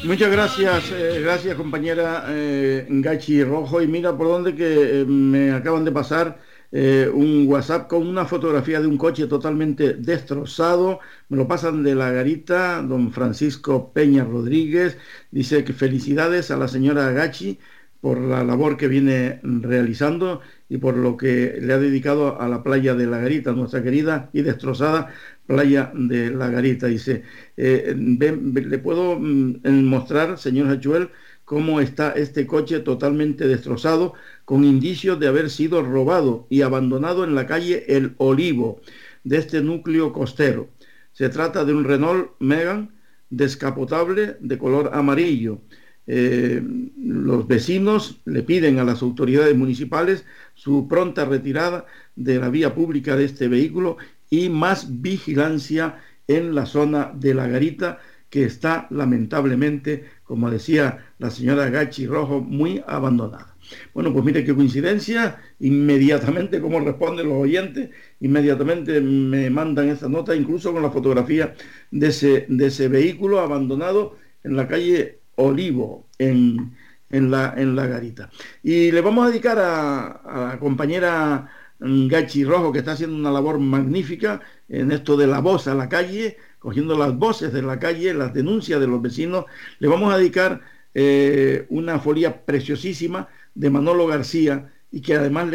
Muchas 0.03 0.31
gracias, 0.31 0.91
eh, 0.93 1.21
gracias 1.23 1.57
compañera 1.57 2.27
eh, 2.29 2.87
Gachi 2.89 3.43
Rojo. 3.45 3.81
Y 3.81 3.87
mira 3.87 4.15
por 4.15 4.27
dónde 4.27 4.55
que 4.55 5.01
eh, 5.01 5.05
me 5.07 5.53
acaban 5.53 5.87
de 5.87 5.93
pasar 5.93 6.39
eh, 6.77 7.09
un 7.09 7.47
WhatsApp 7.47 7.87
con 7.89 8.05
una 8.05 8.25
fotografía 8.27 8.81
de 8.81 8.89
un 8.89 8.99
coche 8.99 9.29
totalmente 9.29 9.95
destrozado. 9.95 10.99
Me 11.29 11.37
lo 11.37 11.47
pasan 11.47 11.85
de 11.85 11.95
la 11.95 12.11
garita, 12.11 12.83
don 12.83 13.13
Francisco 13.13 13.93
Peña 13.93 14.25
Rodríguez. 14.25 14.99
Dice 15.31 15.63
que 15.63 15.73
felicidades 15.73 16.51
a 16.51 16.57
la 16.57 16.67
señora 16.67 17.13
Gachi 17.13 17.61
por 18.01 18.21
la 18.21 18.43
labor 18.43 18.77
que 18.77 18.89
viene 18.89 19.39
realizando 19.45 20.41
y 20.69 20.79
por 20.79 20.97
lo 20.97 21.17
que 21.17 21.59
le 21.63 21.73
ha 21.75 21.79
dedicado 21.79 22.41
a 22.41 22.49
la 22.49 22.65
playa 22.65 22.95
de 22.95 23.07
La 23.07 23.19
Garita, 23.19 23.53
nuestra 23.53 23.83
querida 23.83 24.29
y 24.33 24.43
destrozada 24.43 25.15
playa 25.47 25.93
de 25.95 26.31
La 26.31 26.49
Garita. 26.51 26.89
Dice, 26.89 27.23
eh, 27.57 27.95
le 27.97 28.79
puedo 28.79 29.17
mm, 29.19 29.61
mostrar, 29.85 30.39
señor 30.39 30.69
Hachuel, 30.71 31.11
cómo 31.45 31.81
está 31.81 32.13
este 32.13 32.47
coche 32.47 32.81
totalmente 32.81 33.47
destrozado, 33.47 34.15
con 34.45 34.65
indicios 34.65 35.19
de 35.21 35.29
haber 35.29 35.51
sido 35.51 35.83
robado 35.83 36.47
y 36.51 36.63
abandonado 36.63 37.25
en 37.25 37.35
la 37.35 37.47
calle 37.47 37.85
El 37.89 38.15
Olivo 38.19 38.81
de 39.25 39.39
este 39.39 39.61
núcleo 39.63 40.13
costero. 40.13 40.69
Se 41.13 41.29
trata 41.29 41.65
de 41.65 41.75
un 41.75 41.85
Renault 41.85 42.33
Megan 42.41 42.95
descapotable 43.31 44.37
de 44.41 44.59
color 44.59 44.91
amarillo 44.93 45.61
eh, 46.07 46.63
los 46.99 47.49
vecinos 47.49 48.21
le 48.27 48.43
piden 48.43 48.79
a 48.79 48.85
las 48.85 49.01
autoridades 49.01 49.57
municipales 49.57 50.25
su 50.55 50.87
pronta 50.87 51.25
retirada 51.25 51.87
de 52.15 52.39
la 52.39 52.51
vía 52.51 52.75
pública 52.75 53.17
de 53.17 53.25
este 53.25 53.49
vehículo 53.49 53.97
y 54.29 54.51
más 54.51 55.01
vigilancia 55.01 56.01
en 56.29 56.55
la 56.55 56.67
zona 56.67 57.13
de 57.15 57.35
la 57.35 57.47
garita 57.49 58.01
que 58.29 58.45
está 58.45 58.87
lamentablemente, 58.91 60.05
como 60.25 60.51
decía 60.51 61.07
la 61.25 61.31
señora 61.31 61.71
Gachi 61.71 62.07
Rojo, 62.07 62.43
muy 62.43 62.85
abandonada. 62.87 63.57
Bueno, 63.95 64.13
pues 64.13 64.27
mire 64.27 64.45
qué 64.45 64.55
coincidencia, 64.55 65.41
inmediatamente 65.59 66.61
como 66.61 66.81
responden 66.81 67.31
los 67.31 67.39
oyentes, 67.39 67.89
inmediatamente 68.21 69.01
me 69.01 69.49
mandan 69.49 69.89
esta 69.89 70.07
nota, 70.07 70.37
incluso 70.37 70.75
con 70.75 70.83
la 70.83 70.91
fotografía 70.91 71.55
de 71.91 72.09
ese, 72.09 72.45
de 72.51 72.67
ese 72.67 72.89
vehículo 72.89 73.41
abandonado 73.41 74.19
en 74.43 74.55
la 74.55 74.69
calle 74.69 75.21
Olivo 75.37 76.07
en, 76.19 76.77
la, 77.09 77.55
en 77.57 77.75
la 77.75 77.87
garita. 77.87 78.29
Y 78.63 78.91
le 78.91 79.01
vamos 79.01 79.25
a 79.25 79.31
dedicar 79.31 79.59
a, 79.59 80.51
la 80.51 80.59
compañera 80.61 81.49
Gachi 81.81 82.45
Rojo, 82.45 82.71
que 82.71 82.81
está 82.81 82.93
haciendo 82.93 83.17
una 83.17 83.33
labor 83.33 83.59
magnífica 83.59 84.43
en 84.69 84.93
esto 84.93 85.17
de 85.17 85.27
la 85.27 85.41
voz 85.41 85.69
a 85.69 85.75
la 85.75 85.89
calle, 85.89 86.37
cogiendo 86.59 86.99
las 86.99 87.17
voces 87.17 87.51
de 87.51 87.63
la 87.63 87.79
calle, 87.79 88.13
las 88.13 88.35
denuncias 88.35 88.79
de 88.79 88.87
los 88.87 89.01
vecinos. 89.01 89.47
Le 89.79 89.89
vamos 89.89 90.13
a 90.13 90.19
dedicar 90.19 90.74
eh, 90.95 91.67
una 91.69 91.99
folía 91.99 92.45
preciosísima 92.45 93.29
de 93.55 93.71
Manolo 93.71 94.07
García 94.07 94.73
y 94.91 95.01
que 95.01 95.15
además 95.15 95.49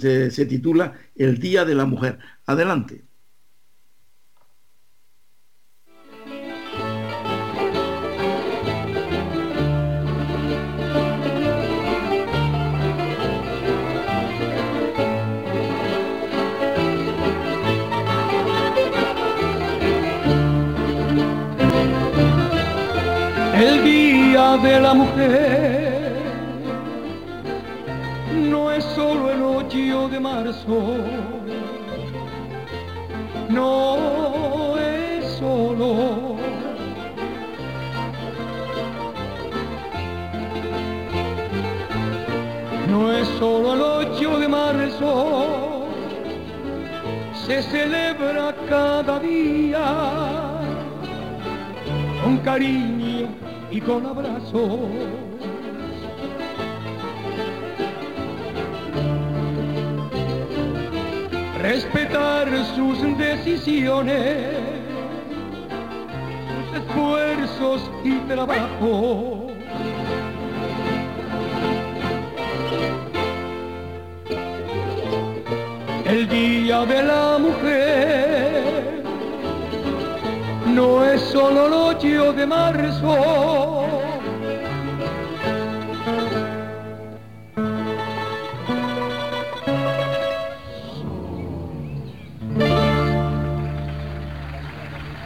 se 0.00 0.46
titula 0.46 0.94
El 1.14 1.38
Día 1.38 1.64
de 1.64 1.74
la 1.74 1.84
Mujer. 1.84 2.18
Adelante. 2.46 3.06
el 23.56 24.05
de 24.36 24.80
la 24.80 24.92
mujer 24.92 26.12
no 28.34 28.70
es 28.70 28.84
solo 28.84 29.30
el 29.30 29.42
8 29.42 30.08
de 30.10 30.20
marzo, 30.20 30.98
no 33.48 34.76
es 34.78 35.24
solo. 35.38 36.36
No 42.90 43.12
es 43.12 43.26
solo 43.38 43.72
el 43.72 44.10
8 44.10 44.38
de 44.38 44.48
marzo, 44.48 45.86
se 47.46 47.62
celebra 47.62 48.54
cada 48.68 49.18
día 49.18 50.60
con 52.22 52.36
cariño 52.38 53.45
y 53.76 53.80
con 53.82 54.06
abrazos. 54.06 54.80
Respetar 61.60 62.48
sus 62.74 63.18
decisiones, 63.18 64.54
sus 66.48 66.80
esfuerzos 66.80 67.90
y 68.02 68.14
trabajo. 68.30 69.48
El 76.06 76.28
Día 76.28 76.86
de 76.86 77.02
la 77.02 77.38
Mujer 77.38 78.25
no 80.76 81.02
es 81.02 81.22
solo 81.22 81.68
el 81.68 81.72
8 81.72 82.32
de 82.34 82.46
marzo. 82.46 83.16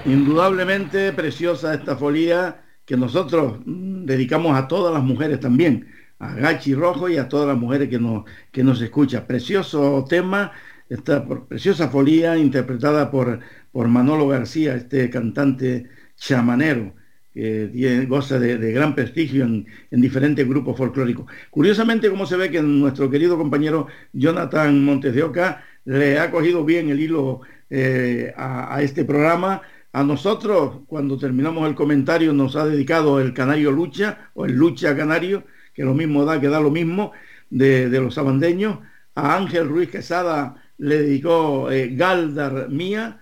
Indudablemente 0.04 1.12
preciosa 1.12 1.74
esta 1.74 1.96
folía 1.96 2.62
que 2.84 2.96
nosotros 2.96 3.58
mm, 3.66 4.04
dedicamos 4.04 4.56
a 4.56 4.68
todas 4.68 4.94
las 4.94 5.02
mujeres 5.02 5.40
también, 5.40 5.88
a 6.20 6.32
Gachi 6.34 6.74
Rojo 6.74 7.08
y 7.08 7.16
a 7.16 7.28
todas 7.28 7.48
las 7.48 7.58
mujeres 7.58 7.88
que 7.88 7.98
nos, 7.98 8.22
que 8.52 8.62
nos 8.62 8.80
escuchan. 8.80 9.26
Precioso 9.26 10.04
tema, 10.08 10.52
esta 10.88 11.24
preciosa 11.24 11.88
folía 11.88 12.36
interpretada 12.36 13.10
por 13.10 13.40
por 13.72 13.88
Manolo 13.88 14.28
García, 14.28 14.74
este 14.74 15.10
cantante 15.10 15.88
chamanero 16.16 16.94
que 17.32 18.06
goza 18.08 18.38
de, 18.38 18.72
gran 18.72 18.94
prestigio 18.94 19.44
en, 19.44 19.66
diferentes 19.90 20.46
grupos 20.46 20.76
folclóricos. 20.76 21.26
Curiosamente, 21.50 22.10
como 22.10 22.26
se 22.26 22.36
ve 22.36 22.50
que 22.50 22.60
nuestro 22.62 23.10
querido 23.10 23.38
compañero 23.38 23.86
Jonathan 24.12 24.84
Montes 24.84 25.14
de 25.14 25.22
Oca 25.22 25.64
le 25.84 26.18
ha 26.18 26.30
cogido 26.30 26.64
bien 26.64 26.90
el 26.90 27.00
hilo 27.00 27.40
eh, 27.70 28.32
a, 28.36 28.82
este 28.82 29.04
programa. 29.04 29.62
A 29.92 30.04
nosotros, 30.04 30.82
cuando 30.86 31.18
terminamos 31.18 31.68
el 31.68 31.74
comentario, 31.74 32.32
nos 32.32 32.56
ha 32.56 32.66
dedicado 32.66 33.20
el 33.20 33.34
Canario 33.34 33.72
Lucha, 33.72 34.30
o 34.34 34.44
el 34.44 34.52
Lucha 34.52 34.96
Canario, 34.96 35.44
que 35.74 35.84
lo 35.84 35.94
mismo 35.94 36.24
da, 36.24 36.40
que 36.40 36.48
da 36.48 36.60
lo 36.60 36.70
mismo, 36.70 37.12
de, 37.48 37.88
los 37.88 38.14
sabandeños, 38.14 38.78
a 39.14 39.36
Ángel 39.36 39.68
Ruiz 39.68 39.90
Quesada 39.90 40.62
le 40.78 41.02
dedicó 41.02 41.70
eh, 41.70 41.88
Galdar 41.94 42.68
Mía, 42.70 43.20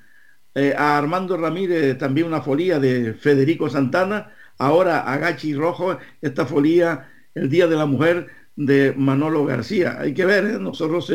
eh, 0.54 0.74
a 0.76 0.98
Armando 0.98 1.36
Ramírez 1.36 1.98
también 1.98 2.26
una 2.26 2.42
folía 2.42 2.78
de 2.78 3.14
Federico 3.14 3.68
Santana, 3.68 4.32
ahora 4.58 5.00
a 5.00 5.18
Gachi 5.18 5.54
Rojo 5.54 5.98
esta 6.20 6.46
folía 6.46 7.08
el 7.34 7.48
Día 7.48 7.66
de 7.66 7.76
la 7.76 7.86
Mujer 7.86 8.28
de 8.58 8.92
Manolo 8.96 9.44
García. 9.44 9.98
Hay 10.00 10.12
que 10.12 10.26
ver, 10.26 10.44
¿eh? 10.44 10.58
nosotros 10.58 11.12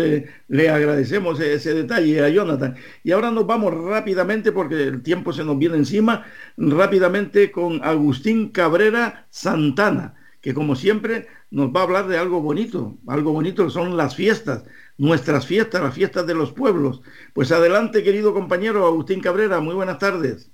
le 0.48 0.70
agradecemos 0.70 1.40
ese 1.42 1.74
detalle 1.74 2.24
a 2.24 2.30
Jonathan. 2.30 2.76
Y 3.04 3.12
ahora 3.12 3.32
nos 3.32 3.46
vamos 3.46 3.74
rápidamente, 3.74 4.54
porque 4.54 4.84
el 4.84 5.04
tiempo 5.04 5.34
se 5.34 5.44
nos 5.44 5.60
viene 5.60 5.76
encima, 5.76 6.26
rápidamente 6.56 7.52
con 7.52 7.84
Agustín 7.84 8.50
Cabrera 8.50 9.28
Santana, 9.30 10.16
que 10.40 10.54
como 10.54 10.76
siempre 10.76 11.28
nos 11.52 11.70
va 11.70 11.82
a 11.82 11.84
hablar 11.84 12.08
de 12.08 12.18
algo 12.18 12.42
bonito. 12.42 12.98
Algo 13.08 13.34
bonito 13.34 13.70
son 13.70 13.98
las 13.98 14.16
fiestas, 14.16 14.64
nuestras 14.98 15.46
fiestas, 15.46 15.82
las 15.82 15.94
fiestas 15.94 16.26
de 16.28 16.36
los 16.36 16.52
pueblos. 16.52 17.02
Pues 17.34 17.52
adelante, 17.52 18.04
querido 18.04 18.34
compañero 18.34 18.86
Agustín 18.86 19.22
Cabrera, 19.22 19.60
muy 19.60 19.76
buenas 19.76 20.00
tardes. 20.00 20.50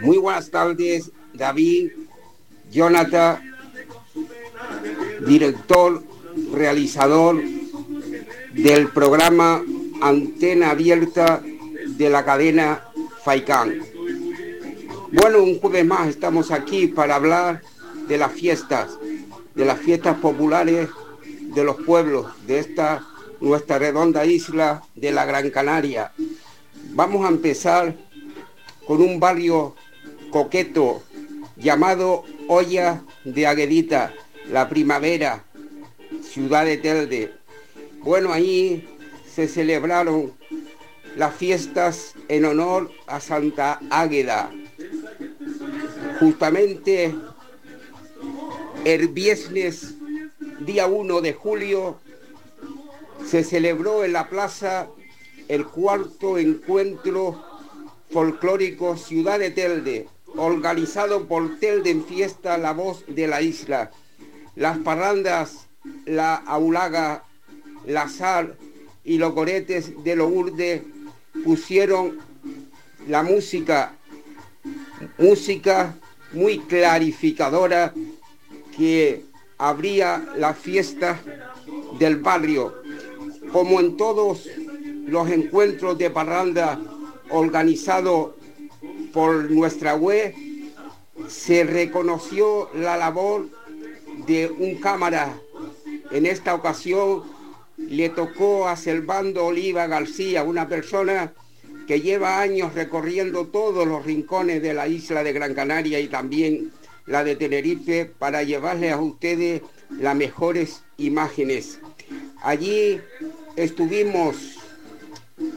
Muy 0.00 0.18
buenas 0.18 0.50
tardes, 0.50 1.12
David, 1.32 1.92
Jonathan 2.70 3.52
director, 5.26 6.02
realizador 6.52 7.40
del 8.52 8.88
programa 8.88 9.62
Antena 10.00 10.70
Abierta 10.70 11.42
de 11.86 12.10
la 12.10 12.24
cadena 12.24 12.84
FAICAN. 13.24 13.82
Bueno, 15.12 15.42
un 15.42 15.58
jueves 15.60 15.84
más 15.84 16.08
estamos 16.08 16.50
aquí 16.50 16.86
para 16.86 17.16
hablar 17.16 17.62
de 18.08 18.18
las 18.18 18.32
fiestas, 18.32 18.98
de 19.54 19.64
las 19.64 19.78
fiestas 19.78 20.18
populares 20.18 20.88
de 21.54 21.64
los 21.64 21.76
pueblos 21.82 22.26
de 22.46 22.58
esta 22.58 23.06
nuestra 23.42 23.78
redonda 23.78 24.24
isla 24.24 24.84
de 24.94 25.10
la 25.10 25.26
Gran 25.26 25.50
Canaria. 25.50 26.12
Vamos 26.94 27.26
a 27.26 27.28
empezar 27.28 27.94
con 28.86 29.02
un 29.02 29.18
barrio 29.18 29.74
coqueto 30.30 31.02
llamado 31.56 32.24
Olla 32.46 33.02
de 33.24 33.46
Aguedita, 33.46 34.14
la 34.48 34.68
primavera, 34.68 35.44
ciudad 36.22 36.64
de 36.64 36.76
Telde. 36.76 37.34
Bueno, 38.00 38.32
ahí 38.32 38.88
se 39.28 39.48
celebraron 39.48 40.32
las 41.16 41.34
fiestas 41.34 42.14
en 42.28 42.44
honor 42.44 42.92
a 43.08 43.18
Santa 43.18 43.80
Águeda. 43.90 44.52
Justamente 46.20 47.12
el 48.84 49.08
viernes 49.08 49.94
día 50.60 50.86
1 50.86 51.20
de 51.20 51.32
julio 51.32 51.98
se 53.26 53.44
celebró 53.44 54.04
en 54.04 54.12
la 54.12 54.28
plaza 54.28 54.88
el 55.48 55.66
cuarto 55.66 56.38
encuentro 56.38 57.42
folclórico 58.10 58.96
Ciudad 58.96 59.38
de 59.38 59.50
Telde, 59.50 60.08
organizado 60.36 61.26
por 61.26 61.58
Telde 61.58 61.90
en 61.90 62.04
Fiesta 62.04 62.58
La 62.58 62.72
Voz 62.72 63.04
de 63.06 63.26
la 63.26 63.42
Isla 63.42 63.90
las 64.54 64.78
parrandas, 64.78 65.66
la 66.04 66.34
aulaga, 66.34 67.24
la 67.86 68.08
sal 68.08 68.56
y 69.04 69.18
los 69.18 69.32
coretes 69.32 69.92
de 70.04 70.16
Lourdes 70.16 70.82
pusieron 71.44 72.18
la 73.08 73.22
música, 73.22 73.94
música 75.18 75.94
muy 76.32 76.58
clarificadora 76.60 77.92
que 78.76 79.24
abría 79.58 80.24
la 80.36 80.54
fiesta 80.54 81.20
del 81.98 82.16
barrio. 82.16 82.81
Como 83.52 83.80
en 83.80 83.96
todos 83.96 84.48
los 85.06 85.30
encuentros 85.30 85.98
de 85.98 86.10
parranda 86.10 86.80
organizados 87.30 88.32
por 89.12 89.50
nuestra 89.50 89.94
web, 89.94 90.34
se 91.28 91.64
reconoció 91.64 92.70
la 92.74 92.96
labor 92.96 93.48
de 94.26 94.48
un 94.48 94.76
cámara. 94.76 95.38
En 96.10 96.26
esta 96.26 96.54
ocasión 96.54 97.22
le 97.76 98.08
tocó 98.08 98.68
a 98.68 98.76
Selvando 98.76 99.46
Oliva 99.46 99.86
García, 99.86 100.44
una 100.44 100.68
persona 100.68 101.32
que 101.86 102.00
lleva 102.00 102.40
años 102.40 102.74
recorriendo 102.74 103.48
todos 103.48 103.86
los 103.86 104.04
rincones 104.04 104.62
de 104.62 104.74
la 104.74 104.88
isla 104.88 105.22
de 105.22 105.32
Gran 105.32 105.54
Canaria 105.54 106.00
y 106.00 106.08
también 106.08 106.70
la 107.06 107.24
de 107.24 107.36
Tenerife 107.36 108.06
para 108.06 108.42
llevarles 108.42 108.92
a 108.92 109.00
ustedes 109.00 109.62
las 109.90 110.14
mejores 110.14 110.84
imágenes. 110.96 111.80
Allí 112.42 113.00
estuvimos 113.56 114.36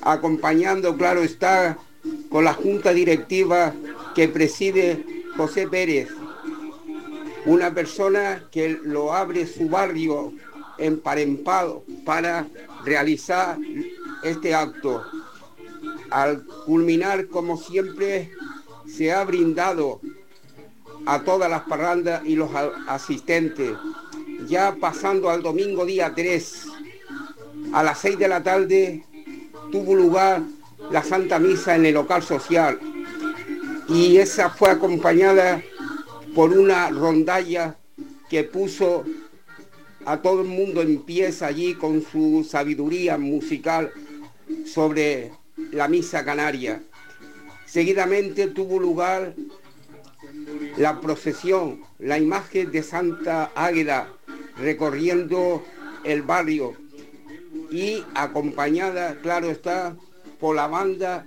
acompañando, 0.02 0.96
claro 0.98 1.22
está, 1.22 1.78
con 2.30 2.44
la 2.46 2.54
junta 2.54 2.94
directiva 2.94 3.74
que 4.14 4.28
preside 4.28 5.06
José 5.38 5.68
Pérez, 5.68 6.10
una 7.46 7.74
persona 7.74 8.44
que 8.52 8.80
lo 8.84 9.14
abre 9.14 9.46
su 9.46 9.70
barrio 9.70 10.34
emparempado 10.78 11.84
para 12.06 12.48
realizar 12.84 13.58
este 14.24 14.54
acto. 14.56 15.04
Al 16.10 16.46
culminar, 16.66 17.28
como 17.28 17.58
siempre, 17.58 18.32
se 18.88 19.12
ha 19.12 19.24
brindado 19.24 20.00
a 21.06 21.22
todas 21.24 21.50
las 21.50 21.64
parrandas 21.64 22.26
y 22.26 22.36
los 22.36 22.50
asistentes. 22.88 23.74
Ya 24.48 24.76
pasando 24.76 25.30
al 25.30 25.42
domingo 25.42 25.86
día 25.86 26.14
3, 26.16 26.66
a 27.76 27.84
las 27.84 28.00
6 28.00 28.18
de 28.18 28.30
la 28.30 28.42
tarde, 28.42 29.04
tuvo 29.70 29.96
lugar 29.96 30.42
la 30.92 31.04
Santa 31.04 31.40
Misa 31.40 31.76
en 31.76 31.86
el 31.86 31.96
local 31.96 32.24
social. 32.24 32.80
Y 33.90 34.16
esa 34.16 34.50
fue 34.50 34.70
acompañada 34.70 35.62
por 36.34 36.58
una 36.58 36.90
rondalla 36.90 37.76
que 38.30 38.46
puso 38.46 39.04
a 40.06 40.22
todo 40.22 40.42
el 40.42 40.48
mundo 40.48 40.82
en 40.82 41.02
pies 41.02 41.42
allí 41.42 41.74
con 41.74 42.02
su 42.02 42.48
sabiduría 42.50 43.18
musical 43.18 43.92
sobre 44.66 45.34
la 45.72 45.90
misa 45.90 46.24
canaria. 46.24 46.82
Seguidamente 47.66 48.48
tuvo 48.48 48.80
lugar 48.80 49.36
la 50.78 51.02
procesión, 51.02 51.82
la 52.00 52.18
imagen 52.18 52.72
de 52.72 52.84
Santa 52.84 53.52
Águeda 53.54 54.08
recorriendo 54.58 55.62
el 56.06 56.22
barrio 56.22 56.85
y 57.72 58.04
acompañada, 58.14 59.20
claro 59.22 59.50
está, 59.50 59.96
por 60.40 60.56
la 60.56 60.68
banda 60.68 61.26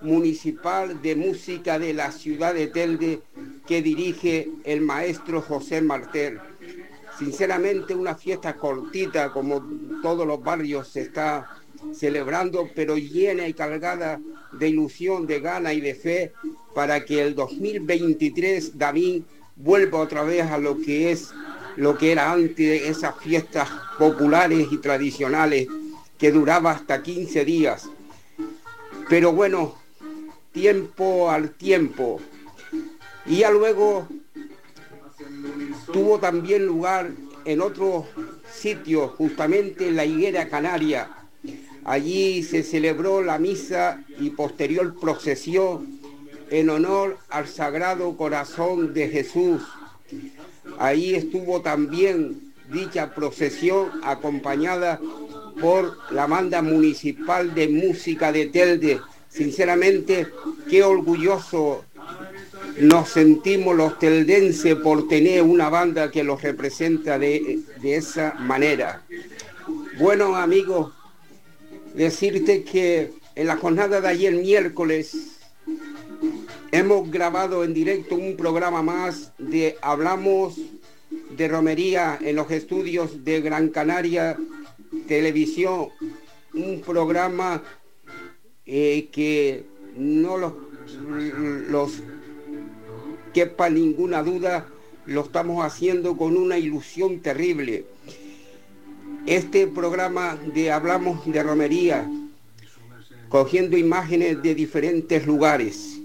municipal 0.00 1.02
de 1.02 1.16
música 1.16 1.78
de 1.78 1.92
la 1.92 2.12
ciudad 2.12 2.54
de 2.54 2.68
Telde 2.68 3.20
que 3.66 3.82
dirige 3.82 4.48
el 4.64 4.80
maestro 4.80 5.42
José 5.42 5.82
Martel. 5.82 6.38
Sinceramente 7.18 7.94
una 7.94 8.14
fiesta 8.14 8.54
cortita 8.54 9.32
como 9.32 9.66
todos 10.02 10.26
los 10.26 10.42
barrios 10.42 10.88
se 10.88 11.02
está 11.02 11.48
celebrando, 11.92 12.68
pero 12.74 12.96
llena 12.96 13.48
y 13.48 13.54
cargada 13.54 14.20
de 14.52 14.68
ilusión, 14.68 15.26
de 15.26 15.40
gana 15.40 15.72
y 15.72 15.80
de 15.80 15.94
fe 15.94 16.32
para 16.74 17.04
que 17.04 17.22
el 17.22 17.34
2023 17.34 18.78
David 18.78 19.22
vuelva 19.56 19.98
otra 19.98 20.22
vez 20.22 20.44
a 20.44 20.58
lo 20.58 20.78
que 20.78 21.10
es 21.10 21.32
lo 21.78 21.96
que 21.96 22.10
era 22.10 22.32
antes 22.32 22.82
esas 22.82 23.14
fiestas 23.20 23.68
populares 23.98 24.66
y 24.72 24.78
tradicionales 24.78 25.68
que 26.18 26.32
duraba 26.32 26.72
hasta 26.72 27.04
15 27.04 27.44
días. 27.44 27.88
Pero 29.08 29.32
bueno, 29.32 29.76
tiempo 30.50 31.30
al 31.30 31.52
tiempo, 31.52 32.20
y 33.26 33.38
ya 33.38 33.50
luego 33.52 34.08
tuvo 35.92 36.18
también 36.18 36.66
lugar 36.66 37.12
en 37.44 37.60
otro 37.60 38.06
sitio, 38.52 39.14
justamente 39.16 39.86
en 39.86 39.94
la 39.94 40.04
higuera 40.04 40.48
canaria. 40.48 41.08
Allí 41.84 42.42
se 42.42 42.64
celebró 42.64 43.22
la 43.22 43.38
misa 43.38 44.02
y 44.18 44.30
posterior 44.30 44.98
procesión 44.98 46.00
en 46.50 46.70
honor 46.70 47.18
al 47.28 47.46
Sagrado 47.46 48.16
Corazón 48.16 48.92
de 48.92 49.08
Jesús. 49.08 49.62
Ahí 50.78 51.14
estuvo 51.14 51.60
también 51.60 52.52
dicha 52.72 53.14
procesión 53.14 53.90
acompañada 54.02 55.00
por 55.60 55.96
la 56.10 56.26
banda 56.26 56.62
municipal 56.62 57.54
de 57.54 57.68
música 57.68 58.30
de 58.30 58.46
Telde. 58.46 59.00
Sinceramente, 59.28 60.28
qué 60.70 60.84
orgulloso 60.84 61.84
nos 62.80 63.08
sentimos 63.08 63.76
los 63.76 63.98
teldenses 63.98 64.76
por 64.76 65.08
tener 65.08 65.42
una 65.42 65.68
banda 65.68 66.10
que 66.10 66.22
los 66.22 66.42
representa 66.42 67.18
de, 67.18 67.58
esa 67.82 68.34
manera. 68.34 69.02
Bueno, 69.98 70.36
amigos, 70.36 70.92
decirte 71.94 72.62
que 72.62 73.10
en 73.34 73.46
la 73.46 73.56
jornada 73.56 74.00
de 74.00 74.08
ayer 74.08 74.32
miércoles 74.32 75.37
hemos 76.72 77.10
grabado 77.10 77.64
en 77.64 77.74
directo 77.74 78.14
un 78.14 78.36
programa 78.36 78.82
más 78.82 79.32
de 79.38 79.76
Hablamos 79.80 80.56
de 81.36 81.48
Romería 81.48 82.18
en 82.20 82.36
los 82.36 82.50
estudios 82.50 83.24
de 83.24 83.40
Gran 83.40 83.68
Canaria 83.68 84.36
televisión 85.06 85.88
un 86.54 86.80
programa 86.80 87.62
eh, 88.66 89.08
que 89.12 89.64
no 89.96 90.36
los, 90.36 90.52
los 91.68 92.02
quepa 93.32 93.70
ninguna 93.70 94.22
duda, 94.22 94.66
lo 95.06 95.22
estamos 95.22 95.64
haciendo 95.64 96.16
con 96.16 96.36
una 96.36 96.58
ilusión 96.58 97.20
terrible. 97.20 97.84
Este 99.26 99.66
programa 99.66 100.38
de 100.54 100.70
Hablamos 100.70 101.24
de 101.26 101.42
Romería, 101.42 102.10
cogiendo 103.28 103.76
imágenes 103.76 104.42
de 104.42 104.54
diferentes 104.54 105.26
lugares. 105.26 105.97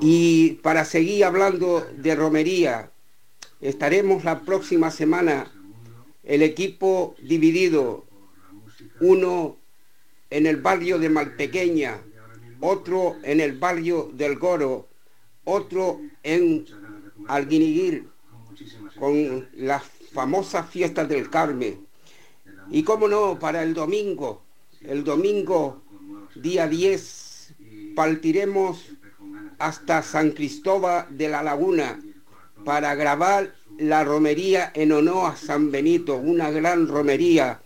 Y 0.00 0.52
para 0.62 0.84
seguir 0.84 1.24
hablando 1.24 1.86
de 1.96 2.14
romería, 2.14 2.90
estaremos 3.60 4.24
la 4.24 4.40
próxima 4.40 4.90
semana 4.90 5.50
el 6.22 6.42
equipo 6.42 7.14
dividido, 7.22 8.04
uno 9.00 9.56
en 10.30 10.46
el 10.46 10.56
barrio 10.56 10.98
de 10.98 11.10
Malpequeña, 11.10 12.00
otro 12.60 13.16
en 13.22 13.40
el 13.40 13.58
barrio 13.58 14.10
del 14.14 14.38
Goro, 14.38 14.88
otro 15.44 16.00
en 16.22 16.66
Alguiniguil, 17.28 18.08
con 18.98 19.48
las 19.54 19.82
famosas 20.12 20.68
fiestas 20.70 21.08
del 21.08 21.28
Carmen. 21.28 21.86
Y 22.70 22.82
cómo 22.82 23.08
no, 23.08 23.38
para 23.38 23.62
el 23.62 23.74
domingo, 23.74 24.42
el 24.80 25.04
domingo 25.04 25.82
día 26.34 26.66
10, 26.66 27.54
partiremos 27.94 28.93
hasta 29.64 30.02
San 30.02 30.32
Cristóbal 30.32 31.06
de 31.08 31.28
la 31.28 31.42
Laguna 31.42 31.98
para 32.66 32.94
grabar 32.94 33.54
la 33.78 34.04
romería 34.04 34.70
en 34.74 34.92
honor 34.92 35.32
a 35.32 35.36
San 35.36 35.70
Benito, 35.70 36.16
una 36.16 36.50
gran 36.50 36.86
romería 36.86 37.60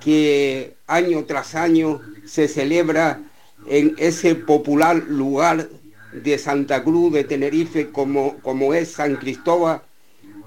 que 0.00 0.74
año 0.86 1.24
tras 1.24 1.54
año 1.54 2.00
se 2.24 2.48
celebra 2.48 3.20
en 3.66 3.94
ese 3.98 4.34
popular 4.34 4.96
lugar 4.96 5.68
de 6.12 6.38
Santa 6.38 6.82
Cruz 6.82 7.12
de 7.12 7.24
Tenerife 7.24 7.90
como, 7.90 8.38
como 8.38 8.72
es 8.72 8.92
San 8.92 9.16
Cristóbal 9.16 9.82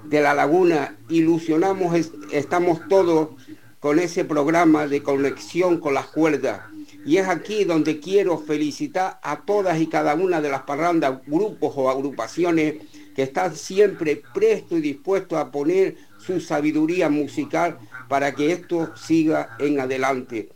de 0.04 0.20
la 0.20 0.34
Laguna. 0.34 0.96
Ilusionamos, 1.08 2.10
estamos 2.32 2.80
todos 2.88 3.30
con 3.78 4.00
ese 4.00 4.24
programa 4.24 4.88
de 4.88 5.02
conexión 5.02 5.78
con 5.78 5.94
las 5.94 6.06
cuerdas. 6.06 6.60
Y 7.06 7.18
es 7.18 7.28
aquí 7.28 7.64
donde 7.64 8.00
quiero 8.00 8.36
felicitar 8.36 9.20
a 9.22 9.42
todas 9.42 9.80
y 9.80 9.86
cada 9.86 10.14
una 10.16 10.40
de 10.40 10.50
las 10.50 10.62
parrandas, 10.62 11.20
grupos 11.24 11.72
o 11.76 11.88
agrupaciones 11.88 12.74
que 13.14 13.22
están 13.22 13.54
siempre 13.54 14.22
prestos 14.34 14.78
y 14.78 14.82
dispuestos 14.82 15.38
a 15.38 15.52
poner 15.52 15.96
su 16.18 16.40
sabiduría 16.40 17.08
musical 17.08 17.78
para 18.08 18.34
que 18.34 18.50
esto 18.52 18.94
siga 18.96 19.56
en 19.60 19.78
adelante. 19.78 20.50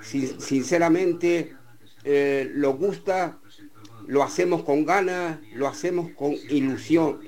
sinceramente, 0.00 1.56
eh, 2.04 2.48
lo 2.54 2.74
gusta, 2.74 3.38
lo 4.06 4.22
hacemos 4.22 4.62
con 4.62 4.86
ganas, 4.86 5.40
lo 5.54 5.66
hacemos 5.66 6.12
con 6.12 6.34
ilusión. 6.48 7.18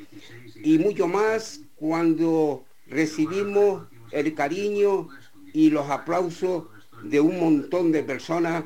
Y 0.62 0.78
mucho 0.78 1.08
más 1.08 1.60
cuando 1.74 2.64
recibimos 2.86 3.88
el 4.12 4.34
cariño 4.34 5.08
y 5.52 5.70
los 5.70 5.90
aplausos 5.90 6.64
de 7.02 7.20
un 7.20 7.38
montón 7.38 7.92
de 7.92 8.02
personas 8.02 8.64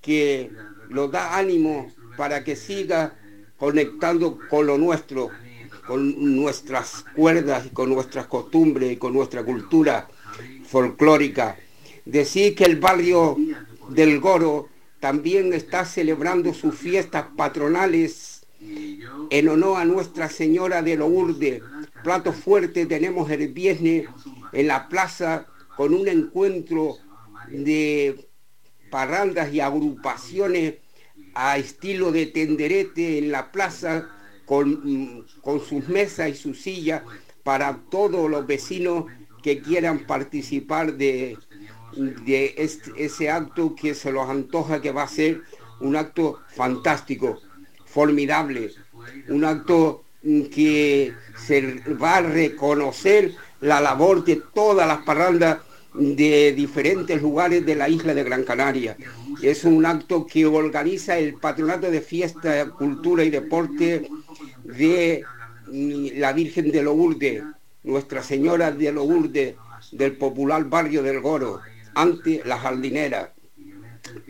que 0.00 0.50
nos 0.88 1.10
da 1.10 1.36
ánimo 1.36 1.90
para 2.16 2.42
que 2.44 2.56
siga 2.56 3.16
conectando 3.58 4.38
con 4.48 4.66
lo 4.66 4.78
nuestro, 4.78 5.28
con 5.86 6.36
nuestras 6.36 7.04
cuerdas 7.14 7.66
y 7.66 7.70
con 7.70 7.90
nuestras 7.90 8.26
costumbres 8.26 8.92
y 8.92 8.96
con 8.96 9.12
nuestra 9.12 9.44
cultura 9.44 10.08
folclórica. 10.64 11.56
Decir 12.04 12.54
que 12.54 12.64
el 12.64 12.76
barrio 12.76 13.36
del 13.90 14.20
Goro 14.20 14.68
también 14.98 15.52
está 15.52 15.84
celebrando 15.84 16.54
sus 16.54 16.74
fiestas 16.74 17.26
patronales 17.36 18.46
en 19.30 19.48
honor 19.48 19.80
a 19.80 19.84
Nuestra 19.84 20.28
Señora 20.28 20.82
de 20.82 20.96
Lourdes. 20.96 21.62
Plato 22.02 22.32
fuerte 22.32 22.86
tenemos 22.86 23.30
el 23.30 23.48
viernes 23.48 24.08
en 24.52 24.66
la 24.66 24.88
plaza 24.88 25.46
con 25.76 25.94
un 25.94 26.08
encuentro 26.08 26.96
de 27.50 28.28
parrandas 28.90 29.52
y 29.52 29.60
agrupaciones 29.60 30.74
a 31.34 31.58
estilo 31.58 32.12
de 32.12 32.26
tenderete 32.26 33.18
en 33.18 33.30
la 33.30 33.52
plaza 33.52 34.08
con, 34.46 35.26
con 35.42 35.60
sus 35.60 35.88
mesas 35.88 36.30
y 36.30 36.34
sus 36.34 36.60
sillas 36.60 37.02
para 37.42 37.78
todos 37.90 38.30
los 38.30 38.46
vecinos 38.46 39.04
que 39.42 39.60
quieran 39.60 40.06
participar 40.06 40.94
de, 40.94 41.38
de 41.96 42.54
ese 42.96 43.30
acto 43.30 43.74
que 43.74 43.94
se 43.94 44.12
los 44.12 44.28
antoja 44.28 44.80
que 44.80 44.92
va 44.92 45.04
a 45.04 45.08
ser 45.08 45.42
un 45.80 45.96
acto 45.96 46.40
fantástico, 46.48 47.40
formidable, 47.86 48.72
un 49.28 49.44
acto 49.44 50.04
que 50.22 51.14
se 51.36 51.82
va 51.94 52.16
a 52.16 52.22
reconocer 52.22 53.34
la 53.60 53.80
labor 53.80 54.24
de 54.24 54.36
todas 54.36 54.86
las 54.86 54.98
parrandas 54.98 55.58
de 55.94 56.52
diferentes 56.52 57.20
lugares 57.20 57.64
de 57.66 57.74
la 57.74 57.88
isla 57.88 58.14
de 58.14 58.24
Gran 58.24 58.44
Canaria. 58.44 58.96
Es 59.42 59.64
un 59.64 59.84
acto 59.84 60.26
que 60.26 60.46
organiza 60.46 61.18
el 61.18 61.34
Patronato 61.34 61.90
de 61.90 62.00
Fiesta, 62.00 62.70
Cultura 62.70 63.24
y 63.24 63.30
Deporte 63.30 64.08
de 64.64 65.24
mm, 65.66 66.18
la 66.18 66.32
Virgen 66.32 66.70
de 66.70 66.82
Lourdes, 66.82 67.42
Nuestra 67.82 68.22
Señora 68.22 68.70
de 68.70 68.92
Lourdes, 68.92 69.54
del 69.92 70.16
popular 70.16 70.64
barrio 70.64 71.02
del 71.02 71.20
Goro, 71.20 71.60
ante 71.94 72.42
la 72.44 72.58
jardinera. 72.58 73.32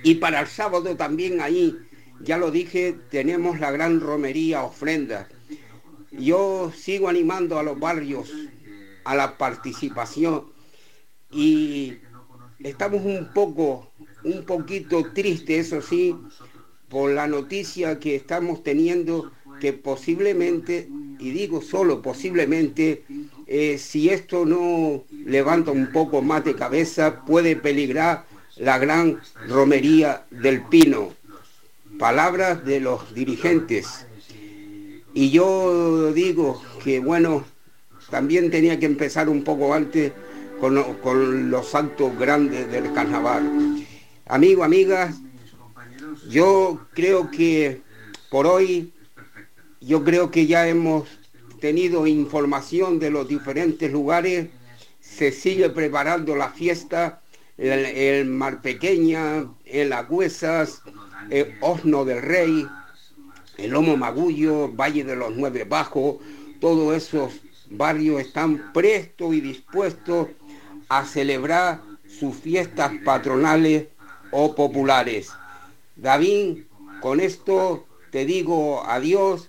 Y 0.03 0.16
para 0.16 0.41
el 0.41 0.47
sábado 0.47 0.97
también 0.97 1.41
ahí, 1.41 1.77
ya 2.20 2.39
lo 2.39 2.51
dije, 2.51 2.97
tenemos 3.11 3.61
la 3.61 3.70
gran 3.70 4.01
romería 4.01 4.62
ofrenda. 4.62 5.28
Yo 6.12 6.73
sigo 6.77 7.09
animando 7.09 7.59
a 7.59 7.62
los 7.62 7.78
barrios 7.78 8.31
a 9.05 9.15
la 9.15 9.39
participación 9.39 10.45
y 11.32 11.98
estamos 12.59 13.02
un 13.05 13.31
poco, 13.32 13.90
un 14.24 14.44
poquito 14.44 15.12
tristes, 15.12 15.66
eso 15.66 15.82
sí, 15.82 16.16
por 16.89 17.11
la 17.11 17.27
noticia 17.27 18.01
que 18.01 18.16
estamos 18.16 18.62
teniendo 18.62 19.31
que 19.61 19.73
posiblemente, 19.73 20.89
y 21.19 21.31
digo 21.31 21.62
solo 21.62 22.02
posiblemente, 22.02 23.05
eh, 23.47 23.78
si 23.78 24.09
esto 24.09 24.44
no 24.44 25.05
levanta 25.24 25.70
un 25.70 25.93
poco 25.93 26.23
más 26.23 26.44
de 26.44 26.55
cabeza, 26.55 27.24
puede 27.24 27.57
peligrar 27.57 28.24
la 28.57 28.78
gran 28.78 29.20
romería 29.48 30.24
del 30.31 30.62
Pino. 30.62 31.15
Palabras 31.98 32.65
de 32.65 32.81
los 32.81 33.15
dirigentes. 33.15 34.07
Y 35.12 35.31
yo 35.31 36.12
digo 36.12 36.62
que, 36.82 37.01
bueno, 37.01 37.44
también 38.11 38.51
tenía 38.51 38.78
que 38.78 38.86
empezar 38.86 39.28
un 39.28 39.44
poco 39.44 39.74
antes 39.74 40.12
con, 40.61 41.51
los 41.51 41.69
santos 41.69 42.16
grandes 42.19 42.70
del 42.70 42.93
carnaval. 42.93 43.85
Amigos, 44.27 44.65
amigas, 44.65 45.16
yo 46.28 46.87
creo 46.93 47.31
que 47.31 47.81
por 48.31 48.47
hoy, 48.47 48.93
yo 49.81 50.05
creo 50.05 50.31
que 50.31 50.47
ya 50.47 50.69
hemos 50.69 51.09
tenido 51.61 52.07
información 52.07 52.99
de 52.99 53.11
los 53.11 53.27
diferentes 53.27 53.91
lugares, 53.91 54.49
se 55.01 55.32
sigue 55.32 55.70
preparando 55.70 56.37
la 56.37 56.51
fiesta, 56.51 57.23
el, 57.57 58.27
Mar 58.27 58.62
Pequeña, 58.62 59.47
en 59.65 59.91
Las 59.91 60.09
Huesas, 60.09 60.82
el 61.31 61.55
Osno 61.61 62.05
del 62.05 62.23
Rey, 62.23 62.66
el 63.59 63.70
Lomo 63.70 63.97
Magullo, 63.97 64.69
Valle 64.69 65.05
de 65.05 65.16
los 65.16 65.35
Nueve 65.35 65.65
Bajos, 65.65 66.16
todos 66.61 66.95
esos 66.97 67.41
barrios 67.70 68.20
están 68.20 68.73
prestos 68.73 69.35
y 69.35 69.41
dispuestos 69.41 70.28
a 70.90 71.04
celebrar 71.04 71.80
sus 72.06 72.36
fiestas 72.36 72.92
patronales 73.04 73.86
o 74.32 74.54
populares. 74.54 75.30
David, 75.96 76.64
con 77.00 77.20
esto 77.20 77.86
te 78.10 78.24
digo 78.26 78.84
adiós, 78.84 79.48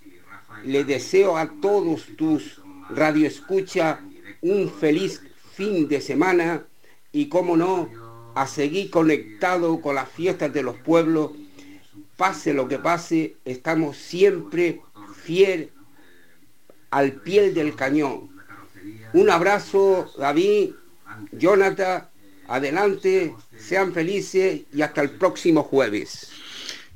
le 0.64 0.84
deseo 0.84 1.38
a 1.38 1.50
todos 1.60 2.06
tus 2.16 2.62
radioescucha 2.92 4.02
un 4.42 4.70
feliz 4.70 5.22
fin 5.54 5.88
de 5.88 6.00
semana 6.00 6.66
y 7.12 7.28
como 7.28 7.58
no, 7.58 7.90
a 8.36 8.46
seguir 8.46 8.92
conectado 8.92 9.82
con 9.82 9.96
las 9.96 10.10
fiestas 10.10 10.54
de 10.54 10.62
los 10.62 10.78
pueblos, 10.78 11.32
pase 12.18 12.54
lo 12.54 12.68
que 12.68 12.78
pase, 12.78 13.36
estamos 13.46 13.98
siempre 13.98 14.82
fiel 15.16 15.72
al 16.92 17.14
pie 17.14 17.52
del 17.52 17.76
cañón. 17.76 18.30
Un 19.14 19.30
abrazo, 19.30 20.12
David, 20.18 20.74
Jonathan, 21.32 22.04
adelante, 22.48 23.34
sean 23.58 23.94
felices 23.94 24.62
y 24.74 24.82
hasta 24.82 25.02
el 25.02 25.12
próximo 25.12 25.64
jueves. 25.64 26.32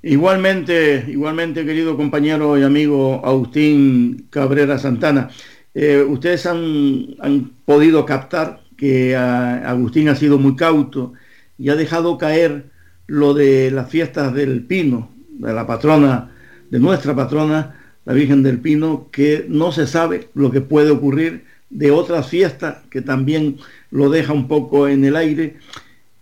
Igualmente, 0.02 1.06
igualmente, 1.08 1.66
querido 1.66 1.98
compañero 1.98 2.58
y 2.60 2.64
amigo 2.64 3.26
Agustín 3.26 4.28
Cabrera 4.30 4.78
Santana, 4.78 5.30
eh, 5.74 6.06
ustedes 6.08 6.46
han, 6.46 7.54
podido 7.66 8.06
captar 8.06 8.62
que 8.78 9.16
ah, 9.16 9.64
Agustín 9.70 10.10
ha 10.10 10.16
sido 10.16 10.38
muy 10.38 10.56
cauto 10.56 11.14
y 11.58 11.70
ha 11.70 11.76
dejado 11.76 12.18
caer 12.18 12.70
lo 13.08 13.34
de 13.34 13.72
las 13.72 13.90
fiestas 13.90 14.34
del 14.34 14.64
Pino, 14.66 15.10
de 15.30 15.54
la 15.54 15.66
patrona, 15.66 16.32
de 16.70 16.80
nuestra 16.80 17.16
patrona, 17.16 17.76
la 18.06 18.14
Virgen 18.14 18.44
del 18.44 18.60
Pino, 18.60 19.10
que 19.12 19.46
no 19.50 19.72
se 19.72 19.88
sabe 19.88 20.30
lo 20.34 20.52
que 20.52 20.62
puede 20.62 20.92
ocurrir 20.92 21.46
de 21.70 21.92
otras 21.92 22.30
fiestas 22.30 22.78
que 22.90 23.02
también 23.02 23.58
lo 23.92 24.10
deja 24.10 24.34
un 24.34 24.48
poco 24.48 24.88
en 24.88 25.04
el 25.06 25.16
aire. 25.16 25.58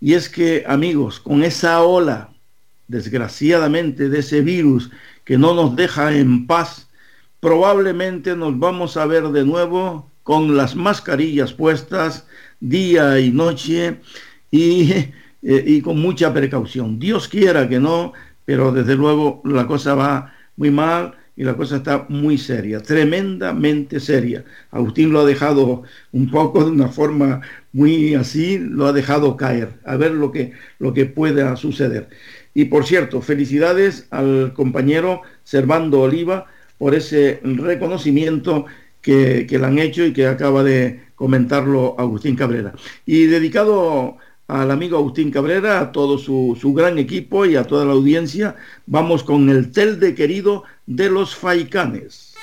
Y 0.00 0.14
es 0.14 0.28
que, 0.28 0.64
amigos, 0.66 1.20
con 1.20 1.42
esa 1.44 1.82
ola, 1.82 2.30
desgraciadamente, 2.88 4.08
de 4.08 4.18
ese 4.18 4.40
virus 4.40 4.90
que 5.24 5.38
no 5.38 5.54
nos 5.54 5.76
deja 5.76 6.16
en 6.16 6.46
paz, 6.46 6.88
probablemente 7.40 8.36
nos 8.36 8.58
vamos 8.58 8.96
a 8.96 9.06
ver 9.06 9.28
de 9.28 9.44
nuevo 9.44 10.10
con 10.22 10.56
las 10.56 10.74
mascarillas 10.74 11.52
puestas 11.52 12.26
día 12.60 13.18
y 13.20 13.30
noche 13.30 14.00
y, 14.50 14.90
eh, 14.92 15.12
y 15.42 15.80
con 15.82 16.00
mucha 16.00 16.32
precaución. 16.32 16.98
Dios 16.98 17.28
quiera 17.28 17.68
que 17.68 17.80
no, 17.80 18.12
pero 18.44 18.72
desde 18.72 18.94
luego 18.94 19.42
la 19.44 19.66
cosa 19.66 19.94
va 19.94 20.34
muy 20.56 20.70
mal 20.70 21.14
y 21.36 21.44
la 21.44 21.56
cosa 21.56 21.76
está 21.76 22.06
muy 22.08 22.38
seria, 22.38 22.80
tremendamente 22.80 23.98
seria. 23.98 24.44
Agustín 24.70 25.12
lo 25.12 25.20
ha 25.20 25.24
dejado 25.24 25.82
un 26.12 26.30
poco 26.30 26.64
de 26.64 26.70
una 26.70 26.88
forma 26.88 27.40
muy 27.72 28.14
así, 28.14 28.58
lo 28.58 28.86
ha 28.86 28.92
dejado 28.92 29.36
caer, 29.36 29.80
a 29.84 29.96
ver 29.96 30.12
lo 30.12 30.30
que, 30.30 30.52
lo 30.78 30.94
que 30.94 31.06
pueda 31.06 31.56
suceder. 31.56 32.08
Y 32.54 32.66
por 32.66 32.84
cierto, 32.86 33.20
felicidades 33.20 34.06
al 34.10 34.52
compañero 34.54 35.22
Servando 35.42 36.02
Oliva 36.02 36.46
por 36.78 36.94
ese 36.94 37.40
reconocimiento 37.42 38.66
que, 39.00 39.46
que 39.48 39.58
le 39.58 39.66
han 39.66 39.78
hecho 39.78 40.04
y 40.04 40.12
que 40.12 40.26
acaba 40.26 40.62
de 40.62 41.02
comentarlo 41.16 41.96
Agustín 41.98 42.36
Cabrera. 42.36 42.74
Y 43.06 43.26
dedicado 43.26 44.18
al 44.46 44.70
amigo 44.70 44.98
Agustín 44.98 45.30
Cabrera, 45.30 45.80
a 45.80 45.92
todo 45.92 46.18
su, 46.18 46.56
su, 46.60 46.74
gran 46.74 46.98
equipo 46.98 47.46
y 47.46 47.56
a 47.56 47.64
toda 47.64 47.84
la 47.84 47.92
audiencia, 47.92 48.56
vamos 48.86 49.24
con 49.24 49.48
el 49.48 49.72
tel 49.72 49.98
de 49.98 50.14
querido 50.14 50.64
de 50.86 51.10
los 51.10 51.34
Faicanes. 51.34 52.33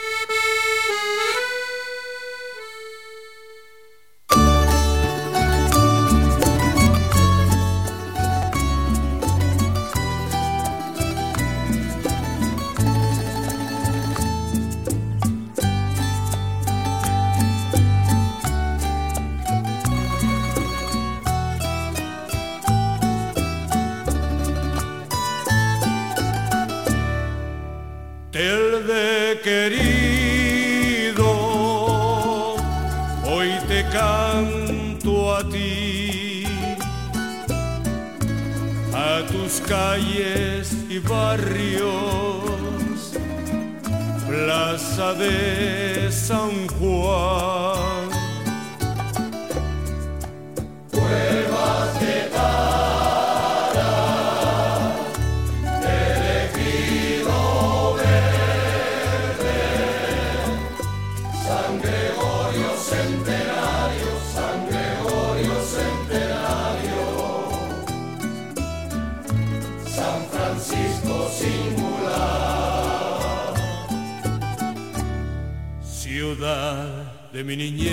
De 77.44 77.91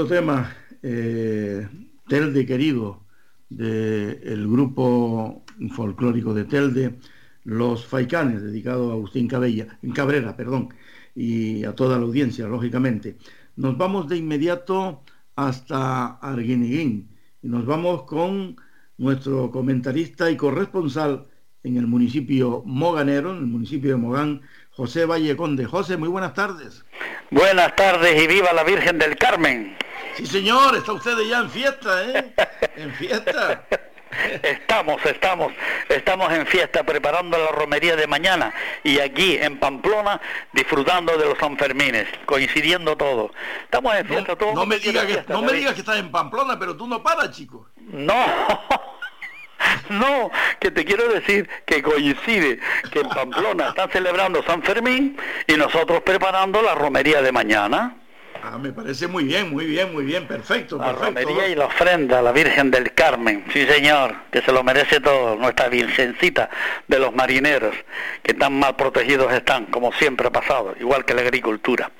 Bonito 0.00 0.14
tema, 0.14 0.56
eh, 0.82 1.68
Telde 2.08 2.46
Querido, 2.46 3.04
del 3.50 4.48
grupo 4.48 5.44
folclórico 5.74 6.32
de 6.32 6.46
Telde, 6.46 6.94
Los 7.44 7.84
Faicanes, 7.84 8.40
dedicado 8.40 8.88
a 8.88 8.94
Agustín 8.94 9.28
Cabella, 9.28 9.78
Cabrera, 9.94 10.34
perdón, 10.38 10.70
y 11.14 11.64
a 11.64 11.74
toda 11.74 11.98
la 11.98 12.04
audiencia, 12.06 12.46
lógicamente. 12.48 13.18
Nos 13.56 13.76
vamos 13.76 14.08
de 14.08 14.16
inmediato 14.16 15.02
hasta 15.36 16.16
Arguineguín 16.16 17.10
y 17.42 17.48
nos 17.48 17.66
vamos 17.66 18.04
con 18.04 18.56
nuestro 18.96 19.50
comentarista 19.50 20.30
y 20.30 20.36
corresponsal 20.38 21.26
en 21.62 21.76
el 21.76 21.86
municipio 21.86 22.62
moganero, 22.64 23.32
en 23.32 23.38
el 23.40 23.46
municipio 23.46 23.90
de 23.90 23.96
Mogán, 23.96 24.40
José 24.70 25.04
Valle 25.04 25.36
Conde. 25.36 25.66
José, 25.66 25.98
muy 25.98 26.08
buenas 26.08 26.32
tardes. 26.32 26.86
Buenas 27.30 27.76
tardes 27.76 28.22
y 28.22 28.26
viva 28.26 28.54
la 28.54 28.64
Virgen 28.64 28.98
del 28.98 29.14
Carmen. 29.18 29.76
Sí, 30.16 30.26
señor, 30.26 30.76
está 30.76 30.92
usted 30.92 31.18
ya 31.28 31.38
en 31.38 31.50
fiesta, 31.50 32.04
¿eh? 32.04 32.34
En 32.76 32.92
fiesta. 32.94 33.64
Estamos, 34.42 35.04
estamos, 35.06 35.52
estamos 35.88 36.32
en 36.32 36.44
fiesta 36.46 36.82
preparando 36.82 37.38
la 37.38 37.52
romería 37.52 37.94
de 37.94 38.08
mañana 38.08 38.52
y 38.82 38.98
aquí 38.98 39.38
en 39.40 39.58
Pamplona 39.58 40.20
disfrutando 40.52 41.16
de 41.16 41.26
los 41.26 41.38
Sanfermines, 41.38 42.08
coincidiendo 42.26 42.96
todo. 42.96 43.30
Estamos 43.64 43.94
en 43.94 44.06
fiesta 44.06 44.32
no, 44.32 44.38
todos. 44.38 44.54
No 44.54 44.66
me 44.66 44.78
digas 44.78 45.04
que, 45.04 45.24
no 45.28 45.42
me 45.42 45.52
digas 45.52 45.74
que 45.74 45.80
estás 45.80 45.98
en 45.98 46.10
Pamplona, 46.10 46.58
pero 46.58 46.76
tú 46.76 46.88
no 46.88 47.02
paras, 47.02 47.30
chico. 47.30 47.68
No. 47.76 48.24
No, 49.90 50.30
que 50.58 50.70
te 50.70 50.86
quiero 50.86 51.06
decir 51.08 51.48
que 51.66 51.82
coincide 51.82 52.58
que 52.90 53.00
en 53.00 53.08
Pamplona 53.10 53.68
están 53.68 53.90
celebrando 53.90 54.42
San 54.42 54.62
Fermín 54.62 55.18
y 55.46 55.54
nosotros 55.54 56.00
preparando 56.00 56.62
la 56.62 56.74
romería 56.74 57.20
de 57.20 57.30
mañana. 57.30 57.96
Ah, 58.42 58.58
me 58.58 58.72
parece 58.72 59.06
muy 59.06 59.24
bien, 59.24 59.50
muy 59.50 59.66
bien, 59.66 59.92
muy 59.92 60.04
bien, 60.04 60.26
perfecto. 60.26 60.78
La 60.78 60.94
perfecto. 60.94 61.20
romería 61.28 61.48
y 61.48 61.54
la 61.54 61.66
ofrenda 61.66 62.20
a 62.20 62.22
la 62.22 62.32
Virgen 62.32 62.70
del 62.70 62.92
Carmen, 62.92 63.44
sí 63.52 63.66
señor, 63.66 64.14
que 64.30 64.40
se 64.42 64.52
lo 64.52 64.62
merece 64.62 65.00
todo, 65.00 65.36
nuestra 65.36 65.68
virgencita 65.68 66.48
de 66.88 66.98
los 66.98 67.14
marineros, 67.14 67.74
que 68.22 68.34
tan 68.34 68.58
mal 68.58 68.76
protegidos 68.76 69.32
están, 69.32 69.66
como 69.66 69.92
siempre 69.92 70.28
ha 70.28 70.32
pasado, 70.32 70.74
igual 70.80 71.04
que 71.04 71.14
la 71.14 71.22
agricultura. 71.22 71.90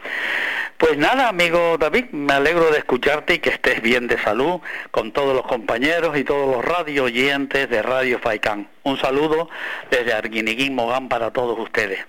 Pues 0.79 0.97
nada, 0.97 1.29
amigo 1.29 1.77
David, 1.79 2.07
me 2.13 2.33
alegro 2.33 2.71
de 2.71 2.79
escucharte 2.79 3.35
y 3.35 3.39
que 3.39 3.51
estés 3.51 3.83
bien 3.83 4.07
de 4.07 4.17
salud 4.17 4.61
con 4.91 5.13
todos 5.13 5.37
los 5.37 5.47
compañeros 5.47 6.17
y 6.17 6.25
todos 6.25 6.57
los 6.57 6.65
radio 6.65 7.05
oyentes 7.05 7.69
de 7.69 7.83
Radio 7.83 8.19
Faicán. 8.19 8.67
Un 8.83 8.97
saludo 8.97 9.51
desde 9.91 10.15
Arguiniguín 10.15 10.75
Mogán 10.75 11.11
para 11.11 11.33
todos 11.33 11.59
ustedes. 11.59 12.01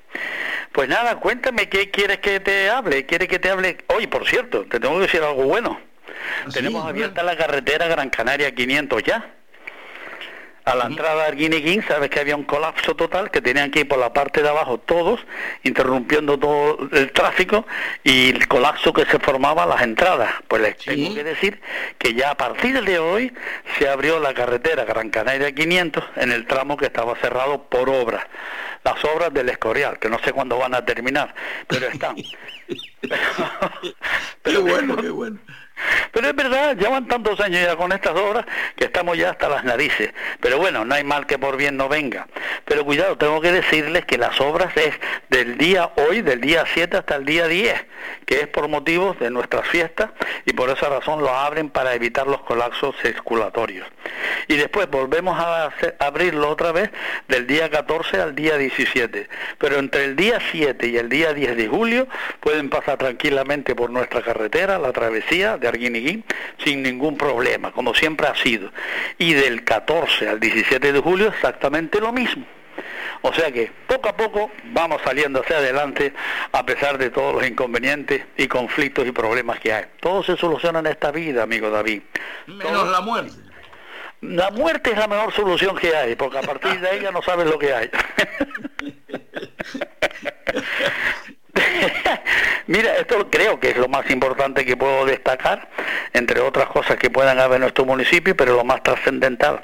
Pues 0.72 0.88
nada, 0.88 1.20
cuéntame 1.20 1.68
qué 1.70 1.92
quieres 1.92 2.20
que 2.20 2.40
te 2.40 2.70
hable. 2.70 3.06
¿Quieres 3.06 3.28
que 3.28 3.40
te 3.40 3.50
hable? 3.50 3.78
Hoy, 3.88 4.08
por 4.08 4.28
cierto, 4.28 4.66
te 4.66 4.80
tengo 4.80 4.96
que 4.96 5.02
decir 5.02 5.22
algo 5.22 5.44
bueno. 5.44 5.80
Tenemos 6.54 6.86
abierta 6.86 7.24
la 7.24 7.36
carretera 7.36 7.88
Gran 7.88 8.10
Canaria 8.10 8.54
500 8.54 9.04
ya 9.04 9.34
a 10.66 10.76
la 10.76 10.86
entrada 10.86 11.24
de 11.24 11.30
Arguineguín, 11.30 11.84
sabes 11.88 12.10
que 12.10 12.20
había 12.20 12.36
un 12.36 12.44
colapso 12.44 12.96
total, 12.96 13.32
que 13.32 13.42
tenían 13.42 13.72
que 13.72 13.82
ir 13.82 13.88
por 13.88 14.00
la 14.00 14.14
parte 14.14 14.42
de 14.42 14.50
abajo 14.50 14.80
todos, 14.80 15.20
interrumpiendo 15.64 16.38
todo 16.38 16.90
el 16.92 17.12
tráfico 17.12 17.66
y 18.04 18.30
el 18.30 18.48
colapso 18.48 18.94
que 18.94 19.06
se 19.06 19.20
formaba 19.20 19.64
a 19.64 19.66
las 19.66 19.82
entradas. 19.82 20.32
Pues 20.48 20.62
les 20.62 20.78
tengo 20.78 21.16
que 21.16 21.24
decir 21.24 21.60
que 21.98 22.14
ya 22.14 22.32
a 22.32 22.36
partir 22.36 22.84
de 22.84 23.00
hoy 23.00 23.34
se 23.78 23.90
abrió 23.90 24.20
la 24.20 24.34
carretera 24.34 24.86
Gran 24.86 25.10
Canaria 25.10 25.52
500 25.52 26.04
en 26.18 26.32
el 26.32 26.46
tramo 26.46 26.78
que 26.78 26.86
estaba 26.86 27.16
cerrado 27.16 27.64
por 27.64 27.90
obras. 27.90 28.26
Las 28.84 29.04
obras 29.06 29.34
del 29.34 29.50
Escorial, 29.50 30.00
que 30.00 30.10
no 30.10 30.20
sé 30.20 30.34
cuándo 30.34 30.58
van 30.58 30.74
a 30.74 30.86
terminar, 30.86 31.34
pero 31.68 31.88
están. 31.88 32.16
qué 34.44 34.58
bueno, 34.58 34.98
qué 34.98 35.10
bueno. 35.10 35.40
Pero 36.12 36.28
es 36.28 36.36
verdad, 36.36 36.76
llevan 36.78 37.08
tantos 37.08 37.40
años 37.40 37.62
ya 37.62 37.76
con 37.76 37.92
estas 37.92 38.14
obras 38.16 38.46
que 38.76 38.86
estamos 38.86 39.18
ya 39.18 39.32
hasta 39.32 39.50
las 39.50 39.64
narices. 39.64 40.14
Pero 40.40 40.58
bueno, 40.58 40.86
no 40.86 40.96
hay 40.96 41.04
mal 41.04 41.26
que 41.26 41.38
por 41.38 41.58
bien 41.58 41.78
no 41.78 41.90
venga. 41.90 42.28
Pero 42.66 42.86
cuidado, 42.86 43.18
tengo 43.18 43.42
que 43.42 43.52
decirles 43.52 44.06
que 44.06 44.18
las 44.18 44.40
obras 44.42 44.76
es 44.78 44.94
del 45.30 45.58
día 45.58 45.92
hoy, 45.96 46.22
del 46.22 46.42
día 46.42 46.66
7 46.74 46.98
hasta 46.98 47.16
el 47.16 47.26
día 47.26 47.48
10, 47.48 47.86
que 48.26 48.42
es 48.42 48.48
por 48.48 48.68
motivos 48.68 49.20
de 49.20 49.30
nuestras 49.30 49.68
fiestas 49.68 50.12
y 50.46 50.54
por 50.54 50.70
esa 50.70 50.90
razón 50.90 51.22
lo 51.22 51.30
abren 51.30 51.70
para 51.70 51.94
evitar 51.94 52.28
los 52.28 52.42
colapsos 52.42 52.96
circulatorios. 53.02 53.88
Y 54.48 54.58
después 54.58 54.90
volvemos 54.90 55.40
a 55.40 55.72
abrirlo 56.00 56.50
otra 56.50 56.72
vez 56.72 56.90
del 57.28 57.48
día 57.48 57.70
14 57.70 58.22
al 58.22 58.36
día 58.36 58.58
17. 58.58 59.28
Pero 59.58 59.78
entre 59.78 60.06
el 60.06 60.16
día 60.16 60.40
7 60.52 60.88
y 60.88 60.98
el 60.98 61.10
día 61.10 61.34
10 61.34 61.56
de 61.56 61.68
julio 61.68 62.08
pueden 62.40 62.70
pasar 62.70 62.98
tranquilamente 62.98 63.76
por 63.76 63.90
nuestra 63.90 64.22
carretera, 64.22 64.80
la 64.80 64.92
travesía 64.92 65.58
de 65.58 65.68
Arguineguín 65.72 66.24
sin 66.64 66.84
ningún 66.84 67.18
problema, 67.18 67.72
como 67.72 67.94
siempre 67.94 68.28
ha 68.28 68.36
sido. 68.36 68.72
Y 69.18 69.34
del 69.34 69.64
14 69.64 70.30
al 70.30 70.40
17 70.40 70.92
de 70.92 71.00
julio 71.00 71.30
exactamente 71.30 72.00
lo 72.00 72.12
mismo. 72.12 72.46
O 73.24 73.32
sea 73.34 73.52
que 73.52 73.72
poco 73.88 74.10
a 74.10 74.18
poco 74.18 74.52
vamos 74.66 75.02
saliendo 75.04 75.42
hacia 75.42 75.58
adelante 75.58 76.14
a 76.52 76.66
pesar 76.66 76.98
de 76.98 77.12
todos 77.12 77.36
los 77.36 77.46
inconvenientes 77.46 78.26
y 78.38 78.48
conflictos 78.48 79.08
y 79.08 79.12
problemas 79.12 79.60
que 79.60 79.74
hay. 79.74 79.86
Todo 80.00 80.24
se 80.24 80.36
soluciona 80.38 80.80
en 80.80 80.88
esta 80.88 81.12
vida, 81.12 81.44
amigo 81.44 81.70
David. 81.70 82.02
Menos 82.48 82.90
la 82.90 83.02
muerte. 83.02 83.36
La 84.22 84.52
muerte 84.52 84.92
es 84.92 84.98
la 84.98 85.08
mejor 85.08 85.34
solución 85.34 85.76
que 85.76 85.96
hay, 85.96 86.16
porque 86.16 86.38
a 86.38 86.42
partir 86.42 86.80
de 86.80 86.96
ella 86.96 87.12
no 87.12 87.24
sabes 87.24 87.48
lo 87.48 87.58
que 87.58 87.74
hay. 87.74 87.90
Mira, 92.68 92.96
esto 92.98 93.30
creo 93.30 93.60
que 93.60 93.70
es 93.72 93.78
lo 93.78 93.88
más 93.88 94.10
importante 94.10 94.66
que 94.66 94.78
puedo 94.78 95.06
destacar, 95.06 95.70
entre 96.14 96.40
otras 96.42 96.68
cosas 96.68 96.98
que 96.98 97.10
puedan 97.10 97.40
haber 97.40 97.56
en 97.56 97.62
nuestro 97.62 97.86
municipio, 97.86 98.36
pero 98.36 98.56
lo 98.56 98.64
más 98.64 98.84
trascendental 98.84 99.62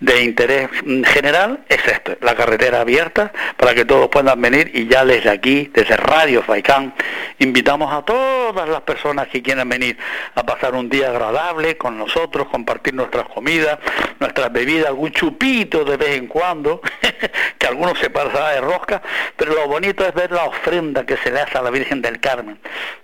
de 0.00 0.22
interés 0.22 0.68
general 1.06 1.64
es 1.68 1.86
esto, 1.86 2.16
la 2.20 2.34
carretera 2.34 2.80
abierta 2.80 3.32
para 3.56 3.74
que 3.74 3.84
todos 3.84 4.08
puedan 4.08 4.40
venir 4.40 4.70
y 4.74 4.86
ya 4.86 5.04
desde 5.04 5.30
aquí, 5.30 5.70
desde 5.72 5.96
Radio 5.96 6.42
Faicán, 6.42 6.94
invitamos 7.38 7.92
a 7.92 8.02
todas 8.02 8.68
las 8.68 8.82
personas 8.82 9.28
que 9.28 9.42
quieran 9.42 9.68
venir 9.68 9.96
a 10.34 10.44
pasar 10.44 10.74
un 10.74 10.88
día 10.88 11.08
agradable 11.08 11.76
con 11.76 11.98
nosotros, 11.98 12.48
compartir 12.48 12.94
nuestras 12.94 13.28
comidas, 13.28 13.78
nuestras 14.20 14.52
bebidas, 14.52 14.88
algún 14.88 15.12
chupito 15.12 15.84
de 15.84 15.96
vez 15.96 16.16
en 16.16 16.26
cuando, 16.26 16.80
que 17.58 17.66
algunos 17.66 17.98
se 17.98 18.10
pasará 18.10 18.50
de 18.50 18.60
rosca, 18.60 19.02
pero 19.36 19.54
lo 19.54 19.68
bonito 19.68 20.04
es 20.04 20.14
ver 20.14 20.32
la 20.32 20.44
ofrenda 20.44 21.04
que 21.04 21.16
se 21.16 21.30
le 21.30 21.40
hace 21.40 21.58
a 21.58 21.62
la 21.62 21.70
Virgen 21.70 22.02
del 22.02 22.20
Carmen. 22.20 22.58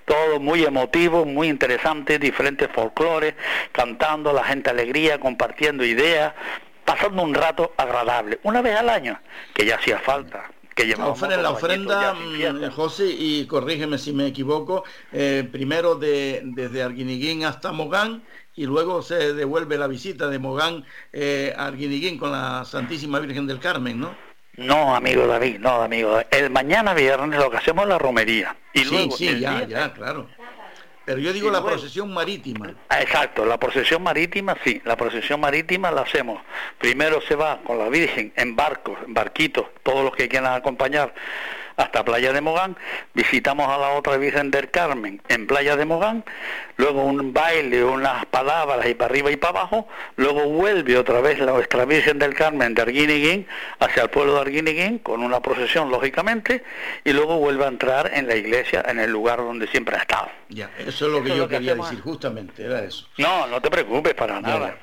Todo 0.04 0.40
muy 0.40 0.64
emotivo, 0.64 1.24
muy 1.24 1.48
interesante, 1.48 2.18
diferentes 2.18 2.70
folclores, 2.70 3.34
cantando, 3.72 4.32
la 4.32 4.44
gente 4.44 4.70
alegría, 4.70 5.18
compartiendo 5.18 5.84
ideas, 5.84 6.34
pasando 6.84 7.22
un 7.22 7.34
rato 7.34 7.72
agradable, 7.76 8.40
una 8.42 8.60
vez 8.62 8.76
al 8.76 8.88
año, 8.90 9.20
que 9.54 9.64
ya 9.64 9.76
hacía 9.76 9.98
falta. 9.98 10.50
Que 10.74 10.86
la 10.86 11.06
ofrenda, 11.06 11.36
la 11.36 11.50
ofrenda 11.50 12.14
mm, 12.14 12.70
José, 12.72 13.06
y 13.06 13.46
corrígeme 13.46 13.96
si 13.96 14.12
me 14.12 14.26
equivoco, 14.26 14.82
eh, 15.12 15.48
primero 15.50 15.94
de, 15.94 16.40
desde 16.42 16.82
Arguiniguín 16.82 17.44
hasta 17.44 17.70
Mogán, 17.70 18.24
y 18.56 18.66
luego 18.66 19.02
se 19.02 19.34
devuelve 19.34 19.78
la 19.78 19.86
visita 19.86 20.28
de 20.28 20.38
Mogán 20.38 20.84
eh, 21.12 21.52
a 21.56 21.66
Arguiniguín 21.66 22.18
con 22.18 22.32
la 22.32 22.64
Santísima 22.64 23.18
Virgen 23.18 23.46
del 23.46 23.58
Carmen, 23.58 24.00
¿no? 24.00 24.14
No, 24.56 24.94
amigo 24.94 25.26
David, 25.26 25.58
no, 25.58 25.82
amigo. 25.82 26.20
El 26.30 26.50
mañana 26.50 26.94
viernes 26.94 27.38
lo 27.40 27.50
que 27.50 27.56
hacemos 27.56 27.84
es 27.84 27.88
la 27.88 27.98
romería. 27.98 28.56
Y 28.72 28.84
sí, 28.84 29.10
sí, 29.16 29.40
ya, 29.40 29.66
ya, 29.66 29.92
claro. 29.92 30.28
Pero 31.04 31.18
yo 31.18 31.32
digo 31.32 31.50
la 31.50 31.62
procesión 31.62 32.14
marítima. 32.14 32.72
Ah, 32.88 33.02
exacto, 33.02 33.44
la 33.44 33.58
procesión 33.58 34.02
marítima, 34.02 34.56
sí, 34.64 34.80
la 34.84 34.96
procesión 34.96 35.38
marítima 35.40 35.90
la 35.90 36.02
hacemos. 36.02 36.40
Primero 36.78 37.20
se 37.20 37.34
va 37.34 37.60
con 37.62 37.78
la 37.78 37.88
Virgen 37.90 38.32
en 38.36 38.56
barcos, 38.56 38.96
en 39.04 39.12
barquitos, 39.12 39.66
todos 39.82 40.02
los 40.02 40.16
que 40.16 40.28
quieran 40.28 40.54
acompañar 40.54 41.12
hasta 41.76 42.04
Playa 42.04 42.32
de 42.32 42.40
Mogán, 42.40 42.76
visitamos 43.14 43.68
a 43.68 43.78
la 43.78 43.90
otra 43.90 44.16
Virgen 44.16 44.50
del 44.50 44.70
Carmen 44.70 45.20
en 45.28 45.46
Playa 45.46 45.76
de 45.76 45.84
Mogán, 45.84 46.24
luego 46.76 47.04
un 47.04 47.32
baile, 47.32 47.84
unas 47.84 48.26
palabras 48.26 48.86
y 48.86 48.94
para 48.94 49.10
arriba 49.10 49.30
y 49.30 49.36
para 49.36 49.60
abajo, 49.60 49.88
luego 50.16 50.44
vuelve 50.48 50.96
otra 50.96 51.20
vez 51.20 51.38
la 51.38 51.52
nuestra 51.52 51.84
Virgen 51.84 52.18
del 52.18 52.34
Carmen 52.34 52.74
de 52.74 52.82
Arguineguín 52.82 53.46
hacia 53.80 54.04
el 54.04 54.10
pueblo 54.10 54.34
de 54.34 54.40
Arguineguín 54.40 54.98
con 54.98 55.22
una 55.22 55.40
procesión 55.40 55.90
lógicamente 55.90 56.62
y 57.04 57.12
luego 57.12 57.38
vuelve 57.38 57.64
a 57.64 57.68
entrar 57.68 58.10
en 58.14 58.26
la 58.26 58.36
iglesia 58.36 58.84
en 58.86 59.00
el 59.00 59.10
lugar 59.10 59.38
donde 59.38 59.66
siempre 59.68 59.96
ha 59.96 60.00
estado. 60.00 60.28
Ya, 60.48 60.70
eso 60.78 61.06
es 61.06 61.12
lo 61.12 61.22
que 61.22 61.36
yo 61.36 61.48
quería 61.48 61.74
decir 61.74 62.00
justamente, 62.00 62.64
era 62.64 62.84
eso. 62.84 63.06
No, 63.18 63.46
no 63.46 63.60
te 63.60 63.70
preocupes 63.70 64.14
para 64.14 64.40
nada. 64.40 64.76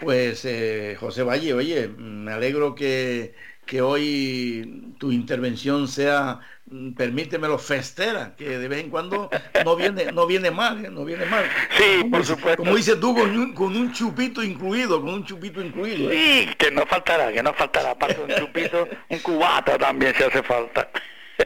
Pues 0.00 0.44
eh, 0.44 0.96
José 0.98 1.22
Valle, 1.22 1.54
oye, 1.54 1.88
me 1.88 2.32
alegro 2.32 2.74
que 2.74 3.34
que 3.66 3.80
hoy 3.80 4.94
tu 4.98 5.10
intervención 5.12 5.88
sea, 5.88 6.40
mm, 6.66 6.92
permítemelo, 6.92 7.58
festera, 7.58 8.34
que 8.36 8.58
de 8.58 8.68
vez 8.68 8.84
en 8.84 8.90
cuando 8.90 9.30
no 9.64 9.76
viene, 9.76 10.12
no 10.12 10.26
viene 10.26 10.50
mal, 10.50 10.84
¿eh? 10.84 10.90
no 10.90 11.04
viene 11.04 11.24
mal. 11.26 11.44
Sí, 11.76 11.98
como, 12.00 12.10
por 12.10 12.26
supuesto. 12.26 12.62
Como 12.62 12.76
dices 12.76 13.00
tú, 13.00 13.14
con 13.14 13.30
un, 13.36 13.54
con 13.54 13.76
un 13.76 13.92
chupito 13.92 14.42
incluido, 14.42 15.00
con 15.00 15.14
un 15.14 15.24
chupito 15.24 15.60
incluido. 15.60 16.10
¿eh? 16.10 16.46
Sí, 16.48 16.54
que 16.56 16.70
no 16.70 16.86
faltará, 16.86 17.32
que 17.32 17.42
no 17.42 17.54
faltará, 17.54 17.92
aparte 17.92 18.24
de 18.24 18.34
un 18.34 18.40
chupito, 18.40 18.88
un 19.08 19.18
cubata 19.20 19.78
también 19.78 20.14
se 20.14 20.24
hace 20.24 20.42
falta. 20.42 20.90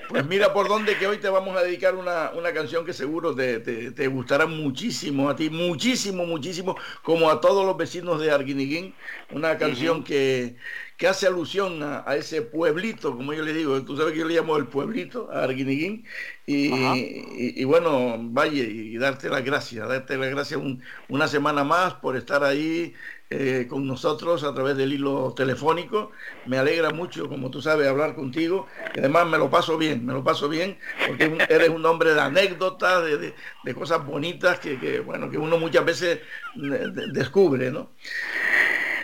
Pues 0.09 0.27
mira 0.27 0.53
por 0.53 0.69
dónde 0.69 0.99
que 0.99 1.07
hoy 1.07 1.19
te 1.19 1.29
vamos 1.29 1.57
a 1.57 1.63
dedicar 1.63 1.95
una, 1.95 2.31
una 2.33 2.53
canción 2.53 2.85
que 2.85 2.93
seguro 2.93 3.35
te, 3.35 3.61
te, 3.61 4.07
gustará 4.09 4.47
muchísimo 4.47 5.31
a 5.31 5.37
ti, 5.37 5.49
muchísimo, 5.49 6.27
muchísimo, 6.27 6.77
como 7.03 7.31
a 7.31 7.41
todos 7.41 7.65
los 7.65 7.77
vecinos 7.77 8.21
de 8.21 8.31
Arguiniguín, 8.31 8.95
una 9.31 9.57
canción 9.57 10.05
que 10.05 10.57
que 10.99 11.07
hace 11.07 11.29
alusión 11.29 11.81
a, 11.85 12.17
ese 12.17 12.43
pueblito, 12.43 13.17
como 13.17 13.33
yo 13.33 13.45
le 13.45 13.55
digo, 13.55 13.81
tú 13.85 13.97
sabes 13.97 14.15
que 14.15 14.19
yo 14.19 14.27
le 14.27 14.35
llamo 14.35 14.57
el 14.57 14.67
pueblito, 14.67 15.31
a 15.31 15.45
Arguineguín, 15.45 16.05
y, 16.45 17.63
bueno, 17.65 18.17
vaya, 18.19 18.65
y 18.65 18.99
darte 18.99 19.29
las 19.29 19.45
gracias, 19.45 19.89
darte 19.89 20.17
las 20.17 20.31
gracias 20.31 20.61
una 21.09 21.29
semana 21.29 21.63
más 21.63 21.95
por 21.95 22.17
estar 22.17 22.43
ahí 22.43 22.95
eh, 23.31 23.67
con 23.71 23.87
nosotros 23.87 24.43
a 24.43 24.53
través 24.55 24.77
del 24.77 24.93
hilo 24.93 25.35
telefónico. 25.37 26.11
Me 26.47 26.59
alegra 26.59 26.91
mucho, 26.91 27.29
como 27.29 27.51
tú 27.51 27.63
sabes, 27.63 27.87
hablar 27.87 28.17
contigo, 28.17 28.67
y 28.97 28.99
además 28.99 29.29
me 29.29 29.39
lo 29.39 29.51
paso 29.51 29.79
bien, 29.79 30.05
me 30.05 30.15
lo 30.15 30.25
paso 30.25 30.49
bien, 30.49 30.79
porque 31.07 31.47
eres 31.49 31.69
un 31.69 31.87
hombre 31.87 32.13
de 32.13 32.21
anécdotas, 32.23 33.05
de, 33.05 33.75
cosas 33.75 34.05
bonitas 34.05 34.59
que, 34.59 34.81
que, 34.81 34.99
bueno, 34.99 35.31
que 35.31 35.39
uno 35.39 35.59
muchas 35.59 35.85
veces 35.85 36.21
eh, 36.57 36.87
descubre, 37.13 37.71
¿no? 37.71 37.91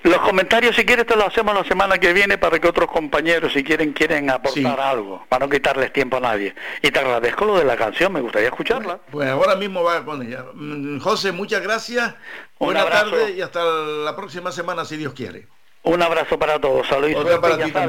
Los 0.05 0.19
comentarios, 0.19 0.77
si 0.77 0.85
quieres, 0.85 1.07
te 1.07 1.17
los 1.17 1.29
hacemos 1.29 1.55
la 1.55 1.65
semana 1.65 1.97
que 1.97 2.13
viene 2.13 2.37
para 2.37 2.59
que 2.59 2.69
otros 2.69 2.91
compañeros, 2.91 3.55
si 3.55 3.65
quieren, 3.65 3.95
quieren 3.95 4.29
aportar 4.29 4.79
algo, 4.79 5.25
para 5.31 5.47
no 5.47 5.51
quitarles 5.51 5.95
tiempo 5.95 6.19
a 6.19 6.21
nadie. 6.21 6.55
Y 6.83 6.91
te 6.91 6.99
agradezco 6.99 7.47
lo 7.47 7.57
de 7.57 7.65
la 7.65 7.75
canción, 7.75 8.13
me 8.13 8.21
gustaría 8.21 8.49
escucharla. 8.49 8.99
Pues, 9.11 9.31
ahora 9.31 9.57
mismo 9.57 9.83
va 9.83 10.05
con 10.05 10.21
ella. 10.21 10.45
Mm, 10.53 10.99
José, 10.99 11.33
muchas 11.33 11.63
gracias. 11.63 12.15
Buenas 12.59 12.87
tardes 12.87 13.35
y 13.35 13.41
hasta 13.41 13.65
la 13.65 14.15
próxima 14.15 14.53
semana, 14.53 14.85
si 14.85 14.99
Dios 14.99 15.15
quiere. 15.15 15.49
Un 15.85 16.03
abrazo 16.03 16.39
para 16.39 16.61
todos. 16.61 16.87
Saludos. 16.87 17.25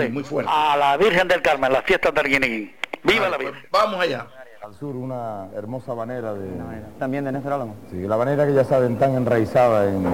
muy 0.10 0.24
fuerte. 0.24 0.50
A 0.54 0.78
la 0.78 0.96
Virgen 0.96 1.28
del 1.28 1.42
Carmen, 1.42 1.74
las 1.74 1.84
fiestas 1.84 2.14
de 2.14 2.20
Arguineguín. 2.22 2.76
¡Viva 3.04 3.28
la 3.28 3.36
pues, 3.36 3.52
Virgen! 3.52 3.70
vamos 3.72 4.00
allá. 4.00 4.26
Al 4.64 4.74
sur, 4.74 4.96
una 4.96 5.50
hermosa 5.54 5.94
banera 5.94 6.34
de... 6.34 6.48
También 6.98 7.26
de 7.26 7.34
Néstor 7.34 7.54
Álamo. 7.54 7.76
Sí, 7.92 7.98
la 8.08 8.16
banera 8.16 8.48
que 8.48 8.54
ya 8.54 8.64
saben, 8.64 8.98
tan 8.98 9.16
enraizada 9.16 9.90
en 9.90 10.06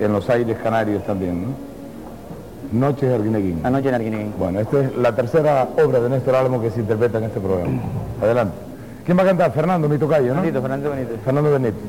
en 0.00 0.12
los 0.12 0.28
aires 0.30 0.56
canarios 0.62 1.04
también, 1.04 1.42
¿no? 1.42 1.48
Noches 2.72 3.08
de 3.08 3.14
Arguineguín. 3.14 3.60
Anoche 3.64 3.88
en 3.88 3.94
Arguineguín. 3.94 4.34
Bueno, 4.38 4.60
esta 4.60 4.80
es 4.80 4.96
la 4.96 5.14
tercera 5.14 5.68
obra 5.84 6.00
de 6.00 6.08
Néstor 6.08 6.34
Álamo 6.34 6.60
que 6.60 6.70
se 6.70 6.80
interpreta 6.80 7.18
en 7.18 7.24
este 7.24 7.40
programa. 7.40 7.82
Adelante. 8.22 8.54
¿Quién 9.04 9.18
va 9.18 9.22
a 9.22 9.26
cantar? 9.26 9.52
Fernando, 9.52 9.88
mi 9.88 9.98
tocayo, 9.98 10.34
¿no? 10.34 10.40
Benito, 10.40 10.60
Fernando 10.60 10.90
Benítez. 10.90 11.20
Fernando 11.24 11.50
Benítez. 11.52 11.82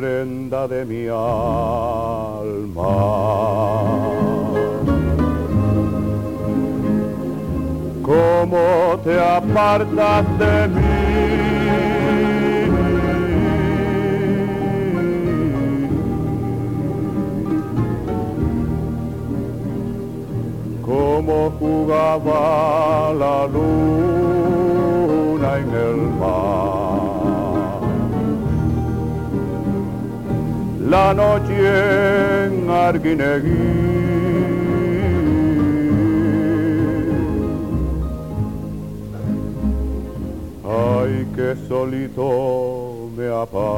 Prenda 0.00 0.66
de 0.66 0.84
mi 0.86 1.06
alma. 1.08 2.40
¿Cómo 8.02 8.98
te 9.04 9.20
apartas 9.20 10.24
de 10.38 10.68
mí? 10.68 10.80
¿Cómo 20.86 21.36
jugaba 21.60 23.12
la 23.22 23.46
luna 23.54 25.50
en 25.58 25.70
el 25.86 25.96
mar? 26.18 26.89
La 30.90 31.14
noche 31.14 32.46
en 32.46 32.68
Arguineguín. 32.68 34.00
Ay, 40.64 41.12
que 41.36 41.48
solito 41.68 43.08
me 43.16 43.28
aparto. 43.28 43.70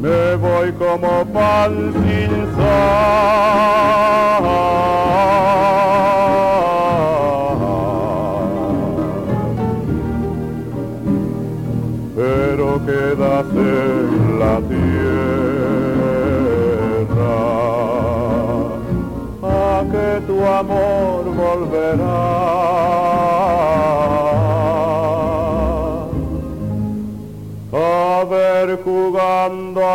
Me 0.00 0.34
voy 0.36 0.72
como 0.72 1.24
pan 1.34 1.92
sin 2.02 2.32
sal. 2.56 3.92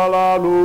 Jugando 0.08 0.57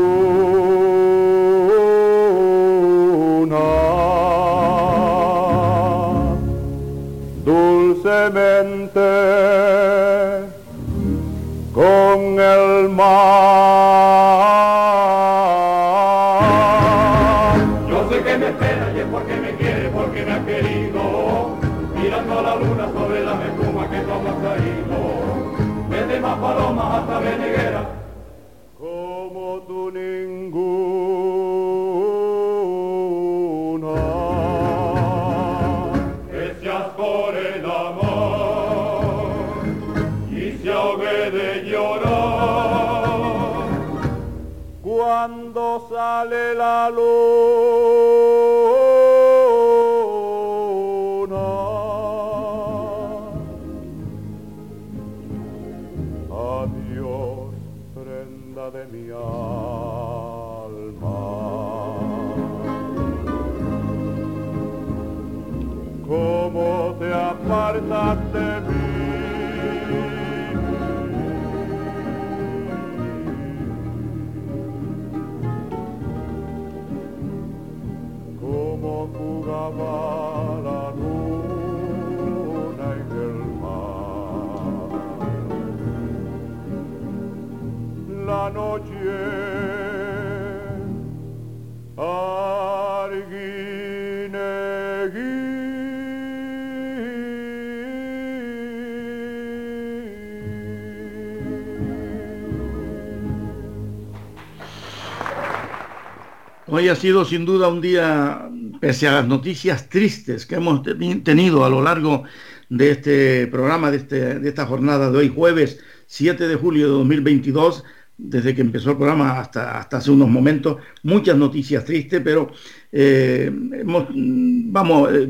Hoy 106.84 106.90
ha 106.90 106.98
sido 106.98 107.24
sin 107.24 107.46
duda 107.46 107.70
un 107.70 107.80
día, 107.80 108.50
pese 108.82 109.08
a 109.08 109.14
las 109.14 109.26
noticias 109.26 109.88
tristes 109.88 110.46
que 110.46 110.56
hemos 110.56 110.82
teni- 110.82 111.24
tenido 111.24 111.64
a 111.64 111.70
lo 111.70 111.82
largo 111.82 112.24
de 112.68 112.92
este 112.92 113.48
programa, 113.48 113.90
de, 113.90 113.96
este- 113.96 114.40
de 114.42 114.50
esta 114.50 114.66
jornada 114.66 115.10
de 115.10 115.18
hoy, 115.18 115.32
jueves 115.34 115.80
7 116.08 116.46
de 116.46 116.56
julio 116.56 116.88
de 116.88 116.92
2022, 116.92 117.86
desde 118.18 118.54
que 118.54 118.60
empezó 118.60 118.92
el 118.92 118.98
programa 118.98 119.40
hasta, 119.40 119.80
hasta 119.80 119.96
hace 119.96 120.12
unos 120.12 120.28
momentos, 120.28 120.76
muchas 121.04 121.38
noticias 121.38 121.86
tristes, 121.86 122.20
pero 122.22 122.52
eh, 122.96 123.52
hemos, 123.74 124.08
vamos, 124.14 125.10
eh, 125.12 125.28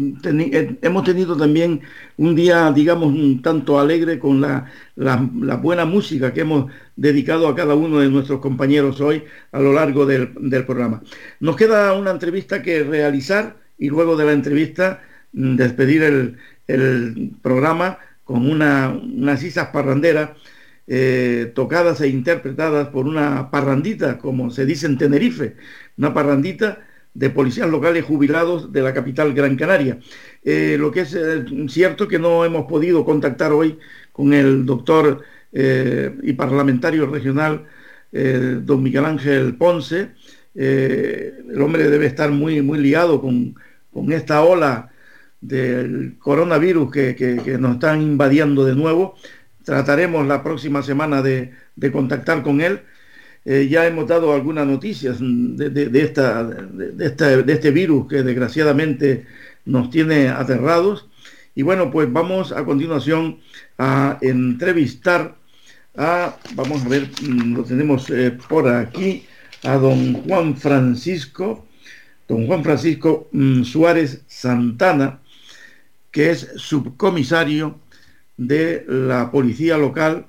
eh, 0.51 0.77
hemos 0.81 1.03
tenido 1.05 1.37
también 1.37 1.79
un 2.17 2.35
día, 2.35 2.69
digamos, 2.73 3.07
un 3.07 3.41
tanto 3.41 3.79
alegre 3.79 4.19
con 4.19 4.41
la, 4.41 4.69
buena 5.61 5.85
música 5.85 6.33
que 6.33 6.41
hemos 6.41 6.69
dedicado 6.97 7.47
a 7.47 7.55
cada 7.55 7.73
uno 7.75 7.99
de 7.99 8.09
nuestros 8.09 8.41
compañeros 8.41 8.99
hoy 8.99 9.23
a 9.53 9.61
lo 9.61 9.71
largo 9.71 10.05
del, 10.05 10.33
programa. 10.65 11.03
Nos 11.39 11.55
queda 11.55 11.93
una 11.93 12.11
entrevista 12.11 12.61
que 12.61 12.83
realizar 12.83 13.55
y 13.77 13.87
luego 13.87 14.17
de 14.17 14.25
la 14.25 14.33
entrevista 14.33 15.01
mm, 15.31 15.55
despedir 15.55 16.03
el, 16.67 17.31
programa 17.41 17.97
con 18.25 18.49
una, 18.49 18.89
unas 18.89 19.43
isas 19.43 19.67
parranderas 19.69 20.31
tocadas 21.53 22.01
e 22.01 22.07
interpretadas 22.09 22.89
por 22.89 23.07
una 23.07 23.49
parrandita, 23.51 24.17
como 24.17 24.49
se 24.49 24.65
dice 24.65 24.85
en 24.85 24.97
Tenerife, 24.97 25.55
una 25.97 26.13
parrandita 26.13 26.79
de 27.13 27.29
policías 27.29 27.69
locales 27.69 28.03
jubilados 28.05 28.71
de 28.71 28.81
la 28.81 28.93
capital 28.93 29.33
Gran 29.33 29.55
Canaria. 29.55 29.99
Eh, 30.43 30.77
lo 30.79 30.91
que 30.91 31.01
es 31.01 31.13
eh, 31.13 31.45
cierto 31.69 32.07
que 32.07 32.19
no 32.19 32.43
hemos 32.45 32.65
podido 32.65 33.05
contactar 33.05 33.51
hoy 33.53 33.77
con 34.11 34.33
el 34.33 34.65
doctor 34.65 35.21
eh, 35.51 36.11
y 36.23 36.33
parlamentario 36.33 37.05
regional, 37.05 37.65
eh, 38.11 38.59
don 38.61 38.81
Miguel 38.81 39.05
Ángel 39.05 39.55
Ponce. 39.55 40.11
El 40.55 41.61
hombre 41.61 41.89
debe 41.89 42.05
estar 42.05 42.29
muy, 42.31 42.61
muy 42.61 42.77
liado 42.79 43.19
con, 43.21 43.55
con 43.91 44.11
esta 44.11 44.43
ola 44.43 44.91
del 45.41 46.15
coronavirus 46.19 46.91
que, 46.91 47.15
que- 47.15 47.37
que 47.43 47.57
nos 47.57 47.73
están 47.73 48.01
invadiendo 48.01 48.63
de 48.65 48.75
nuevo. 48.75 49.15
Trataremos 49.63 50.27
la 50.27 50.43
próxima 50.43 50.81
semana 50.83 51.21
de, 51.21 51.51
de 51.75 51.91
contactar 51.91 52.43
con 52.43 52.61
él. 52.61 52.81
Eh, 53.45 53.67
ya 53.69 53.85
hemos 53.85 54.07
dado 54.07 54.33
algunas 54.33 54.65
noticias 54.65 55.17
de, 55.19 55.69
de 55.69 56.01
esta- 56.01 56.43
de 56.45 57.53
este 57.53 57.71
virus 57.71 58.07
que 58.07 58.23
desgraciadamente 58.23 59.25
nos 59.65 59.89
tiene 59.89 60.29
aterrados. 60.29 61.07
Y 61.55 61.61
bueno, 61.61 61.91
pues 61.91 62.11
vamos 62.11 62.51
a 62.51 62.63
continuación 62.65 63.39
a 63.77 64.17
entrevistar 64.21 65.35
a, 65.95 66.35
vamos 66.55 66.83
a 66.85 66.89
ver, 66.89 67.09
mm, 67.21 67.55
lo 67.55 67.63
tenemos 67.63 68.09
eh, 68.09 68.31
por 68.49 68.67
aquí, 68.67 69.25
a 69.63 69.75
don 69.77 70.13
Juan 70.23 70.55
Francisco, 70.57 71.67
don 72.27 72.47
Juan 72.47 72.63
Francisco 72.63 73.29
mm, 73.31 73.63
Suárez 73.63 74.21
Santana, 74.27 75.19
que 76.11 76.31
es 76.31 76.49
subcomisario 76.55 77.79
de 78.37 78.85
la 78.87 79.29
Policía 79.31 79.77
Local 79.77 80.25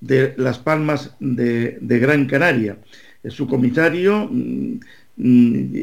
de 0.00 0.34
Las 0.36 0.58
Palmas 0.58 1.16
de, 1.20 1.78
Gran 1.80 2.26
Canaria. 2.26 2.78
Es 3.22 3.34
subcomisario, 3.34 4.28
mm, 4.30 4.80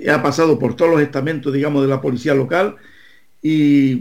ha 0.09 0.21
pasado 0.21 0.59
por 0.59 0.75
todos 0.75 0.91
los 0.91 1.01
estamentos, 1.01 1.53
digamos, 1.53 1.81
de 1.81 1.88
la 1.88 2.01
Policía 2.01 2.33
Local 2.33 2.75
y 3.41 3.97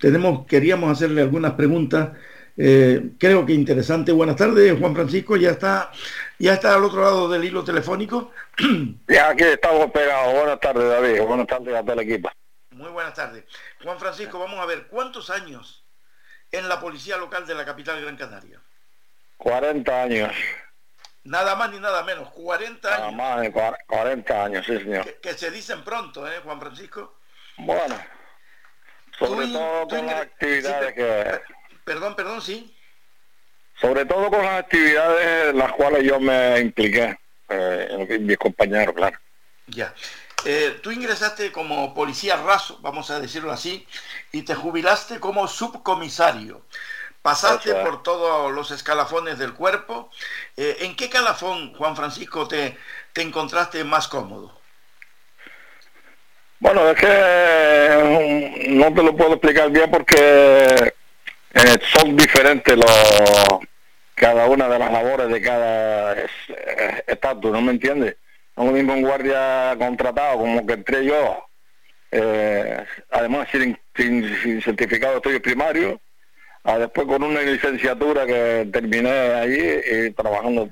tenemos, 0.00 0.46
queríamos 0.46 0.90
hacerle 0.90 1.22
algunas 1.22 1.52
preguntas 1.52 2.10
eh, 2.56 3.12
creo 3.18 3.46
que 3.46 3.52
interesante. 3.52 4.12
Buenas 4.12 4.36
tardes, 4.36 4.78
Juan 4.78 4.94
Francisco. 4.94 5.36
Ya 5.36 5.50
está, 5.50 5.90
ya 6.38 6.54
está 6.54 6.74
al 6.74 6.84
otro 6.84 7.02
lado 7.02 7.28
del 7.28 7.44
hilo 7.44 7.64
telefónico. 7.64 8.32
Ya 9.08 9.30
aquí 9.30 9.44
estamos 9.44 9.90
pegados. 9.90 10.34
Buenas 10.34 10.60
tardes, 10.60 10.88
David. 10.88 11.22
Buenas 11.22 11.46
tardes 11.46 11.74
a 11.74 11.82
todo 11.82 11.92
el 11.92 12.00
equipo. 12.00 12.30
Muy 12.70 12.90
buenas 12.90 13.14
tardes. 13.14 13.44
Juan 13.82 13.98
Francisco, 13.98 14.38
vamos 14.38 14.58
a 14.58 14.66
ver, 14.66 14.86
¿cuántos 14.88 15.30
años 15.30 15.84
en 16.50 16.68
la 16.68 16.80
policía 16.80 17.16
local 17.16 17.46
de 17.46 17.54
la 17.54 17.64
capital 17.64 18.00
Gran 18.00 18.16
Canaria? 18.16 18.60
40 19.42 20.02
años. 20.02 20.32
Nada 21.24 21.56
más 21.56 21.70
ni 21.70 21.80
nada 21.80 22.04
menos, 22.04 22.30
40 22.30 22.88
años. 22.88 23.12
Nada 23.12 23.36
más 23.36 23.42
de 23.42 23.52
40 23.52 24.44
años, 24.44 24.64
sí, 24.64 24.78
señor. 24.78 25.20
Que, 25.20 25.34
se 25.34 25.50
dicen 25.50 25.82
pronto, 25.82 26.30
¿eh, 26.30 26.40
Juan 26.44 26.60
Francisco? 26.60 27.18
Bueno, 27.58 27.96
sobre 29.18 29.48
todo 29.48 29.88
con 29.88 30.06
las 30.06 30.22
actividades 30.22 30.94
que 30.94 31.40
Perdón, 31.84 32.14
perdón, 32.14 32.40
sí. 32.40 32.76
Sobre 33.80 34.04
todo 34.04 34.30
con 34.30 34.44
las 34.44 34.60
actividades 34.60 35.50
en 35.50 35.58
las 35.58 35.72
cuales 35.72 36.04
yo 36.04 36.20
me 36.20 36.60
impliqué, 36.60 37.18
eh, 37.48 38.18
mis 38.20 38.38
compañeros, 38.38 38.94
claro. 38.94 39.18
Ya. 39.66 39.92
Eh, 40.44 40.78
tú 40.82 40.92
ingresaste 40.92 41.50
como 41.50 41.94
policía 41.94 42.36
raso, 42.36 42.78
vamos 42.80 43.10
a 43.10 43.18
decirlo 43.18 43.50
así, 43.50 43.86
y 44.30 44.42
te 44.42 44.54
jubilaste 44.54 45.18
como 45.18 45.48
subcomisario. 45.48 46.64
Pasaste 47.22 47.74
por 47.76 48.02
todos 48.02 48.52
los 48.52 48.70
escalafones 48.72 49.38
del 49.38 49.54
cuerpo. 49.54 50.10
Eh, 50.56 50.78
¿En 50.80 50.96
qué 50.96 51.08
calafón, 51.08 51.72
Juan 51.74 51.96
Francisco, 51.96 52.48
te, 52.48 52.76
te 53.12 53.22
encontraste 53.22 53.84
más 53.84 54.08
cómodo? 54.08 54.52
Bueno, 56.58 56.88
es 56.90 56.98
que 56.98 58.68
no 58.70 58.92
te 58.92 59.02
lo 59.02 59.16
puedo 59.16 59.32
explicar 59.32 59.70
bien 59.70 59.90
porque 59.90 60.94
eh, 61.54 61.78
son 61.94 62.16
diferentes 62.16 62.76
los 62.76 63.60
cada 64.14 64.46
una 64.46 64.68
de 64.68 64.78
las 64.78 64.92
labores 64.92 65.28
de 65.28 65.42
cada 65.42 66.14
eh, 66.16 66.28
estatus, 67.08 67.50
¿no 67.50 67.60
me 67.60 67.72
entiendes? 67.72 68.16
No 68.56 68.66
es 68.66 68.72
mismo 68.72 68.94
un 68.94 69.02
guardia 69.02 69.74
contratado 69.76 70.38
como 70.38 70.64
que 70.64 70.74
entré 70.74 71.04
yo, 71.04 71.44
eh, 72.12 72.84
además 73.10 73.48
sin, 73.50 73.76
sin, 73.96 74.62
certificado 74.62 75.14
de 75.14 75.16
estudios 75.18 75.42
primarios, 75.42 75.98
a 76.64 76.78
después 76.78 77.06
con 77.06 77.22
una 77.22 77.42
licenciatura 77.42 78.26
que 78.26 78.68
terminé 78.72 79.10
allí 79.10 79.60
y 79.60 80.10
trabajando 80.10 80.68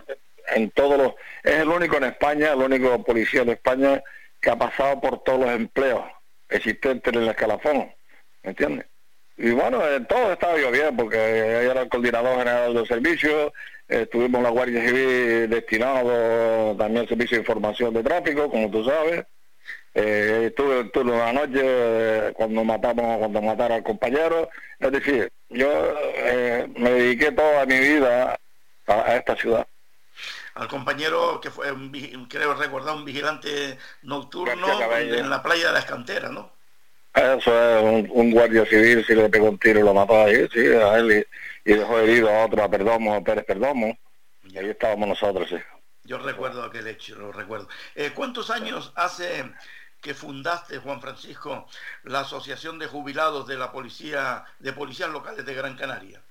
en 0.55 0.71
todos 0.71 0.99
los... 0.99 1.15
Es 1.43 1.57
el 1.57 1.69
único 1.69 1.97
en 1.97 2.05
España, 2.05 2.53
el 2.53 2.61
único 2.61 3.03
policía 3.03 3.45
de 3.45 3.53
España 3.53 4.03
que 4.41 4.51
ha 4.51 4.57
pasado 4.57 5.01
por 5.01 5.23
todos 5.23 5.41
los 5.41 5.51
empleos 5.51 6.03
existentes 6.49 7.13
en 7.13 7.23
el 7.23 7.29
escalafón, 7.29 7.93
¿me 8.43 8.51
entiendes? 8.51 8.87
Y 9.37 9.51
bueno, 9.53 9.87
eh, 9.87 10.01
todo 10.09 10.33
estaba 10.33 10.55
bien 10.55 10.97
porque 10.97 11.17
ella 11.17 11.71
era 11.71 11.83
el 11.83 11.89
coordinador 11.89 12.39
general 12.39 12.75
del 12.75 12.87
servicio, 12.87 13.53
eh, 13.89 14.07
tuvimos 14.07 14.43
la 14.43 14.51
Guardia 14.51 14.87
Civil 14.87 15.49
destinado 15.49 16.77
también 16.77 17.03
al 17.03 17.09
servicio 17.09 17.37
de 17.37 17.43
información 17.43 17.95
de 17.95 18.03
tráfico, 18.03 18.51
como 18.51 18.71
tú 18.71 18.85
sabes. 18.85 19.25
Eh, 19.95 20.47
estuve 20.49 20.81
el 20.81 20.93
turno 20.93 21.13
de 21.13 21.19
la 21.19 21.33
noche 21.33 21.61
eh, 21.63 22.33
cuando 22.35 22.65
matamos, 22.65 23.19
cuando 23.19 23.43
mataron 23.43 23.79
al 23.79 23.83
compañero. 23.83 24.49
Es 24.79 24.93
decir, 24.93 25.33
yo 25.49 25.69
me 26.77 26.91
dediqué 26.91 27.33
toda 27.33 27.67
mi 27.67 27.79
vida 27.79 28.39
a, 28.87 29.17
esta 29.17 29.37
ciudad 29.37 29.67
al 30.55 30.69
compañero 30.69 31.41
que 31.41 31.51
fue, 31.51 31.73
creo 32.29 32.55
recordar, 32.55 32.95
un 32.95 33.05
vigilante 33.05 33.79
nocturno 34.03 34.53
en 34.93 35.31
la 35.31 35.43
playa 35.43 35.69
de 35.69 35.73
la 35.73 35.79
Escantera, 35.79 36.29
¿no? 36.29 36.53
Eso 37.15 37.89
es 37.89 38.09
un, 38.11 38.31
guardia 38.31 38.65
civil, 38.67 39.05
si 39.05 39.15
le 39.15 39.29
pegó 39.29 39.49
un 39.49 39.59
tiro 39.59 39.83
lo 39.83 39.93
mató 39.93 40.23
ahí, 40.23 40.47
sí, 40.53 40.67
a 40.67 40.99
él, 40.99 41.27
y, 41.65 41.73
dejó 41.73 41.99
herido 41.99 42.31
a 42.31 42.45
otro, 42.45 42.63
a 42.63 42.71
Perdomo, 42.71 43.15
a 43.15 43.21
Pérez 43.21 43.45
Perdomo, 43.45 43.99
y 44.45 44.59
ahí 44.59 44.71
estábamos 44.71 45.09
nosotros, 45.09 45.49
sí. 45.49 45.57
Yo 46.05 46.19
recuerdo 46.19 46.63
aquel 46.63 46.87
hecho, 46.87 47.17
lo 47.17 47.33
recuerdo. 47.33 47.69
Eh, 47.95 48.13
¿Cuántos 48.15 48.51
años 48.51 48.93
hace 48.97 49.45
que 50.01 50.15
fundaste, 50.15 50.79
Juan 50.79 51.01
Francisco, 51.01 51.67
la 52.05 52.21
Asociación 52.21 52.79
de 52.79 52.87
Jubilados 52.87 53.47
de 53.47 53.57
la 53.57 53.71
Policía, 53.73 54.45
de 54.59 54.73
Policías 54.73 55.11
Locales 55.11 55.45
de 55.45 55.55
Gran 55.55 55.77
Canaria? 55.77 56.23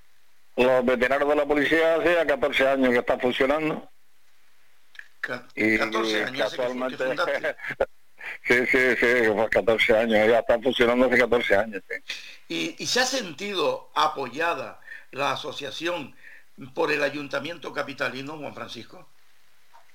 Los 0.56 0.86
veteranos 0.86 1.30
de 1.30 1.36
la 1.36 1.46
policía 1.46 1.96
hace 1.96 2.26
14 2.26 2.68
años 2.68 2.90
que 2.90 3.00
están 3.00 3.20
funcionando. 3.20 3.90
y 5.56 5.78
14 5.78 6.24
años 6.26 6.54
que 6.54 7.56
Sí, 8.44 8.66
sí, 8.68 8.96
sí, 9.00 9.08
14 9.52 9.98
años, 9.98 10.28
ya 10.28 10.40
están 10.40 10.62
funcionando 10.62 11.06
hace 11.06 11.18
14 11.18 11.56
años. 11.56 11.84
¿Y, 12.48 12.76
¿Y 12.78 12.88
se 12.88 13.00
ha 13.00 13.06
sentido 13.06 13.90
apoyada 13.96 14.80
la 15.12 15.32
asociación 15.32 16.16
por 16.74 16.92
el 16.92 17.04
ayuntamiento 17.04 17.74
capitalino, 17.74 18.38
Juan 18.38 18.54
Francisco? 18.54 19.08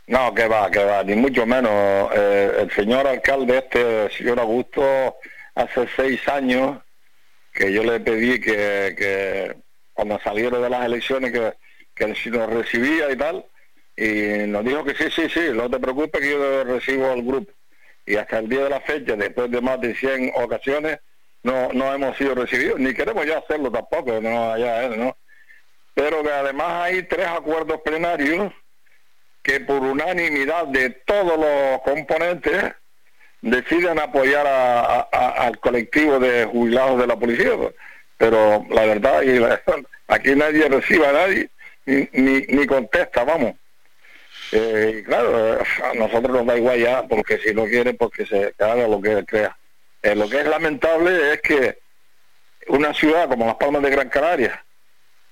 No, 0.06 0.34
que 0.34 0.46
va, 0.46 0.70
que 0.70 0.84
va, 0.84 1.02
ni 1.02 1.14
mucho 1.14 1.46
menos. 1.46 2.10
Eh, 2.14 2.56
el 2.60 2.70
señor 2.72 3.06
alcalde 3.06 3.58
este, 3.58 4.10
señor 4.10 4.38
Augusto, 4.38 5.16
hace 5.54 5.86
seis 5.96 6.26
años 6.28 6.78
que 7.52 7.72
yo 7.72 7.82
le 7.84 8.00
pedí 8.00 8.40
que, 8.40 8.94
que 8.98 9.56
cuando 9.94 10.18
salieron 10.20 10.62
de 10.62 10.70
las 10.70 10.84
elecciones 10.84 11.32
que, 11.32 11.54
que 11.94 12.14
si 12.16 12.30
nos 12.30 12.50
recibía 12.50 13.10
y 13.10 13.16
tal, 13.16 13.46
y 13.96 14.46
nos 14.48 14.64
dijo 14.64 14.84
que 14.84 14.94
sí, 14.94 15.04
sí, 15.10 15.28
sí, 15.30 15.40
no 15.54 15.70
te 15.70 15.78
preocupes 15.78 16.20
que 16.20 16.30
yo 16.30 16.64
recibo 16.64 17.10
al 17.10 17.22
grupo 17.22 17.52
y 18.06 18.16
hasta 18.16 18.38
el 18.38 18.48
día 18.48 18.64
de 18.64 18.70
la 18.70 18.80
fecha, 18.80 19.16
después 19.16 19.50
de 19.50 19.60
más 19.60 19.80
de 19.80 19.94
100 19.94 20.32
ocasiones, 20.36 20.98
no, 21.42 21.72
no 21.72 21.94
hemos 21.94 22.16
sido 22.16 22.34
recibidos, 22.34 22.78
ni 22.78 22.92
queremos 22.92 23.24
ya 23.24 23.38
hacerlo 23.38 23.70
tampoco, 23.70 24.20
no 24.20 24.52
allá 24.52 24.88
¿no? 24.88 25.16
Pero 25.94 26.22
que 26.22 26.30
además 26.30 26.84
hay 26.84 27.04
tres 27.04 27.26
acuerdos 27.26 27.80
plenarios 27.82 28.52
que 29.44 29.60
por 29.60 29.82
unanimidad 29.82 30.66
de 30.68 30.90
todos 30.90 31.38
los 31.38 31.82
componentes 31.82 32.72
deciden 33.42 34.00
apoyar 34.00 34.46
a, 34.46 35.00
al 35.02 35.58
colectivo 35.60 36.18
de 36.18 36.46
jubilados 36.46 36.98
de 36.98 37.06
la 37.06 37.16
policía. 37.16 37.50
Pero 38.16 38.64
la 38.70 38.86
verdad, 38.86 39.20
aquí 40.08 40.34
nadie 40.34 40.68
recibe 40.68 41.06
a 41.06 41.12
nadie, 41.12 41.50
ni, 41.84 42.08
ni, 42.12 42.40
ni 42.40 42.66
contesta, 42.66 43.22
vamos. 43.22 43.54
Eh, 44.50 45.02
claro, 45.04 45.58
a 45.60 45.94
nosotros 45.94 46.36
nos 46.36 46.46
da 46.46 46.56
igual 46.56 46.78
ya, 46.78 47.02
porque 47.02 47.38
si 47.38 47.52
no 47.52 47.66
quiere, 47.66 47.92
porque 47.92 48.24
se 48.24 48.54
haga 48.58 48.88
lo 48.88 49.00
que 49.00 49.24
crea. 49.26 49.56
Eh, 50.02 50.14
lo 50.14 50.28
que 50.28 50.40
es 50.40 50.46
lamentable 50.46 51.34
es 51.34 51.42
que 51.42 51.78
una 52.68 52.94
ciudad 52.94 53.28
como 53.28 53.46
Las 53.46 53.56
Palmas 53.56 53.82
de 53.82 53.90
Gran 53.90 54.08
Canaria, 54.08 54.64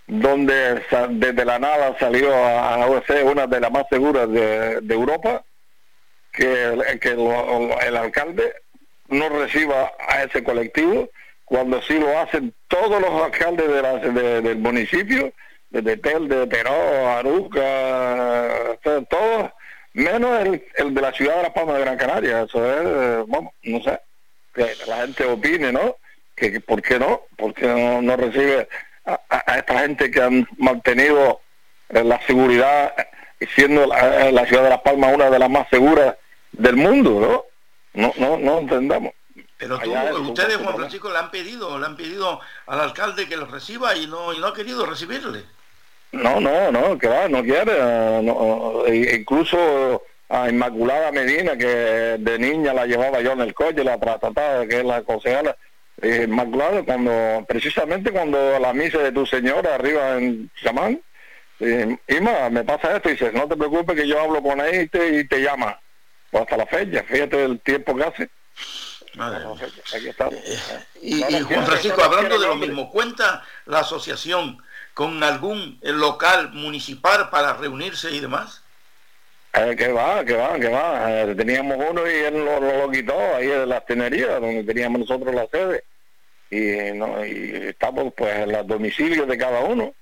donde 0.06 0.82
desde 1.10 1.44
la 1.44 1.58
nada 1.58 1.96
salió 1.98 2.34
a 2.34 2.86
OEC 2.86 3.24
una 3.24 3.46
de 3.46 3.60
las 3.60 3.70
más 3.70 3.84
seguras 3.88 4.30
de, 4.30 4.80
Europa, 4.88 5.44
que, 6.32 6.64
el 6.64 7.96
alcalde 7.96 8.54
no 9.08 9.28
reciba 9.28 9.92
a 10.08 10.22
ese 10.22 10.42
colectivo, 10.42 11.08
cuando 11.44 11.82
sí 11.82 11.98
lo 11.98 12.18
hacen 12.18 12.54
todos 12.68 13.00
los 13.00 13.22
alcaldes 13.22 13.68
de 13.68 14.40
del 14.40 14.58
municipio, 14.58 15.32
de 15.80 15.96
Tel, 15.96 16.28
de 16.28 16.46
Peró, 16.46 17.08
Aruca, 17.08 18.78
todos, 19.08 19.50
menos 19.94 20.40
el, 20.40 20.64
el, 20.76 20.94
de 20.94 21.00
la 21.00 21.12
ciudad 21.12 21.36
de 21.36 21.42
La 21.44 21.54
Palma 21.54 21.74
de 21.74 21.80
Gran 21.80 21.96
Canaria. 21.96 22.42
Eso 22.42 22.70
es, 22.70 22.86
eh, 22.86 23.24
vamos, 23.26 23.52
no 23.62 23.82
sé, 23.82 23.98
que 24.54 24.66
la 24.86 24.96
gente 24.98 25.24
opine, 25.24 25.72
¿no? 25.72 25.96
Que, 26.36 26.60
¿Por 26.60 26.82
qué 26.82 26.98
no? 26.98 27.22
¿Por 27.36 27.54
qué 27.54 27.66
no, 27.66 28.16
recibe 28.16 28.68
a, 29.04 29.56
esta 29.58 29.80
gente 29.80 30.10
que 30.10 30.22
han 30.22 30.48
mantenido 30.58 31.40
eh, 31.88 32.04
la 32.04 32.20
seguridad, 32.26 32.94
siendo 33.54 33.86
la, 33.86 34.30
la, 34.30 34.46
ciudad 34.46 34.64
de 34.64 34.70
Las 34.70 34.80
Palmas 34.82 35.14
una 35.14 35.30
de 35.30 35.38
las 35.38 35.50
más 35.50 35.68
seguras 35.68 36.16
del 36.52 36.76
mundo, 36.76 37.20
¿no? 37.20 37.44
No, 37.94 38.12
no, 38.16 38.38
no 38.38 38.58
entendamos. 38.60 39.12
Pero 39.58 39.78
tú, 39.78 39.92
ustedes, 40.30 40.56
Juan 40.56 40.76
Francisco, 40.76 41.10
le 41.10 41.18
han 41.18 41.30
pedido, 41.30 41.78
le 41.78 41.86
han 41.86 41.96
pedido 41.96 42.40
al 42.66 42.80
alcalde 42.80 43.28
que 43.28 43.36
los 43.36 43.50
reciba 43.50 43.94
y 43.94 44.06
no, 44.08 44.32
y 44.32 44.38
no 44.38 44.48
ha 44.48 44.54
querido 44.54 44.86
recibirle. 44.86 45.44
No, 46.10 46.40
no, 46.40 46.72
no, 46.72 46.98
que 46.98 47.06
va, 47.06 47.28
no 47.28 47.42
quiere. 47.42 48.22
No, 48.22 48.84
e 48.86 49.16
incluso 49.16 50.02
a 50.28 50.48
Inmaculada 50.48 51.12
Medina, 51.12 51.56
que 51.56 52.16
de 52.18 52.38
niña 52.38 52.74
la 52.74 52.86
llevaba 52.86 53.20
yo 53.20 53.32
en 53.32 53.42
el 53.42 53.54
coche, 53.54 53.84
la 53.84 53.98
trataba, 53.98 54.66
que 54.66 54.80
es 54.80 54.84
la 54.84 55.02
concejala, 55.02 55.56
eh, 56.01 56.27
más 56.27 56.47
claro, 56.52 56.85
cuando, 56.85 57.44
precisamente 57.47 58.10
cuando 58.10 58.59
la 58.59 58.73
misa 58.73 58.98
de 58.98 59.12
tu 59.12 59.27
señora 59.27 59.74
arriba 59.74 60.19
en 60.19 60.51
Chamán, 60.62 61.01
eh, 61.60 61.97
Ima, 62.09 62.51
me 62.51 62.64
pasa 62.64 62.97
esto, 62.97 63.09
y 63.09 63.12
dice, 63.12 63.32
no 63.32 63.47
te 63.47 63.56
preocupes 63.56 63.94
que 63.94 64.09
yo 64.09 64.20
hablo 64.20 64.43
con 64.43 64.60
él 64.60 64.82
y 64.82 64.89
te, 64.89 65.20
y 65.20 65.28
te 65.28 65.40
llama. 65.40 65.78
Pues 66.31 66.43
hasta 66.43 66.56
la 66.56 66.66
fecha, 66.66 67.05
fíjate 67.05 67.44
el 67.44 67.60
tiempo 67.60 67.94
que 67.94 68.05
hace. 68.05 68.31
Aquí 69.94 70.09
estamos. 70.09 70.35
Y, 71.01 71.23
y 71.23 71.40
Juan 71.43 71.66
Francisco, 71.66 72.02
hablando 72.02 72.39
de 72.39 72.47
lo 72.47 72.56
mismo, 72.56 72.90
¿cuenta 72.90 73.44
la 73.66 73.81
asociación 73.81 74.62
con 74.94 75.23
algún 75.23 75.78
eh, 75.82 75.93
local 75.93 76.51
municipal 76.52 77.28
para 77.31 77.55
reunirse 77.55 78.10
y 78.10 78.20
demás? 78.20 78.61
Eh, 79.54 79.76
que 79.76 79.88
va, 79.92 80.24
que 80.24 80.34
va, 80.34 80.58
que 80.58 80.68
va. 80.68 81.22
Eh, 81.22 81.34
teníamos 81.34 81.76
uno 81.90 82.06
y 82.10 82.14
él 82.14 82.44
lo, 82.44 82.58
lo- 82.60 82.90
quitó 82.90 83.18
ahí 83.36 83.50
en 83.50 83.68
las 83.68 83.84
tenerías, 83.84 84.40
donde 84.40 84.64
teníamos 84.64 85.00
nosotros 85.00 85.34
la 85.34 85.46
sede. 85.48 85.84
Y, 86.50 86.92
no, 86.96 87.24
y 87.24 87.68
estamos 87.68 88.12
pues 88.16 88.34
en 88.34 88.52
los 88.52 88.66
domicilios 88.66 89.28
de 89.28 89.36
cada 89.38 89.60
uno. 89.60 89.94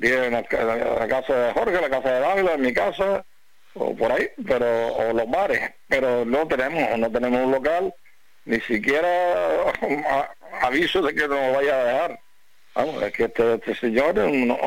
Tiene 0.00 0.30
la, 0.30 0.42
ca- 0.42 0.64
la 0.64 1.08
casa 1.08 1.34
de 1.34 1.52
Jorge, 1.52 1.80
la 1.80 1.90
casa 1.90 2.10
de 2.12 2.20
Dávila, 2.20 2.56
mi 2.58 2.72
casa, 2.74 3.24
o 3.74 3.94
por 3.96 4.12
ahí, 4.12 4.28
pero 4.46 4.66
o 4.94 5.12
los 5.12 5.30
bares. 5.30 5.70
Pero 5.88 6.24
no 6.24 6.46
tenemos, 6.46 6.98
no 6.98 7.10
tenemos 7.10 7.40
un 7.40 7.52
local, 7.52 7.94
ni 8.44 8.60
siquiera 8.60 9.08
aviso 10.62 11.00
de 11.02 11.14
que 11.14 11.26
nos 11.28 11.54
vaya 11.54 11.74
a 11.80 11.84
dejar. 11.84 12.20
Vamos, 12.74 13.02
es 13.02 13.12
que 13.12 13.24
este, 13.24 13.54
este 13.54 13.74
señor 13.76 14.14
no, 14.16 14.58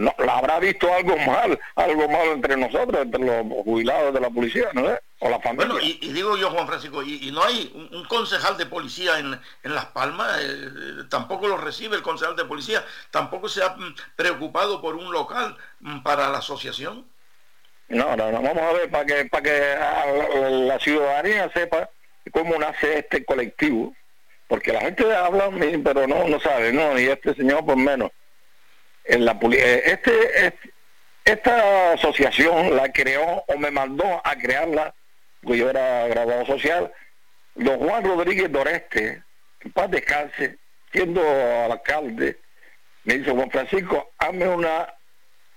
no, 0.00 0.14
la 0.18 0.38
habrá 0.38 0.58
visto 0.58 0.92
algo 0.92 1.14
mal, 1.18 1.60
algo 1.76 2.08
malo 2.08 2.32
entre 2.32 2.56
nosotros, 2.56 3.02
entre 3.02 3.22
los 3.22 3.44
jubilados 3.64 4.14
de 4.14 4.20
la 4.20 4.30
policía, 4.30 4.68
¿no 4.72 4.90
es? 4.90 4.98
O 5.18 5.28
la 5.28 5.38
familia. 5.40 5.74
Bueno, 5.74 5.80
y, 5.84 5.98
y 6.00 6.12
digo 6.14 6.38
yo, 6.38 6.50
Juan 6.50 6.66
Francisco, 6.66 7.02
¿y, 7.02 7.28
y 7.28 7.30
no 7.30 7.44
hay 7.44 7.70
un, 7.74 7.94
un 7.94 8.04
concejal 8.06 8.56
de 8.56 8.64
policía 8.64 9.18
en, 9.18 9.38
en 9.62 9.74
Las 9.74 9.86
Palmas? 9.86 10.38
Eh, 10.40 10.44
eh, 10.48 11.04
tampoco 11.10 11.48
lo 11.48 11.58
recibe 11.58 11.96
el 11.96 12.02
concejal 12.02 12.34
de 12.34 12.46
policía, 12.46 12.82
tampoco 13.10 13.46
se 13.50 13.62
ha 13.62 13.76
mm, 13.76 13.94
preocupado 14.16 14.80
por 14.80 14.96
un 14.96 15.12
local 15.12 15.54
mm, 15.80 16.00
para 16.02 16.30
la 16.30 16.38
asociación. 16.38 17.06
No, 17.88 18.16
no, 18.16 18.32
no, 18.32 18.40
vamos 18.40 18.62
a 18.62 18.72
ver 18.72 18.90
para 18.90 19.04
que 19.04 19.24
para 19.26 19.42
que 19.42 19.76
la, 19.78 20.50
la 20.50 20.78
ciudadanía 20.78 21.50
sepa 21.52 21.90
cómo 22.32 22.56
nace 22.56 23.00
este 23.00 23.22
colectivo, 23.26 23.94
porque 24.48 24.72
la 24.72 24.80
gente 24.80 25.14
habla, 25.14 25.50
pero 25.84 26.06
no 26.06 26.26
no 26.26 26.40
sabe, 26.40 26.72
no, 26.72 26.98
y 26.98 27.04
este 27.04 27.34
señor 27.34 27.66
por 27.66 27.76
menos. 27.76 28.10
En 29.04 29.24
la 29.24 29.38
eh, 29.52 29.82
este, 29.86 30.46
este- 30.46 30.70
esta 31.24 31.92
asociación 31.92 32.74
la 32.76 32.90
creó 32.92 33.44
o 33.46 33.58
me 33.58 33.70
mandó 33.70 34.20
a 34.24 34.34
crearla, 34.36 34.94
porque 35.42 35.58
yo 35.58 35.70
era 35.70 36.08
graduado 36.08 36.46
social, 36.46 36.92
don 37.54 37.78
Juan 37.78 38.04
Rodríguez 38.04 38.50
Doreste, 38.50 39.22
en 39.60 39.72
paz 39.72 39.90
descanse, 39.90 40.56
siendo 40.92 41.22
alcalde, 41.70 42.38
me 43.04 43.18
dice 43.18 43.30
Juan 43.30 43.50
Francisco, 43.50 44.10
hazme 44.18 44.48
una 44.48 44.92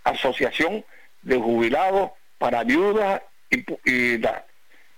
asociación 0.04 0.86
de 1.22 1.38
jubilados 1.38 2.12
para 2.38 2.64
viudas 2.64 3.22
y, 3.50 3.60
y. 3.90 4.22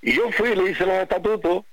Y 0.02 0.14
yo 0.14 0.32
fui, 0.32 0.56
le 0.56 0.72
hice 0.72 0.86
los 0.86 0.96
estatutos 0.96 1.64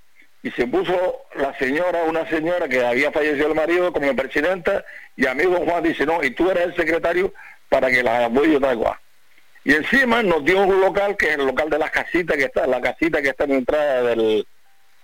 y 0.42 0.50
se 0.50 0.66
puso 0.66 1.22
la 1.36 1.56
señora, 1.58 2.02
una 2.04 2.28
señora 2.28 2.68
que 2.68 2.84
había 2.84 3.12
fallecido 3.12 3.48
el 3.48 3.54
marido 3.54 3.92
como 3.92 4.14
presidenta 4.16 4.84
y 5.16 5.26
a 5.26 5.34
mí 5.34 5.44
don 5.44 5.64
Juan 5.64 5.84
dice, 5.84 6.04
no, 6.04 6.22
y 6.22 6.30
tú 6.30 6.50
eres 6.50 6.64
el 6.64 6.76
secretario 6.76 7.32
para 7.68 7.90
que 7.90 8.02
la 8.02 8.26
apoyo 8.26 8.60
tal 8.60 8.76
cual. 8.76 8.98
Y 9.64 9.74
encima 9.74 10.22
nos 10.22 10.44
dio 10.44 10.60
un 10.62 10.80
local 10.80 11.16
que 11.16 11.26
es 11.26 11.38
el 11.38 11.46
local 11.46 11.70
de 11.70 11.78
las 11.78 11.92
casitas 11.92 12.36
que 12.36 12.44
está, 12.44 12.66
la 12.66 12.80
casita 12.80 13.22
que 13.22 13.28
está 13.28 13.44
en 13.44 13.50
la 13.50 13.56
entrada 13.56 14.02
del, 14.02 14.46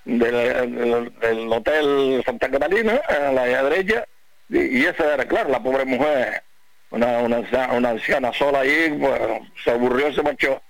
del, 0.04 1.52
hotel 1.52 2.22
Santa 2.26 2.50
Catalina, 2.50 3.00
a 3.08 3.32
la 3.32 3.62
derecha, 3.62 4.04
y, 4.48 4.84
esa 4.84 5.14
era, 5.14 5.24
claro, 5.26 5.50
la 5.50 5.62
pobre 5.62 5.84
mujer, 5.84 6.42
una, 6.90 7.18
una, 7.18 7.38
una 7.72 7.90
anciana 7.90 8.32
sola 8.32 8.60
ahí, 8.60 8.90
bueno, 8.90 9.46
se 9.62 9.70
aburrió, 9.70 10.12
se 10.12 10.22
marchó. 10.22 10.60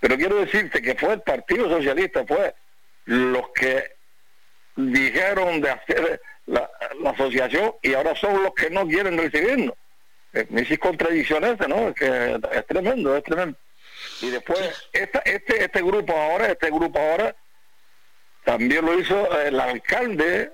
Pero 0.00 0.16
quiero 0.16 0.36
decirte 0.36 0.80
que 0.80 0.94
fue 0.94 1.14
el 1.14 1.20
Partido 1.20 1.68
Socialista, 1.68 2.24
fue 2.26 2.54
los 3.04 3.50
que 3.50 3.95
dijeron 4.76 5.60
de 5.60 5.70
hacer 5.70 6.20
la, 6.46 6.70
la 7.00 7.10
asociación 7.10 7.74
y 7.82 7.94
ahora 7.94 8.14
son 8.14 8.42
los 8.42 8.54
que 8.54 8.70
no 8.70 8.86
quieren 8.86 9.18
recibirnos. 9.18 9.74
Eh, 10.32 10.46
Me 10.50 10.62
hice 10.62 10.78
contradicciones, 10.78 11.56
¿no? 11.68 11.88
Es 11.88 11.94
que 11.94 12.40
es 12.52 12.66
tremendo, 12.66 13.16
es 13.16 13.24
tremendo. 13.24 13.58
Y 14.20 14.30
después, 14.30 14.88
esta, 14.92 15.20
este, 15.20 15.64
este 15.64 15.82
grupo 15.82 16.12
ahora, 16.12 16.46
este 16.48 16.70
grupo 16.70 16.98
ahora, 16.98 17.34
también 18.44 18.84
lo 18.84 18.98
hizo 18.98 19.40
el 19.40 19.58
alcalde, 19.58 20.52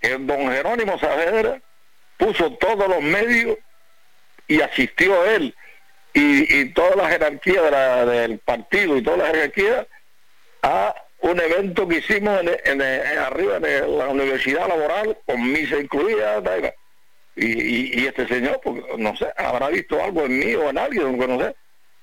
el 0.00 0.26
don 0.26 0.50
Jerónimo 0.50 0.98
Saavedra, 0.98 1.60
puso 2.16 2.52
todos 2.54 2.88
los 2.88 3.02
medios 3.02 3.58
y 4.48 4.60
asistió 4.62 5.24
él 5.26 5.54
y, 6.14 6.60
y 6.60 6.72
toda 6.72 6.96
la 6.96 7.08
jerarquía 7.10 7.60
de 7.62 7.70
la- 7.70 8.06
del 8.06 8.38
partido 8.38 8.96
y 8.96 9.02
toda 9.02 9.18
la 9.18 9.26
jerarquía 9.26 9.86
a 10.62 10.94
un 11.20 11.40
evento 11.40 11.88
que 11.88 11.96
hicimos 11.98 12.40
en, 12.40 12.48
en- 12.64 12.80
en- 12.82 13.18
arriba 13.18 13.58
de 13.58 13.86
la 13.86 14.08
universidad 14.08 14.68
laboral 14.68 15.18
con 15.26 15.50
misa 15.50 15.78
incluida 15.78 16.42
y, 17.34 17.46
y, 17.46 18.00
y 18.02 18.06
este 18.06 18.26
señor 18.28 18.60
pues, 18.62 18.82
no 18.98 19.16
sé 19.16 19.32
habrá 19.36 19.68
visto 19.68 20.02
algo 20.02 20.22
en 20.22 20.38
mí 20.38 20.54
o 20.54 20.68
en 20.70 20.78
alguien 20.78 21.18
no 21.18 21.38
sé 21.40 21.56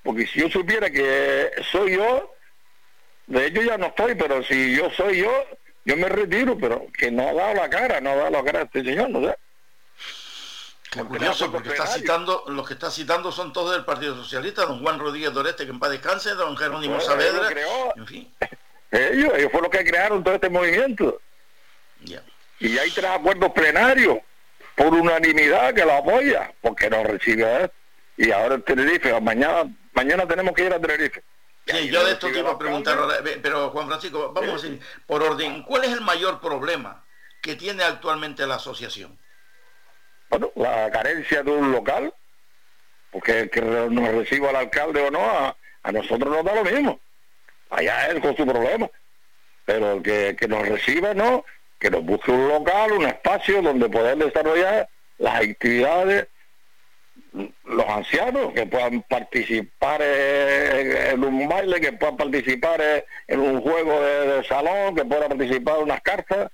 porque 0.03 0.27
si 0.27 0.39
yo 0.41 0.49
supiera 0.49 0.89
que 0.89 1.49
soy 1.71 1.95
yo 1.95 2.33
de 3.27 3.47
hecho 3.47 3.61
ya 3.61 3.77
no 3.77 3.87
estoy 3.87 4.15
pero 4.15 4.43
si 4.43 4.75
yo 4.75 4.89
soy 4.91 5.19
yo 5.21 5.31
yo 5.85 5.95
me 5.97 6.09
retiro 6.09 6.57
pero 6.57 6.87
que 6.97 7.09
no 7.11 7.29
ha 7.29 7.33
dado 7.33 7.53
la 7.55 7.69
cara 7.69 8.01
no 8.01 8.11
ha 8.11 8.15
dado 8.15 8.29
la 8.31 8.43
cara 8.43 8.59
a 8.59 8.63
este 8.63 8.83
señor 8.83 9.09
no 9.09 9.21
sé 9.27 9.35
Qué 10.91 11.03
curioso, 11.03 11.51
porque 11.51 11.69
está 11.69 11.87
citando, 11.87 12.43
los 12.49 12.67
que 12.67 12.75
está 12.75 12.91
citando 12.91 13.31
son 13.31 13.51
todos 13.51 13.71
del 13.71 13.83
Partido 13.83 14.15
Socialista, 14.15 14.67
don 14.67 14.79
Juan 14.83 14.99
Rodríguez 14.99 15.33
Doreste, 15.33 15.65
que 15.65 15.71
en 15.71 15.79
paz 15.79 15.89
descanse, 15.89 16.29
don 16.35 16.55
Jerónimo 16.55 16.93
Bueno, 16.97 17.09
Saavedra, 17.09 17.47
creó. 17.49 17.95
en 17.97 18.05
fin. 18.05 18.31
ellos, 18.93 19.33
ellos 19.35 19.51
fueron 19.51 19.69
los 19.71 19.79
que 19.79 19.89
crearon 19.89 20.23
todo 20.23 20.35
este 20.35 20.49
movimiento. 20.49 21.19
Y 22.59 22.77
hay 22.77 22.91
tres 22.91 23.09
acuerdos 23.11 23.51
plenarios 23.51 24.19
por 24.75 24.93
unanimidad 24.93 25.73
que 25.73 25.83
lo 25.83 25.93
apoya, 25.93 26.53
porque 26.61 26.89
no 26.89 27.03
recibe 27.03 27.45
a 27.45 27.61
él. 27.61 27.71
Y 28.17 28.31
ahora 28.31 28.55
el 28.55 28.63
Tenerife, 28.63 29.19
mañana, 29.19 29.63
mañana 29.93 30.27
tenemos 30.27 30.53
que 30.53 30.65
ir 30.65 30.73
a 30.73 30.79
Tenerife. 30.79 31.23
Sí, 31.65 31.89
yo 31.89 32.05
de 32.05 32.11
esto 32.11 32.29
te 32.31 32.39
iba 32.39 32.51
a 32.51 32.57
preguntar 32.57 32.97
pero 33.41 33.69
Juan 33.71 33.87
Francisco, 33.87 34.31
vamos 34.33 34.63
a 34.63 34.67
ir 34.67 34.79
por 35.07 35.23
orden. 35.23 35.63
¿Cuál 35.63 35.85
es 35.85 35.91
el 35.91 36.01
mayor 36.01 36.39
problema 36.39 37.03
que 37.41 37.55
tiene 37.55 37.83
actualmente 37.83 38.45
la 38.45 38.55
asociación? 38.55 39.17
Bueno, 40.29 40.51
la 40.55 40.91
carencia 40.91 41.41
de 41.41 41.51
un 41.51 41.71
local, 41.71 42.13
porque 43.11 43.39
el 43.41 43.49
que 43.49 43.61
nos 43.61 44.09
reciba 44.09 44.49
el 44.49 44.55
alcalde 44.57 45.01
o 45.01 45.11
no, 45.11 45.21
a, 45.21 45.55
a 45.83 45.91
nosotros 45.91 46.33
nos 46.33 46.43
da 46.43 46.55
lo 46.55 46.63
mismo. 46.63 46.99
Allá 47.73 48.07
él 48.07 48.21
con 48.21 48.35
su 48.35 48.45
problema. 48.45 48.89
Pero 49.65 49.93
el 49.93 50.03
que, 50.03 50.35
que 50.37 50.47
nos 50.47 50.67
reciba, 50.67 51.13
no, 51.13 51.45
que 51.79 51.89
nos 51.89 52.03
busque 52.03 52.31
un 52.31 52.47
local, 52.47 52.91
un 52.93 53.05
espacio 53.05 53.61
donde 53.61 53.89
poder 53.89 54.17
desarrollar 54.17 54.89
las 55.17 55.35
actividades, 55.41 56.27
los 57.65 57.85
ancianos 57.87 58.53
que 58.53 58.65
puedan 58.65 59.01
participar 59.03 60.01
en 60.01 61.23
un 61.23 61.47
baile, 61.47 61.79
que 61.81 61.93
puedan 61.93 62.17
participar 62.17 63.05
en 63.27 63.39
un 63.39 63.61
juego 63.61 64.01
de, 64.01 64.27
de 64.27 64.43
salón, 64.43 64.95
que 64.95 65.05
puedan 65.05 65.29
participar 65.29 65.77
en 65.77 65.83
unas 65.83 66.01
cartas, 66.01 66.51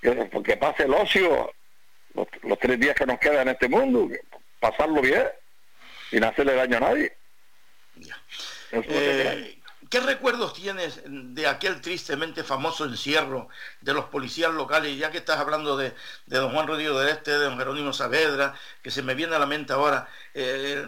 que, 0.00 0.30
que 0.44 0.56
pase 0.56 0.84
el 0.84 0.94
ocio 0.94 1.52
los, 2.14 2.28
los 2.42 2.58
tres 2.58 2.78
días 2.78 2.94
que 2.94 3.06
nos 3.06 3.18
quedan 3.18 3.48
en 3.48 3.54
este 3.54 3.68
mundo, 3.68 4.08
pasarlo 4.60 5.00
bien, 5.00 5.24
sin 6.10 6.24
hacerle 6.24 6.54
daño 6.54 6.76
a 6.76 6.80
nadie. 6.80 7.12
Eso 8.70 8.80
es 8.80 8.86
Eh, 8.88 9.58
¿Qué 9.90 9.98
recuerdos 9.98 10.54
tienes 10.54 11.00
de 11.04 11.48
aquel 11.48 11.80
tristemente 11.80 12.44
famoso 12.44 12.84
encierro 12.84 13.48
de 13.80 13.92
los 13.92 14.04
policías 14.04 14.54
locales? 14.54 14.96
Ya 14.96 15.10
que 15.10 15.18
estás 15.18 15.38
hablando 15.38 15.76
de, 15.76 15.92
de 16.26 16.38
don 16.38 16.52
Juan 16.52 16.68
Rodríguez 16.68 16.94
del 16.96 17.08
Este, 17.08 17.32
de 17.32 17.44
don 17.46 17.58
Jerónimo 17.58 17.92
Saavedra, 17.92 18.54
que 18.82 18.92
se 18.92 19.02
me 19.02 19.16
viene 19.16 19.34
a 19.34 19.40
la 19.40 19.46
mente 19.46 19.72
ahora, 19.72 20.08
eh, 20.32 20.86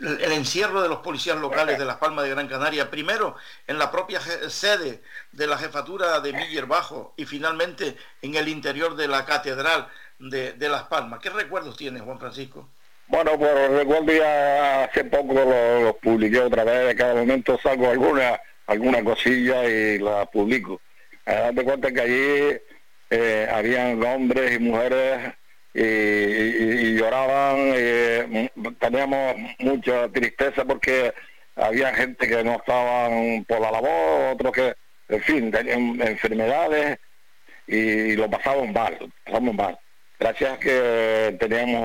el, 0.00 0.32
encierro 0.32 0.82
de 0.82 0.90
los 0.90 0.98
policías 0.98 1.38
locales 1.38 1.78
de 1.78 1.86
Las 1.86 1.96
Palmas 1.96 2.24
de 2.24 2.32
Gran 2.32 2.48
Canaria, 2.48 2.90
primero 2.90 3.34
en 3.66 3.78
la 3.78 3.90
propia 3.90 4.20
sede 4.20 5.02
de 5.32 5.46
la 5.46 5.56
jefatura 5.56 6.20
de 6.20 6.34
Miller 6.34 6.66
Bajo 6.66 7.14
y 7.16 7.24
finalmente 7.24 7.96
en 8.20 8.34
el 8.34 8.48
interior 8.48 8.94
de 8.96 9.08
la 9.08 9.24
catedral 9.24 9.88
de, 10.18 10.52
de 10.52 10.68
Las 10.68 10.82
Palmas. 10.82 11.20
¿Qué 11.20 11.30
recuerdos 11.30 11.78
tienes, 11.78 12.02
Juan 12.02 12.18
Francisco? 12.18 12.68
Bueno, 13.08 13.38
pues 13.38 13.70
recuerdo 13.70 14.12
ya 14.12 14.84
hace 14.84 15.04
poco 15.04 15.32
lo, 15.34 15.82
lo 15.84 15.96
publiqué 15.98 16.40
otra 16.40 16.64
vez, 16.64 16.88
de 16.88 16.96
cada 16.96 17.14
momento 17.14 17.58
saco 17.58 17.88
alguna 17.90 18.40
alguna 18.66 19.02
cosilla 19.04 19.64
y 19.68 19.98
la 19.98 20.26
publico. 20.26 20.80
A 21.24 21.32
darte 21.34 21.62
cuenta 21.64 21.92
que 21.92 22.00
allí 22.00 22.56
eh, 23.10 23.48
habían 23.52 24.02
hombres 24.02 24.56
y 24.56 24.58
mujeres 24.58 25.32
y, 25.72 25.80
y- 25.82 26.86
y 26.88 26.96
lloraban, 26.98 27.70
mm, 28.54 28.74
teníamos 28.80 29.36
mucha 29.60 30.08
tristeza 30.08 30.64
porque 30.64 31.12
había 31.54 31.94
gente 31.94 32.26
que 32.28 32.42
no 32.42 32.54
estaban 32.56 33.44
por 33.44 33.60
la 33.60 33.70
labor, 33.70 34.34
otros 34.34 34.52
que, 34.52 34.74
en 35.08 35.20
fin, 35.22 35.50
tenían 35.52 36.00
enfermedades 36.02 36.98
y 37.68 38.14
lo 38.16 38.28
pasamos 38.30 38.68
mal, 38.72 38.98
pasamos 39.24 39.54
mal. 39.54 39.78
Gracias 40.18 40.52
a 40.52 40.58
que 40.58 41.36
teníamos 41.38 41.82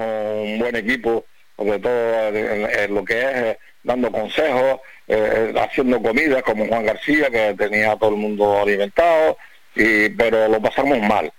un 0.48 0.60
buen 0.60 0.76
equipo, 0.76 1.26
sobre 1.58 1.80
todo 1.80 2.28
en, 2.30 2.96
lo 2.96 3.04
que 3.04 3.20
es 3.20 3.26
eh, 3.26 3.60
dando 3.84 4.10
consejos, 4.12 4.80
eh, 5.08 5.54
haciendo 5.60 6.02
comida 6.02 6.42
como 6.42 6.66
Juan 6.68 6.86
García, 6.86 7.30
que 7.30 7.54
tenía 7.58 7.92
a 7.92 7.98
todo 7.98 8.12
el 8.12 8.16
mundo 8.16 8.62
alimentado, 8.62 9.38
y, 9.76 10.10
pero 10.10 10.48
lo 10.48 10.62
pasamos 10.62 11.00
mal. 11.02 11.32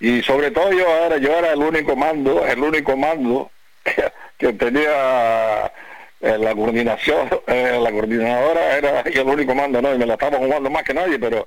Y 0.00 0.22
sobre 0.22 0.50
todo 0.50 0.72
yo 0.72 0.88
era, 0.88 1.18
yo 1.18 1.38
era 1.38 1.52
el 1.52 1.60
único 1.60 1.94
mando, 1.94 2.44
el 2.44 2.58
único 2.58 2.96
mando 2.96 3.50
que, 4.38 4.52
tenía 4.54 5.72
eh, 6.20 6.36
la 6.36 6.54
coordinación, 6.54 7.28
la 7.46 7.92
coordinadora 7.92 8.76
era 8.76 9.04
yo 9.10 9.22
el 9.22 9.28
único 9.28 9.54
mando, 9.54 9.80
¿no? 9.80 9.94
Y 9.94 9.98
me 9.98 10.06
la 10.06 10.14
estaba 10.14 10.38
jugando 10.38 10.68
más 10.68 10.82
que 10.82 10.94
nadie, 10.94 11.16
pero 11.16 11.46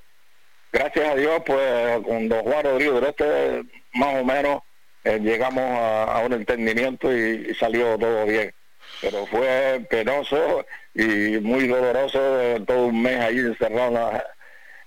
gracias 0.71 1.09
a 1.09 1.15
Dios, 1.15 1.41
pues 1.45 1.99
con 2.05 2.30
don 2.30 2.41
Juan 2.43 2.63
Rodríguez, 2.63 3.03
este 3.09 3.63
más 3.95 4.21
o 4.21 4.23
menos 4.23 4.61
eh, 5.03 5.19
llegamos 5.19 5.63
a, 5.63 6.19
un 6.25 6.34
entendimiento 6.34 7.15
y, 7.15 7.53
salió 7.55 7.97
todo 7.97 8.25
bien. 8.25 8.53
Pero 9.01 9.25
fue 9.25 9.85
penoso 9.89 10.65
y 10.93 11.39
muy 11.39 11.67
doloroso 11.67 12.41
eh, 12.41 12.63
todo 12.65 12.85
un 12.88 13.01
mes 13.01 13.19
ahí 13.19 13.39
encerrado 13.39 14.21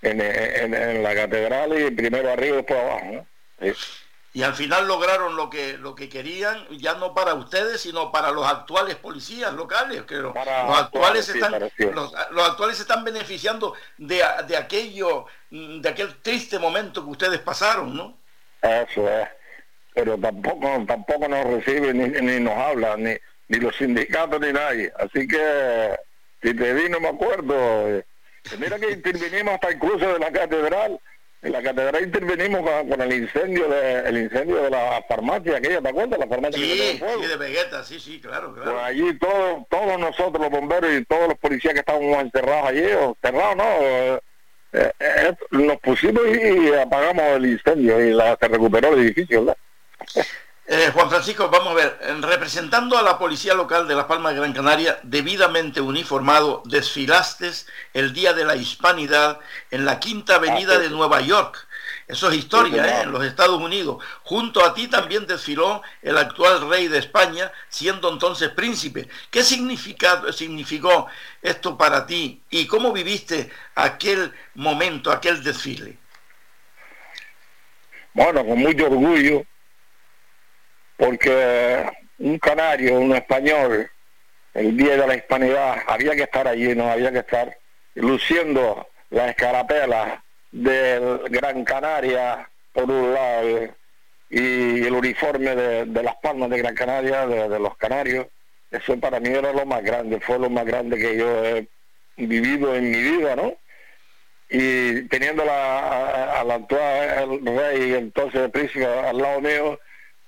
en 0.03 0.19
la, 0.19 0.25
en, 0.63 1.03
la 1.03 1.15
catedral 1.15 1.79
y 1.79 1.91
primero 1.91 2.31
arriba 2.31 2.55
y 2.55 2.57
después 2.57 2.81
abajo. 2.81 3.27
Y 4.33 4.43
al 4.43 4.55
final 4.55 4.87
lograron 4.87 5.35
lo 5.35 5.49
que 5.49 5.79
lo 5.79 5.95
que 5.95 6.11
querían, 6.11 6.67
ya 6.79 6.95
no 6.95 7.15
para 7.15 7.35
ustedes, 7.35 7.81
sino 7.81 8.13
para 8.13 8.31
los 8.33 8.47
actuales 8.47 8.97
policías 8.97 9.53
locales, 9.55 10.03
que 10.03 10.17
los, 10.17 10.35
actuales 10.37 11.29
están 11.29 11.59
los, 11.59 12.13
los, 12.31 12.49
actuales 12.51 12.79
están 12.79 13.03
beneficiando 13.03 13.75
de, 13.97 14.23
de 14.47 14.57
aquello, 14.57 15.25
de 15.51 15.89
aquel 15.89 16.21
triste 16.21 16.59
momento 16.59 17.03
que 17.03 17.11
ustedes 17.11 17.41
pasaron, 17.41 17.97
¿no? 17.97 18.19
Eso 18.63 19.09
es 19.09 19.29
pero 19.97 20.19
tampoco 20.19 20.85
tampoco 20.87 21.27
nos 21.27 21.43
reciben 21.47 21.97
ni, 21.97 22.09
ni 22.21 22.39
nos 22.39 22.55
hablan, 22.55 23.03
ni, 23.03 23.15
ni 23.49 23.59
los 23.59 23.75
sindicatos 23.77 24.39
ni 24.43 24.53
nadie. 24.53 24.93
Así 24.99 25.27
que, 25.27 25.97
si 26.43 26.53
te 26.53 26.75
di, 26.75 26.91
no 26.91 27.01
me 27.01 27.09
acuerdo. 27.09 27.55
Eh, 27.89 28.05
mira 28.59 28.79
que 28.79 28.91
intervinimos 28.91 29.55
hasta 29.55 29.73
incluso 29.73 30.13
de 30.13 30.19
la 30.19 30.31
catedral. 30.31 31.01
En 31.41 31.53
la 31.53 31.63
catedral 31.63 32.03
intervenimos 32.03 32.61
con, 32.61 33.01
el 33.01 33.13
incendio 33.15 33.69
de 33.69 34.01
el 34.01 34.19
incendio 34.19 34.65
de 34.65 34.71
la 34.71 35.03
farmacia 35.09 35.57
aquella, 35.57 35.81
¿te 35.81 35.89
acuerdas? 35.89 36.19
La 36.19 36.27
farmacia 36.27 36.59
sí, 36.59 37.01
sí, 37.01 37.27
de 37.27 37.37
Vegeta, 37.37 37.83
sí, 37.83 37.99
sí, 37.99 38.21
claro, 38.21 38.53
claro. 38.53 38.73
Pues 38.73 38.85
allí 38.85 39.19
todos, 39.19 39.67
todos 39.71 39.99
nosotros, 39.99 40.43
los 40.43 40.51
bomberos 40.51 40.93
y 40.93 41.05
todos 41.07 41.29
los 41.29 41.39
policías 41.39 41.73
que 41.73 41.81
estábamos 41.81 42.21
encerrados 42.21 42.69
allí, 42.69 42.85
o 43.01 43.17
cerrados, 43.23 43.57
¿no? 43.57 43.65
Eh, 43.81 44.21
eh, 44.73 45.35
nos 45.53 45.79
pusimos 45.79 46.23
y, 46.27 46.75
apagamos 46.75 47.25
el 47.37 47.47
incendio 47.47 48.05
y 48.05 48.13
la, 48.13 48.37
se 48.39 48.49
recuperó 48.49 48.93
el 48.93 49.01
edificio, 49.01 49.41
¿verdad? 49.41 49.57
Eh, 50.69 50.91
Juan 50.93 51.09
Francisco, 51.09 51.49
vamos 51.49 51.69
a 51.69 51.75
ver, 51.75 51.99
representando 52.23 52.99
a 52.99 53.03
la 53.03 53.19
policía 53.19 53.55
local 53.55 53.87
de 53.87 53.95
La 53.95 54.09
Palma 54.09 54.31
de 54.31 54.37
Gran 54.37 54.53
Canaria, 54.53 54.99
debidamente 55.05 55.81
uniformado, 55.81 56.63
desfilaste 56.65 57.53
el 57.95 58.13
Día 58.13 58.33
de 58.33 58.45
la 58.45 58.57
Hispanidad 58.57 59.39
en 59.71 59.85
la 59.85 60.01
Quinta 60.01 60.35
Avenida 60.35 60.81
de 60.81 60.91
Nueva 60.91 61.21
York. 61.21 61.69
Eso 62.09 62.29
es 62.31 62.39
historia, 62.39 62.85
¿eh? 62.85 63.03
en 63.03 63.13
los 63.13 63.25
Estados 63.25 63.61
Unidos. 63.61 64.03
Junto 64.25 64.65
a 64.65 64.75
ti 64.75 64.89
también 64.89 65.25
desfiló 65.27 65.83
el 66.03 66.19
actual 66.19 66.69
rey 66.69 66.89
de 66.89 66.99
España, 66.99 67.53
siendo 67.69 68.13
entonces 68.13 68.51
príncipe. 68.51 69.09
¿Qué 69.31 69.45
significado, 69.45 70.33
significó 70.33 71.07
esto 71.43 71.79
para 71.79 72.07
ti 72.07 72.43
y 72.51 72.67
cómo 72.67 72.93
viviste 72.93 73.53
aquel 73.77 74.33
momento, 74.55 75.13
aquel 75.13 75.45
desfile? 75.45 75.97
Bueno, 78.15 78.45
con 78.45 78.59
mucho 78.59 78.87
orgullo, 78.87 79.45
porque 80.97 81.85
un 82.19 82.39
canario, 82.39 82.99
un 82.99 83.15
español, 83.15 83.91
el 84.55 84.77
día 84.77 84.97
de 84.97 85.07
la 85.07 85.17
hispanidad, 85.17 85.77
había 85.87 86.15
que 86.15 86.23
estar 86.23 86.49
allí, 86.49 86.75
no 86.75 86.91
había 86.91 87.13
que 87.13 87.19
estar 87.19 87.57
luciendo 87.95 88.89
la 89.11 89.31
escarapela 89.31 90.23
del 90.51 91.21
Gran 91.29 91.65
Canaria 91.65 92.49
por 92.73 92.91
un 92.91 93.13
lado 93.13 93.69
y 94.29 94.85
el 94.85 94.93
uniforme 94.93 95.55
de, 95.55 96.03
las 96.03 96.17
palmas 96.17 96.51
de 96.51 96.59
Gran 96.59 96.75
Canaria, 96.75 97.27
de, 97.27 97.59
los 97.61 97.77
canarios, 97.77 98.27
eso 98.71 98.99
para 98.99 99.21
mí 99.21 99.29
era 99.29 99.53
lo 99.53 99.65
más 99.65 99.83
grande, 99.83 100.21
fue 100.21 100.39
lo 100.39 100.51
más 100.51 100.65
grande 100.65 100.97
que 100.97 101.17
yo 101.17 101.45
he 101.45 101.69
vivido 102.17 102.75
en 102.75 102.91
mi 102.91 103.01
vida, 103.01 103.37
¿no? 103.37 103.55
Y 104.49 105.03
teniendo 105.09 105.45
la, 105.45 106.41
al 106.41 106.51
actual 106.51 107.41
rey, 107.45 107.95
entonces 107.95 108.41
el 108.43 108.51
príncipe 108.51 108.87
al 108.87 109.19
lado 109.19 109.41
mío, 109.41 109.79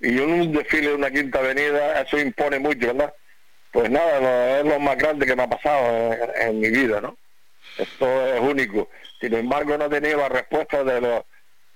y 0.01 0.19
un 0.19 0.53
desfile 0.53 0.89
de 0.89 0.95
una 0.95 1.11
quinta 1.11 1.41
avenida, 1.41 2.01
eso 2.01 2.19
impone 2.19 2.59
mucho, 2.59 2.89
¿verdad? 2.89 3.13
Pues 3.73 3.91
nada, 3.91 4.61
es 4.61 4.65
lo 4.65 4.79
más 4.79 4.97
grande 4.97 5.27
que 5.27 5.37
me 5.37 5.43
ha 5.43 5.49
pasado 5.49 6.15
en, 6.41 6.61
mi 6.61 6.71
vida, 6.71 7.01
¿no? 7.01 7.17
Esto 7.77 8.27
es 8.27 8.41
único. 8.41 8.89
Sin 9.21 9.35
embargo, 9.35 9.77
no 9.77 9.89
tenido 9.91 10.19
la 10.19 10.29
respuesta 10.29 10.85
de 10.85 11.01
los 11.01 11.23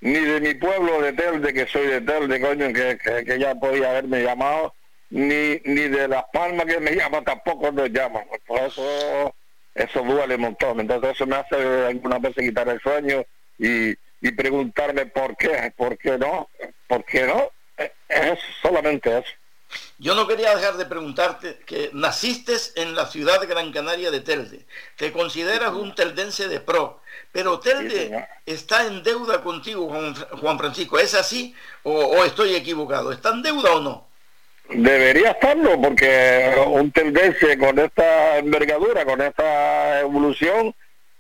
ni 0.01 0.19
de 0.19 0.41
mi 0.41 0.55
pueblo 0.55 1.01
de 1.01 1.13
Telde, 1.13 1.53
que 1.53 1.67
soy 1.67 1.87
de 1.87 2.01
Telde, 2.01 2.41
coño, 2.41 2.73
que, 2.73 2.99
que, 3.25 3.39
ya 3.39 3.55
podía 3.55 3.91
haberme 3.91 4.23
llamado, 4.23 4.75
ni, 5.11 5.61
ni 5.65 5.89
de 5.89 6.09
Las 6.09 6.25
Palmas 6.33 6.67
que 6.67 6.81
me 6.81 6.97
llaman, 6.97 7.25
tampoco 7.25 7.71
nos 7.71 7.89
llaman. 7.89 8.25
Por 8.45 8.63
eso, 8.63 9.33
eso 9.77 10.03
duele 10.03 10.35
un 10.35 10.41
montón. 10.41 10.81
Entonces 10.81 11.13
eso 11.13 11.25
me 11.25 11.37
hace 11.37 11.55
algunas 11.87 12.21
veces 12.21 12.45
quitar 12.45 12.69
el 12.69 12.81
sueño 12.81 13.25
y, 13.59 13.91
y 14.21 14.33
preguntarme 14.33 15.07
por 15.07 15.37
qué, 15.37 15.73
por 15.77 15.97
qué 15.97 16.19
no, 16.19 16.49
por 16.89 17.05
qué 17.05 17.25
no 17.25 17.53
es 18.09 18.39
solamente 18.61 19.19
eso. 19.19 19.33
Yo 19.99 20.15
no 20.15 20.27
quería 20.27 20.55
dejar 20.55 20.77
de 20.77 20.87
preguntarte 20.87 21.59
que 21.65 21.91
naciste 21.93 22.55
en 22.77 22.95
la 22.95 23.07
ciudad 23.07 23.47
Gran 23.49 23.73
Canaria 23.73 24.11
de 24.11 24.21
Telde. 24.21 24.67
Te 24.97 25.13
consideras 25.13 25.73
un 25.73 25.95
teldense 25.95 26.49
de 26.49 26.61
pro, 26.61 27.01
pero 27.31 27.61
Telde 27.61 28.27
está 28.45 28.87
en 28.87 29.03
deuda 29.03 29.43
contigo, 29.43 29.89
Juan 30.41 30.59
Francisco. 30.59 30.99
¿Es 30.99 31.15
así 31.15 31.55
o, 31.85 32.25
estoy 32.25 32.55
equivocado? 32.55 33.13
¿Está 33.13 33.31
en 33.31 33.43
deuda 33.43 33.75
o 33.75 33.81
no? 33.81 34.09
Debería 34.69 35.33
estarlo, 35.33 35.81
porque 35.81 36.55
un 36.67 36.91
teldense 36.93 37.59
con 37.59 37.79
esta 37.79 38.39
envergadura, 38.39 39.05
con 39.05 39.21
esta 39.21 40.01
evolución, 40.01 40.75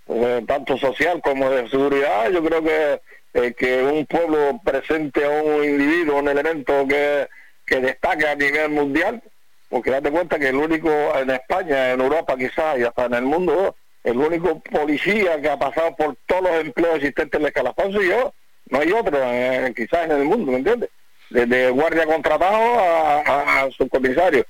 eh, 0.08 0.42
tanto 0.46 0.76
social 0.78 1.20
como 1.22 1.50
de 1.50 1.68
seguridad, 1.68 2.30
yo 2.30 2.42
creo 2.42 2.62
que 2.62 3.00
eh, 3.34 3.54
que 3.54 3.82
un 3.82 4.06
pueblo 4.06 4.60
presente 4.64 5.24
a 5.24 5.30
un 5.30 5.64
individuo, 5.64 6.18
un 6.18 6.28
elemento 6.28 6.86
que, 6.86 7.28
que 7.64 7.80
destaque 7.80 8.28
a 8.28 8.34
nivel 8.34 8.70
mundial, 8.70 9.22
porque 9.68 9.90
date 9.90 10.10
cuenta 10.10 10.38
que 10.38 10.48
el 10.48 10.56
único 10.56 10.90
en 11.16 11.30
España, 11.30 11.92
en 11.92 12.00
Europa 12.00 12.36
quizás 12.36 12.78
y 12.78 12.84
hasta 12.84 13.06
en 13.06 13.14
el 13.14 13.22
mundo, 13.22 13.74
el 14.04 14.18
único 14.18 14.60
policía 14.60 15.40
que 15.40 15.48
ha 15.48 15.58
pasado 15.58 15.94
por 15.96 16.16
todos 16.26 16.42
los 16.42 16.60
empleos 16.60 16.96
existentes 16.96 17.38
en 17.38 17.42
el 17.42 17.48
escalafón 17.48 17.92
soy 17.92 18.08
yo, 18.08 18.34
no 18.68 18.80
hay 18.80 18.92
otro 18.92 19.18
eh, 19.22 19.72
quizás 19.74 20.04
en 20.04 20.12
el 20.12 20.24
mundo, 20.24 20.52
¿me 20.52 20.58
entiendes? 20.58 20.90
Desde 21.30 21.70
guardia 21.70 22.04
contratado 22.04 22.78
a, 22.78 23.68
subcomisario, 23.76 24.44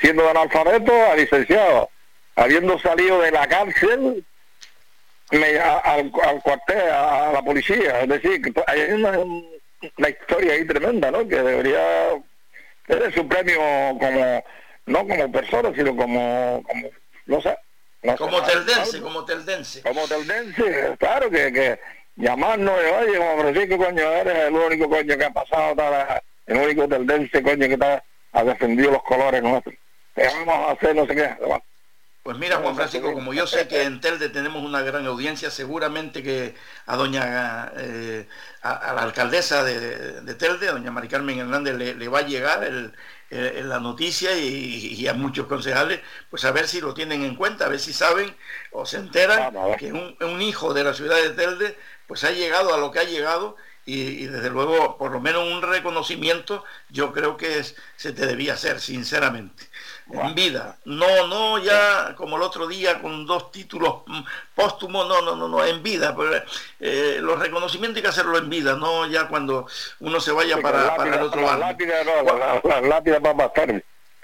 siendo 0.00 0.28
analfabeto 0.28 0.92
a 1.10 1.16
licenciado, 1.16 1.90
habiendo 2.34 2.78
salido 2.78 3.20
de 3.20 3.30
la 3.30 3.46
cárcel 3.46 4.24
me, 5.32 5.58
al, 5.58 6.12
al, 6.22 6.42
cuartel, 6.42 6.90
a, 6.90 7.32
la 7.32 7.42
policía. 7.42 8.00
Es 8.00 8.08
decir, 8.08 8.42
que 8.42 8.52
hay 8.66 8.92
una, 8.92 9.18
una, 9.18 10.08
historia 10.08 10.52
ahí 10.52 10.66
tremenda, 10.66 11.10
¿no? 11.10 11.26
Que 11.26 11.42
debería 11.42 12.10
tener 12.86 13.14
su 13.14 13.26
premio 13.26 13.58
como, 13.98 14.44
no 14.86 14.98
como 15.06 15.32
persona, 15.32 15.72
sino 15.74 15.96
como, 15.96 16.62
como 16.66 16.88
no 17.26 17.40
sé. 17.40 17.56
como 18.16 18.42
teldense, 18.42 19.00
como 19.00 19.24
teldense. 19.24 19.82
Como 19.82 20.06
teldense, 20.06 20.96
claro 20.98 21.30
que, 21.30 21.52
que 21.52 21.80
llamarnos, 22.16 22.78
oye, 23.00 23.18
como 23.18 23.40
Francisco, 23.40 23.76
coño, 23.78 24.12
eres 24.12 24.36
el 24.48 24.54
único 24.54 24.88
coño 24.88 25.16
que 25.16 25.24
ha 25.24 25.30
pasado, 25.30 25.74
el 26.46 26.56
único 26.56 26.88
teldense, 26.88 27.42
coño, 27.42 27.66
que 27.66 27.74
está, 27.74 28.04
ha 28.32 28.44
defendido 28.44 28.92
los 28.92 29.02
colores 29.02 29.42
nuestros. 29.42 29.74
¿Qué 30.14 30.24
vamos 30.24 30.68
a 30.68 30.72
hacer? 30.72 30.94
No 30.94 31.06
sé 31.06 31.14
qué. 31.14 31.36
Pues 32.26 32.38
mira, 32.38 32.56
Juan 32.56 32.74
Francisco, 32.74 33.12
como 33.12 33.32
yo 33.32 33.46
sé 33.46 33.68
que 33.68 33.84
en 33.84 34.00
Telde 34.00 34.28
tenemos 34.28 34.64
una 34.64 34.82
gran 34.82 35.06
audiencia, 35.06 35.48
seguramente 35.48 36.24
que 36.24 36.56
a 36.86 36.96
doña 36.96 37.70
eh, 37.76 38.26
a, 38.62 38.94
la 38.94 39.02
alcaldesa 39.02 39.62
de, 39.62 40.34
Telde, 40.34 40.68
a 40.68 40.72
doña 40.72 40.90
Mari 40.90 41.06
Carmen 41.06 41.38
Hernández, 41.38 41.76
le, 41.76 42.08
va 42.08 42.18
a 42.18 42.26
llegar 42.26 42.64
el, 42.64 42.92
la 43.30 43.78
noticia 43.78 44.36
y, 44.36 45.06
a 45.06 45.14
muchos 45.14 45.46
concejales, 45.46 46.00
pues 46.28 46.44
a 46.44 46.50
ver 46.50 46.66
si 46.66 46.80
lo 46.80 46.94
tienen 46.94 47.22
en 47.22 47.36
cuenta, 47.36 47.66
a 47.66 47.68
ver 47.68 47.78
si 47.78 47.92
saben 47.92 48.36
o 48.72 48.84
se 48.86 48.96
enteran 48.96 49.54
que 49.78 49.92
un, 49.92 50.42
hijo 50.42 50.74
de 50.74 50.82
la 50.82 50.94
ciudad 50.94 51.22
de 51.22 51.30
Telde 51.30 51.78
pues 52.08 52.24
ha 52.24 52.32
llegado 52.32 52.74
a 52.74 52.78
lo 52.78 52.90
que 52.90 52.98
ha 52.98 53.04
llegado 53.04 53.54
y, 53.84 54.26
desde 54.26 54.50
luego 54.50 54.98
por 54.98 55.12
lo 55.12 55.20
menos 55.20 55.44
un 55.46 55.62
reconocimiento 55.62 56.64
yo 56.90 57.12
creo 57.12 57.36
que 57.36 57.62
se 57.94 58.12
te 58.12 58.26
debía 58.26 58.54
hacer, 58.54 58.80
sinceramente. 58.80 59.68
En 60.10 60.34
vida. 60.34 60.78
No, 60.84 61.26
no 61.26 61.58
ya 61.58 62.14
como 62.16 62.36
el 62.36 62.42
otro 62.42 62.66
día 62.66 63.00
con 63.00 63.26
dos 63.26 63.50
títulos 63.50 64.02
póstumos, 64.54 65.06
no, 65.08 65.22
no, 65.22 65.36
no, 65.36 65.48
no, 65.48 65.64
en 65.64 65.82
vida. 65.82 66.14
Pero, 66.16 66.44
eh, 66.80 67.18
los 67.20 67.38
reconocimientos 67.38 67.96
hay 67.96 68.02
que 68.02 68.08
hacerlo 68.08 68.38
en 68.38 68.48
vida, 68.48 68.76
no 68.76 69.06
ya 69.06 69.28
cuando 69.28 69.66
uno 70.00 70.20
se 70.20 70.32
vaya 70.32 70.60
para, 70.60 70.96
para, 70.96 71.16
el 71.16 71.22
otro 71.22 71.42
lado. 71.42 71.58
Las 72.64 72.82
lápidas 72.82 73.22
van 73.22 73.40
a 73.40 73.50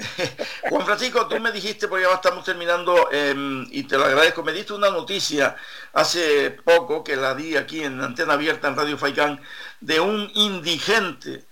Juan 0.69 0.85
Francisco, 0.85 1.27
tú 1.29 1.39
me 1.39 1.53
dijiste, 1.53 1.87
porque 1.89 2.05
ya 2.05 2.15
estamos 2.15 2.45
terminando, 2.45 3.11
em, 3.13 3.67
y 3.71 3.85
te 3.85 3.97
lo 3.97 4.05
agradezco, 4.05 4.43
me 4.43 4.53
diste 4.53 4.73
una 4.73 4.91
noticia 4.91 5.57
hace 5.93 6.51
poco, 6.51 7.05
que 7.05 7.17
la 7.17 7.35
di 7.35 7.57
aquí 7.57 7.85
en 7.85 8.01
Antena 8.01 8.33
Abierta 8.33 8.69
en 8.69 8.77
Radio 8.77 8.99
Faicán, 8.99 9.41
de 9.81 10.01
un 10.01 10.31
indigente 10.35 11.45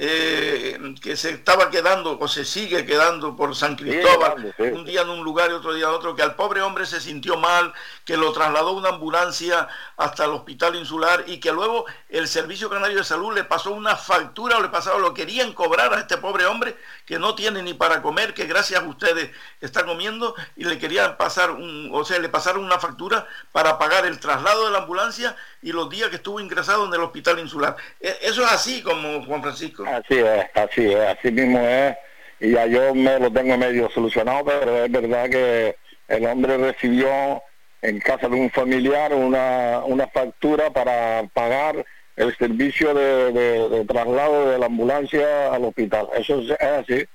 eh, 0.00 0.78
que 1.02 1.16
se 1.16 1.30
estaba 1.30 1.70
quedando 1.70 2.16
o 2.20 2.28
se 2.28 2.44
sigue 2.44 2.86
quedando 2.86 3.34
por 3.34 3.56
San 3.56 3.74
Cristóbal, 3.74 4.54
un 4.56 4.84
día 4.84 5.00
en 5.02 5.08
un 5.08 5.24
lugar 5.24 5.50
y 5.50 5.54
otro 5.54 5.74
día 5.74 5.86
en 5.86 5.90
otro, 5.90 6.14
que 6.14 6.22
al 6.22 6.36
pobre 6.36 6.62
hombre 6.62 6.86
se 6.86 7.00
sintió 7.00 7.36
mal, 7.36 7.74
que 8.04 8.16
lo 8.16 8.32
trasladó 8.32 8.72
una 8.72 8.90
ambulancia 8.90 9.66
hasta 9.96 10.26
el 10.26 10.30
hospital 10.30 10.76
insular 10.76 11.24
y 11.26 11.40
que 11.40 11.50
luego 11.50 11.84
el 12.08 12.28
Servicio 12.28 12.70
Canario 12.70 12.98
de 12.98 13.04
Salud 13.04 13.34
le 13.34 13.42
pasó 13.42 13.72
una 13.72 13.96
factura 13.96 14.58
o 14.58 14.62
le 14.62 14.68
pasaron, 14.68 15.02
lo 15.02 15.14
querían 15.14 15.52
cobrar 15.52 15.92
a 15.92 15.98
este 15.98 16.16
pobre 16.16 16.46
hombre 16.46 16.76
que 17.04 17.18
no 17.18 17.34
tiene 17.34 17.60
ni 17.64 17.74
para 17.74 18.00
comer, 18.00 18.34
que 18.34 18.46
gracias 18.46 18.80
a 18.80 18.86
ustedes 18.86 19.32
está 19.60 19.84
comiendo 19.84 20.36
y 20.54 20.62
le 20.62 20.78
querían 20.78 21.16
pasar, 21.16 21.50
un, 21.50 21.90
o 21.92 22.04
sea, 22.04 22.20
le 22.20 22.28
pasaron 22.28 22.64
una 22.64 22.78
factura 22.78 23.26
para 23.50 23.78
pagar 23.78 24.06
el 24.06 24.20
traslado 24.20 24.66
de 24.66 24.70
la 24.70 24.78
ambulancia 24.78 25.34
y 25.62 25.72
los 25.72 25.90
días 25.90 26.08
que 26.08 26.16
estuvo 26.16 26.40
ingresado 26.40 26.86
en 26.86 26.94
el 26.94 27.00
hospital 27.00 27.38
insular. 27.38 27.76
E, 28.00 28.16
eso 28.22 28.42
es 28.42 28.52
así 28.52 28.82
como 28.82 29.24
Juan 29.24 29.42
Francisco. 29.42 29.84
Así 29.86 30.18
es, 30.18 30.46
así 30.54 30.92
es, 30.92 31.18
así 31.18 31.30
mismo 31.30 31.60
es. 31.60 31.96
Y 32.40 32.52
ya 32.52 32.66
yo 32.66 32.94
me 32.94 33.18
lo 33.18 33.32
tengo 33.32 33.56
medio 33.56 33.90
solucionado, 33.90 34.44
pero 34.44 34.84
es 34.84 34.90
verdad 34.90 35.28
que 35.28 35.76
el 36.06 36.26
hombre 36.26 36.56
recibió 36.56 37.42
en 37.82 37.98
casa 38.00 38.28
de 38.28 38.36
un 38.36 38.50
familiar 38.50 39.12
una, 39.12 39.80
una 39.84 40.06
factura 40.08 40.70
para 40.70 41.24
pagar 41.32 41.84
el 42.16 42.36
servicio 42.36 42.94
de, 42.94 43.84
traslado 43.86 44.50
de 44.50 44.58
la 44.58 44.66
ambulancia 44.66 45.52
al 45.52 45.64
hospital. 45.64 46.08
Eso 46.16 46.40
es, 46.40 46.60
así. 46.60 47.06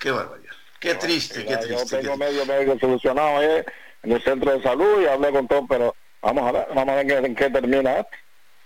Qué 0.00 0.10
barbaridad. 0.10 0.52
Qué 0.78 0.94
triste, 0.96 1.44
qué 1.46 1.56
triste. 1.56 1.96
Yo 1.96 2.00
tengo 2.00 2.16
medio, 2.16 2.44
medio 2.44 2.78
solucionado 2.78 3.42
eh, 3.42 3.64
en 4.02 4.12
el 4.12 4.22
centro 4.22 4.52
de 4.52 4.62
salud 4.62 5.02
y 5.02 5.06
hablé 5.06 5.30
con 5.30 5.48
todo, 5.48 5.66
pero 5.66 5.94
vamos 6.22 6.48
a 6.48 6.52
ver, 6.52 6.66
vamos 6.74 6.88
a 6.88 7.02
ver 7.02 7.24
en 7.24 7.34
qué, 7.34 7.50
termina 7.50 7.98
esto. 7.98 8.16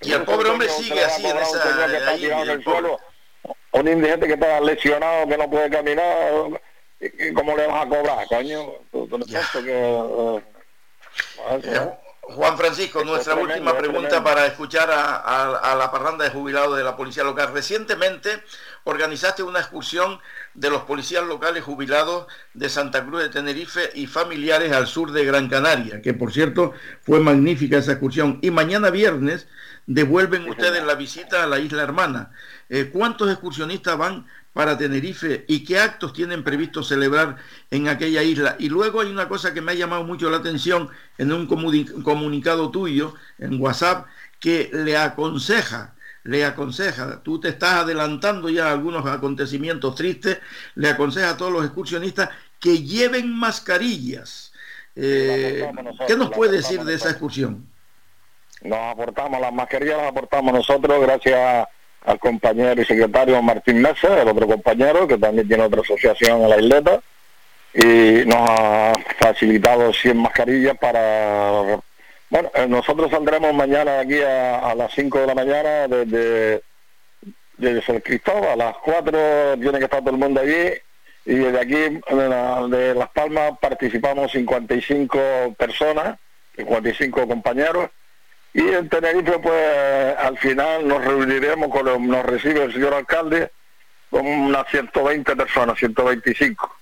Y 0.03 0.12
el 0.12 0.23
pobre 0.24 0.51
hombre 0.51 0.69
sigue 0.69 1.03
así 1.05 1.27
en 1.27 1.37
esa... 1.39 2.11
Ahí, 2.11 2.24
el 2.27 2.62
suelo, 2.62 3.01
un 3.73 3.89
indigente 3.89 4.27
que 4.27 4.35
está 4.35 4.61
lesionado, 4.61 5.27
que 5.27 5.39
no 5.39 5.51
puede 5.51 5.70
caminar, 5.70 6.61
¿cómo 7.35 7.57
le 7.57 7.66
vas 7.66 7.87
a 7.87 7.89
cobrar, 7.89 8.27
coño? 8.28 8.73
Que, 8.93 10.43
eh, 11.62 11.91
Juan 12.28 12.59
Francisco, 12.59 13.05
nuestra 13.05 13.36
última 13.36 13.78
pregunta 13.78 14.23
para 14.24 14.47
escuchar 14.47 14.90
a, 14.90 15.77
la 15.78 15.90
parranda 15.93 16.24
de 16.24 16.31
jubilados 16.31 16.77
de 16.77 16.82
la 16.82 16.97
policía 16.97 17.23
local. 17.23 17.51
Recientemente 17.53 18.43
organizaste 18.82 19.44
una 19.44 19.61
excursión 19.61 20.19
de 20.55 20.69
los 20.70 20.82
policías 20.82 21.24
locales 21.24 21.62
jubilados 21.62 22.27
de 22.53 22.69
Santa 22.69 23.07
Cruz 23.07 23.23
de 23.23 23.28
Tenerife 23.28 23.90
y 23.94 24.09
familiares 24.09 24.73
al 24.73 24.89
sur 24.89 25.12
de 25.12 25.24
Gran 25.24 25.48
Canaria, 25.48 26.03
que 26.03 26.15
por 26.15 26.32
cierto 26.32 26.73
fue 27.01 27.20
magnífica 27.20 27.78
esa 27.78 27.93
excursión. 27.93 28.40
Y 28.43 28.51
mañana 28.51 28.90
viernes 28.90 29.47
devuelven 29.86 30.48
ustedes 30.48 30.85
la 30.85 30.97
visita 30.97 31.44
a 31.44 31.47
la 31.47 31.61
isla 31.61 31.85
hermana. 31.85 32.32
Eh, 32.69 32.90
¿Cuántos 32.93 33.31
excursionistas 33.31 33.97
van 33.97 34.27
para 34.57 34.78
Tenerife 34.78 35.45
y 35.49 35.65
qué 35.65 35.78
actos 35.78 36.15
tienen 36.15 36.43
previsto 36.43 36.83
celebrar 36.83 37.37
en 37.70 37.89
aquella 37.89 38.23
isla? 38.23 38.57
Y 38.59 38.70
luego 38.70 39.03
hay 39.03 39.11
una 39.11 39.28
cosa 39.28 39.53
que 39.53 39.61
me 39.61 39.73
ha 39.73 39.74
llamado 39.74 40.03
mucho 40.03 40.31
la 40.31 40.39
atención 40.39 40.89
en 41.19 41.31
un 41.31 41.47
comunicado 41.47 42.70
tuyo 42.70 43.12
en 43.39 43.61
WhatsApp 43.61 44.07
que 44.41 44.70
le 44.73 44.97
aconseja 44.97 45.93
le 46.24 46.45
aconseja, 46.45 47.23
tú 47.23 47.39
te 47.39 47.51
estás 47.51 47.85
adelantando 47.85 48.49
ya 48.49 48.66
a 48.66 48.73
algunos 48.73 49.07
acontecimientos 49.07 49.95
tristes, 49.95 50.41
le 50.74 50.89
aconseja 50.89 51.31
a 51.31 51.37
todos 51.37 51.53
los 51.53 51.65
excursionistas 51.65 52.31
que 52.59 52.83
lleven 52.83 53.33
mascarillas. 53.33 54.53
Eh, 54.97 55.70
¿Qué 56.09 56.16
nos 56.16 56.31
puede 56.31 56.57
decir 56.57 56.83
de 56.83 56.95
esa 56.95 57.11
excursión? 57.11 57.69
Nos 58.62 58.93
aportamos, 58.93 59.41
las 59.41 59.53
mascarillas 59.53 59.99
las 59.99 60.09
aportamos 60.09 60.53
nosotros 60.53 61.01
gracias 61.01 61.69
al 62.07 62.19
compañero 62.19 62.81
y 62.81 62.85
secretario 62.85 63.43
Martín 63.43 63.83
Mesa, 63.83 64.23
el 64.23 64.28
otro 64.28 64.47
compañero 64.47 65.07
que 65.07 65.19
también 65.19 65.47
tiene 65.47 65.65
otra 65.65 65.83
asociación 65.83 66.43
en 66.43 66.51
la 66.51 66.59
isleta, 66.59 67.01
y 67.74 68.24
nos 68.24 68.49
ha 68.49 68.93
facilitado 69.19 69.93
100 69.93 70.16
mascarillas 70.16 70.78
para 70.78 71.78
bueno, 72.28 72.51
eh, 72.55 72.66
nosotros 72.66 73.11
saldremos 73.11 73.55
mañana 73.55 74.01
aquí 74.01 74.20
a, 74.20 74.74
las 74.74 74.93
5 74.93 75.20
de 75.20 75.27
la 75.27 75.35
mañana 75.35 75.87
desde, 75.87 76.62
desde 77.57 77.83
San 77.83 78.01
Cristóbal. 78.01 78.51
A 78.51 78.57
las 78.57 78.77
4 78.78 79.59
tiene 79.61 79.78
que 79.78 79.85
estar 79.85 80.01
todo 80.01 80.11
el 80.11 80.19
mundo 80.19 80.41
allí. 80.41 80.73
Y 81.24 81.35
desde 81.35 81.61
aquí, 81.61 82.01
de, 82.09 82.95
Las 82.95 83.11
Palmas, 83.11 83.59
participamos 83.61 84.33
55 84.33 85.55
personas, 85.57 86.19
55 86.57 87.28
compañeros. 87.28 87.91
Y 88.57 88.73
en 88.73 88.89
Tenerife, 88.89 89.39
pues 89.39 90.16
al 90.16 90.39
final 90.39 90.89
nos 90.89 91.05
reuniremos, 91.05 91.69
con 91.69 92.09
nos 92.09 92.24
recibe 92.24 92.65
el 92.65 92.73
señor 92.73 92.95
alcalde, 92.95 93.51
con 94.09 94.27
unas 94.27 94.66
120 94.70 95.37
personas, 95.37 95.78
125. 95.78 96.74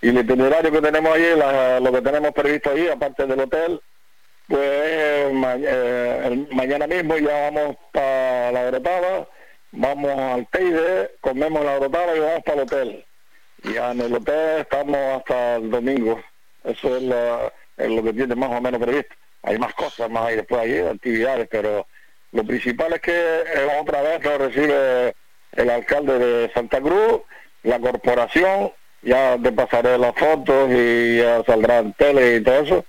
Y 0.00 0.10
el 0.10 0.18
itinerario 0.18 0.70
que 0.70 0.80
tenemos 0.80 1.12
ahí, 1.12 1.34
lo 1.82 1.92
que 1.92 2.02
tenemos 2.02 2.30
previsto 2.30 2.70
ahí, 2.70 2.86
aparte 2.86 3.26
del 3.26 3.40
hotel, 3.40 3.80
pues 4.46 4.62
eh, 4.62 6.46
mañana 6.52 6.86
mismo 6.86 7.18
ya 7.18 7.50
vamos 7.50 7.76
para 7.90 8.52
la 8.52 8.62
Grotada, 8.66 9.28
vamos 9.72 10.16
al 10.16 10.46
Teide, 10.46 11.16
comemos 11.20 11.64
la 11.64 11.80
Grotada 11.80 12.16
y 12.16 12.20
vamos 12.20 12.44
para 12.44 12.58
el 12.58 12.62
hotel. 12.62 13.04
Y 13.64 13.76
en 13.76 14.00
el 14.02 14.14
hotel 14.14 14.60
estamos 14.60 14.96
hasta 15.16 15.56
el 15.56 15.68
domingo. 15.68 16.20
Eso 16.62 16.96
es, 16.96 17.02
lo 17.90 18.04
que 18.04 18.12
tiene 18.12 18.36
más 18.36 18.52
o 18.52 18.60
menos 18.60 18.80
previsto. 18.80 19.16
Hay 19.48 19.58
más 19.58 19.72
cosas, 19.72 20.10
más 20.10 20.26
ahí 20.26 20.36
después 20.36 20.60
hay 20.60 20.78
actividades, 20.80 21.48
pero 21.50 21.86
lo 22.32 22.44
principal 22.44 22.92
es 22.92 23.00
que 23.00 23.12
eh, 23.12 23.78
otra 23.80 24.02
vez 24.02 24.22
lo 24.22 24.36
recibe 24.36 25.14
el 25.52 25.70
alcalde 25.70 26.18
de 26.18 26.52
Santa 26.52 26.82
Cruz, 26.82 27.22
la 27.62 27.80
corporación, 27.80 28.70
ya 29.00 29.38
te 29.42 29.50
pasaré 29.52 29.96
las 29.96 30.14
fotos 30.16 30.70
y 30.70 31.16
ya 31.16 31.42
saldrá 31.44 31.78
en 31.78 31.94
tele 31.94 32.36
y 32.36 32.42
todo 32.42 32.60
eso 32.60 32.84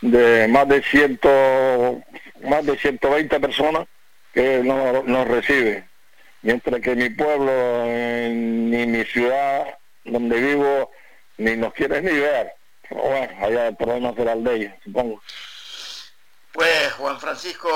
de 0.00 0.48
más 0.48 0.66
de 0.68 0.82
ciento, 0.82 2.00
más 2.44 2.64
de 2.64 2.78
120 2.78 3.38
personas 3.38 3.86
que 4.32 4.62
nos, 4.64 5.04
nos 5.04 5.28
reciben. 5.28 5.86
Mientras 6.40 6.80
que 6.80 6.96
mi 6.96 7.10
pueblo, 7.10 7.52
ni 7.84 8.86
mi 8.86 9.04
ciudad 9.04 9.66
donde 10.06 10.40
vivo, 10.40 10.90
ni 11.36 11.56
nos 11.56 11.74
quieren 11.74 12.06
ni 12.06 12.12
ver. 12.12 12.54
Pero 12.88 13.02
bueno, 13.02 13.32
allá 13.42 13.68
el 13.68 13.76
problema 13.76 14.14
será 14.14 14.32
el 14.32 14.44
de 14.44 14.54
ellos, 14.54 14.72
supongo. 14.82 15.20
Pues 16.52 16.92
Juan 16.94 17.20
Francisco 17.20 17.68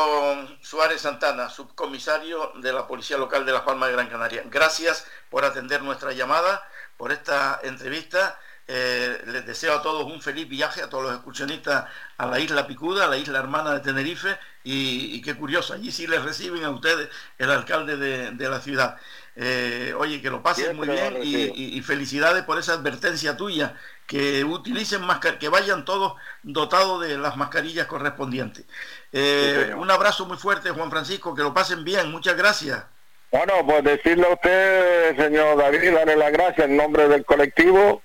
Suárez 0.61 1.01
Santana, 1.03 1.49
subcomisario 1.49 2.53
de 2.57 2.73
la 2.73 2.89
Policía 2.89 3.17
Local 3.17 3.47
de 3.47 3.53
Las 3.53 3.63
Palmas 3.63 3.89
de 3.89 3.95
Gran 3.95 4.09
Canaria. 4.09 4.43
Gracias 4.47 5.07
por 5.31 5.45
atender 5.45 5.83
nuestra 5.83 6.13
llamada, 6.13 6.67
por 6.97 7.13
esta 7.13 7.61
entrevista 7.63 8.37
eh, 8.67 9.23
les 9.27 9.45
deseo 9.45 9.75
a 9.75 9.83
todos 9.83 10.11
un 10.11 10.23
feliz 10.23 10.49
viaje, 10.49 10.81
a 10.81 10.89
todos 10.89 11.05
los 11.05 11.15
excursionistas 11.15 11.85
a 12.17 12.27
la 12.27 12.41
isla 12.41 12.67
Picuda, 12.67 13.05
a 13.05 13.09
la 13.09 13.19
isla 13.19 13.39
hermana 13.39 13.75
de 13.75 13.81
Tenerife, 13.81 14.39
y, 14.63 15.21
qué 15.21 15.35
curioso, 15.35 15.75
allí 15.75 15.93
sí 15.93 16.07
les 16.07 16.23
reciben 16.23 16.65
a 16.65 16.71
ustedes 16.71 17.11
el 17.37 17.51
alcalde 17.51 17.99
de, 17.99 18.49
la 18.49 18.61
ciudad. 18.61 18.97
Eh, 19.37 19.93
oye, 19.99 20.23
que 20.23 20.31
lo 20.31 20.43
pasen 20.43 20.75
muy 20.77 20.89
bien 20.89 21.19
y, 21.23 21.83
felicidades 21.83 22.45
por 22.45 22.59
esa 22.59 22.73
advertencia 22.73 23.37
tuya, 23.37 23.79
que 24.06 24.44
utilicen 24.44 25.02
que 25.39 25.48
vayan 25.48 25.85
todos 25.85 26.14
dotados 26.43 27.06
de 27.06 27.16
las 27.16 27.36
mascarillas 27.36 27.86
correspondientes. 27.86 28.66
Eh, 29.12 29.72
un 29.76 29.90
abrazo 29.90 30.26
muy 30.26 30.36
fuerte, 30.36 30.70
Juan 30.70 30.90
Francisco, 30.90 31.35
que 31.35 31.43
lo 31.43 31.55
pasen 31.55 31.85
bien, 31.85 32.10
muchas 32.10 32.36
gracias. 32.36 32.85
Bueno, 33.31 33.55
pues 33.66 33.82
decirle 33.82 34.26
a 34.26 34.35
usted, 34.35 35.16
señor 35.16 35.56
David, 35.56 35.93
darle 35.93 36.16
las 36.16 36.32
gracias 36.32 36.68
en 36.68 36.76
nombre 36.76 37.09
del 37.09 37.24
colectivo 37.24 38.02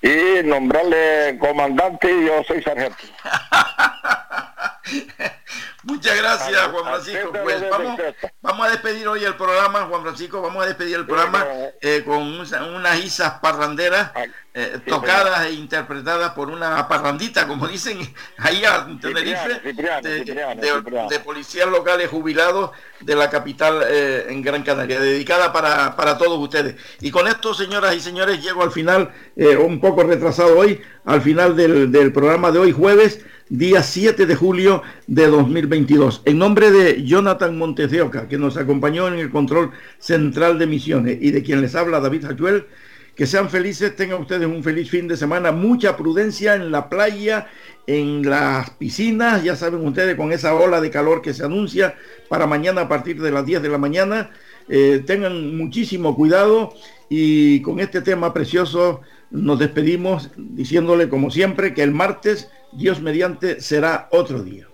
y 0.00 0.42
nombrarle 0.44 1.36
comandante 1.38 2.10
y 2.10 2.26
yo 2.26 2.42
soy 2.44 2.62
sargento. 2.62 3.04
Muchas 5.84 6.16
gracias, 6.16 6.60
Juan 6.68 6.84
Francisco. 6.84 7.32
Pues 7.42 7.64
vamos, 8.40 8.66
a 8.66 8.70
despedir 8.70 9.08
hoy 9.08 9.24
el 9.24 9.34
programa, 9.34 9.80
Juan 9.82 10.02
Francisco, 10.02 10.40
vamos 10.40 10.62
a 10.62 10.66
despedir 10.66 10.96
el 10.96 11.06
programa 11.06 11.44
eh, 11.80 12.02
con 12.06 12.22
unas 12.22 13.04
isas 13.04 13.40
parranderas 13.40 14.12
eh, 14.54 14.78
tocadas 14.86 15.46
e 15.46 15.54
interpretadas 15.54 16.32
por 16.32 16.50
una 16.50 16.86
parrandita, 16.86 17.48
como 17.48 17.66
dicen 17.66 17.98
ahí 18.38 18.62
en 18.64 19.00
Tenerife, 19.00 19.60
de, 19.72 21.20
policías 21.24 21.68
locales 21.68 22.08
jubilados 22.08 22.70
de 23.00 23.16
la 23.16 23.28
capital 23.28 23.82
eh, 23.88 24.26
en 24.28 24.40
Gran 24.42 24.62
Canaria, 24.62 25.00
dedicada 25.00 25.52
para, 25.52 25.96
para, 25.96 26.16
todos 26.16 26.38
ustedes. 26.38 26.76
Y 27.00 27.10
con 27.10 27.26
esto, 27.26 27.54
señoras 27.54 27.96
y 27.96 28.00
señores, 28.00 28.40
llego 28.40 28.62
al 28.62 28.70
final, 28.70 29.12
un 29.36 29.80
poco 29.80 30.04
retrasado 30.04 30.58
hoy, 30.58 30.80
al 31.04 31.22
final 31.22 31.56
del, 31.56 31.90
del 31.90 32.12
programa 32.12 32.52
de 32.52 32.60
hoy, 32.60 32.72
jueves, 32.72 33.24
día 33.52 33.82
7 33.82 34.24
de 34.24 34.34
julio 34.34 34.82
de 35.06 35.26
2022. 35.26 36.22
En 36.24 36.38
nombre 36.38 36.70
de 36.70 37.04
Jonathan 37.04 37.58
Montes 37.58 37.90
de 37.90 38.00
Oca, 38.00 38.26
que 38.26 38.38
nos 38.38 38.56
acompañó 38.56 39.08
en 39.08 39.18
el 39.18 39.30
control 39.30 39.72
central 39.98 40.58
de 40.58 40.66
misiones, 40.66 41.18
y 41.20 41.32
de 41.32 41.42
quien 41.42 41.60
les 41.60 41.74
habla 41.74 42.00
David 42.00 42.24
Hayuel, 42.24 42.64
que 43.14 43.26
sean 43.26 43.50
felices, 43.50 43.94
tengan 43.94 44.22
ustedes 44.22 44.46
un 44.46 44.64
feliz 44.64 44.88
fin 44.88 45.06
de 45.06 45.18
semana, 45.18 45.52
mucha 45.52 45.98
prudencia 45.98 46.54
en 46.54 46.72
la 46.72 46.88
playa, 46.88 47.46
en 47.86 48.22
las 48.22 48.70
piscinas, 48.70 49.44
ya 49.44 49.54
saben 49.54 49.86
ustedes 49.86 50.16
con 50.16 50.32
esa 50.32 50.54
ola 50.54 50.80
de 50.80 50.90
calor 50.90 51.20
que 51.20 51.34
se 51.34 51.44
anuncia 51.44 51.94
para 52.30 52.46
mañana 52.46 52.80
a 52.82 52.88
partir 52.88 53.20
de 53.20 53.32
las 53.32 53.44
10 53.44 53.60
de 53.60 53.68
la 53.68 53.76
mañana. 53.76 54.30
Eh, 54.70 55.02
tengan 55.06 55.58
muchísimo 55.58 56.16
cuidado 56.16 56.72
y 57.10 57.60
con 57.60 57.80
este 57.80 58.00
tema 58.00 58.32
precioso 58.32 59.02
nos 59.30 59.58
despedimos 59.58 60.30
diciéndole 60.36 61.10
como 61.10 61.30
siempre 61.30 61.74
que 61.74 61.82
el 61.82 61.90
martes, 61.90 62.48
Dios 62.72 63.00
mediante, 63.00 63.60
será 63.60 64.08
otro 64.10 64.42
día. 64.42 64.66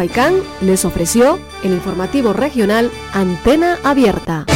Faicán 0.00 0.42
les 0.62 0.86
ofreció 0.86 1.38
el 1.62 1.72
informativo 1.72 2.32
regional 2.32 2.90
Antena 3.12 3.76
Abierta. 3.84 4.46